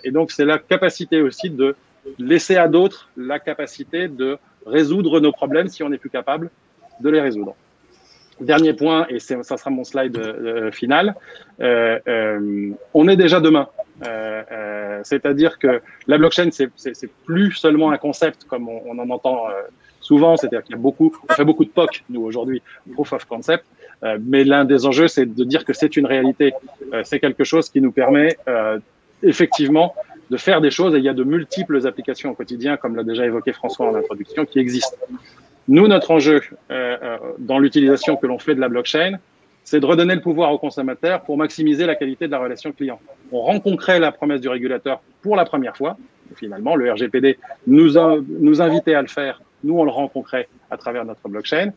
Et 0.06 0.12
donc, 0.12 0.32
c'est 0.32 0.46
la 0.46 0.60
capacité 0.60 1.22
aussi 1.22 1.50
de 1.50 1.76
laisser 2.18 2.56
à 2.56 2.70
d'autres 2.70 3.10
la 3.18 3.38
capacité 3.38 4.08
de 4.08 4.38
résoudre 4.66 5.20
nos 5.20 5.34
problèmes 5.34 5.68
si 5.68 5.84
on 5.84 5.90
n'est 5.90 5.98
plus 5.98 6.10
capable 6.10 6.50
de 7.02 7.10
les 7.10 7.20
résoudre. 7.20 7.54
Dernier 8.42 8.74
point, 8.74 9.06
et 9.10 9.20
ça 9.20 9.44
sera 9.44 9.70
mon 9.70 9.84
slide 9.84 10.18
euh, 10.18 10.72
final, 10.72 11.16
euh, 11.62 12.00
euh, 12.08 12.72
on 12.94 13.08
est 13.08 13.16
déjà 13.16 13.40
demain. 13.40 13.68
Euh, 14.08 14.42
euh, 14.52 15.00
c'est-à-dire 15.04 15.60
que 15.60 15.82
la 16.08 16.18
blockchain, 16.18 16.50
c'est 16.52 16.70
plus 17.26 17.52
seulement 17.54 17.92
un 17.92 17.98
concept 17.98 18.46
comme 18.46 18.68
on, 18.70 18.98
en 18.98 19.10
entend 19.10 19.46
souvent, 20.02 20.36
c'est-à-dire 20.36 20.64
qu'il 20.64 20.76
y 20.76 20.80
a 20.80 20.82
beaucoup, 20.82 21.16
on 21.30 21.34
fait 21.34 21.46
beaucoup 21.46 21.64
de 21.64 21.70
POC, 21.70 22.04
nous, 22.10 22.22
aujourd'hui, 22.22 22.62
Proof 22.94 23.14
of 23.14 23.26
Concept, 23.26 23.66
mais 24.22 24.44
l'un 24.44 24.66
des 24.66 24.86
enjeux, 24.86 25.08
c'est 25.08 25.26
de 25.26 25.44
dire 25.44 25.64
que 25.64 25.74
c'est 25.74 25.96
une 25.96 26.06
réalité. 26.06 26.54
c'est 27.04 27.20
quelque 27.20 27.44
chose 27.44 27.70
qui 27.70 27.82
nous 27.82 27.92
permet 27.92 28.36
effectivement 29.22 29.94
de 30.30 30.38
faire 30.38 30.60
des 30.60 30.72
choses, 30.72 30.96
et 30.96 30.98
il 30.98 31.04
y 31.04 31.10
a 31.10 31.14
de 31.14 31.24
multiples 31.24 31.86
applications 31.86 32.32
au 32.32 32.34
quotidien, 32.34 32.78
comme 32.78 32.96
l'a 32.96 33.04
déjà 33.04 33.26
évoqué 33.26 33.54
François 33.54 33.88
en 33.88 33.96
introduction, 33.96 34.46
qui 34.46 34.60
existent. 34.60 34.98
Nous, 35.68 35.88
notre 35.88 36.12
enjeu 36.12 36.42
euh, 36.72 36.98
euh, 37.02 37.18
dans 37.40 37.60
l'utilisation 37.60 38.18
que 38.18 38.28
l'on 38.28 38.40
fait 38.40 38.56
de 38.56 38.60
la 38.60 38.70
blockchain, 38.70 39.18
c'est 39.64 39.80
de 39.80 39.86
redonner 39.86 40.16
le 40.16 40.22
pouvoir 40.22 40.52
aux 40.52 40.58
consommateurs 40.58 41.22
pour 41.22 41.38
maximiser 41.38 41.86
la 41.86 41.96
qualité 41.96 42.26
de 42.28 42.32
la 42.32 42.40
relation 42.40 42.74
client. 42.74 43.00
On 43.32 43.42
rencontrait 43.42 44.00
la 44.00 44.12
promesse 44.12 44.42
du 44.42 44.50
régulateur 44.50 45.02
pour 45.22 45.38
la 45.38 45.46
première 45.46 45.78
fois. 45.78 45.98
Finalement, 46.36 46.76
le 46.76 46.92
RGPD 46.92 47.38
nous, 47.68 47.98
a, 47.98 48.18
nous 48.28 48.62
invitait 48.62 48.96
à 48.96 49.02
le 49.02 49.08
faire. 49.08 49.42
Nous, 49.64 49.78
on 49.78 49.86
le 49.86 49.92
rencontrait 49.92 50.50
à 50.70 50.78
travers 50.78 51.06
notre 51.06 51.30
blockchain. 51.30 51.72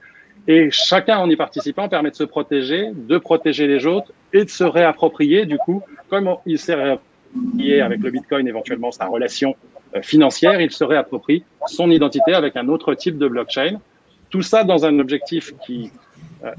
Et 0.49 0.71
chacun 0.71 1.19
en 1.19 1.31
y 1.31 1.37
participant 1.37 1.89
permet 1.89 2.11
de 2.11 2.17
se 2.17 2.25
protéger, 2.25 2.91
de 2.93 3.19
protéger 3.19 3.67
les 3.67 3.87
autres 3.87 4.13
et 4.33 4.45
de 4.45 4.51
se 4.51 4.65
réapproprier, 4.65 5.47
du 5.47 5.59
coup, 5.59 5.83
comme 6.09 6.37
il 6.45 6.59
s'est 6.59 6.75
réapproprié 6.75 7.81
avec 7.81 8.01
le 8.01 8.11
Bitcoin 8.11 8.49
éventuellement 8.49 8.91
sa 8.91 9.07
relation 9.07 9.55
financière, 10.03 10.61
il 10.61 10.71
se 10.71 10.85
réapproprie 10.85 11.45
son 11.67 11.91
identité 11.91 12.35
avec 12.35 12.57
un 12.57 12.69
autre 12.69 12.95
type 12.95 13.19
de 13.19 13.29
blockchain. 13.29 13.81
Tout 14.31 14.43
ça 14.43 14.65
dans 14.65 14.85
un 14.85 14.99
objectif 14.99 15.55
qui 15.65 15.91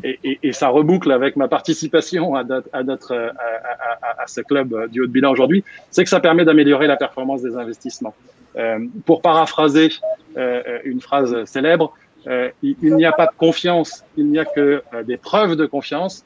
et, 0.03 0.39
et, 0.41 0.51
ça 0.53 0.69
reboucle 0.69 1.11
avec 1.11 1.35
ma 1.35 1.47
participation 1.47 2.35
à, 2.35 2.43
notre, 2.83 3.13
à, 3.13 4.21
à, 4.23 4.27
ce 4.27 4.41
club 4.41 4.89
du 4.89 5.01
haut 5.01 5.07
de 5.07 5.11
bilan 5.11 5.31
aujourd'hui, 5.31 5.63
c'est 5.91 6.03
que 6.03 6.09
ça 6.09 6.19
permet 6.19 6.45
d'améliorer 6.45 6.87
la 6.87 6.97
performance 6.97 7.41
des 7.41 7.55
investissements. 7.55 8.15
Euh, 8.57 8.79
pour 9.05 9.21
paraphraser 9.21 9.89
euh, 10.35 10.79
une 10.83 10.99
phrase 10.99 11.45
célèbre, 11.45 11.93
euh, 12.25 12.49
il 12.63 12.95
n'y 12.95 13.05
a 13.05 13.11
pas 13.11 13.27
de 13.27 13.35
confiance, 13.37 14.03
il 14.17 14.27
n'y 14.27 14.39
a 14.39 14.45
que 14.45 14.81
des 15.05 15.17
preuves 15.17 15.55
de 15.55 15.65
confiance. 15.65 16.25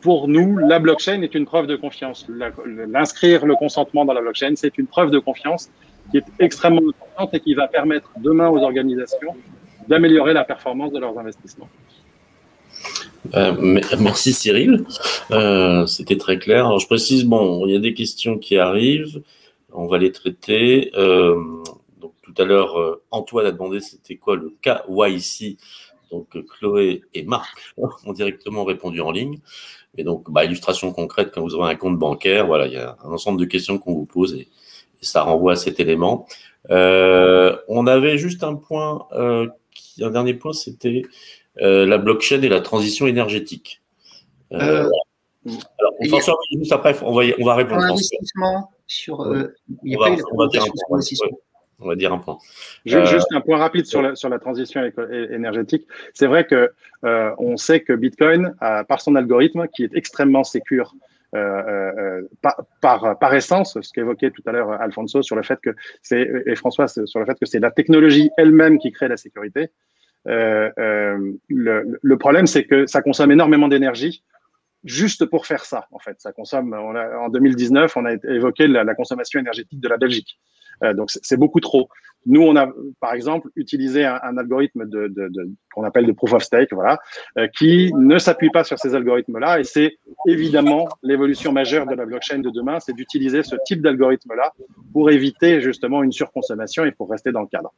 Pour 0.00 0.28
nous, 0.28 0.56
la 0.56 0.78
blockchain 0.78 1.22
est 1.22 1.34
une 1.34 1.44
preuve 1.44 1.66
de 1.66 1.76
confiance. 1.76 2.26
L'inscrire 2.88 3.44
le 3.44 3.54
consentement 3.54 4.04
dans 4.04 4.14
la 4.14 4.20
blockchain, 4.20 4.54
c'est 4.56 4.78
une 4.78 4.86
preuve 4.86 5.10
de 5.10 5.18
confiance 5.18 5.68
qui 6.10 6.18
est 6.18 6.24
extrêmement 6.38 6.82
importante 6.88 7.34
et 7.34 7.40
qui 7.40 7.54
va 7.54 7.68
permettre 7.68 8.10
demain 8.18 8.48
aux 8.48 8.58
organisations 8.58 9.36
d'améliorer 9.88 10.32
la 10.32 10.44
performance 10.44 10.92
de 10.92 10.98
leurs 10.98 11.18
investissements. 11.18 11.68
Euh, 13.34 13.80
merci 13.98 14.32
Cyril, 14.32 14.84
euh, 15.32 15.86
c'était 15.86 16.16
très 16.16 16.38
clair. 16.38 16.66
Alors, 16.66 16.78
je 16.78 16.86
précise, 16.86 17.24
bon, 17.24 17.66
il 17.66 17.74
y 17.74 17.76
a 17.76 17.80
des 17.80 17.94
questions 17.94 18.38
qui 18.38 18.58
arrivent, 18.58 19.22
on 19.72 19.86
va 19.86 19.98
les 19.98 20.12
traiter. 20.12 20.90
Euh, 20.94 21.36
donc 22.00 22.12
tout 22.22 22.34
à 22.38 22.44
l'heure, 22.44 23.00
Antoine 23.10 23.46
a 23.46 23.50
demandé 23.50 23.80
c'était 23.80 24.16
quoi 24.16 24.36
le 24.36 24.54
KYC. 24.62 25.58
Donc 26.10 26.38
Chloé 26.46 27.02
et 27.12 27.24
Marc 27.24 27.74
ont 27.76 28.12
directement 28.12 28.64
répondu 28.64 29.00
en 29.00 29.10
ligne. 29.10 29.40
Et 29.96 30.04
donc, 30.04 30.30
bah, 30.30 30.44
illustration 30.44 30.92
concrète, 30.92 31.32
quand 31.34 31.42
vous 31.42 31.54
aurez 31.54 31.72
un 31.72 31.76
compte 31.76 31.98
bancaire, 31.98 32.46
voilà, 32.46 32.66
il 32.66 32.74
y 32.74 32.76
a 32.76 32.96
un 33.04 33.10
ensemble 33.10 33.40
de 33.40 33.44
questions 33.46 33.78
qu'on 33.78 33.94
vous 33.94 34.06
pose 34.06 34.38
ça 35.00 35.22
renvoie 35.22 35.52
à 35.52 35.56
cet 35.56 35.80
élément. 35.80 36.26
Euh, 36.70 37.56
on 37.68 37.86
avait 37.86 38.18
juste 38.18 38.44
un 38.44 38.54
point, 38.54 39.06
qui, 39.74 40.04
un 40.04 40.10
dernier 40.10 40.34
point, 40.34 40.52
c'était 40.52 41.02
euh, 41.60 41.86
la 41.86 41.98
blockchain 41.98 42.42
et 42.42 42.48
la 42.48 42.60
transition 42.60 43.06
énergétique. 43.06 43.80
Euh, 44.52 44.58
euh, 44.86 44.90
alors, 45.78 45.92
François, 46.08 46.38
juste 46.56 46.72
après, 46.72 46.94
on 47.02 47.12
va, 47.12 47.24
on 47.38 47.44
va 47.44 47.54
répondre. 47.54 47.82
investissement 47.82 48.70
sur. 48.86 49.26
il 49.82 49.92
y 49.92 49.96
a 49.96 49.98
on, 49.98 50.02
va, 50.02 50.16
on, 50.32 50.38
va 50.38 50.48
dire 50.48 50.62
un 50.62 50.66
point, 50.88 51.00
on 51.80 51.88
va 51.88 51.96
dire 51.96 52.12
un 52.12 52.18
point. 52.18 52.38
Juste 52.84 53.26
un 53.32 53.40
point 53.40 53.58
rapide 53.58 53.86
sur 53.86 54.02
la, 54.02 54.14
sur 54.14 54.28
la 54.28 54.38
transition 54.38 54.82
énergétique. 55.30 55.86
C'est 56.14 56.26
vrai 56.26 56.46
que 56.46 56.72
euh, 57.04 57.30
on 57.38 57.56
sait 57.56 57.80
que 57.80 57.92
Bitcoin, 57.92 58.54
a, 58.60 58.84
par 58.84 59.00
son 59.00 59.16
algorithme, 59.16 59.66
qui 59.74 59.84
est 59.84 59.94
extrêmement 59.94 60.44
sécure 60.44 60.92
euh, 60.92 60.96
euh, 60.96 61.07
par, 61.32 62.64
par, 62.80 63.18
par, 63.18 63.34
essence, 63.34 63.78
ce 63.80 63.92
qu'évoquait 63.92 64.30
tout 64.30 64.42
à 64.46 64.52
l'heure 64.52 64.72
Alfonso 64.72 65.22
sur 65.22 65.36
le 65.36 65.42
fait 65.42 65.60
que 65.60 65.70
c'est 66.02 66.28
et 66.46 66.54
François 66.56 66.88
sur 66.88 67.20
le 67.20 67.26
fait 67.26 67.38
que 67.38 67.46
c'est 67.46 67.60
la 67.60 67.70
technologie 67.70 68.30
elle-même 68.38 68.78
qui 68.78 68.92
crée 68.92 69.08
la 69.08 69.16
sécurité. 69.16 69.70
Euh, 70.26 70.70
euh, 70.78 71.32
le, 71.48 71.98
le, 72.02 72.18
problème, 72.18 72.46
c'est 72.46 72.64
que 72.64 72.86
ça 72.86 73.02
consomme 73.02 73.30
énormément 73.30 73.68
d'énergie 73.68 74.22
juste 74.84 75.26
pour 75.26 75.46
faire 75.46 75.64
ça. 75.64 75.86
En 75.92 75.98
fait, 75.98 76.16
ça 76.18 76.32
consomme. 76.32 76.72
On 76.72 76.94
a, 76.94 77.18
en 77.18 77.28
2019, 77.28 77.96
on 77.96 78.04
a 78.04 78.12
évoqué 78.28 78.66
la, 78.66 78.84
la 78.84 78.94
consommation 78.94 79.40
énergétique 79.40 79.80
de 79.80 79.88
la 79.88 79.96
Belgique. 79.96 80.38
Euh, 80.84 80.94
donc 80.94 81.10
c'est 81.10 81.36
beaucoup 81.36 81.60
trop. 81.60 81.88
Nous, 82.26 82.42
on 82.42 82.56
a 82.56 82.68
par 83.00 83.14
exemple 83.14 83.48
utilisé 83.56 84.04
un, 84.04 84.20
un 84.22 84.36
algorithme 84.36 84.86
de, 84.86 85.08
de, 85.08 85.28
de 85.28 85.50
qu'on 85.72 85.84
appelle 85.84 86.06
de 86.06 86.12
proof 86.12 86.32
of 86.34 86.42
stake, 86.42 86.72
voilà, 86.72 86.98
euh, 87.38 87.46
qui 87.58 87.92
ne 87.94 88.18
s'appuie 88.18 88.50
pas 88.50 88.64
sur 88.64 88.78
ces 88.78 88.94
algorithmes-là. 88.94 89.60
Et 89.60 89.64
c'est 89.64 89.98
évidemment 90.26 90.88
l'évolution 91.02 91.52
majeure 91.52 91.86
de 91.86 91.94
la 91.94 92.04
blockchain 92.04 92.38
de 92.38 92.50
demain, 92.50 92.80
c'est 92.80 92.92
d'utiliser 92.92 93.42
ce 93.42 93.56
type 93.64 93.82
d'algorithme-là 93.82 94.52
pour 94.92 95.10
éviter 95.10 95.60
justement 95.60 96.02
une 96.02 96.12
surconsommation 96.12 96.84
et 96.84 96.92
pour 96.92 97.08
rester 97.10 97.32
dans 97.32 97.42
le 97.42 97.48
cadre. 97.48 97.72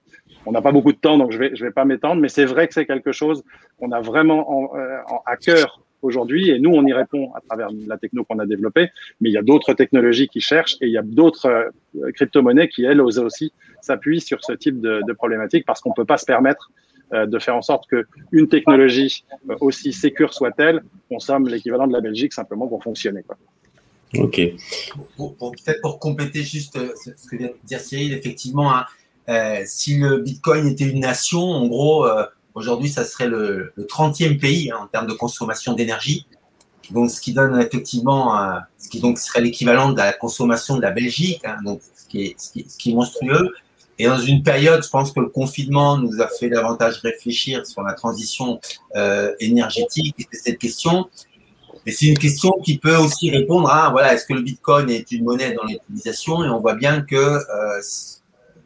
On 0.46 0.52
n'a 0.52 0.62
pas 0.62 0.72
beaucoup 0.72 0.92
de 0.92 0.98
temps, 0.98 1.18
donc 1.18 1.32
je 1.32 1.38
vais 1.38 1.50
je 1.54 1.64
vais 1.64 1.72
pas 1.72 1.84
m'étendre, 1.84 2.20
mais 2.20 2.28
c'est 2.28 2.46
vrai 2.46 2.66
que 2.66 2.74
c'est 2.74 2.86
quelque 2.86 3.12
chose 3.12 3.44
qu'on 3.78 3.92
a 3.92 4.00
vraiment 4.00 4.50
en, 4.50 4.76
euh, 4.76 4.98
à 5.26 5.36
cœur 5.36 5.80
aujourd'hui. 6.02 6.50
Et 6.50 6.58
nous, 6.58 6.70
on 6.70 6.84
y 6.86 6.92
répond 6.92 7.32
à 7.34 7.40
travers 7.40 7.68
la 7.86 7.98
techno 7.98 8.24
qu'on 8.24 8.38
a 8.38 8.46
développée. 8.46 8.90
Mais 9.20 9.30
il 9.30 9.32
y 9.32 9.38
a 9.38 9.42
d'autres 9.42 9.74
technologies 9.74 10.28
qui 10.28 10.40
cherchent 10.40 10.76
et 10.80 10.86
il 10.86 10.92
y 10.92 10.98
a 10.98 11.02
d'autres 11.02 11.46
euh, 11.46 12.10
crypto-monnaies 12.12 12.68
qui, 12.68 12.84
elles 12.84 13.00
aussi, 13.00 13.52
s'appuient 13.80 14.20
sur 14.20 14.44
ce 14.44 14.52
type 14.52 14.80
de, 14.80 15.02
de 15.06 15.12
problématique 15.12 15.64
parce 15.66 15.80
qu'on 15.80 15.92
peut 15.92 16.04
pas 16.04 16.18
se 16.18 16.26
permettre 16.26 16.70
euh, 17.12 17.26
de 17.26 17.38
faire 17.38 17.56
en 17.56 17.62
sorte 17.62 17.88
que 17.88 18.06
une 18.30 18.48
technologie 18.48 19.24
euh, 19.48 19.56
aussi 19.60 19.92
sécure 19.92 20.32
soit-elle 20.32 20.82
consomme 21.08 21.48
l'équivalent 21.48 21.86
de 21.86 21.92
la 21.92 22.00
Belgique 22.00 22.32
simplement 22.32 22.68
pour 22.68 22.82
fonctionner. 22.82 23.22
Quoi. 23.22 23.36
Ok. 24.18 24.40
Pour, 25.16 25.34
pour, 25.36 25.52
Peut-être 25.52 25.80
pour 25.80 25.98
compléter 25.98 26.42
juste 26.42 26.78
ce 26.96 27.28
que 27.28 27.36
vient 27.36 27.48
de 27.48 27.54
dire 27.64 27.80
Cyril, 27.80 28.12
effectivement, 28.12 28.74
hein, 28.74 28.84
euh, 29.30 29.62
si 29.64 29.96
le 29.96 30.18
Bitcoin 30.18 30.66
était 30.66 30.88
une 30.88 31.00
nation, 31.00 31.42
en 31.42 31.66
gros, 31.68 32.04
euh, 32.06 32.24
Aujourd'hui, 32.54 32.88
ça 32.88 33.04
serait 33.04 33.28
le, 33.28 33.72
le 33.74 33.84
30e 33.84 34.38
pays 34.38 34.70
hein, 34.70 34.78
en 34.82 34.86
termes 34.86 35.06
de 35.06 35.12
consommation 35.12 35.72
d'énergie. 35.74 36.26
Donc, 36.90 37.10
ce 37.10 37.20
qui 37.20 37.32
donne 37.32 37.60
effectivement, 37.60 38.36
euh, 38.36 38.58
ce 38.78 38.88
qui 38.88 39.00
donc 39.00 39.18
serait 39.18 39.40
l'équivalent 39.40 39.92
de 39.92 39.96
la 39.96 40.12
consommation 40.12 40.76
de 40.76 40.82
la 40.82 40.90
Belgique, 40.90 41.40
hein, 41.44 41.56
donc 41.64 41.80
ce 41.94 42.08
qui, 42.08 42.36
est, 42.36 42.94
monstrueux. 42.94 43.54
Et 43.98 44.06
dans 44.06 44.18
une 44.18 44.42
période, 44.42 44.82
je 44.82 44.88
pense 44.88 45.12
que 45.12 45.20
le 45.20 45.28
confinement 45.28 45.98
nous 45.98 46.20
a 46.20 46.26
fait 46.26 46.48
davantage 46.48 46.98
réfléchir 46.98 47.66
sur 47.66 47.82
la 47.82 47.92
transition 47.92 48.60
euh, 48.96 49.32
énergétique 49.40 50.16
et 50.18 50.36
cette 50.36 50.58
question. 50.58 51.08
Et 51.86 51.92
c'est 51.92 52.06
une 52.06 52.18
question 52.18 52.52
qui 52.64 52.78
peut 52.78 52.96
aussi 52.96 53.30
répondre 53.30 53.70
à, 53.70 53.90
voilà, 53.90 54.14
est-ce 54.14 54.26
que 54.26 54.34
le 54.34 54.42
Bitcoin 54.42 54.90
est 54.90 55.12
une 55.12 55.24
monnaie 55.24 55.52
dans 55.52 55.64
l'utilisation? 55.64 56.44
Et 56.44 56.48
on 56.48 56.60
voit 56.60 56.74
bien 56.74 57.02
que 57.02 57.14
euh, 57.16 57.80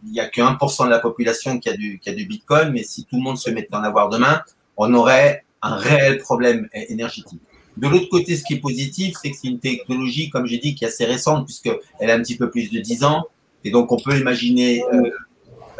il 0.05 0.13
n'y 0.13 0.21
a 0.21 0.29
que 0.29 0.41
1% 0.41 0.85
de 0.85 0.91
la 0.91 0.99
population 0.99 1.59
qui 1.59 1.69
a, 1.69 1.73
du, 1.77 2.27
Bitcoin, 2.27 2.71
mais 2.73 2.83
si 2.83 3.05
tout 3.05 3.17
le 3.17 3.23
monde 3.23 3.39
se 3.39 3.51
mettait 3.51 3.75
en 3.75 3.83
avoir 3.83 4.09
demain, 4.09 4.43
on 4.77 4.93
aurait 4.95 5.45
un 5.63 5.77
réel 5.77 6.19
problème 6.19 6.69
énergétique. 6.73 7.41
De 7.77 7.89
l'autre 7.89 8.09
côté, 8.09 8.37
ce 8.37 8.45
qui 8.45 8.55
est 8.55 8.61
positif, 8.61 9.17
c'est 9.21 9.31
que 9.31 9.37
c'est 9.41 9.49
une 9.49 9.59
technologie, 9.59 10.31
comme 10.31 10.47
j'ai 10.47 10.59
dit, 10.59 10.75
qui 10.75 10.85
est 10.85 10.89
assez 10.89 11.05
récente, 11.05 11.47
puisqu'elle 11.47 12.11
a 12.11 12.15
un 12.15 12.21
petit 12.21 12.37
peu 12.37 12.51
plus 12.51 12.71
de 12.71 12.79
10 12.81 13.05
ans. 13.05 13.25
Et 13.65 13.71
donc, 13.71 13.91
on 13.91 13.97
peut 13.97 14.17
imaginer 14.17 14.85
euh, 14.93 15.11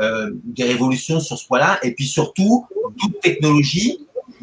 euh, 0.01 0.31
des 0.45 0.65
révolutions 0.65 1.21
sur 1.21 1.39
ce 1.39 1.47
point-là. 1.47 1.79
Et 1.85 1.93
puis 1.93 2.07
surtout, 2.07 2.67
toute 2.99 3.21
technologie, 3.21 4.01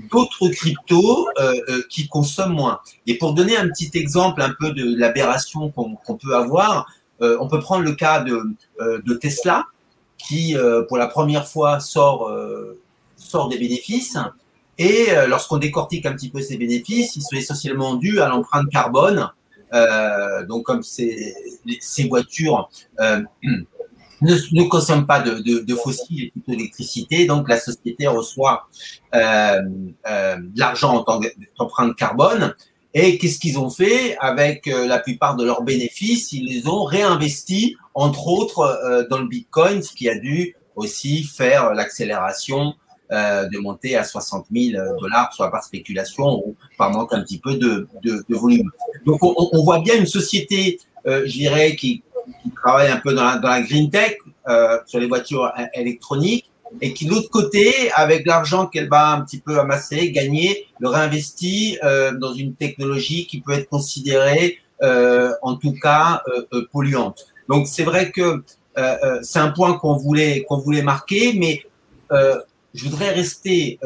d'autres 0.09 0.47
cryptos 0.49 1.27
euh, 1.39 1.81
qui 1.89 2.07
consomment 2.07 2.53
moins. 2.53 2.79
Et 3.07 3.17
pour 3.17 3.33
donner 3.33 3.57
un 3.57 3.67
petit 3.67 3.89
exemple 3.95 4.41
un 4.41 4.53
peu 4.57 4.71
de 4.71 4.95
l'aberration 4.97 5.71
qu'on 5.71 5.95
qu 5.95 6.25
peut 6.25 6.35
avoir, 6.35 6.87
euh, 7.21 7.37
on 7.39 7.47
peut 7.47 7.59
prendre 7.59 7.83
le 7.83 7.93
cas 7.93 8.21
de, 8.21 8.41
euh, 8.79 9.17
Tesla, 9.19 9.65
qui 10.17 10.55
euh, 10.55 10.83
pour 10.83 10.97
la 10.97 11.07
première 11.07 11.47
fois 11.47 11.79
sort, 11.79 12.31
des 13.49 13.57
bénéfices. 13.57 14.17
Et 14.77 15.07
lorsqu'on 15.27 15.57
décortique 15.57 16.05
un 16.05 16.13
petit 16.13 16.29
peu 16.29 16.41
ces 16.41 16.57
bénéfices, 16.57 17.15
ils 17.15 17.21
sont 17.21 17.35
essentiellement 17.35 17.95
dus 17.95 18.19
à 18.19 18.29
l'empreinte 18.29 18.67
carbone. 18.69 19.29
donc 20.47 20.63
comme 20.65 20.81
ces, 20.81 21.35
voitures 22.09 22.69
ne, 22.99 23.23
ne, 24.21 24.67
consomment 24.67 25.05
pas 25.05 25.19
de, 25.19 25.75
fossiles 25.75 26.23
et 26.23 26.31
plutôt 26.31 26.51
d'électricité, 26.51 27.25
donc 27.25 27.47
la 27.47 27.59
société 27.59 28.07
reçoit 28.07 28.67
de 29.13 30.59
l'argent 30.59 30.95
en 30.95 31.03
tant 31.03 31.21
qu'empreinte 31.57 31.95
carbone. 31.95 32.55
Et 32.93 33.17
qu'est-ce 33.17 33.39
qu'ils 33.39 33.57
ont 33.57 33.69
fait 33.69 34.17
avec 34.19 34.67
euh, 34.67 34.85
la 34.85 34.99
plupart 34.99 35.35
de 35.35 35.45
leurs 35.45 35.63
bénéfices? 35.63 36.33
Ils 36.33 36.45
les 36.45 36.67
ont 36.67 36.83
réinvestis, 36.83 37.77
entre 37.93 38.27
autres, 38.27 38.59
euh, 38.59 39.07
dans 39.09 39.19
le 39.19 39.27
Bitcoin, 39.27 39.81
ce 39.81 39.93
qui 39.93 40.09
a 40.09 40.17
dû 40.17 40.55
aussi 40.75 41.23
faire 41.23 41.73
l'accélération 41.73 42.73
euh, 43.11 43.47
de 43.47 43.57
monter 43.59 43.95
à 43.95 44.03
60 44.03 44.47
000 44.51 44.83
dollars, 44.99 45.33
soit 45.33 45.51
par 45.51 45.63
spéculation 45.63 46.45
ou 46.45 46.55
par 46.77 46.91
manque 46.91 47.13
un 47.13 47.21
petit 47.21 47.39
peu 47.39 47.55
de, 47.55 47.87
de, 48.03 48.25
de 48.27 48.35
volume. 48.35 48.69
Donc, 49.05 49.23
on, 49.23 49.35
on, 49.37 49.63
voit 49.63 49.79
bien 49.79 49.97
une 49.97 50.05
société, 50.05 50.79
je 51.05 51.31
dirais, 51.31 51.75
qui, 51.75 52.03
qui, 52.43 52.51
travaille 52.61 52.89
un 52.89 52.97
peu 52.97 53.13
dans 53.13 53.23
la, 53.23 53.37
dans 53.37 53.49
la 53.49 53.61
green 53.61 53.89
tech, 53.89 54.17
sur 54.85 54.99
les 54.99 55.07
voitures 55.07 55.51
électroniques, 55.73 56.50
et 56.79 56.93
qui, 56.93 57.05
de 57.05 57.11
l'autre 57.11 57.29
côté, 57.29 57.91
avec 57.95 58.25
l'argent 58.25 58.67
qu'elle 58.67 58.87
va 58.87 59.11
un 59.11 59.21
petit 59.21 59.39
peu 59.39 59.59
amasser, 59.59 60.11
gagner, 60.11 60.67
le 60.79 60.89
réinvestit 60.89 61.77
euh, 61.83 62.13
dans 62.17 62.33
une 62.33 62.55
technologie 62.55 63.27
qui 63.27 63.41
peut 63.41 63.53
être 63.53 63.69
considérée, 63.69 64.59
euh, 64.83 65.31
en 65.41 65.55
tout 65.55 65.73
cas, 65.73 66.21
euh, 66.27 66.43
euh 66.53 66.67
polluante. 66.71 67.27
Donc, 67.49 67.67
c'est 67.67 67.83
vrai 67.83 68.11
que 68.11 68.21
euh, 68.21 68.41
euh, 68.77 69.19
c'est 69.21 69.39
un 69.39 69.51
point 69.51 69.77
qu'on 69.77 69.95
voulait 69.97 70.43
qu'on 70.47 70.57
voulait 70.57 70.81
marquer, 70.81 71.33
mais 71.33 71.63
je 72.73 72.85
voudrais 72.85 73.11
rester 73.11 73.79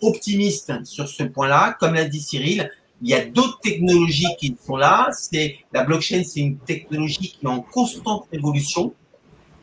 optimiste 0.00 0.72
sur 0.84 1.08
ce 1.08 1.24
point-là. 1.24 1.76
Comme 1.80 1.94
l'a 1.94 2.04
dit 2.04 2.20
Cyril, 2.20 2.70
il 3.02 3.08
y 3.08 3.14
a 3.14 3.24
d'autres 3.24 3.58
technologies 3.60 4.34
qui 4.38 4.56
sont 4.64 4.76
là. 4.76 5.10
C'est 5.12 5.56
la 5.72 5.82
blockchain, 5.82 6.22
c'est 6.24 6.40
une 6.40 6.58
technologie 6.58 7.36
qui 7.38 7.38
est 7.42 7.48
en 7.48 7.60
constante 7.60 8.26
évolution. 8.32 8.94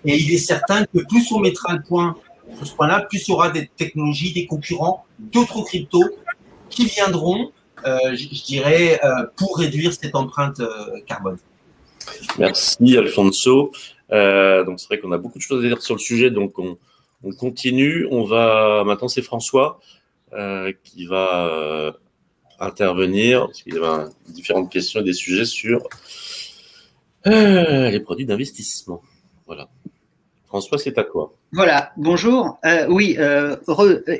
Et 0.06 0.18
il 0.18 0.34
est 0.34 0.38
certain 0.38 0.86
que 0.86 1.00
plus 1.08 1.32
on 1.32 1.40
mettra 1.40 1.74
le 1.74 1.82
point 1.82 2.16
sur 2.58 2.68
ce 2.68 2.76
point-là, 2.76 3.06
plus 3.10 3.28
il 3.28 3.32
y 3.32 3.34
aura 3.34 3.50
des 3.50 3.68
technologies, 3.68 4.34
des 4.34 4.46
concurrents, 4.46 5.06
d'autres 5.20 5.62
cryptos 5.64 6.10
qui 6.70 6.86
viendront, 6.86 7.52
euh, 7.86 8.16
je, 8.16 8.28
dirais, 8.46 9.00
euh, 9.04 9.26
pour 9.38 9.58
réduire 9.58 9.94
cette 9.94 10.16
empreinte 10.16 10.60
euh, 10.60 11.00
carbone. 11.08 11.38
Merci 12.38 12.98
Alfonso. 12.98 13.72
donc 14.10 14.80
c'est 14.80 14.88
vrai 14.88 15.00
qu'on 15.00 15.12
a 15.12 15.18
beaucoup 15.18 15.38
de 15.38 15.44
choses 15.44 15.64
à 15.64 15.68
dire 15.68 15.82
sur 15.82 15.96
le 15.96 16.00
sujet, 16.00 16.32
donc 16.32 16.58
on, 16.60 16.78
continue. 17.38 18.08
On 18.12 18.24
va 18.24 18.84
maintenant 18.86 19.10
c'est 19.10 19.22
François 19.22 19.80
qui 20.84 21.06
va 21.06 21.94
intervenir 22.60 23.46
parce 23.48 23.62
qu'il 23.62 23.74
y 23.74 23.78
avait 23.78 24.10
différentes 24.28 24.72
questions 24.72 25.02
et 25.02 25.04
des 25.04 25.14
sujets 25.14 25.46
sur 25.46 25.84
les 27.26 28.00
produits 28.00 28.26
d'investissement. 28.26 29.02
Voilà. 29.46 29.70
François, 30.48 30.78
c'est 30.78 30.98
à 30.98 31.04
quoi 31.04 31.34
Voilà, 31.52 31.94
bonjour. 31.98 32.60
Euh, 32.64 32.86
oui, 32.90 33.16
euh, 33.18 33.56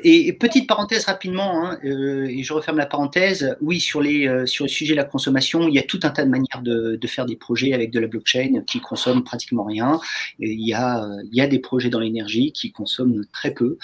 et 0.02 0.32
petite 0.32 0.66
parenthèse 0.66 1.04
rapidement, 1.04 1.64
hein, 1.64 1.78
euh, 1.84 2.26
et 2.26 2.42
je 2.42 2.52
referme 2.52 2.78
la 2.78 2.86
parenthèse. 2.86 3.56
Oui, 3.60 3.78
sur, 3.78 4.00
les, 4.00 4.46
sur 4.46 4.64
le 4.64 4.68
sujet 4.68 4.94
de 4.94 4.96
la 4.96 5.04
consommation, 5.04 5.68
il 5.68 5.74
y 5.74 5.78
a 5.78 5.84
tout 5.84 6.00
un 6.02 6.10
tas 6.10 6.24
de 6.24 6.28
manières 6.28 6.60
de, 6.60 6.96
de 6.96 7.06
faire 7.06 7.26
des 7.26 7.36
projets 7.36 7.72
avec 7.72 7.92
de 7.92 8.00
la 8.00 8.08
blockchain 8.08 8.62
qui 8.66 8.80
consomment 8.80 9.22
pratiquement 9.22 9.62
rien. 9.62 10.00
Il, 10.40 10.66
y 10.66 10.74
a, 10.74 11.06
il 11.22 11.36
y 11.36 11.40
a 11.40 11.46
des 11.46 11.60
projets 11.60 11.88
dans 11.88 12.00
l'énergie 12.00 12.50
qui 12.50 12.72
consomment 12.72 13.24
très 13.32 13.54
peu. 13.54 13.78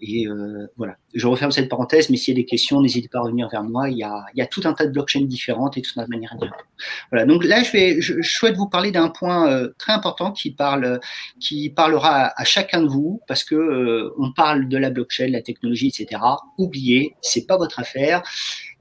Et 0.00 0.26
voilà, 0.76 0.96
je 1.14 1.26
referme 1.26 1.50
cette 1.50 1.68
parenthèse, 1.68 2.10
mais 2.10 2.16
s'il 2.16 2.34
y 2.34 2.36
a 2.36 2.40
des 2.42 2.46
questions, 2.46 2.80
n'hésitez 2.82 3.08
pas 3.08 3.18
à 3.18 3.22
revenir 3.22 3.48
vers 3.48 3.64
moi. 3.64 3.88
Il 3.88 3.96
y, 3.96 4.04
a, 4.04 4.26
il 4.34 4.38
y 4.38 4.42
a 4.42 4.46
tout 4.46 4.60
un 4.64 4.74
tas 4.74 4.86
de 4.86 4.92
blockchains 4.92 5.22
différentes 5.22 5.76
et 5.76 5.82
tout 5.82 5.90
un 5.96 6.02
tas 6.02 6.06
de 6.06 6.10
manières 6.10 6.36
dire. 6.40 6.52
Voilà, 7.10 7.24
donc 7.24 7.44
là, 7.44 7.62
je, 7.64 7.72
vais, 7.72 8.00
je, 8.00 8.20
souhaite 8.22 8.56
vous 8.56 8.68
parler 8.68 8.92
d'un 8.92 9.08
point 9.08 9.68
très 9.78 9.92
important 9.92 10.30
qui 10.30 10.50
parle, 10.50 11.00
qui 11.40 11.70
parlera 11.70 12.32
à, 12.36 12.44
chacun 12.44 12.75
de 12.80 12.86
vous 12.86 13.20
parce 13.28 13.44
que 13.44 13.54
euh, 13.54 14.14
on 14.18 14.32
parle 14.32 14.68
de 14.68 14.76
la 14.76 14.90
blockchain, 14.90 15.28
la 15.28 15.42
technologie, 15.42 15.88
etc. 15.88 16.20
Oubliez, 16.58 17.14
c'est 17.20 17.46
pas 17.46 17.56
votre 17.56 17.80
affaire. 17.80 18.22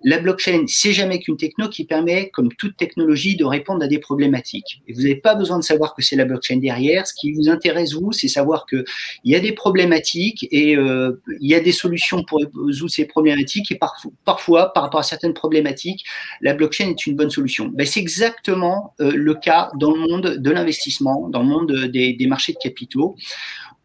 La 0.08 0.20
blockchain, 0.20 0.66
c'est 0.68 0.94
jamais 0.94 1.20
qu'une 1.20 1.36
techno 1.36 1.68
qui 1.68 1.84
permet, 1.84 2.30
comme 2.30 2.54
toute 2.54 2.78
technologie, 2.78 3.36
de 3.36 3.44
répondre 3.44 3.84
à 3.84 3.88
des 3.88 3.98
problématiques. 3.98 4.84
Et 4.88 4.94
vous 4.94 5.02
n'avez 5.02 5.16
pas 5.16 5.34
besoin 5.34 5.58
de 5.58 5.64
savoir 5.64 5.96
que 5.96 6.04
c'est 6.04 6.16
la 6.16 6.26
blockchain 6.26 6.58
derrière. 6.58 7.08
Ce 7.08 7.14
qui 7.16 7.32
vous 7.32 7.50
intéresse, 7.50 7.94
vous, 7.94 8.12
c'est 8.12 8.28
savoir 8.28 8.68
qu'il 8.68 8.84
y 9.24 9.36
a 9.36 9.40
des 9.40 9.54
problématiques 9.54 10.48
et 10.52 10.78
euh, 10.78 11.20
il 11.42 11.50
y 11.50 11.56
a 11.56 11.60
des 11.60 11.72
solutions 11.72 12.24
pour 12.24 12.40
résoudre 12.68 12.92
ces 12.92 13.06
problématiques. 13.06 13.72
Et 13.72 13.80
parfois, 14.26 14.74
par 14.74 14.84
rapport 14.84 15.00
à 15.00 15.04
certaines 15.04 15.34
problématiques, 15.34 16.06
la 16.40 16.54
blockchain 16.54 16.90
est 16.90 17.08
une 17.08 17.16
bonne 17.16 17.32
solution. 17.32 17.72
Ben, 17.74 17.88
c'est 17.88 18.00
exactement 18.00 18.94
euh, 19.00 19.12
le 19.16 19.34
cas 19.34 19.72
dans 19.80 19.92
le 19.92 20.02
monde 20.02 20.38
de 20.38 20.52
l'investissement, 20.52 21.30
dans 21.30 21.42
le 21.42 21.48
monde 21.48 21.72
des, 21.92 22.14
des, 22.14 22.28
marchés 22.28 22.54
de 22.54 22.60
capitaux, 22.60 23.16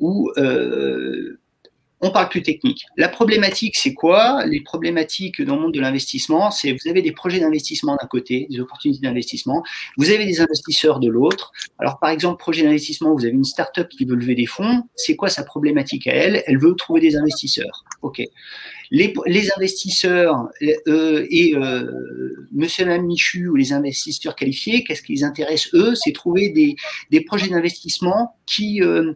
où 0.01 0.31
euh, 0.37 1.39
on 2.03 2.11
parle 2.11 2.29
plus 2.31 2.43
technique. 2.43 2.87
La 2.97 3.09
problématique, 3.09 3.77
c'est 3.77 3.93
quoi? 3.93 4.45
Les 4.47 4.61
problématiques 4.61 5.43
dans 5.43 5.57
le 5.57 5.63
monde 5.63 5.75
de 5.75 5.81
l'investissement, 5.81 6.51
c'est 6.51 6.73
vous 6.73 6.89
avez 6.89 7.03
des 7.03 7.13
projets 7.13 7.41
d'investissement 7.41 7.97
d'un 8.01 8.07
côté, 8.07 8.47
des 8.51 8.59
opportunités 8.61 9.03
d'investissement, 9.03 9.63
vous 9.99 10.11
avez 10.11 10.25
des 10.25 10.41
investisseurs 10.41 10.99
de 10.99 11.09
l'autre. 11.09 11.53
Alors, 11.79 11.99
par 11.99 12.11
exemple, 12.11 12.39
projet 12.39 12.63
d'investissement, 12.63 13.15
vous 13.15 13.25
avez 13.25 13.35
une 13.35 13.45
start-up 13.45 13.89
qui 13.89 14.07
veut 14.07 14.17
lever 14.17 14.35
des 14.35 14.47
fonds. 14.47 14.85
C'est 14.97 15.15
quoi 15.15 15.29
sa 15.29 15.45
problématique 15.45 16.07
à 16.07 16.15
elle? 16.15 16.43
Elle 16.47 16.59
veut 16.59 16.75
trouver 16.75 17.01
des 17.01 17.17
investisseurs. 17.17 17.85
OK. 18.01 18.23
Les, 18.91 19.13
investisseurs 19.57 20.49
euh, 20.89 21.27
et 21.31 21.55
euh, 21.55 22.49
Monsieur 22.51 22.87
Mme 22.87 23.07
Michu 23.07 23.47
ou 23.47 23.55
les 23.55 23.73
investisseurs 23.73 24.35
qualifiés, 24.35 24.83
qu'est-ce 24.83 25.03
qui 25.03 25.13
les 25.13 25.23
intéresse 25.23 25.69
eux? 25.75 25.95
C'est 25.95 26.13
trouver 26.13 26.49
des, 26.49 27.21
projets 27.21 27.49
d'investissement 27.49 28.37
qui 28.47 28.83
euh, 28.83 29.13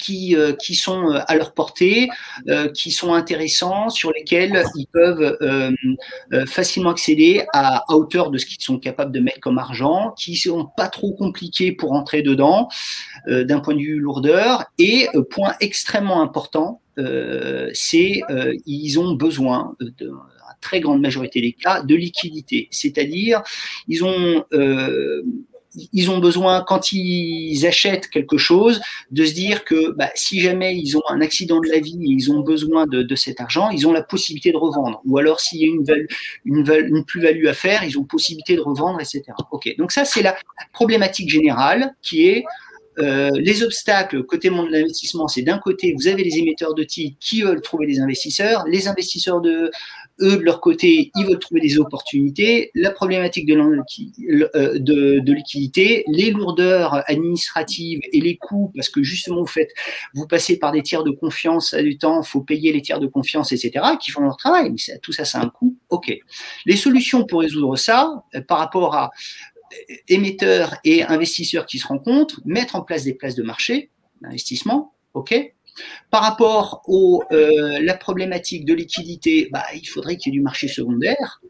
qui, 0.00 0.34
euh, 0.34 0.52
qui 0.52 0.74
sont 0.74 1.12
euh, 1.12 1.20
à 1.26 1.36
leur 1.36 1.52
portée, 1.52 2.08
euh, 2.48 2.68
qui 2.68 2.90
sont 2.90 3.14
intéressants, 3.14 3.90
sur 3.90 4.12
lesquels 4.12 4.64
ils 4.74 4.86
peuvent 4.86 5.38
facilement 6.46 6.90
accéder 6.90 7.44
à, 7.52 7.84
hauteur 7.88 8.30
de 8.30 8.38
ce 8.38 8.46
qu'ils 8.46 8.62
sont 8.62 8.78
capables 8.78 9.12
de 9.12 9.20
mettre 9.20 9.40
comme 9.40 9.58
argent, 9.58 10.14
qui 10.18 10.36
sont 10.36 10.68
pas 10.76 10.88
trop 10.88 11.12
compliqués 11.12 11.72
pour 11.72 11.92
entrer 11.92 12.22
dedans 12.22 12.68
d'un 13.26 13.60
point 13.60 13.74
de 13.74 13.80
vue 13.80 13.98
lourdeur. 13.98 14.64
Et 14.78 15.08
point 15.30 15.54
extrêmement 15.60 16.22
important, 16.22 16.80
c'est 16.96 18.22
ils 18.66 18.98
ont 18.98 19.14
besoin 19.14 19.74
de 19.80 20.12
très 20.60 20.80
grande 20.80 21.00
majorité 21.00 21.40
des 21.40 21.52
cas, 21.52 21.82
de 21.82 21.94
liquidité. 21.94 22.68
C'est-à-dire, 22.70 23.42
ils 23.88 24.04
ont 24.04 24.44
ils 25.92 26.10
ont 26.10 26.18
besoin, 26.18 26.64
quand 26.66 26.92
ils 26.92 27.66
achètent 27.66 28.08
quelque 28.08 28.38
chose, 28.38 28.80
de 29.10 29.24
se 29.24 29.32
dire 29.32 29.64
que 29.64 29.92
bah, 29.92 30.10
si 30.14 30.40
jamais 30.40 30.76
ils 30.76 30.96
ont 30.96 31.02
un 31.08 31.20
accident 31.20 31.60
de 31.60 31.68
la 31.68 31.78
vie 31.78 31.98
et 32.02 32.10
ils 32.10 32.32
ont 32.32 32.40
besoin 32.40 32.86
de, 32.86 33.14
cet 33.14 33.40
argent, 33.40 33.70
ils 33.70 33.86
ont 33.86 33.92
la 33.92 34.02
possibilité 34.02 34.52
de 34.52 34.56
revendre. 34.56 35.00
Ou 35.04 35.18
alors 35.18 35.40
s'il 35.40 35.60
y 35.60 35.64
a 35.64 35.96
une 36.44 37.04
plus-value 37.04 37.46
à 37.46 37.54
faire, 37.54 37.84
ils 37.84 37.98
ont 37.98 38.04
possibilité 38.04 38.56
de 38.56 38.60
revendre, 38.60 39.00
etc. 39.00 39.22
Ok, 39.50 39.74
donc 39.78 39.92
ça 39.92 40.04
c'est 40.04 40.22
la 40.22 40.36
problématique 40.72 41.30
générale 41.30 41.94
qui 42.02 42.28
est 42.28 42.44
euh, 42.98 43.30
les 43.34 43.62
obstacles 43.62 44.24
côté 44.24 44.50
monde 44.50 44.66
de 44.66 44.72
l'investissement, 44.72 45.28
c'est 45.28 45.42
d'un 45.42 45.58
côté, 45.58 45.94
vous 45.96 46.08
avez 46.08 46.22
les 46.22 46.38
émetteurs 46.38 46.74
de 46.74 46.82
titres 46.82 47.16
qui 47.20 47.42
veulent 47.42 47.62
trouver 47.62 47.86
des 47.86 48.00
investisseurs, 48.00 48.64
les 48.66 48.88
investisseurs 48.88 49.40
de 49.40 49.70
eux 50.20 50.36
de 50.36 50.42
leur 50.42 50.60
côté, 50.60 51.10
ils 51.16 51.26
veulent 51.26 51.38
trouver 51.38 51.60
des 51.60 51.78
opportunités, 51.78 52.70
la 52.74 52.90
problématique 52.90 53.46
de, 53.46 53.54
euh, 53.54 54.78
de, 54.78 55.20
de 55.20 55.32
liquidité, 55.32 56.04
les 56.08 56.30
lourdeurs 56.30 57.02
administratives 57.08 58.00
et 58.12 58.20
les 58.20 58.36
coûts, 58.36 58.72
parce 58.74 58.88
que 58.88 59.02
justement 59.02 59.40
vous 59.40 59.46
faites, 59.46 59.70
vous 60.14 60.26
passez 60.26 60.58
par 60.58 60.72
des 60.72 60.82
tiers 60.82 61.04
de 61.04 61.10
confiance 61.10 61.74
à 61.74 61.82
du 61.82 61.98
temps, 61.98 62.22
faut 62.22 62.42
payer 62.42 62.72
les 62.72 62.82
tiers 62.82 63.00
de 63.00 63.06
confiance, 63.06 63.52
etc., 63.52 63.84
qui 64.00 64.10
font 64.10 64.22
leur 64.22 64.36
travail, 64.36 64.70
mais 64.70 64.98
tout 65.02 65.12
ça, 65.12 65.24
c'est 65.24 65.38
un 65.38 65.48
coût. 65.48 65.76
Ok. 65.88 66.12
Les 66.66 66.76
solutions 66.76 67.24
pour 67.24 67.40
résoudre 67.40 67.76
ça, 67.76 68.24
euh, 68.34 68.40
par 68.40 68.58
rapport 68.58 68.94
à 68.94 69.10
émetteurs 70.08 70.76
et 70.84 71.04
investisseurs 71.04 71.66
qui 71.66 71.78
se 71.78 71.86
rencontrent, 71.86 72.40
mettre 72.44 72.76
en 72.76 72.82
place 72.82 73.04
des 73.04 73.14
places 73.14 73.34
de 73.34 73.42
marché 73.42 73.90
d'investissement, 74.20 74.94
ok. 75.14 75.54
Par 76.10 76.22
rapport 76.22 76.82
à 76.88 77.34
euh, 77.34 77.78
la 77.82 77.94
problématique 77.94 78.64
de 78.64 78.74
liquidité, 78.74 79.48
bah, 79.52 79.64
il 79.74 79.86
faudrait 79.86 80.16
qu'il 80.16 80.32
y 80.32 80.36
ait 80.36 80.38
du 80.38 80.42
marché 80.42 80.68
secondaire, 80.68 81.40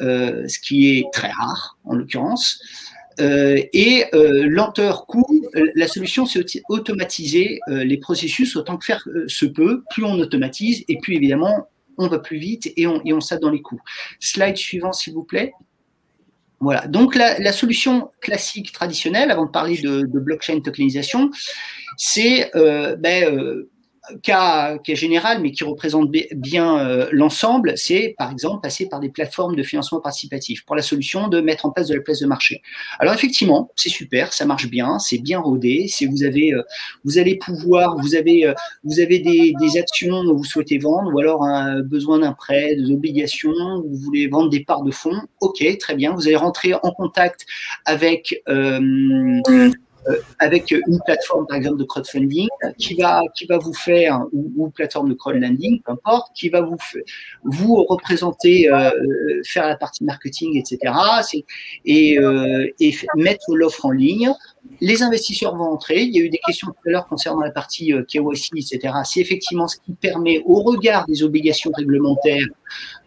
euh, 0.00 0.46
ce 0.48 0.58
qui 0.58 0.90
est 0.90 1.04
très 1.12 1.30
rare 1.30 1.78
en 1.84 1.94
l'occurrence. 1.94 2.60
Euh, 3.18 3.62
et 3.72 4.04
lenteur 4.12 5.06
coût, 5.06 5.48
la 5.74 5.88
solution 5.88 6.26
c'est 6.26 6.62
automatiser 6.68 7.60
les 7.68 7.96
processus 7.96 8.56
autant 8.56 8.76
que 8.76 8.84
faire 8.84 9.02
se 9.26 9.46
peut. 9.46 9.84
Plus 9.90 10.04
on 10.04 10.18
automatise 10.18 10.84
et 10.88 10.98
plus 10.98 11.14
évidemment 11.14 11.66
on 11.98 12.08
va 12.08 12.18
plus 12.18 12.38
vite 12.38 12.72
et 12.76 12.86
on, 12.86 13.00
et 13.04 13.12
on 13.12 13.20
dans 13.40 13.50
les 13.50 13.62
coûts. 13.62 13.80
Slide 14.20 14.56
suivant 14.56 14.92
s'il 14.92 15.14
vous 15.14 15.24
plaît. 15.24 15.52
Voilà. 16.60 16.86
Donc 16.86 17.14
la, 17.14 17.52
solution 17.52 18.10
classique 18.20 18.72
traditionnelle, 18.72 19.30
avant 19.30 19.46
de 19.46 19.50
parler 19.50 19.76
de, 19.76 20.02
de 20.02 20.18
blockchain 20.18 20.60
tokenisation, 20.60 21.30
c'est 21.96 22.54
euh, 22.56 22.96
ben, 22.96 23.24
euh, 23.24 23.70
cas, 24.22 24.78
cas 24.78 24.94
général, 24.94 25.40
mais 25.40 25.52
qui 25.52 25.64
représente 25.64 26.10
bien 26.10 26.78
euh, 26.78 27.08
l'ensemble, 27.12 27.72
c'est 27.76 28.14
par 28.18 28.30
exemple 28.30 28.62
passer 28.62 28.88
par 28.88 29.00
des 29.00 29.08
plateformes 29.08 29.56
de 29.56 29.62
financement 29.62 30.00
participatif 30.00 30.64
pour 30.64 30.76
la 30.76 30.82
solution 30.82 31.28
de 31.28 31.40
mettre 31.40 31.66
en 31.66 31.70
place 31.70 31.88
de 31.88 31.94
la 31.94 32.00
place 32.00 32.20
de 32.20 32.26
marché. 32.26 32.62
Alors 32.98 33.14
effectivement, 33.14 33.70
c'est 33.76 33.88
super, 33.88 34.32
ça 34.32 34.44
marche 34.44 34.68
bien, 34.68 34.98
c'est 34.98 35.18
bien 35.18 35.40
rodé. 35.40 35.86
Si 35.88 36.06
vous 36.06 36.22
avez, 36.22 36.52
euh, 36.52 36.62
vous 37.04 37.18
allez 37.18 37.36
pouvoir, 37.36 37.96
vous 37.98 38.14
avez, 38.14 38.46
euh, 38.46 38.54
vous 38.84 39.00
avez 39.00 39.18
des, 39.18 39.54
des, 39.60 39.78
actions 39.78 40.22
que 40.22 40.32
vous 40.32 40.44
souhaitez 40.44 40.78
vendre, 40.78 41.12
ou 41.14 41.18
alors 41.18 41.44
un 41.44 41.80
besoin 41.80 42.20
d'un 42.20 42.32
prêt, 42.32 42.76
des 42.76 42.90
obligations, 42.90 43.52
vous 43.82 43.96
voulez 43.96 44.28
vendre 44.28 44.50
des 44.50 44.64
parts 44.64 44.82
de 44.82 44.90
fonds. 44.90 45.20
Ok, 45.40 45.64
très 45.78 45.94
bien. 45.94 46.14
Vous 46.14 46.26
allez 46.26 46.36
rentrer 46.36 46.74
en 46.74 46.90
contact 46.92 47.46
avec 47.84 48.42
euh, 48.48 49.40
avec 50.38 50.70
une 50.70 51.00
plateforme, 51.04 51.46
par 51.46 51.56
exemple, 51.56 51.78
de 51.78 51.84
crowdfunding 51.84 52.48
qui 52.78 52.94
va, 52.94 53.20
qui 53.36 53.46
va 53.46 53.58
vous 53.58 53.74
faire, 53.74 54.24
ou, 54.32 54.52
ou 54.56 54.70
plateforme 54.70 55.08
de 55.08 55.14
crowdlending, 55.14 55.82
peu 55.82 55.92
importe, 55.92 56.28
qui 56.34 56.48
va 56.48 56.60
vous, 56.60 56.76
vous 57.44 57.84
représenter, 57.84 58.70
euh, 58.70 58.90
faire 59.44 59.66
la 59.66 59.76
partie 59.76 60.04
marketing, 60.04 60.56
etc. 60.56 60.92
Et, 61.84 62.18
euh, 62.18 62.66
et 62.80 62.94
mettre 63.16 63.54
l'offre 63.54 63.86
en 63.86 63.90
ligne. 63.90 64.32
Les 64.80 65.02
investisseurs 65.02 65.56
vont 65.56 65.64
entrer. 65.64 66.02
Il 66.02 66.14
y 66.14 66.20
a 66.20 66.22
eu 66.22 66.28
des 66.28 66.40
questions 66.44 66.68
tout 66.68 66.88
à 66.88 66.90
l'heure 66.90 67.06
concernant 67.06 67.40
la 67.40 67.50
partie 67.50 67.92
euh, 67.92 68.02
KYC, 68.02 68.50
etc. 68.56 68.94
C'est 69.04 69.20
effectivement 69.20 69.68
ce 69.68 69.76
qui 69.76 69.92
permet, 69.92 70.42
au 70.44 70.62
regard 70.62 71.06
des 71.06 71.22
obligations 71.22 71.70
réglementaires, 71.74 72.46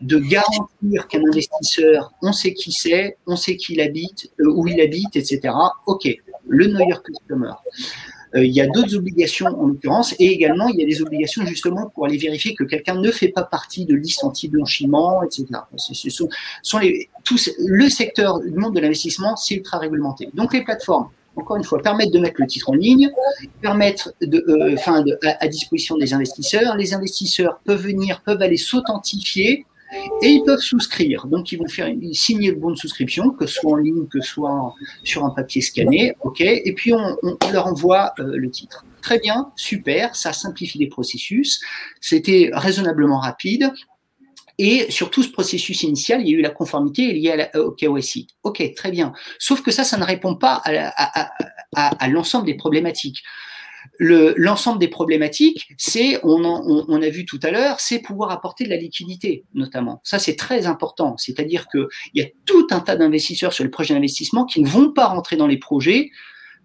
de 0.02 0.18
garantir 0.18 1.08
qu'un 1.10 1.26
investisseur, 1.26 2.12
on 2.22 2.32
sait 2.32 2.54
qui 2.54 2.72
c'est, 2.72 3.18
on 3.28 3.36
sait 3.36 3.58
qui 3.58 3.74
il 3.74 3.82
habite, 3.82 4.32
euh, 4.40 4.52
où 4.56 4.68
il 4.68 4.80
habite, 4.82 5.16
etc. 5.16 5.54
OK, 5.86 6.08
le 6.50 6.68
Your 6.68 7.02
Customer. 7.04 7.54
Euh, 8.36 8.46
il 8.46 8.52
y 8.52 8.62
a 8.62 8.68
d'autres 8.68 8.96
obligations 8.96 9.48
en 9.48 9.68
l'occurrence 9.68 10.14
et 10.20 10.28
également 10.28 10.68
il 10.68 10.80
y 10.80 10.84
a 10.84 10.86
des 10.86 11.02
obligations 11.02 11.46
justement 11.46 11.90
pour 11.90 12.06
aller 12.06 12.18
vérifier 12.18 12.54
que 12.54 12.64
quelqu'un 12.64 12.96
ne 12.96 13.12
fait 13.12 13.30
pas 13.30 13.44
partie 13.44 13.86
de 13.86 13.96
liste 13.96 14.24
anti-blanchiment, 14.24 15.24
etc. 15.24 15.48
Ce 15.78 16.10
sont, 16.10 16.30
tous, 17.24 17.50
le 17.58 17.90
secteur 17.90 18.40
du 18.40 18.52
monde 18.52 18.76
de 18.76 18.80
l'investissement, 18.80 19.36
c'est 19.36 19.56
ultra 19.56 19.80
réglementé. 19.80 20.30
Donc 20.36 20.54
les 20.54 20.64
plateformes, 20.64 21.10
encore 21.36 21.58
une 21.58 21.64
fois, 21.64 21.82
permettre 21.82 22.12
de 22.12 22.20
mettre 22.20 22.40
le 22.40 22.48
titre 22.48 22.70
en 22.70 22.74
ligne, 22.74 23.10
permettre 23.62 24.14
de, 24.22 24.44
euh, 24.48 24.76
à, 25.40 25.48
disposition 25.48 25.98
des 25.98 26.14
investisseurs. 26.14 26.76
Les 26.76 26.94
investisseurs 26.94 27.60
peuvent 27.66 27.82
venir, 27.82 28.22
peuvent 28.22 28.42
aller 28.42 28.58
s'authentifier 28.58 29.66
et 30.22 30.30
ils 30.30 30.44
peuvent 30.44 30.60
souscrire. 30.60 31.28
Donc, 31.28 31.52
ils 31.52 31.58
vont 31.58 31.68
faire 31.68 31.92
signer 32.14 32.52
le 32.52 32.58
bon 32.58 32.72
de 32.72 32.76
souscription, 32.76 33.32
que 33.32 33.46
ce 33.46 33.56
soit 33.56 33.72
en 33.72 33.76
ligne, 33.76 34.08
que 34.08 34.22
ce 34.22 34.30
soit 34.30 34.74
sur 35.04 35.26
un 35.26 35.32
papier 35.32 35.62
scanné, 35.62 36.14
ok. 36.22 36.42
Et 36.42 36.74
puis 36.76 36.94
on, 36.94 37.18
leur 37.52 37.68
envoie 37.68 38.14
euh, 38.20 38.36
le 38.36 38.50
titre. 38.50 38.86
Très 39.02 39.20
bien, 39.20 39.52
super, 39.56 40.16
ça 40.16 40.34
simplifie 40.34 40.78
les 40.78 40.88
processus. 40.88 41.62
C'était 42.02 42.52
raisonnablement 42.54 43.20
rapide. 43.20 43.72
Et 44.62 44.92
sur 44.92 45.10
tout 45.10 45.24
ce 45.24 45.32
processus 45.32 45.84
initial, 45.84 46.22
il 46.22 46.28
y 46.28 46.36
a 46.36 46.38
eu 46.38 46.42
la 46.42 46.50
conformité 46.50 47.14
liée 47.14 47.32
à 47.32 47.36
la, 47.38 47.62
au 47.62 47.72
KYC. 47.72 48.28
Ok, 48.44 48.62
très 48.76 48.92
bien. 48.92 49.14
Sauf 49.40 49.62
que 49.62 49.72
ça, 49.72 49.86
ça 49.86 49.98
ne 49.98 50.04
répond 50.04 50.36
pas 50.36 50.62
à 51.76 52.08
l'ensemble 52.10 52.46
des 52.46 52.56
problématiques 52.56 53.24
l'ensemble 54.00 54.80
des 54.80 54.88
problématiques, 54.88 55.70
c'est, 55.78 56.20
on, 56.24 56.44
on, 56.44 57.02
a 57.02 57.10
vu 57.10 57.26
tout 57.26 57.40
à 57.44 57.52
l'heure, 57.52 57.80
c'est 57.80 58.00
pouvoir 58.00 58.32
apporter 58.32 58.64
de 58.64 58.70
la 58.70 58.78
liquidité, 58.78 59.44
notamment. 59.54 60.00
Ça, 60.04 60.20
c'est 60.20 60.36
très 60.36 60.68
important. 60.68 61.18
C'est-à-dire 61.18 61.68
qu'il 61.68 61.88
y 62.16 62.22
a 62.22 62.26
tout 62.46 62.68
un 62.72 62.80
tas 62.80 62.96
d'investisseurs 62.96 63.52
sur 63.52 63.64
les 63.64 63.70
projets 63.70 63.94
d'investissement 63.94 64.46
qui 64.46 64.62
ne 64.62 64.68
vont 64.68 64.92
pas 64.92 65.08
rentrer 65.08 65.36
dans 65.36 65.48
les 65.48 65.58
projets 65.58 66.12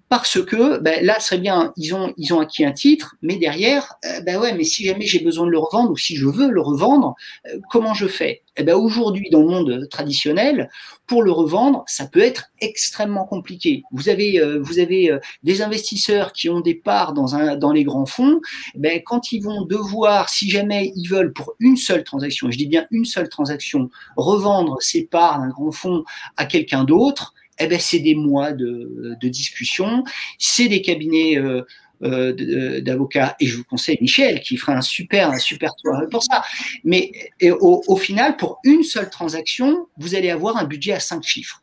parce 0.08 0.42
que 0.44 0.78
ben, 0.78 1.04
là, 1.04 1.18
serait 1.18 1.38
bien, 1.38 1.72
ils 1.76 1.94
ont, 1.94 2.12
ils 2.16 2.32
ont 2.34 2.40
acquis 2.40 2.64
un 2.64 2.72
titre, 2.72 3.16
mais 3.22 3.36
derrière, 3.36 3.94
euh, 4.04 4.20
ben 4.20 4.38
ouais, 4.38 4.52
mais 4.54 4.64
si 4.64 4.84
jamais 4.84 5.06
j'ai 5.06 5.20
besoin 5.20 5.46
de 5.46 5.50
le 5.50 5.58
revendre 5.58 5.90
ou 5.90 5.96
si 5.96 6.14
je 6.16 6.26
veux 6.26 6.50
le 6.50 6.60
revendre, 6.60 7.14
euh, 7.46 7.58
comment 7.70 7.94
je 7.94 8.06
fais? 8.06 8.42
Eh 8.56 8.62
ben 8.62 8.76
aujourd'hui, 8.76 9.28
dans 9.30 9.40
le 9.40 9.48
monde 9.48 9.88
traditionnel, 9.90 10.70
pour 11.06 11.22
le 11.22 11.32
revendre, 11.32 11.84
ça 11.88 12.06
peut 12.06 12.20
être 12.20 12.52
extrêmement 12.60 13.24
compliqué. 13.24 13.82
Vous 13.90 14.08
avez, 14.08 14.38
euh, 14.38 14.60
vous 14.62 14.78
avez 14.78 15.18
des 15.42 15.62
investisseurs 15.62 16.32
qui 16.32 16.48
ont 16.48 16.60
des 16.60 16.74
parts 16.74 17.14
dans, 17.14 17.34
un, 17.34 17.56
dans 17.56 17.72
les 17.72 17.82
grands 17.82 18.06
fonds. 18.06 18.40
Ben, 18.76 19.02
quand 19.04 19.32
ils 19.32 19.42
vont 19.42 19.62
devoir, 19.62 20.28
si 20.28 20.48
jamais 20.48 20.92
ils 20.94 21.08
veulent 21.08 21.32
pour 21.32 21.54
une 21.58 21.76
seule 21.76 22.04
transaction, 22.04 22.50
je 22.50 22.58
dis 22.58 22.66
bien 22.66 22.86
une 22.92 23.04
seule 23.04 23.28
transaction, 23.28 23.90
revendre 24.16 24.76
ces 24.80 25.04
parts 25.06 25.40
d'un 25.40 25.48
grand 25.48 25.72
fonds 25.72 26.04
à 26.36 26.44
quelqu'un 26.44 26.84
d'autre, 26.84 27.34
eh 27.58 27.66
ben, 27.66 27.78
c'est 27.78 28.00
des 28.00 28.14
mois 28.14 28.52
de, 28.52 29.16
de 29.20 29.28
discussion, 29.28 30.04
c'est 30.38 30.68
des 30.68 30.82
cabinets 30.82 31.38
euh, 31.38 31.62
euh, 32.02 32.80
d'avocats, 32.80 33.36
et 33.40 33.46
je 33.46 33.56
vous 33.56 33.64
conseille 33.64 33.96
Michel 34.00 34.40
qui 34.40 34.56
fera 34.56 34.74
un 34.74 34.82
super, 34.82 35.30
un 35.30 35.38
super 35.38 35.74
tour 35.76 35.94
pour 36.10 36.22
ça. 36.22 36.42
Mais 36.82 37.12
au, 37.60 37.96
final, 37.96 38.36
pour 38.36 38.58
une 38.64 38.82
seule 38.82 39.08
transaction, 39.08 39.86
vous 39.96 40.14
allez 40.14 40.30
avoir 40.30 40.56
un 40.56 40.64
budget 40.64 40.92
à 40.92 41.00
cinq 41.00 41.22
chiffres. 41.22 41.62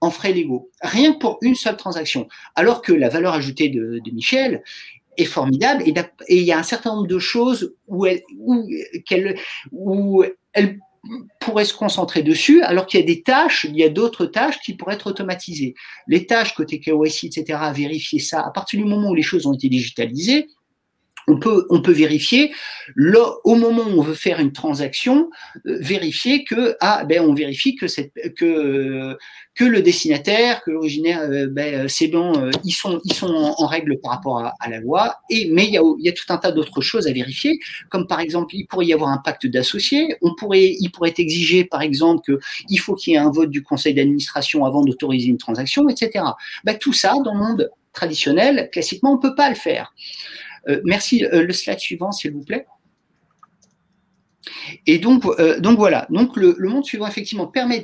En 0.00 0.10
frais 0.10 0.32
légaux, 0.32 0.70
rien 0.82 1.14
que 1.14 1.18
pour 1.18 1.38
une 1.40 1.54
seule 1.54 1.76
transaction. 1.76 2.28
Alors 2.54 2.82
que 2.82 2.92
la 2.92 3.08
valeur 3.08 3.32
ajoutée 3.32 3.70
de, 3.70 4.02
Michel 4.12 4.62
est 5.16 5.24
formidable. 5.24 5.84
Et, 5.86 5.94
il 6.36 6.42
y 6.42 6.52
a 6.52 6.58
un 6.58 6.64
certain 6.64 6.94
nombre 6.94 7.06
de 7.06 7.18
choses 7.18 7.74
où 7.86 8.04
elle, 8.04 8.22
où, 8.36 8.68
où 9.72 10.24
elle 10.52 10.78
pourrait 11.40 11.64
se 11.64 11.74
concentrer 11.74 12.22
dessus, 12.22 12.62
alors 12.62 12.86
qu'il 12.86 13.00
y 13.00 13.02
a 13.02 13.06
des 13.06 13.22
tâches, 13.22 13.66
il 13.68 13.76
y 13.76 13.84
a 13.84 13.88
d'autres 13.88 14.26
tâches 14.26 14.58
qui 14.60 14.74
pourraient 14.74 14.94
être 14.94 15.06
automatisées. 15.06 15.74
Les 16.06 16.26
tâches 16.26 16.54
côté 16.54 16.80
KYC, 16.80 17.24
etc., 17.24 17.58
vérifier 17.74 18.18
ça, 18.18 18.40
à 18.40 18.50
partir 18.50 18.80
du 18.80 18.86
moment 18.86 19.10
où 19.10 19.14
les 19.14 19.22
choses 19.22 19.46
ont 19.46 19.54
été 19.54 19.68
digitalisées, 19.68 20.48
on 21.28 21.38
peut, 21.38 21.92
vérifier 21.92 22.52
au 23.44 23.54
moment 23.56 23.82
où 23.82 23.98
on 23.98 24.02
veut 24.02 24.14
faire 24.14 24.38
une 24.38 24.52
transaction, 24.52 25.30
euh, 25.66 25.78
vérifier 25.80 26.44
que 26.44 26.76
ah 26.80 27.04
ben 27.04 27.20
on 27.20 27.34
vérifie 27.34 27.74
que 27.74 27.86
le 29.64 29.82
destinataire, 29.82 30.62
que 30.62 30.70
l'originaire, 30.70 31.22
euh, 31.22 31.48
ben, 31.48 31.74
euh, 31.74 31.88
c'est 31.88 32.08
bon, 32.08 32.50
ils 32.64 32.72
sont 32.72 33.00
en, 33.24 33.66
règle 33.66 33.98
par 34.00 34.12
rapport 34.12 34.38
à, 34.38 34.70
la 34.70 34.78
loi. 34.78 35.16
Mais 35.30 35.66
il 35.66 35.80
y 35.98 36.08
a 36.08 36.12
tout 36.12 36.32
un 36.32 36.36
tas 36.36 36.52
d'autres 36.52 36.80
choses 36.80 37.08
à 37.08 37.12
vérifier, 37.12 37.58
comme 37.90 38.06
par 38.06 38.20
exemple 38.20 38.54
il 38.54 38.66
pourrait 38.66 38.86
y 38.86 38.92
avoir 38.92 39.10
un 39.10 39.18
pacte 39.18 39.46
d'associés. 39.46 40.16
On 40.22 40.34
pourrait 40.34 40.76
il 40.78 40.90
pourrait 40.90 41.14
exiger 41.18 41.64
par 41.64 41.82
exemple 41.82 42.22
que 42.24 42.38
il 42.68 42.78
faut 42.78 42.94
qu'il 42.94 43.14
y 43.14 43.16
ait 43.16 43.20
un 43.20 43.30
vote 43.30 43.50
du 43.50 43.62
conseil 43.62 43.94
d'administration 43.94 44.64
avant 44.64 44.82
d'autoriser 44.82 45.28
une 45.28 45.38
transaction, 45.38 45.88
etc. 45.88 46.24
Ben, 46.64 46.78
tout 46.78 46.92
ça 46.92 47.14
dans 47.24 47.34
le 47.34 47.40
monde 47.40 47.70
traditionnel, 47.96 48.68
classiquement, 48.70 49.14
on 49.14 49.18
peut 49.18 49.34
pas 49.34 49.48
le 49.48 49.56
faire. 49.56 49.92
Euh, 50.68 50.80
merci. 50.84 51.24
Euh, 51.24 51.44
le 51.44 51.52
slide 51.52 51.78
suivant, 51.78 52.12
s'il 52.12 52.32
vous 52.32 52.44
plaît. 52.44 52.66
Et 54.86 54.98
donc, 54.98 55.24
euh, 55.38 55.60
voilà. 55.76 56.06
Donc 56.10 56.36
le, 56.36 56.54
monde 56.58 56.84
suivant 56.84 57.06
effectivement 57.06 57.46
permet 57.46 57.82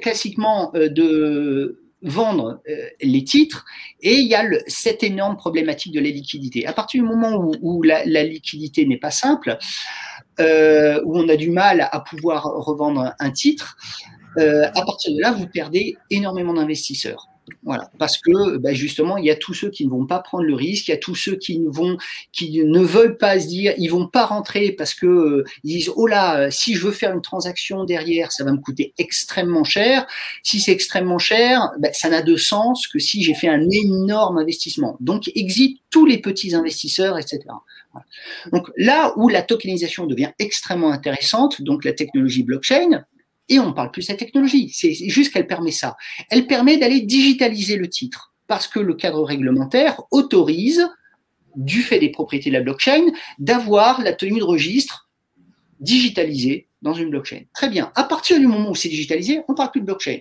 classiquement 0.00 0.72
de 0.74 1.80
vendre 2.02 2.60
les 3.00 3.24
titres 3.24 3.64
et 4.02 4.16
il 4.16 4.28
y 4.28 4.34
a 4.34 4.44
cette 4.66 5.02
énorme 5.02 5.36
problématique 5.36 5.94
de 5.94 6.00
la 6.00 6.10
liquidité. 6.10 6.66
À 6.66 6.74
partir 6.74 7.02
du 7.02 7.08
moment 7.08 7.50
où, 7.62 7.82
la, 7.82 8.04
liquidité 8.04 8.84
n'est 8.86 8.98
pas 8.98 9.10
simple, 9.10 9.56
où 10.38 11.18
on 11.18 11.28
a 11.28 11.36
du 11.36 11.50
mal 11.50 11.88
à 11.90 12.00
pouvoir 12.00 12.44
revendre 12.44 13.14
un 13.18 13.30
titre, 13.30 13.76
à 14.36 14.82
partir 14.84 15.14
de 15.14 15.20
là, 15.20 15.32
vous 15.32 15.46
perdez 15.46 15.96
énormément 16.10 16.52
d'investisseurs. 16.52 17.28
Voilà, 17.62 17.90
parce 17.98 18.18
que 18.18 18.56
bah, 18.56 18.72
justement, 18.72 19.16
il 19.18 19.26
y 19.26 19.30
a 19.30 19.36
tous 19.36 19.54
ceux 19.54 19.70
qui 19.70 19.84
ne 19.84 19.90
vont 19.90 20.06
pas 20.06 20.20
prendre 20.20 20.44
le 20.44 20.54
risque, 20.54 20.88
il 20.88 20.92
y 20.92 20.94
a 20.94 20.98
tous 20.98 21.14
ceux 21.14 21.36
qui 21.36 21.58
ne 21.58 21.68
vont, 21.68 21.98
qui 22.32 22.62
ne 22.62 22.80
veulent 22.80 23.18
pas 23.18 23.38
se 23.38 23.46
dire, 23.46 23.74
ils 23.76 23.88
vont 23.88 24.06
pas 24.06 24.24
rentrer 24.24 24.72
parce 24.72 24.94
que 24.94 25.06
euh, 25.06 25.44
ils 25.62 25.78
disent 25.78 25.92
oh 25.94 26.06
là, 26.06 26.50
si 26.50 26.74
je 26.74 26.80
veux 26.80 26.92
faire 26.92 27.12
une 27.12 27.22
transaction 27.22 27.84
derrière, 27.84 28.32
ça 28.32 28.44
va 28.44 28.52
me 28.52 28.58
coûter 28.58 28.94
extrêmement 28.98 29.64
cher. 29.64 30.06
Si 30.42 30.60
c'est 30.60 30.72
extrêmement 30.72 31.18
cher, 31.18 31.70
bah, 31.78 31.92
ça 31.92 32.08
n'a 32.08 32.22
de 32.22 32.36
sens 32.36 32.86
que 32.86 32.98
si 32.98 33.22
j'ai 33.22 33.34
fait 33.34 33.48
un 33.48 33.68
énorme 33.70 34.38
investissement. 34.38 34.96
Donc 35.00 35.30
exit 35.34 35.80
tous 35.90 36.06
les 36.06 36.18
petits 36.18 36.54
investisseurs, 36.54 37.18
etc. 37.18 37.40
Donc 38.52 38.70
là 38.76 39.12
où 39.16 39.28
la 39.28 39.42
tokenisation 39.42 40.06
devient 40.06 40.32
extrêmement 40.38 40.90
intéressante, 40.90 41.62
donc 41.62 41.84
la 41.84 41.92
technologie 41.92 42.42
blockchain, 42.42 43.04
et 43.48 43.58
on 43.58 43.68
ne 43.68 43.72
parle 43.72 43.90
plus 43.90 44.02
de 44.02 44.06
cette 44.06 44.18
technologie, 44.18 44.70
c'est 44.74 44.94
juste 44.94 45.32
qu'elle 45.32 45.46
permet 45.46 45.70
ça. 45.70 45.96
Elle 46.30 46.46
permet 46.46 46.76
d'aller 46.76 47.00
digitaliser 47.00 47.76
le 47.76 47.88
titre, 47.88 48.34
parce 48.46 48.68
que 48.68 48.80
le 48.80 48.94
cadre 48.94 49.22
réglementaire 49.22 50.00
autorise, 50.10 50.86
du 51.56 51.82
fait 51.82 51.98
des 52.00 52.10
propriétés 52.10 52.50
de 52.50 52.54
la 52.54 52.62
blockchain, 52.62 53.04
d'avoir 53.38 54.00
la 54.02 54.12
tenue 54.12 54.40
de 54.40 54.44
registre 54.44 55.08
digitalisée 55.80 56.68
dans 56.82 56.94
une 56.94 57.10
blockchain. 57.10 57.42
Très 57.54 57.68
bien. 57.68 57.92
À 57.94 58.04
partir 58.04 58.38
du 58.38 58.46
moment 58.46 58.70
où 58.70 58.74
c'est 58.74 58.88
digitalisé, 58.88 59.42
on 59.48 59.52
ne 59.52 59.56
parle 59.56 59.70
plus 59.70 59.80
de 59.80 59.86
blockchain. 59.86 60.18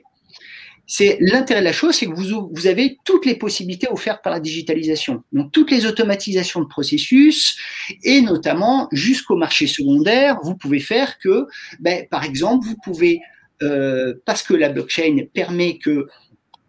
C'est 0.85 1.17
l'intérêt 1.21 1.61
de 1.61 1.65
la 1.65 1.73
chose, 1.73 1.95
c'est 1.95 2.07
que 2.07 2.13
vous, 2.13 2.49
vous 2.51 2.67
avez 2.67 2.97
toutes 3.05 3.25
les 3.25 3.35
possibilités 3.35 3.87
offertes 3.89 4.21
par 4.23 4.33
la 4.33 4.39
digitalisation. 4.39 5.23
Donc 5.31 5.51
toutes 5.51 5.71
les 5.71 5.85
automatisations 5.85 6.59
de 6.59 6.67
processus 6.67 7.57
et 8.03 8.21
notamment 8.21 8.89
jusqu'au 8.91 9.35
marché 9.37 9.65
secondaire, 9.65 10.39
vous 10.43 10.55
pouvez 10.55 10.79
faire 10.79 11.17
que, 11.19 11.47
ben, 11.79 12.05
par 12.09 12.25
exemple, 12.25 12.67
vous 12.67 12.75
pouvez 12.83 13.21
euh, 13.61 14.15
parce 14.25 14.43
que 14.43 14.53
la 14.53 14.69
blockchain 14.69 15.25
permet 15.33 15.77
que 15.77 16.07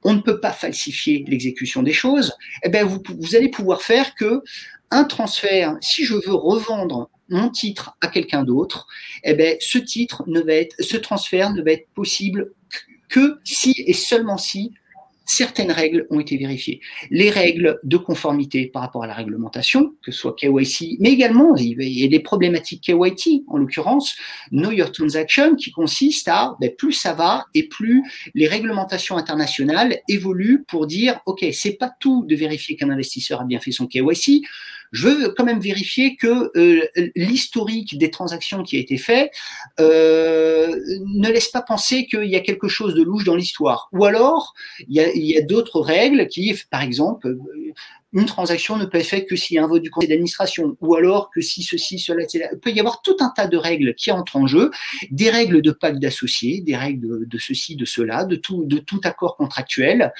on 0.04 0.12
ne 0.12 0.20
peut 0.20 0.38
pas 0.38 0.52
falsifier 0.52 1.24
l'exécution 1.26 1.82
des 1.82 1.94
choses, 1.94 2.34
eh 2.62 2.68
ben 2.68 2.86
vous, 2.86 3.00
allez 3.34 3.48
pouvoir 3.48 3.80
faire 3.80 4.14
que 4.14 4.42
un 4.90 5.04
transfert, 5.04 5.76
si 5.80 6.04
je 6.04 6.14
veux 6.14 6.34
revendre 6.34 7.10
mon 7.30 7.48
titre 7.48 7.96
à 8.02 8.08
quelqu'un 8.08 8.44
d'autre, 8.44 8.86
eh 9.24 9.32
ben 9.32 9.56
ce 9.60 9.78
titre 9.78 10.22
ne 10.26 10.40
va 10.40 10.52
être, 10.52 10.76
ce 10.78 10.98
transfert 10.98 11.52
ne 11.54 11.62
va 11.62 11.72
être 11.72 11.88
possible 11.94 12.52
que 13.08 13.38
si 13.44 13.74
et 13.86 13.92
seulement 13.92 14.38
si 14.38 14.72
certaines 15.24 15.70
règles 15.70 16.06
ont 16.10 16.20
été 16.20 16.36
vérifiées. 16.36 16.80
Les 17.10 17.30
règles 17.30 17.80
de 17.82 17.96
conformité 17.96 18.66
par 18.66 18.82
rapport 18.82 19.04
à 19.04 19.06
la 19.06 19.14
réglementation, 19.14 19.94
que 20.02 20.12
ce 20.12 20.18
soit 20.18 20.36
KYC, 20.36 20.98
mais 21.00 21.10
également 21.10 21.56
il 21.56 21.82
y 21.82 22.04
a 22.04 22.08
des 22.08 22.20
problématiques 22.20 22.82
KYT, 22.82 23.44
en 23.48 23.56
l'occurrence 23.56 24.16
Know 24.50 24.70
Your 24.70 24.92
Transaction, 24.92 25.56
qui 25.56 25.72
consiste 25.72 26.28
à 26.28 26.56
ben, 26.60 26.70
plus 26.76 26.92
ça 26.92 27.14
va 27.14 27.46
et 27.54 27.68
plus 27.68 28.02
les 28.34 28.46
réglementations 28.46 29.16
internationales 29.16 29.98
évoluent 30.08 30.64
pour 30.68 30.86
dire 30.86 31.20
ok 31.26 31.44
c'est 31.52 31.78
pas 31.78 31.90
tout 32.00 32.24
de 32.26 32.34
vérifier 32.36 32.76
qu'un 32.76 32.90
investisseur 32.90 33.40
a 33.40 33.44
bien 33.44 33.60
fait 33.60 33.72
son 33.72 33.86
KYC, 33.86 34.42
je 34.94 35.08
veux 35.08 35.28
quand 35.30 35.44
même 35.44 35.60
vérifier 35.60 36.14
que 36.14 36.50
euh, 36.56 36.86
l'historique 37.16 37.98
des 37.98 38.10
transactions 38.10 38.62
qui 38.62 38.76
a 38.76 38.78
été 38.78 38.96
fait 38.96 39.30
euh, 39.80 40.80
ne 41.06 41.28
laisse 41.28 41.48
pas 41.48 41.62
penser 41.62 42.06
qu'il 42.06 42.26
y 42.26 42.36
a 42.36 42.40
quelque 42.40 42.68
chose 42.68 42.94
de 42.94 43.02
louche 43.02 43.24
dans 43.24 43.34
l'histoire. 43.34 43.88
Ou 43.92 44.04
alors, 44.04 44.54
il 44.86 44.94
y 44.94 45.00
a, 45.00 45.12
il 45.12 45.24
y 45.24 45.36
a 45.36 45.42
d'autres 45.42 45.80
règles 45.80 46.28
qui, 46.28 46.56
par 46.70 46.82
exemple, 46.82 47.36
une 48.14 48.26
transaction 48.26 48.76
ne 48.76 48.84
peut 48.84 48.98
être 48.98 49.06
faite 49.06 49.28
que 49.28 49.34
s'il 49.34 49.56
y 49.56 49.58
a 49.58 49.64
un 49.64 49.66
vote 49.66 49.82
du 49.82 49.90
conseil 49.90 50.08
d'administration, 50.08 50.76
ou 50.80 50.94
alors 50.94 51.30
que 51.30 51.40
si 51.40 51.64
ceci, 51.64 51.98
cela, 51.98 52.22
etc. 52.22 52.48
Il 52.52 52.60
peut 52.60 52.70
y 52.70 52.78
avoir 52.78 53.02
tout 53.02 53.16
un 53.18 53.30
tas 53.34 53.48
de 53.48 53.56
règles 53.56 53.94
qui 53.94 54.12
entrent 54.12 54.36
en 54.36 54.46
jeu, 54.46 54.70
des 55.10 55.30
règles 55.30 55.60
de 55.62 55.72
pacte 55.72 55.98
d'associés, 55.98 56.60
des 56.60 56.76
règles 56.76 57.26
de, 57.26 57.38
ceci, 57.38 57.74
de 57.74 57.84
cela, 57.84 58.24
de 58.24 58.36
tout, 58.36 58.64
de 58.64 58.78
tout 58.78 59.00
accord 59.02 59.36
contractuel. 59.36 60.12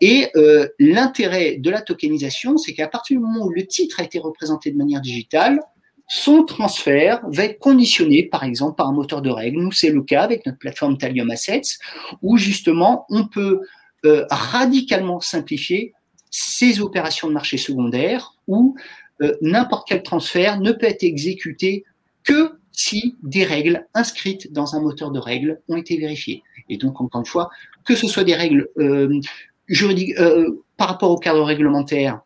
Et 0.00 0.26
euh, 0.34 0.66
l'intérêt 0.80 1.56
de 1.56 1.70
la 1.70 1.82
tokenisation, 1.82 2.58
c'est 2.58 2.74
qu'à 2.74 2.88
partir 2.88 3.16
du 3.16 3.24
moment 3.24 3.46
où 3.46 3.50
le 3.50 3.64
titre 3.64 4.00
a 4.00 4.02
été 4.02 4.18
représenté 4.18 4.72
de 4.72 4.76
manière 4.76 5.00
digitale, 5.00 5.60
son 6.08 6.44
transfert 6.44 7.20
va 7.28 7.44
être 7.44 7.58
conditionné, 7.58 8.24
par 8.24 8.42
exemple, 8.42 8.76
par 8.76 8.88
un 8.88 8.92
moteur 8.92 9.22
de 9.22 9.30
règles. 9.30 9.60
Nous, 9.60 9.72
c'est 9.72 9.90
le 9.90 10.02
cas 10.02 10.22
avec 10.22 10.46
notre 10.46 10.58
plateforme 10.58 10.98
Talium 10.98 11.30
Assets, 11.30 11.78
où 12.22 12.36
justement, 12.36 13.06
on 13.08 13.26
peut 13.26 13.60
euh, 14.04 14.24
radicalement 14.30 15.20
simplifier 15.20 15.92
ces 16.30 16.80
opérations 16.80 17.28
de 17.28 17.32
marché 17.32 17.56
secondaire 17.56 18.34
où 18.46 18.76
euh, 19.22 19.34
n'importe 19.40 19.88
quel 19.88 20.02
transfert 20.02 20.60
ne 20.60 20.72
peut 20.72 20.86
être 20.86 21.02
exécuté 21.02 21.84
que 22.24 22.52
si 22.72 23.16
des 23.22 23.44
règles 23.44 23.86
inscrites 23.94 24.52
dans 24.52 24.74
un 24.74 24.80
moteur 24.80 25.10
de 25.10 25.18
règles 25.18 25.60
ont 25.68 25.76
été 25.76 25.96
vérifiées. 25.96 26.42
Et 26.68 26.76
donc, 26.76 27.00
encore 27.00 27.20
une 27.20 27.26
fois, 27.26 27.48
que 27.84 27.94
ce 27.94 28.06
soit 28.06 28.24
des 28.24 28.34
règles 28.34 28.68
euh, 28.78 29.20
juridiques 29.66 30.18
euh, 30.18 30.64
par 30.76 30.88
rapport 30.88 31.10
au 31.10 31.18
cadre 31.18 31.42
réglementaire, 31.42 32.20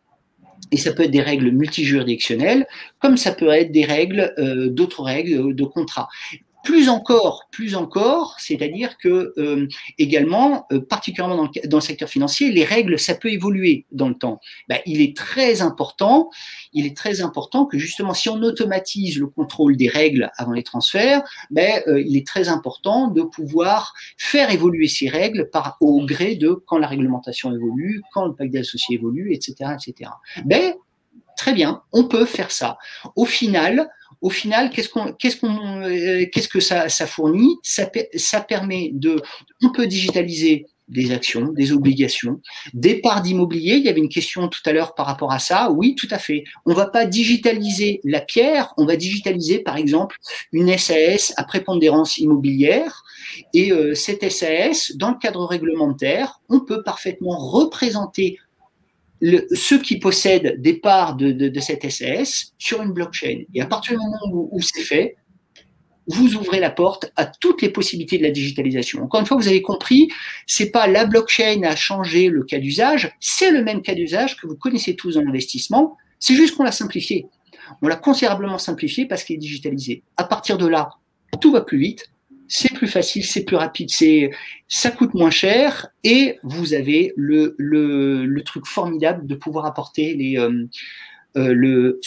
et 0.71 0.77
ça 0.77 0.93
peut 0.93 1.03
être 1.03 1.11
des 1.11 1.21
règles 1.21 1.51
multijuridictionnelles, 1.51 2.67
comme 2.99 3.17
ça 3.17 3.31
peut 3.31 3.49
être 3.49 3.71
des 3.71 3.83
règles, 3.83 4.33
d'autres 4.71 5.03
règles 5.03 5.55
de 5.55 5.63
contrat. 5.63 6.07
Plus 6.63 6.89
encore, 6.89 7.47
plus 7.51 7.75
encore, 7.75 8.35
c'est-à-dire 8.39 8.97
que 8.97 9.33
euh, 9.37 9.67
également, 9.97 10.67
euh, 10.71 10.79
particulièrement 10.79 11.35
dans 11.35 11.43
le, 11.43 11.67
dans 11.67 11.77
le, 11.77 11.81
secteur 11.81 12.07
financier, 12.07 12.51
les 12.51 12.63
règles, 12.63 12.99
ça 12.99 13.15
peut 13.15 13.31
évoluer 13.31 13.85
dans 13.91 14.09
le 14.09 14.15
temps. 14.15 14.39
Ben, 14.69 14.79
il 14.85 15.01
est 15.01 15.15
très 15.15 15.61
important, 15.61 16.29
il 16.73 16.85
est 16.85 16.95
très 16.95 17.21
important 17.21 17.65
que 17.65 17.77
justement, 17.77 18.13
si 18.13 18.29
on 18.29 18.41
automatise 18.41 19.17
le 19.17 19.27
contrôle 19.27 19.75
des 19.75 19.87
règles 19.87 20.31
avant 20.37 20.51
les 20.51 20.63
transferts, 20.63 21.23
ben, 21.49 21.81
euh, 21.87 22.01
il 22.01 22.15
est 22.15 22.27
très 22.27 22.49
important 22.49 23.07
de 23.07 23.23
pouvoir 23.23 23.93
faire 24.17 24.51
évoluer 24.51 24.87
ces 24.87 25.09
règles 25.09 25.49
par 25.49 25.77
au 25.81 26.05
gré 26.05 26.35
de 26.35 26.61
quand 26.67 26.77
la 26.77 26.87
réglementation 26.87 27.53
évolue, 27.53 28.01
quand 28.13 28.25
le 28.25 28.35
pacte 28.35 28.53
d'associés 28.53 28.97
évolue, 28.97 29.33
etc., 29.33 29.71
etc. 29.73 30.11
Ben, 30.45 30.73
très 31.37 31.53
bien, 31.53 31.81
on 31.91 32.03
peut 32.03 32.25
faire 32.25 32.51
ça. 32.51 32.77
Au 33.15 33.25
final, 33.25 33.89
au 34.21 34.29
final, 34.29 34.69
qu'est-ce 34.69 34.89
qu'on, 34.89 35.13
qu'est-ce 35.13 35.37
qu'on, 35.37 35.81
euh, 35.81 36.25
qu'est-ce 36.31 36.47
que 36.47 36.59
ça, 36.59 36.87
fournit? 37.07 37.57
Ça, 37.63 37.89
ça 38.15 38.41
permet 38.41 38.91
de, 38.93 39.21
on 39.63 39.71
peut 39.71 39.87
digitaliser 39.87 40.67
des 40.87 41.11
actions, 41.11 41.47
des 41.53 41.71
obligations, 41.71 42.41
des 42.73 42.95
parts 42.95 43.21
d'immobilier. 43.21 43.75
Il 43.75 43.83
y 43.83 43.89
avait 43.89 43.99
une 44.01 44.09
question 44.09 44.47
tout 44.49 44.61
à 44.65 44.73
l'heure 44.73 44.93
par 44.93 45.05
rapport 45.05 45.31
à 45.31 45.39
ça. 45.39 45.71
Oui, 45.71 45.95
tout 45.95 46.07
à 46.11 46.19
fait. 46.19 46.43
On 46.65 46.73
va 46.73 46.85
pas 46.85 47.05
digitaliser 47.05 48.01
la 48.03 48.19
pierre, 48.19 48.73
on 48.77 48.85
va 48.85 48.97
digitaliser 48.97 49.59
par 49.59 49.77
exemple 49.77 50.17
une 50.51 50.77
SAS 50.77 51.33
à 51.37 51.43
prépondérance 51.45 52.17
immobilière. 52.17 53.03
Et 53.53 53.71
euh, 53.71 53.95
cette 53.95 54.29
SAS, 54.29 54.91
dans 54.95 55.11
le 55.11 55.17
cadre 55.17 55.45
réglementaire, 55.45 56.41
on 56.49 56.59
peut 56.59 56.83
parfaitement 56.83 57.37
représenter 57.37 58.37
ceux 59.53 59.79
qui 59.79 59.99
possèdent 59.99 60.61
des 60.61 60.73
parts 60.73 61.15
de, 61.15 61.59
cette 61.59 61.89
SAS 61.89 62.53
sur 62.57 62.81
une 62.81 62.91
blockchain. 62.91 63.43
Et 63.53 63.61
à 63.61 63.65
partir 63.65 63.93
du 63.93 63.99
moment 63.99 64.49
où, 64.51 64.59
c'est 64.61 64.81
fait, 64.81 65.15
vous 66.07 66.35
ouvrez 66.35 66.59
la 66.59 66.71
porte 66.71 67.11
à 67.15 67.25
toutes 67.25 67.61
les 67.61 67.69
possibilités 67.69 68.17
de 68.17 68.23
la 68.23 68.31
digitalisation. 68.31 69.03
Encore 69.03 69.19
une 69.19 69.27
fois, 69.27 69.37
vous 69.37 69.47
avez 69.47 69.61
compris, 69.61 70.09
c'est 70.47 70.71
pas 70.71 70.87
la 70.87 71.05
blockchain 71.05 71.61
a 71.63 71.75
changé 71.75 72.29
le 72.29 72.43
cas 72.43 72.57
d'usage, 72.57 73.15
c'est 73.19 73.51
le 73.51 73.63
même 73.63 73.81
cas 73.81 73.93
d'usage 73.93 74.37
que 74.37 74.47
vous 74.47 74.55
connaissez 74.55 74.95
tous 74.95 75.17
en 75.17 75.21
investissement, 75.21 75.97
c'est 76.19 76.35
juste 76.35 76.55
qu'on 76.55 76.63
l'a 76.63 76.71
simplifié. 76.71 77.27
On 77.81 77.87
l'a 77.87 77.95
considérablement 77.95 78.57
simplifié 78.57 79.05
parce 79.05 79.23
qu'il 79.23 79.35
est 79.35 79.39
digitalisé. 79.39 80.03
À 80.17 80.23
partir 80.23 80.57
de 80.57 80.67
là, 80.67 80.89
tout 81.39 81.51
va 81.51 81.61
plus 81.61 81.79
vite, 81.79 82.11
c'est 82.53 82.73
plus 82.73 82.87
facile, 82.87 83.25
c'est 83.25 83.45
plus 83.45 83.55
rapide, 83.55 83.87
c'est 83.89 84.29
ça 84.67 84.91
coûte 84.91 85.13
moins 85.13 85.29
cher 85.31 85.87
et 86.03 86.37
vous 86.43 86.73
avez 86.73 87.13
le, 87.15 87.55
le, 87.57 88.41
truc 88.43 88.65
formidable 88.65 89.25
de 89.25 89.35
pouvoir 89.35 89.65
apporter 89.65 90.13
les, 90.15 90.37
euh, 90.37 90.67
euh, 91.37 91.53
le, 91.53 92.01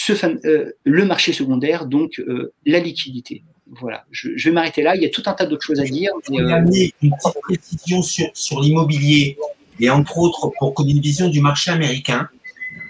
euh, 0.45 0.73
le 0.85 1.05
marché 1.07 1.33
secondaire, 1.33 1.87
donc 1.87 2.23
la 2.67 2.79
liquidité. 2.79 3.43
Voilà, 3.81 4.05
je, 4.11 4.29
vais 4.45 4.51
m'arrêter 4.51 4.83
là. 4.83 4.95
Il 4.97 5.03
y 5.03 5.07
a 5.07 5.09
tout 5.09 5.23
un 5.25 5.33
tas 5.33 5.47
d'autres 5.47 5.65
choses 5.65 5.81
à 5.81 5.85
dire. 5.85 6.13
Je 6.31 6.33
vais 6.33 6.53
amener 6.53 6.93
une 7.01 7.13
petite 7.13 7.41
précision 7.41 8.03
sur, 8.03 8.27
sur 8.35 8.61
l'immobilier 8.61 9.39
et 9.81 9.89
entre 9.89 10.19
autres 10.19 10.53
pour 10.59 10.75
ait 10.79 10.91
une 10.91 11.01
vision 11.01 11.31
du 11.31 11.41
marché 11.41 11.71
américain. 11.71 12.29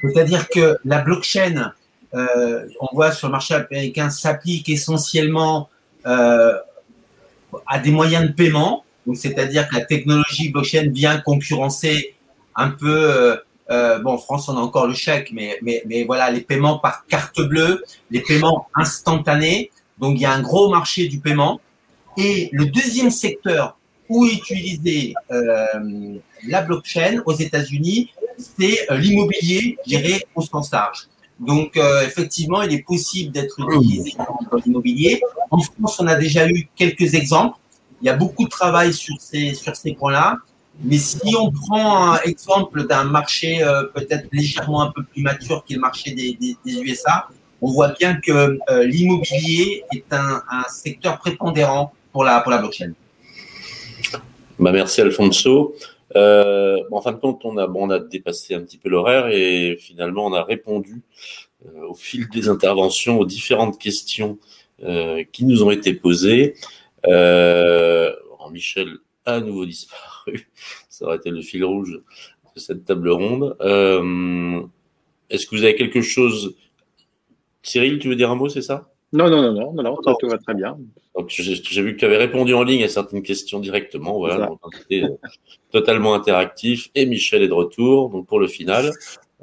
C'est-à-dire 0.03 0.49
que 0.49 0.77
la 0.85 1.03
blockchain, 1.03 1.73
on 2.13 2.89
voit 2.93 3.13
sur 3.13 3.29
le 3.29 3.33
marché 3.33 3.55
américain, 3.55 4.11
s'applique 4.11 4.69
essentiellement 4.69 5.69
à 7.67 7.79
des 7.79 7.91
moyens 7.91 8.27
de 8.27 8.33
paiement. 8.33 8.85
C'est-à-dire 9.15 9.69
que 9.69 9.75
la 9.75 9.85
technologie 9.85 10.51
blockchain 10.51 10.91
vient 10.91 11.19
concurrencer 11.21 12.15
un 12.57 12.71
peu, 12.71 13.11
euh, 13.11 13.37
euh, 13.71 13.99
bon, 13.99 14.13
en 14.13 14.19
France, 14.19 14.49
on 14.49 14.57
a 14.57 14.61
encore 14.61 14.87
le 14.87 14.95
chèque, 14.95 15.31
mais, 15.33 15.59
mais, 15.63 16.05
voilà, 16.05 16.31
les 16.31 16.41
paiements 16.41 16.79
par 16.79 17.07
carte 17.07 17.41
bleue, 17.41 17.85
les 18.11 18.21
paiements 18.21 18.69
instantanés. 18.75 19.71
Donc, 19.99 20.15
il 20.17 20.23
y 20.23 20.27
a 20.27 20.33
un 20.33 20.41
gros 20.41 20.71
marché 20.71 21.09
du 21.09 21.19
paiement. 21.19 21.61
Et 22.17 22.49
le 22.53 22.67
deuxième 22.67 23.11
secteur 23.11 23.77
où 24.09 24.27
utiliser 24.27 25.15
euh, 25.31 26.19
la 26.47 26.63
blockchain 26.63 27.23
aux 27.27 27.35
États-Unis, 27.35 28.11
c'est 28.39 28.87
l'immobilier 28.91 29.79
géré 29.87 30.25
au 30.35 30.43
sens 30.43 30.71
large. 30.71 31.09
Donc, 31.41 31.77
euh, 31.77 32.07
effectivement, 32.07 32.63
il 32.63 32.73
est 32.73 32.83
possible 32.83 33.33
d'être 33.33 33.59
utilisé 33.61 34.15
dans 34.19 34.57
l'immobilier. 34.65 35.21
En 35.51 35.59
France, 35.59 35.99
on 36.01 36.07
a 36.07 36.15
déjà 36.15 36.49
eu 36.49 36.69
quelques 36.77 37.15
exemples. 37.15 37.59
Il 38.01 38.07
y 38.07 38.09
a 38.09 38.15
beaucoup 38.15 38.45
de 38.45 38.51
travail 38.51 38.93
sur 38.93 39.17
ces, 39.19 39.55
sur 39.55 39.75
ces 39.75 39.95
points-là. 39.95 40.37
Mais 40.83 40.99
si 40.99 41.35
on 41.39 41.53
prend 41.53 42.13
un 42.15 42.21
exemple 42.25 42.87
d'un 42.87 43.05
marché 43.05 43.63
euh, 43.63 43.85
peut-être 43.95 44.29
légèrement 44.33 44.83
un 44.83 44.91
peu 44.91 45.05
plus 45.05 45.23
mature 45.23 45.65
qui 45.65 45.75
est 45.75 45.77
le 45.77 45.83
marché 45.83 46.13
des, 46.13 46.35
des, 46.35 46.57
des 46.65 46.81
USA, 46.83 47.29
on 47.63 47.71
voit 47.71 47.95
bien 47.99 48.17
que 48.17 48.59
euh, 48.69 48.85
l'immobilier 48.85 49.85
est 49.95 50.13
un, 50.13 50.43
un, 50.51 50.65
secteur 50.69 51.19
prépondérant 51.19 51.93
pour 52.13 52.25
la, 52.25 52.41
pour 52.41 52.51
la 52.51 52.59
blockchain. 52.59 52.93
Bah 54.59 54.73
merci 54.73 55.01
Alfonso. 55.01 55.75
Euh, 56.17 56.79
en 56.91 57.01
fin 57.01 57.13
de 57.13 57.19
compte, 57.19 57.45
on 57.45 57.57
a, 57.57 57.67
bon, 57.67 57.87
on 57.87 57.91
a 57.91 57.99
dépassé 57.99 58.55
un 58.55 58.61
petit 58.61 58.79
peu 58.79 58.89
l'horaire 58.89 59.29
et 59.29 59.77
finalement, 59.81 60.27
on 60.27 60.33
a 60.33 60.45
répondu 60.45 61.03
euh, 61.67 61.89
au 61.89 61.95
fil 61.95 62.29
des 62.29 62.49
interventions 62.49 63.19
aux 63.19 63.27
différentes 63.27 63.79
questions 63.79 64.39
euh, 64.83 65.25
qui 65.33 65.45
nous 65.45 65.63
ont 65.63 65.71
été 65.71 65.95
posées. 65.95 66.55
Euh, 67.07 68.13
Michel 68.55 68.99
a 69.25 69.35
à 69.35 69.41
nouveau 69.41 69.67
disparu. 69.67 70.49
Ça 70.89 71.07
aurait 71.07 71.17
été 71.17 71.31
le 71.31 71.43
fil 71.43 71.65
rouge 71.65 72.01
de 72.55 72.61
cette 72.61 72.85
table 72.85 73.11
ronde. 73.11 73.57
Euh, 73.61 74.63
Est-ce 75.29 75.47
que 75.47 75.57
vous 75.57 75.65
avez 75.65 75.75
quelque 75.75 76.01
chose? 76.01 76.57
Cyril, 77.63 77.99
tu 77.99 78.09
veux 78.09 78.17
dire 78.17 78.31
un 78.31 78.37
mot, 78.37 78.49
c'est 78.49 78.63
ça? 78.63 78.94
Non, 79.15 79.31
non, 79.31 79.43
non, 79.43 79.53
non, 79.53 79.73
non, 79.73 79.83
non, 80.05 80.15
tout 80.19 80.29
va 80.29 80.39
très 80.39 80.55
bien. 80.55 80.77
Donc, 81.17 81.29
j'ai 81.29 81.83
vu 81.83 81.95
que 81.95 82.01
tu 82.01 82.05
avais 82.05 82.17
répondu 82.17 82.53
en 82.55 82.63
ligne 82.63 82.85
à 82.85 82.89
certaines 82.89 83.23
questions 83.23 83.61
directement. 83.61 84.19
Voilà, 84.19 84.51
c'était 84.79 85.05
euh, 85.05 85.17
totalement 85.71 86.15
interactif. 86.15 86.91
Et 86.95 87.07
Michel 87.07 87.43
est 87.43 87.49
de 87.49 87.55
retour, 87.55 88.11
donc 88.11 88.27
pour 88.27 88.41
le 88.41 88.49
final. 88.49 88.91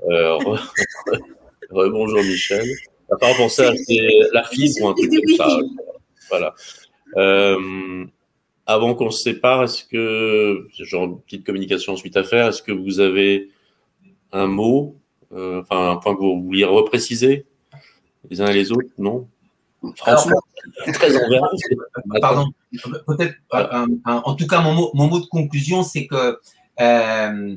Euh, 0.10 0.38
bonjour 1.72 2.20
Michel. 2.20 2.68
T'as 3.10 3.18
pas 3.18 3.34
pensé 3.36 3.64
à 3.64 3.74
la 4.34 4.44
fibre 4.44 4.76
ou 4.82 4.88
un 4.88 4.94
truc 4.94 5.12
comme 5.12 5.36
ça. 5.36 5.60
Voilà. 6.30 6.54
Euh, 7.18 8.06
avant 8.66 8.96
qu'on 8.96 9.12
se 9.12 9.22
sépare, 9.22 9.64
est-ce 9.64 9.84
que, 9.84 10.68
genre 10.80 11.06
une 11.06 11.22
petite 11.22 11.46
communication 11.46 11.94
ensuite 11.94 12.16
à 12.16 12.24
faire, 12.24 12.48
est-ce 12.48 12.62
que 12.62 12.72
vous 12.72 13.00
avez 13.00 13.50
un 14.32 14.48
mot, 14.48 14.96
euh, 15.34 15.62
enfin 15.62 15.92
un 15.92 15.96
point 15.98 16.16
que 16.16 16.22
vous 16.22 16.42
vouliez 16.42 16.64
repréciser 16.64 17.46
les 18.30 18.42
uns 18.42 18.48
et 18.48 18.54
les 18.54 18.72
autres 18.72 18.90
Non? 18.98 19.28
Franchement, 19.96 20.42
très 20.94 21.16
envers. 21.18 21.42
Pardon. 22.22 22.46
Peut-être. 23.08 23.36
Euh, 23.54 23.86
en 24.06 24.36
tout 24.36 24.48
cas, 24.48 24.62
mon 24.62 24.74
mot, 24.74 24.92
mon 24.94 25.08
mot 25.08 25.20
de 25.20 25.26
conclusion, 25.26 25.84
c'est 25.84 26.06
que 26.06 26.40
euh, 26.80 27.56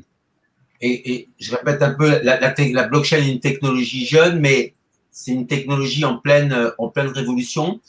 et, 0.81 1.13
et, 1.13 1.29
je 1.39 1.55
répète 1.55 1.81
un 1.81 1.93
peu, 1.93 2.09
la, 2.23 2.39
la, 2.39 2.53
la, 2.57 2.83
blockchain 2.87 3.17
est 3.17 3.31
une 3.31 3.39
technologie 3.39 4.05
jeune, 4.05 4.39
mais 4.39 4.73
c'est 5.11 5.31
une 5.31 5.47
technologie 5.47 6.03
en 6.03 6.17
pleine, 6.17 6.71
en 6.77 6.89
pleine 6.89 7.07
révolution. 7.07 7.79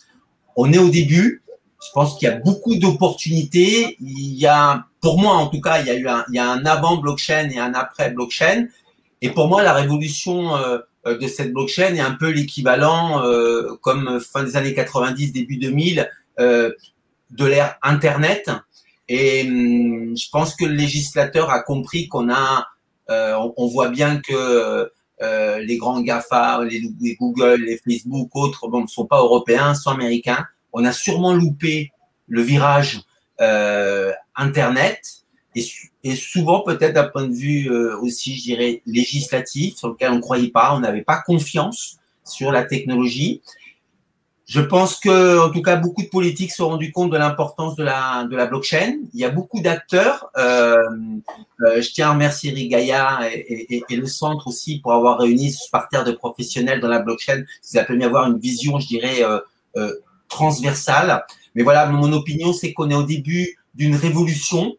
On 0.54 0.72
est 0.72 0.78
au 0.78 0.88
début. 0.88 1.42
Je 1.80 1.92
pense 1.92 2.18
qu'il 2.18 2.28
y 2.28 2.30
a 2.30 2.36
beaucoup 2.36 2.76
d'opportunités. 2.76 3.96
Il 4.00 4.34
y 4.34 4.46
a, 4.46 4.84
pour 5.00 5.18
moi 5.18 5.34
en 5.34 5.48
tout 5.48 5.60
cas, 5.60 5.80
il 5.80 5.86
y 5.86 5.90
a 5.90 5.94
eu 5.94 6.08
un, 6.08 6.24
il 6.28 6.36
y 6.36 6.38
a 6.38 6.50
un 6.50 6.64
avant 6.64 6.96
blockchain 6.96 7.48
et 7.50 7.58
un 7.58 7.74
après 7.74 8.10
blockchain. 8.10 8.66
Et 9.22 9.30
pour 9.30 9.48
moi, 9.48 9.62
la 9.62 9.72
révolution 9.72 10.56
euh, 10.56 10.78
euh, 10.78 10.78
de 11.14 11.28
cette 11.28 11.52
blockchain 11.52 11.94
est 11.94 12.00
un 12.00 12.14
peu 12.14 12.30
l'équivalent, 12.30 13.24
euh, 13.24 13.76
comme 13.82 14.20
fin 14.20 14.42
des 14.42 14.56
années 14.56 14.74
90, 14.74 15.32
début 15.32 15.56
2000, 15.56 16.10
euh, 16.40 16.72
de 17.30 17.44
l'ère 17.44 17.78
Internet. 17.82 18.50
Et 19.08 19.42
hum, 19.46 20.16
je 20.16 20.28
pense 20.30 20.54
que 20.56 20.64
le 20.64 20.74
législateur 20.74 21.50
a 21.50 21.62
compris 21.62 22.08
qu'on 22.08 22.30
a, 22.32 22.66
on, 23.08 23.54
on, 23.56 23.68
voit 23.68 23.88
bien 23.88 24.20
que 24.20 24.90
les 25.60 25.76
grands 25.76 26.00
GAFA, 26.00 26.64
les, 26.64 27.16
Google, 27.20 27.62
les 27.62 27.78
Facebook, 27.78 28.34
autres, 28.34 28.68
bon, 28.68 28.82
ne 28.82 28.88
sont 28.88 29.06
pas 29.06 29.20
européens, 29.20 29.74
sont 29.74 29.90
américains. 29.90 30.44
On 30.72 30.84
a 30.84 30.92
sûrement 30.92 31.34
loupé 31.34 31.92
le 32.28 32.42
virage 32.42 33.00
Internet 34.34 35.00
et, 35.56 35.64
et 36.06 36.14
souvent 36.14 36.60
peut-être 36.60 36.94
d'un 36.94 37.08
point 37.08 37.26
de 37.26 37.34
vue 37.34 37.68
euh, 37.68 37.98
aussi, 37.98 38.36
je 38.36 38.42
dirais, 38.42 38.82
législatif, 38.86 39.76
sur 39.76 39.88
lequel 39.88 40.12
on 40.12 40.16
ne 40.16 40.20
croyait 40.20 40.50
pas, 40.50 40.72
on 40.74 40.80
n'avait 40.80 41.02
pas 41.02 41.20
confiance 41.26 41.96
sur 42.24 42.52
la 42.52 42.62
technologie. 42.62 43.42
Je 44.46 44.60
pense 44.60 45.00
que, 45.00 45.44
en 45.44 45.50
tout 45.50 45.62
cas, 45.62 45.74
beaucoup 45.74 46.02
de 46.02 46.08
politiques 46.08 46.52
se 46.52 46.58
sont 46.58 46.68
rendus 46.68 46.92
compte 46.92 47.10
de 47.10 47.16
l'importance 47.16 47.74
de 47.74 47.82
la, 47.82 48.24
blockchain. 48.48 48.98
Il 49.14 49.18
y 49.18 49.24
a 49.24 49.30
beaucoup 49.30 49.60
d'acteurs. 49.60 50.30
Euh, 50.36 50.76
euh, 51.62 51.82
je 51.82 51.90
tiens 51.90 52.10
à 52.10 52.12
remercier 52.12 52.52
Gaillard 52.68 53.24
et, 53.24 53.84
le 53.90 54.06
centre 54.06 54.46
aussi 54.46 54.78
pour 54.78 54.92
avoir 54.92 55.18
réuni 55.18 55.50
ce 55.50 55.68
parterre 55.72 56.04
de 56.04 56.12
professionnels 56.12 56.78
dans 56.78 56.86
la 56.88 57.00
blockchain. 57.00 57.42
Ça 57.60 57.80
a 57.80 57.84
permis 57.84 58.02
d'avoir 58.02 58.30
une 58.30 58.38
vision, 58.38 58.78
je 58.78 58.86
dirais, 58.86 59.24
transversale. 60.28 61.24
Mais 61.56 61.64
voilà, 61.64 61.86
mon 61.86 62.12
opinion, 62.12 62.52
c'est 62.52 62.72
qu'on 62.72 62.90
est 62.90 62.94
au 62.94 63.02
début 63.02 63.58
d'une 63.74 63.96
révolution. 63.96 64.76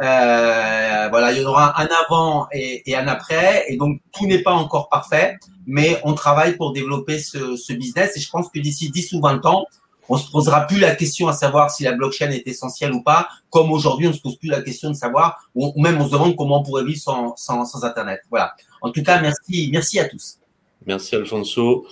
Euh, 0.00 1.08
voilà, 1.08 1.32
il 1.32 1.40
y 1.40 1.44
aura 1.44 1.80
un 1.80 1.88
avant 2.04 2.48
et, 2.52 2.94
un 2.94 3.08
après, 3.08 3.64
et 3.68 3.76
donc 3.76 4.00
tout 4.12 4.26
n'est 4.26 4.42
pas 4.42 4.52
encore 4.52 4.88
parfait, 4.88 5.38
mais 5.66 6.00
on 6.04 6.14
travaille 6.14 6.56
pour 6.56 6.72
développer 6.72 7.18
ce, 7.18 7.56
ce 7.56 7.72
business. 7.72 8.16
Et 8.16 8.20
je 8.20 8.30
pense 8.30 8.50
que 8.50 8.58
d'ici 8.58 8.90
10 8.90 9.14
ou 9.14 9.20
20 9.20 9.44
ans, 9.46 9.64
on 10.08 10.16
se 10.16 10.30
posera 10.30 10.66
plus 10.66 10.78
la 10.78 10.94
question 10.94 11.28
à 11.28 11.32
savoir 11.32 11.70
si 11.70 11.82
la 11.82 11.92
blockchain 11.92 12.30
est 12.30 12.46
essentielle 12.46 12.92
ou 12.92 13.02
pas, 13.02 13.28
comme 13.50 13.72
aujourd'hui 13.72 14.06
on 14.06 14.12
se 14.12 14.20
pose 14.20 14.36
plus 14.36 14.48
la 14.48 14.62
question 14.62 14.90
de 14.90 14.94
savoir, 14.94 15.48
ou, 15.54 15.72
même 15.80 16.00
on 16.00 16.06
se 16.06 16.12
demande 16.12 16.36
comment 16.36 16.60
on 16.60 16.62
pourrait 16.62 16.84
vivre 16.84 17.00
sans, 17.00 17.34
sans, 17.36 17.64
sans 17.64 17.84
Internet. 17.84 18.20
Voilà. 18.30 18.54
En 18.82 18.90
tout 18.90 19.02
cas, 19.02 19.20
merci, 19.20 19.68
merci 19.72 19.98
à 19.98 20.08
tous. 20.08 20.38
Merci 20.86 21.16
Alfonso. 21.16 21.86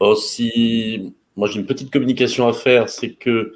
Aussi, 0.00 1.14
moi 1.36 1.48
j'ai 1.48 1.60
une 1.60 1.66
petite 1.66 1.90
communication 1.90 2.48
à 2.48 2.52
faire, 2.52 2.88
c'est 2.88 3.12
que 3.12 3.52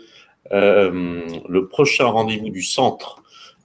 euh, 0.53 1.23
le 1.49 1.69
prochain 1.69 2.07
rendez-vous 2.07 2.51
du 2.51 2.63
centre 2.63 3.23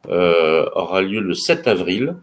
aura 0.07 1.01
lieu 1.01 1.19
le 1.19 1.33
7 1.33 1.67
avril, 1.67 2.15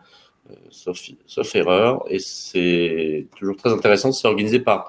euh, 0.51 0.55
sauf, 0.71 1.01
sauf 1.27 1.55
erreur, 1.55 2.05
et 2.09 2.19
c'est 2.19 3.27
toujours 3.37 3.57
très 3.57 3.73
intéressant. 3.73 4.13
C'est 4.13 4.29
organisé 4.29 4.61
par 4.61 4.89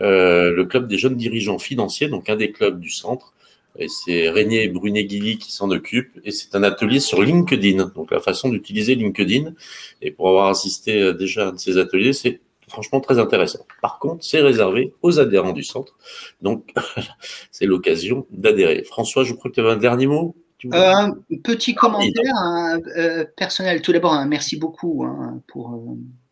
euh, 0.00 0.52
le 0.52 0.64
club 0.64 0.88
des 0.88 0.98
jeunes 0.98 1.16
dirigeants 1.16 1.58
financiers, 1.58 2.08
donc 2.08 2.28
un 2.30 2.36
des 2.36 2.52
clubs 2.52 2.80
du 2.80 2.90
centre. 2.90 3.34
Et 3.78 3.88
c'est 3.88 4.30
Régnier 4.30 4.68
Brunet-Guilly 4.68 5.36
qui 5.36 5.52
s'en 5.52 5.70
occupe. 5.70 6.10
Et 6.24 6.30
c'est 6.30 6.54
un 6.54 6.62
atelier 6.62 6.98
sur 6.98 7.22
LinkedIn, 7.22 7.92
donc 7.94 8.10
la 8.10 8.20
façon 8.20 8.48
d'utiliser 8.48 8.94
LinkedIn. 8.94 9.52
Et 10.00 10.10
pour 10.10 10.28
avoir 10.28 10.48
assisté 10.48 11.02
euh, 11.02 11.12
déjà 11.12 11.46
à 11.46 11.48
un 11.48 11.52
de 11.52 11.58
ces 11.58 11.76
ateliers, 11.76 12.14
c'est 12.14 12.40
franchement 12.68 13.00
très 13.00 13.18
intéressant. 13.18 13.66
Par 13.82 13.98
contre, 13.98 14.24
c'est 14.24 14.40
réservé 14.40 14.94
aux 15.02 15.20
adhérents 15.20 15.52
du 15.52 15.62
centre. 15.62 15.98
Donc, 16.40 16.72
c'est 17.50 17.66
l'occasion 17.66 18.26
d'adhérer. 18.30 18.82
François, 18.82 19.24
je 19.24 19.34
crois 19.34 19.50
que 19.50 19.56
tu 19.56 19.60
avais 19.60 19.72
un 19.72 19.76
dernier 19.76 20.06
mot? 20.06 20.34
Un 20.72 21.14
petit 21.44 21.74
commentaire 21.74 22.34
hein, 22.36 22.78
euh, 22.96 23.24
personnel. 23.36 23.82
Tout 23.82 23.92
d'abord, 23.92 24.14
hein, 24.14 24.26
merci 24.26 24.56
beaucoup 24.56 25.04
hein, 25.04 25.42
pour, 25.48 25.82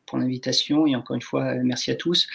pour 0.07 0.19
l'invitation 0.19 0.87
et 0.87 0.95
encore 0.95 1.17
une 1.17 1.23
fois, 1.23 1.55
merci 1.63 1.91
à 1.91 1.95
tous. 1.95 2.27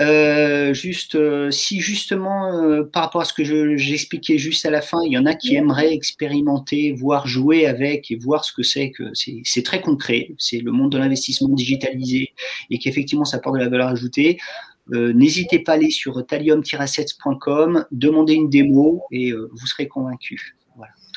Euh, 0.00 0.72
juste, 0.74 1.16
euh, 1.16 1.50
si 1.50 1.80
justement, 1.80 2.52
euh, 2.52 2.84
par 2.84 3.04
rapport 3.04 3.20
à 3.20 3.24
ce 3.24 3.32
que 3.32 3.42
j'expliquais 3.76 4.38
juste 4.38 4.64
à 4.64 4.70
la 4.70 4.80
fin, 4.80 4.98
il 5.04 5.12
y 5.12 5.18
en 5.18 5.26
a 5.26 5.34
qui 5.34 5.56
aimeraient 5.56 5.92
expérimenter, 5.92 6.92
voir 6.92 7.26
jouer 7.26 7.66
avec 7.66 8.10
et 8.10 8.16
voir 8.16 8.44
ce 8.44 8.52
que 8.52 8.62
c'est 8.62 8.90
que 8.90 9.10
c'est 9.14 9.62
très 9.64 9.80
concret, 9.80 10.30
c'est 10.38 10.58
le 10.58 10.70
monde 10.70 10.92
de 10.92 10.98
l'investissement 10.98 11.48
digitalisé 11.48 12.32
et 12.70 12.78
qu'effectivement 12.78 13.24
ça 13.24 13.38
apporte 13.38 13.56
de 13.56 13.62
la 13.62 13.68
valeur 13.68 13.88
ajoutée. 13.88 14.38
N'hésitez 14.90 15.58
pas 15.58 15.72
à 15.72 15.74
aller 15.74 15.90
sur 15.90 16.24
talium-assets.com, 16.24 17.84
demandez 17.90 18.34
une 18.34 18.48
démo 18.48 19.02
et 19.10 19.32
vous 19.32 19.66
serez 19.66 19.86
convaincu 19.86 20.57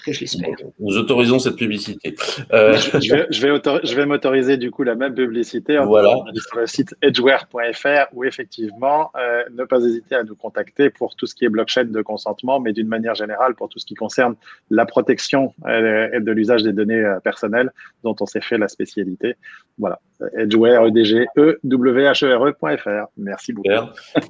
je 0.07 0.21
l'espère. 0.21 0.49
Nous 0.79 0.97
autorisons 0.97 1.39
cette 1.39 1.55
publicité. 1.55 2.15
Euh, 2.51 2.75
je, 2.77 3.13
vais, 3.13 3.27
je, 3.29 3.95
vais 3.95 4.05
m'autoriser 4.05 4.57
du 4.57 4.71
coup 4.71 4.83
la 4.83 4.95
même 4.95 5.13
publicité 5.13 5.77
en 5.77 5.85
voilà. 5.85 6.15
sur 6.33 6.59
le 6.59 6.65
site 6.65 6.95
edgeware.fr 7.01 8.13
où 8.13 8.23
effectivement, 8.23 9.11
euh, 9.15 9.43
ne 9.55 9.63
pas 9.63 9.79
hésiter 9.79 10.15
à 10.15 10.23
nous 10.23 10.35
contacter 10.35 10.89
pour 10.89 11.15
tout 11.15 11.25
ce 11.25 11.35
qui 11.35 11.45
est 11.45 11.49
blockchain 11.49 11.85
de 11.85 12.01
consentement, 12.01 12.59
mais 12.59 12.73
d'une 12.73 12.87
manière 12.87 13.15
générale 13.15 13.55
pour 13.55 13.69
tout 13.69 13.79
ce 13.79 13.85
qui 13.85 13.95
concerne 13.95 14.35
la 14.69 14.85
protection 14.85 15.53
euh, 15.67 16.09
et 16.13 16.19
de 16.19 16.31
l'usage 16.31 16.63
des 16.63 16.73
données 16.73 17.03
personnelles 17.23 17.71
dont 18.03 18.15
on 18.19 18.25
s'est 18.25 18.41
fait 18.41 18.57
la 18.57 18.67
spécialité. 18.67 19.35
Voilà. 19.77 19.99
Edgeware, 20.37 20.85
EDG, 20.87 21.27
E, 21.37 21.59
E, 21.63 22.73
E.fr. 22.73 23.07
Merci 23.17 23.53
beaucoup. 23.53 23.69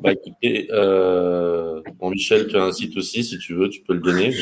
Bah, 0.02 0.12
écoutez, 0.12 0.68
bon, 0.72 2.10
Michel, 2.10 2.48
tu 2.48 2.58
as 2.58 2.64
un 2.64 2.72
site 2.72 2.96
aussi, 2.98 3.24
si 3.24 3.38
tu 3.38 3.54
veux, 3.54 3.70
tu 3.70 3.82
peux 3.82 3.94
le 3.94 4.00
donner. 4.00 4.34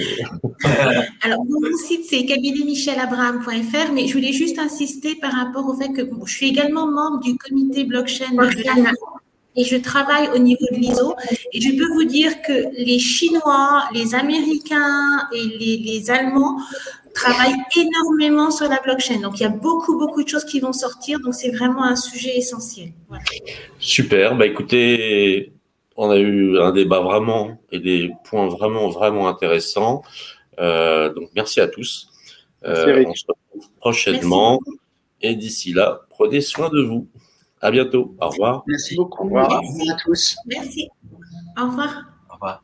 Alors, 1.24 1.46
mon 1.46 1.78
site, 1.78 2.06
c'est 2.06 2.26
cabinetmichelabraham.fr, 2.26 3.94
mais 3.94 4.08
je 4.08 4.14
voulais 4.14 4.34
juste 4.34 4.60
insister 4.60 5.16
par 5.16 5.32
rapport 5.34 5.68
au 5.68 5.74
fait 5.74 5.92
que 5.92 6.02
je 6.26 6.34
suis 6.34 6.48
également 6.48 6.88
membre 6.88 7.20
du 7.22 7.38
comité 7.38 7.84
blockchain 7.84 8.36
et 9.60 9.66
je 9.66 9.76
travaille 9.76 10.30
au 10.34 10.38
niveau 10.38 10.66
de 10.72 10.78
l'ISO. 10.78 11.16
Et 11.52 11.60
je 11.60 11.78
peux 11.78 11.92
vous 11.94 12.06
dire 12.06 12.42
que 12.42 12.74
les 12.78 12.98
Chinois, 12.98 13.84
les 13.94 14.16
Américains 14.16 15.28
et 15.34 15.44
les, 15.44 16.10
Allemands 16.10 16.58
travaillent 17.14 17.62
énormément 17.76 18.52
sur 18.52 18.70
la 18.70 18.80
blockchain. 18.80 19.20
Donc, 19.20 19.40
il 19.40 19.44
y 19.44 19.46
a 19.46 19.50
beaucoup, 19.50 20.00
beaucoup 20.00 20.24
de 20.24 20.30
choses 20.30 20.46
qui 20.46 20.62
vont 20.62 20.72
sortir. 20.72 21.20
Donc, 21.20 21.34
c'est 21.36 21.52
vraiment 21.52 21.84
un 21.84 21.98
sujet 21.98 22.38
essentiel. 22.38 22.94
Super. 23.80 24.38
Bah, 24.38 24.46
écoutez, 24.46 25.52
on 25.98 26.10
a 26.10 26.18
eu 26.18 26.58
un 26.58 26.72
débat 26.72 27.02
vraiment 27.02 27.60
et 27.74 27.80
des 27.80 28.12
points 28.24 28.48
vraiment, 28.48 28.88
vraiment 28.88 29.28
intéressants. 29.28 30.02
Euh, 30.60 31.14
donc 31.14 31.30
merci 31.36 31.60
à 31.60 31.68
tous. 31.68 32.10
Euh, 32.64 33.04
on 33.06 33.14
se 33.14 33.26
retrouve 33.28 33.70
prochainement. 33.80 34.60
Et 35.22 35.36
d'ici 35.36 35.74
là, 35.74 36.02
prenez 36.10 36.40
soin 36.40 36.70
de 36.70 36.82
vous. 36.82 37.10
À 37.62 37.72
bientôt. 37.72 38.16
Au 38.22 38.30
revoir. 38.30 38.64
Merci 38.68 38.96
beaucoup. 38.96 39.24
Au 39.24 39.26
revoir. 39.26 39.62
Merci 39.62 39.92
à 39.92 39.96
tous. 39.96 40.38
Merci. 40.46 40.90
Au 41.58 41.66
revoir. 41.66 42.06
Au 42.30 42.34
revoir. 42.34 42.64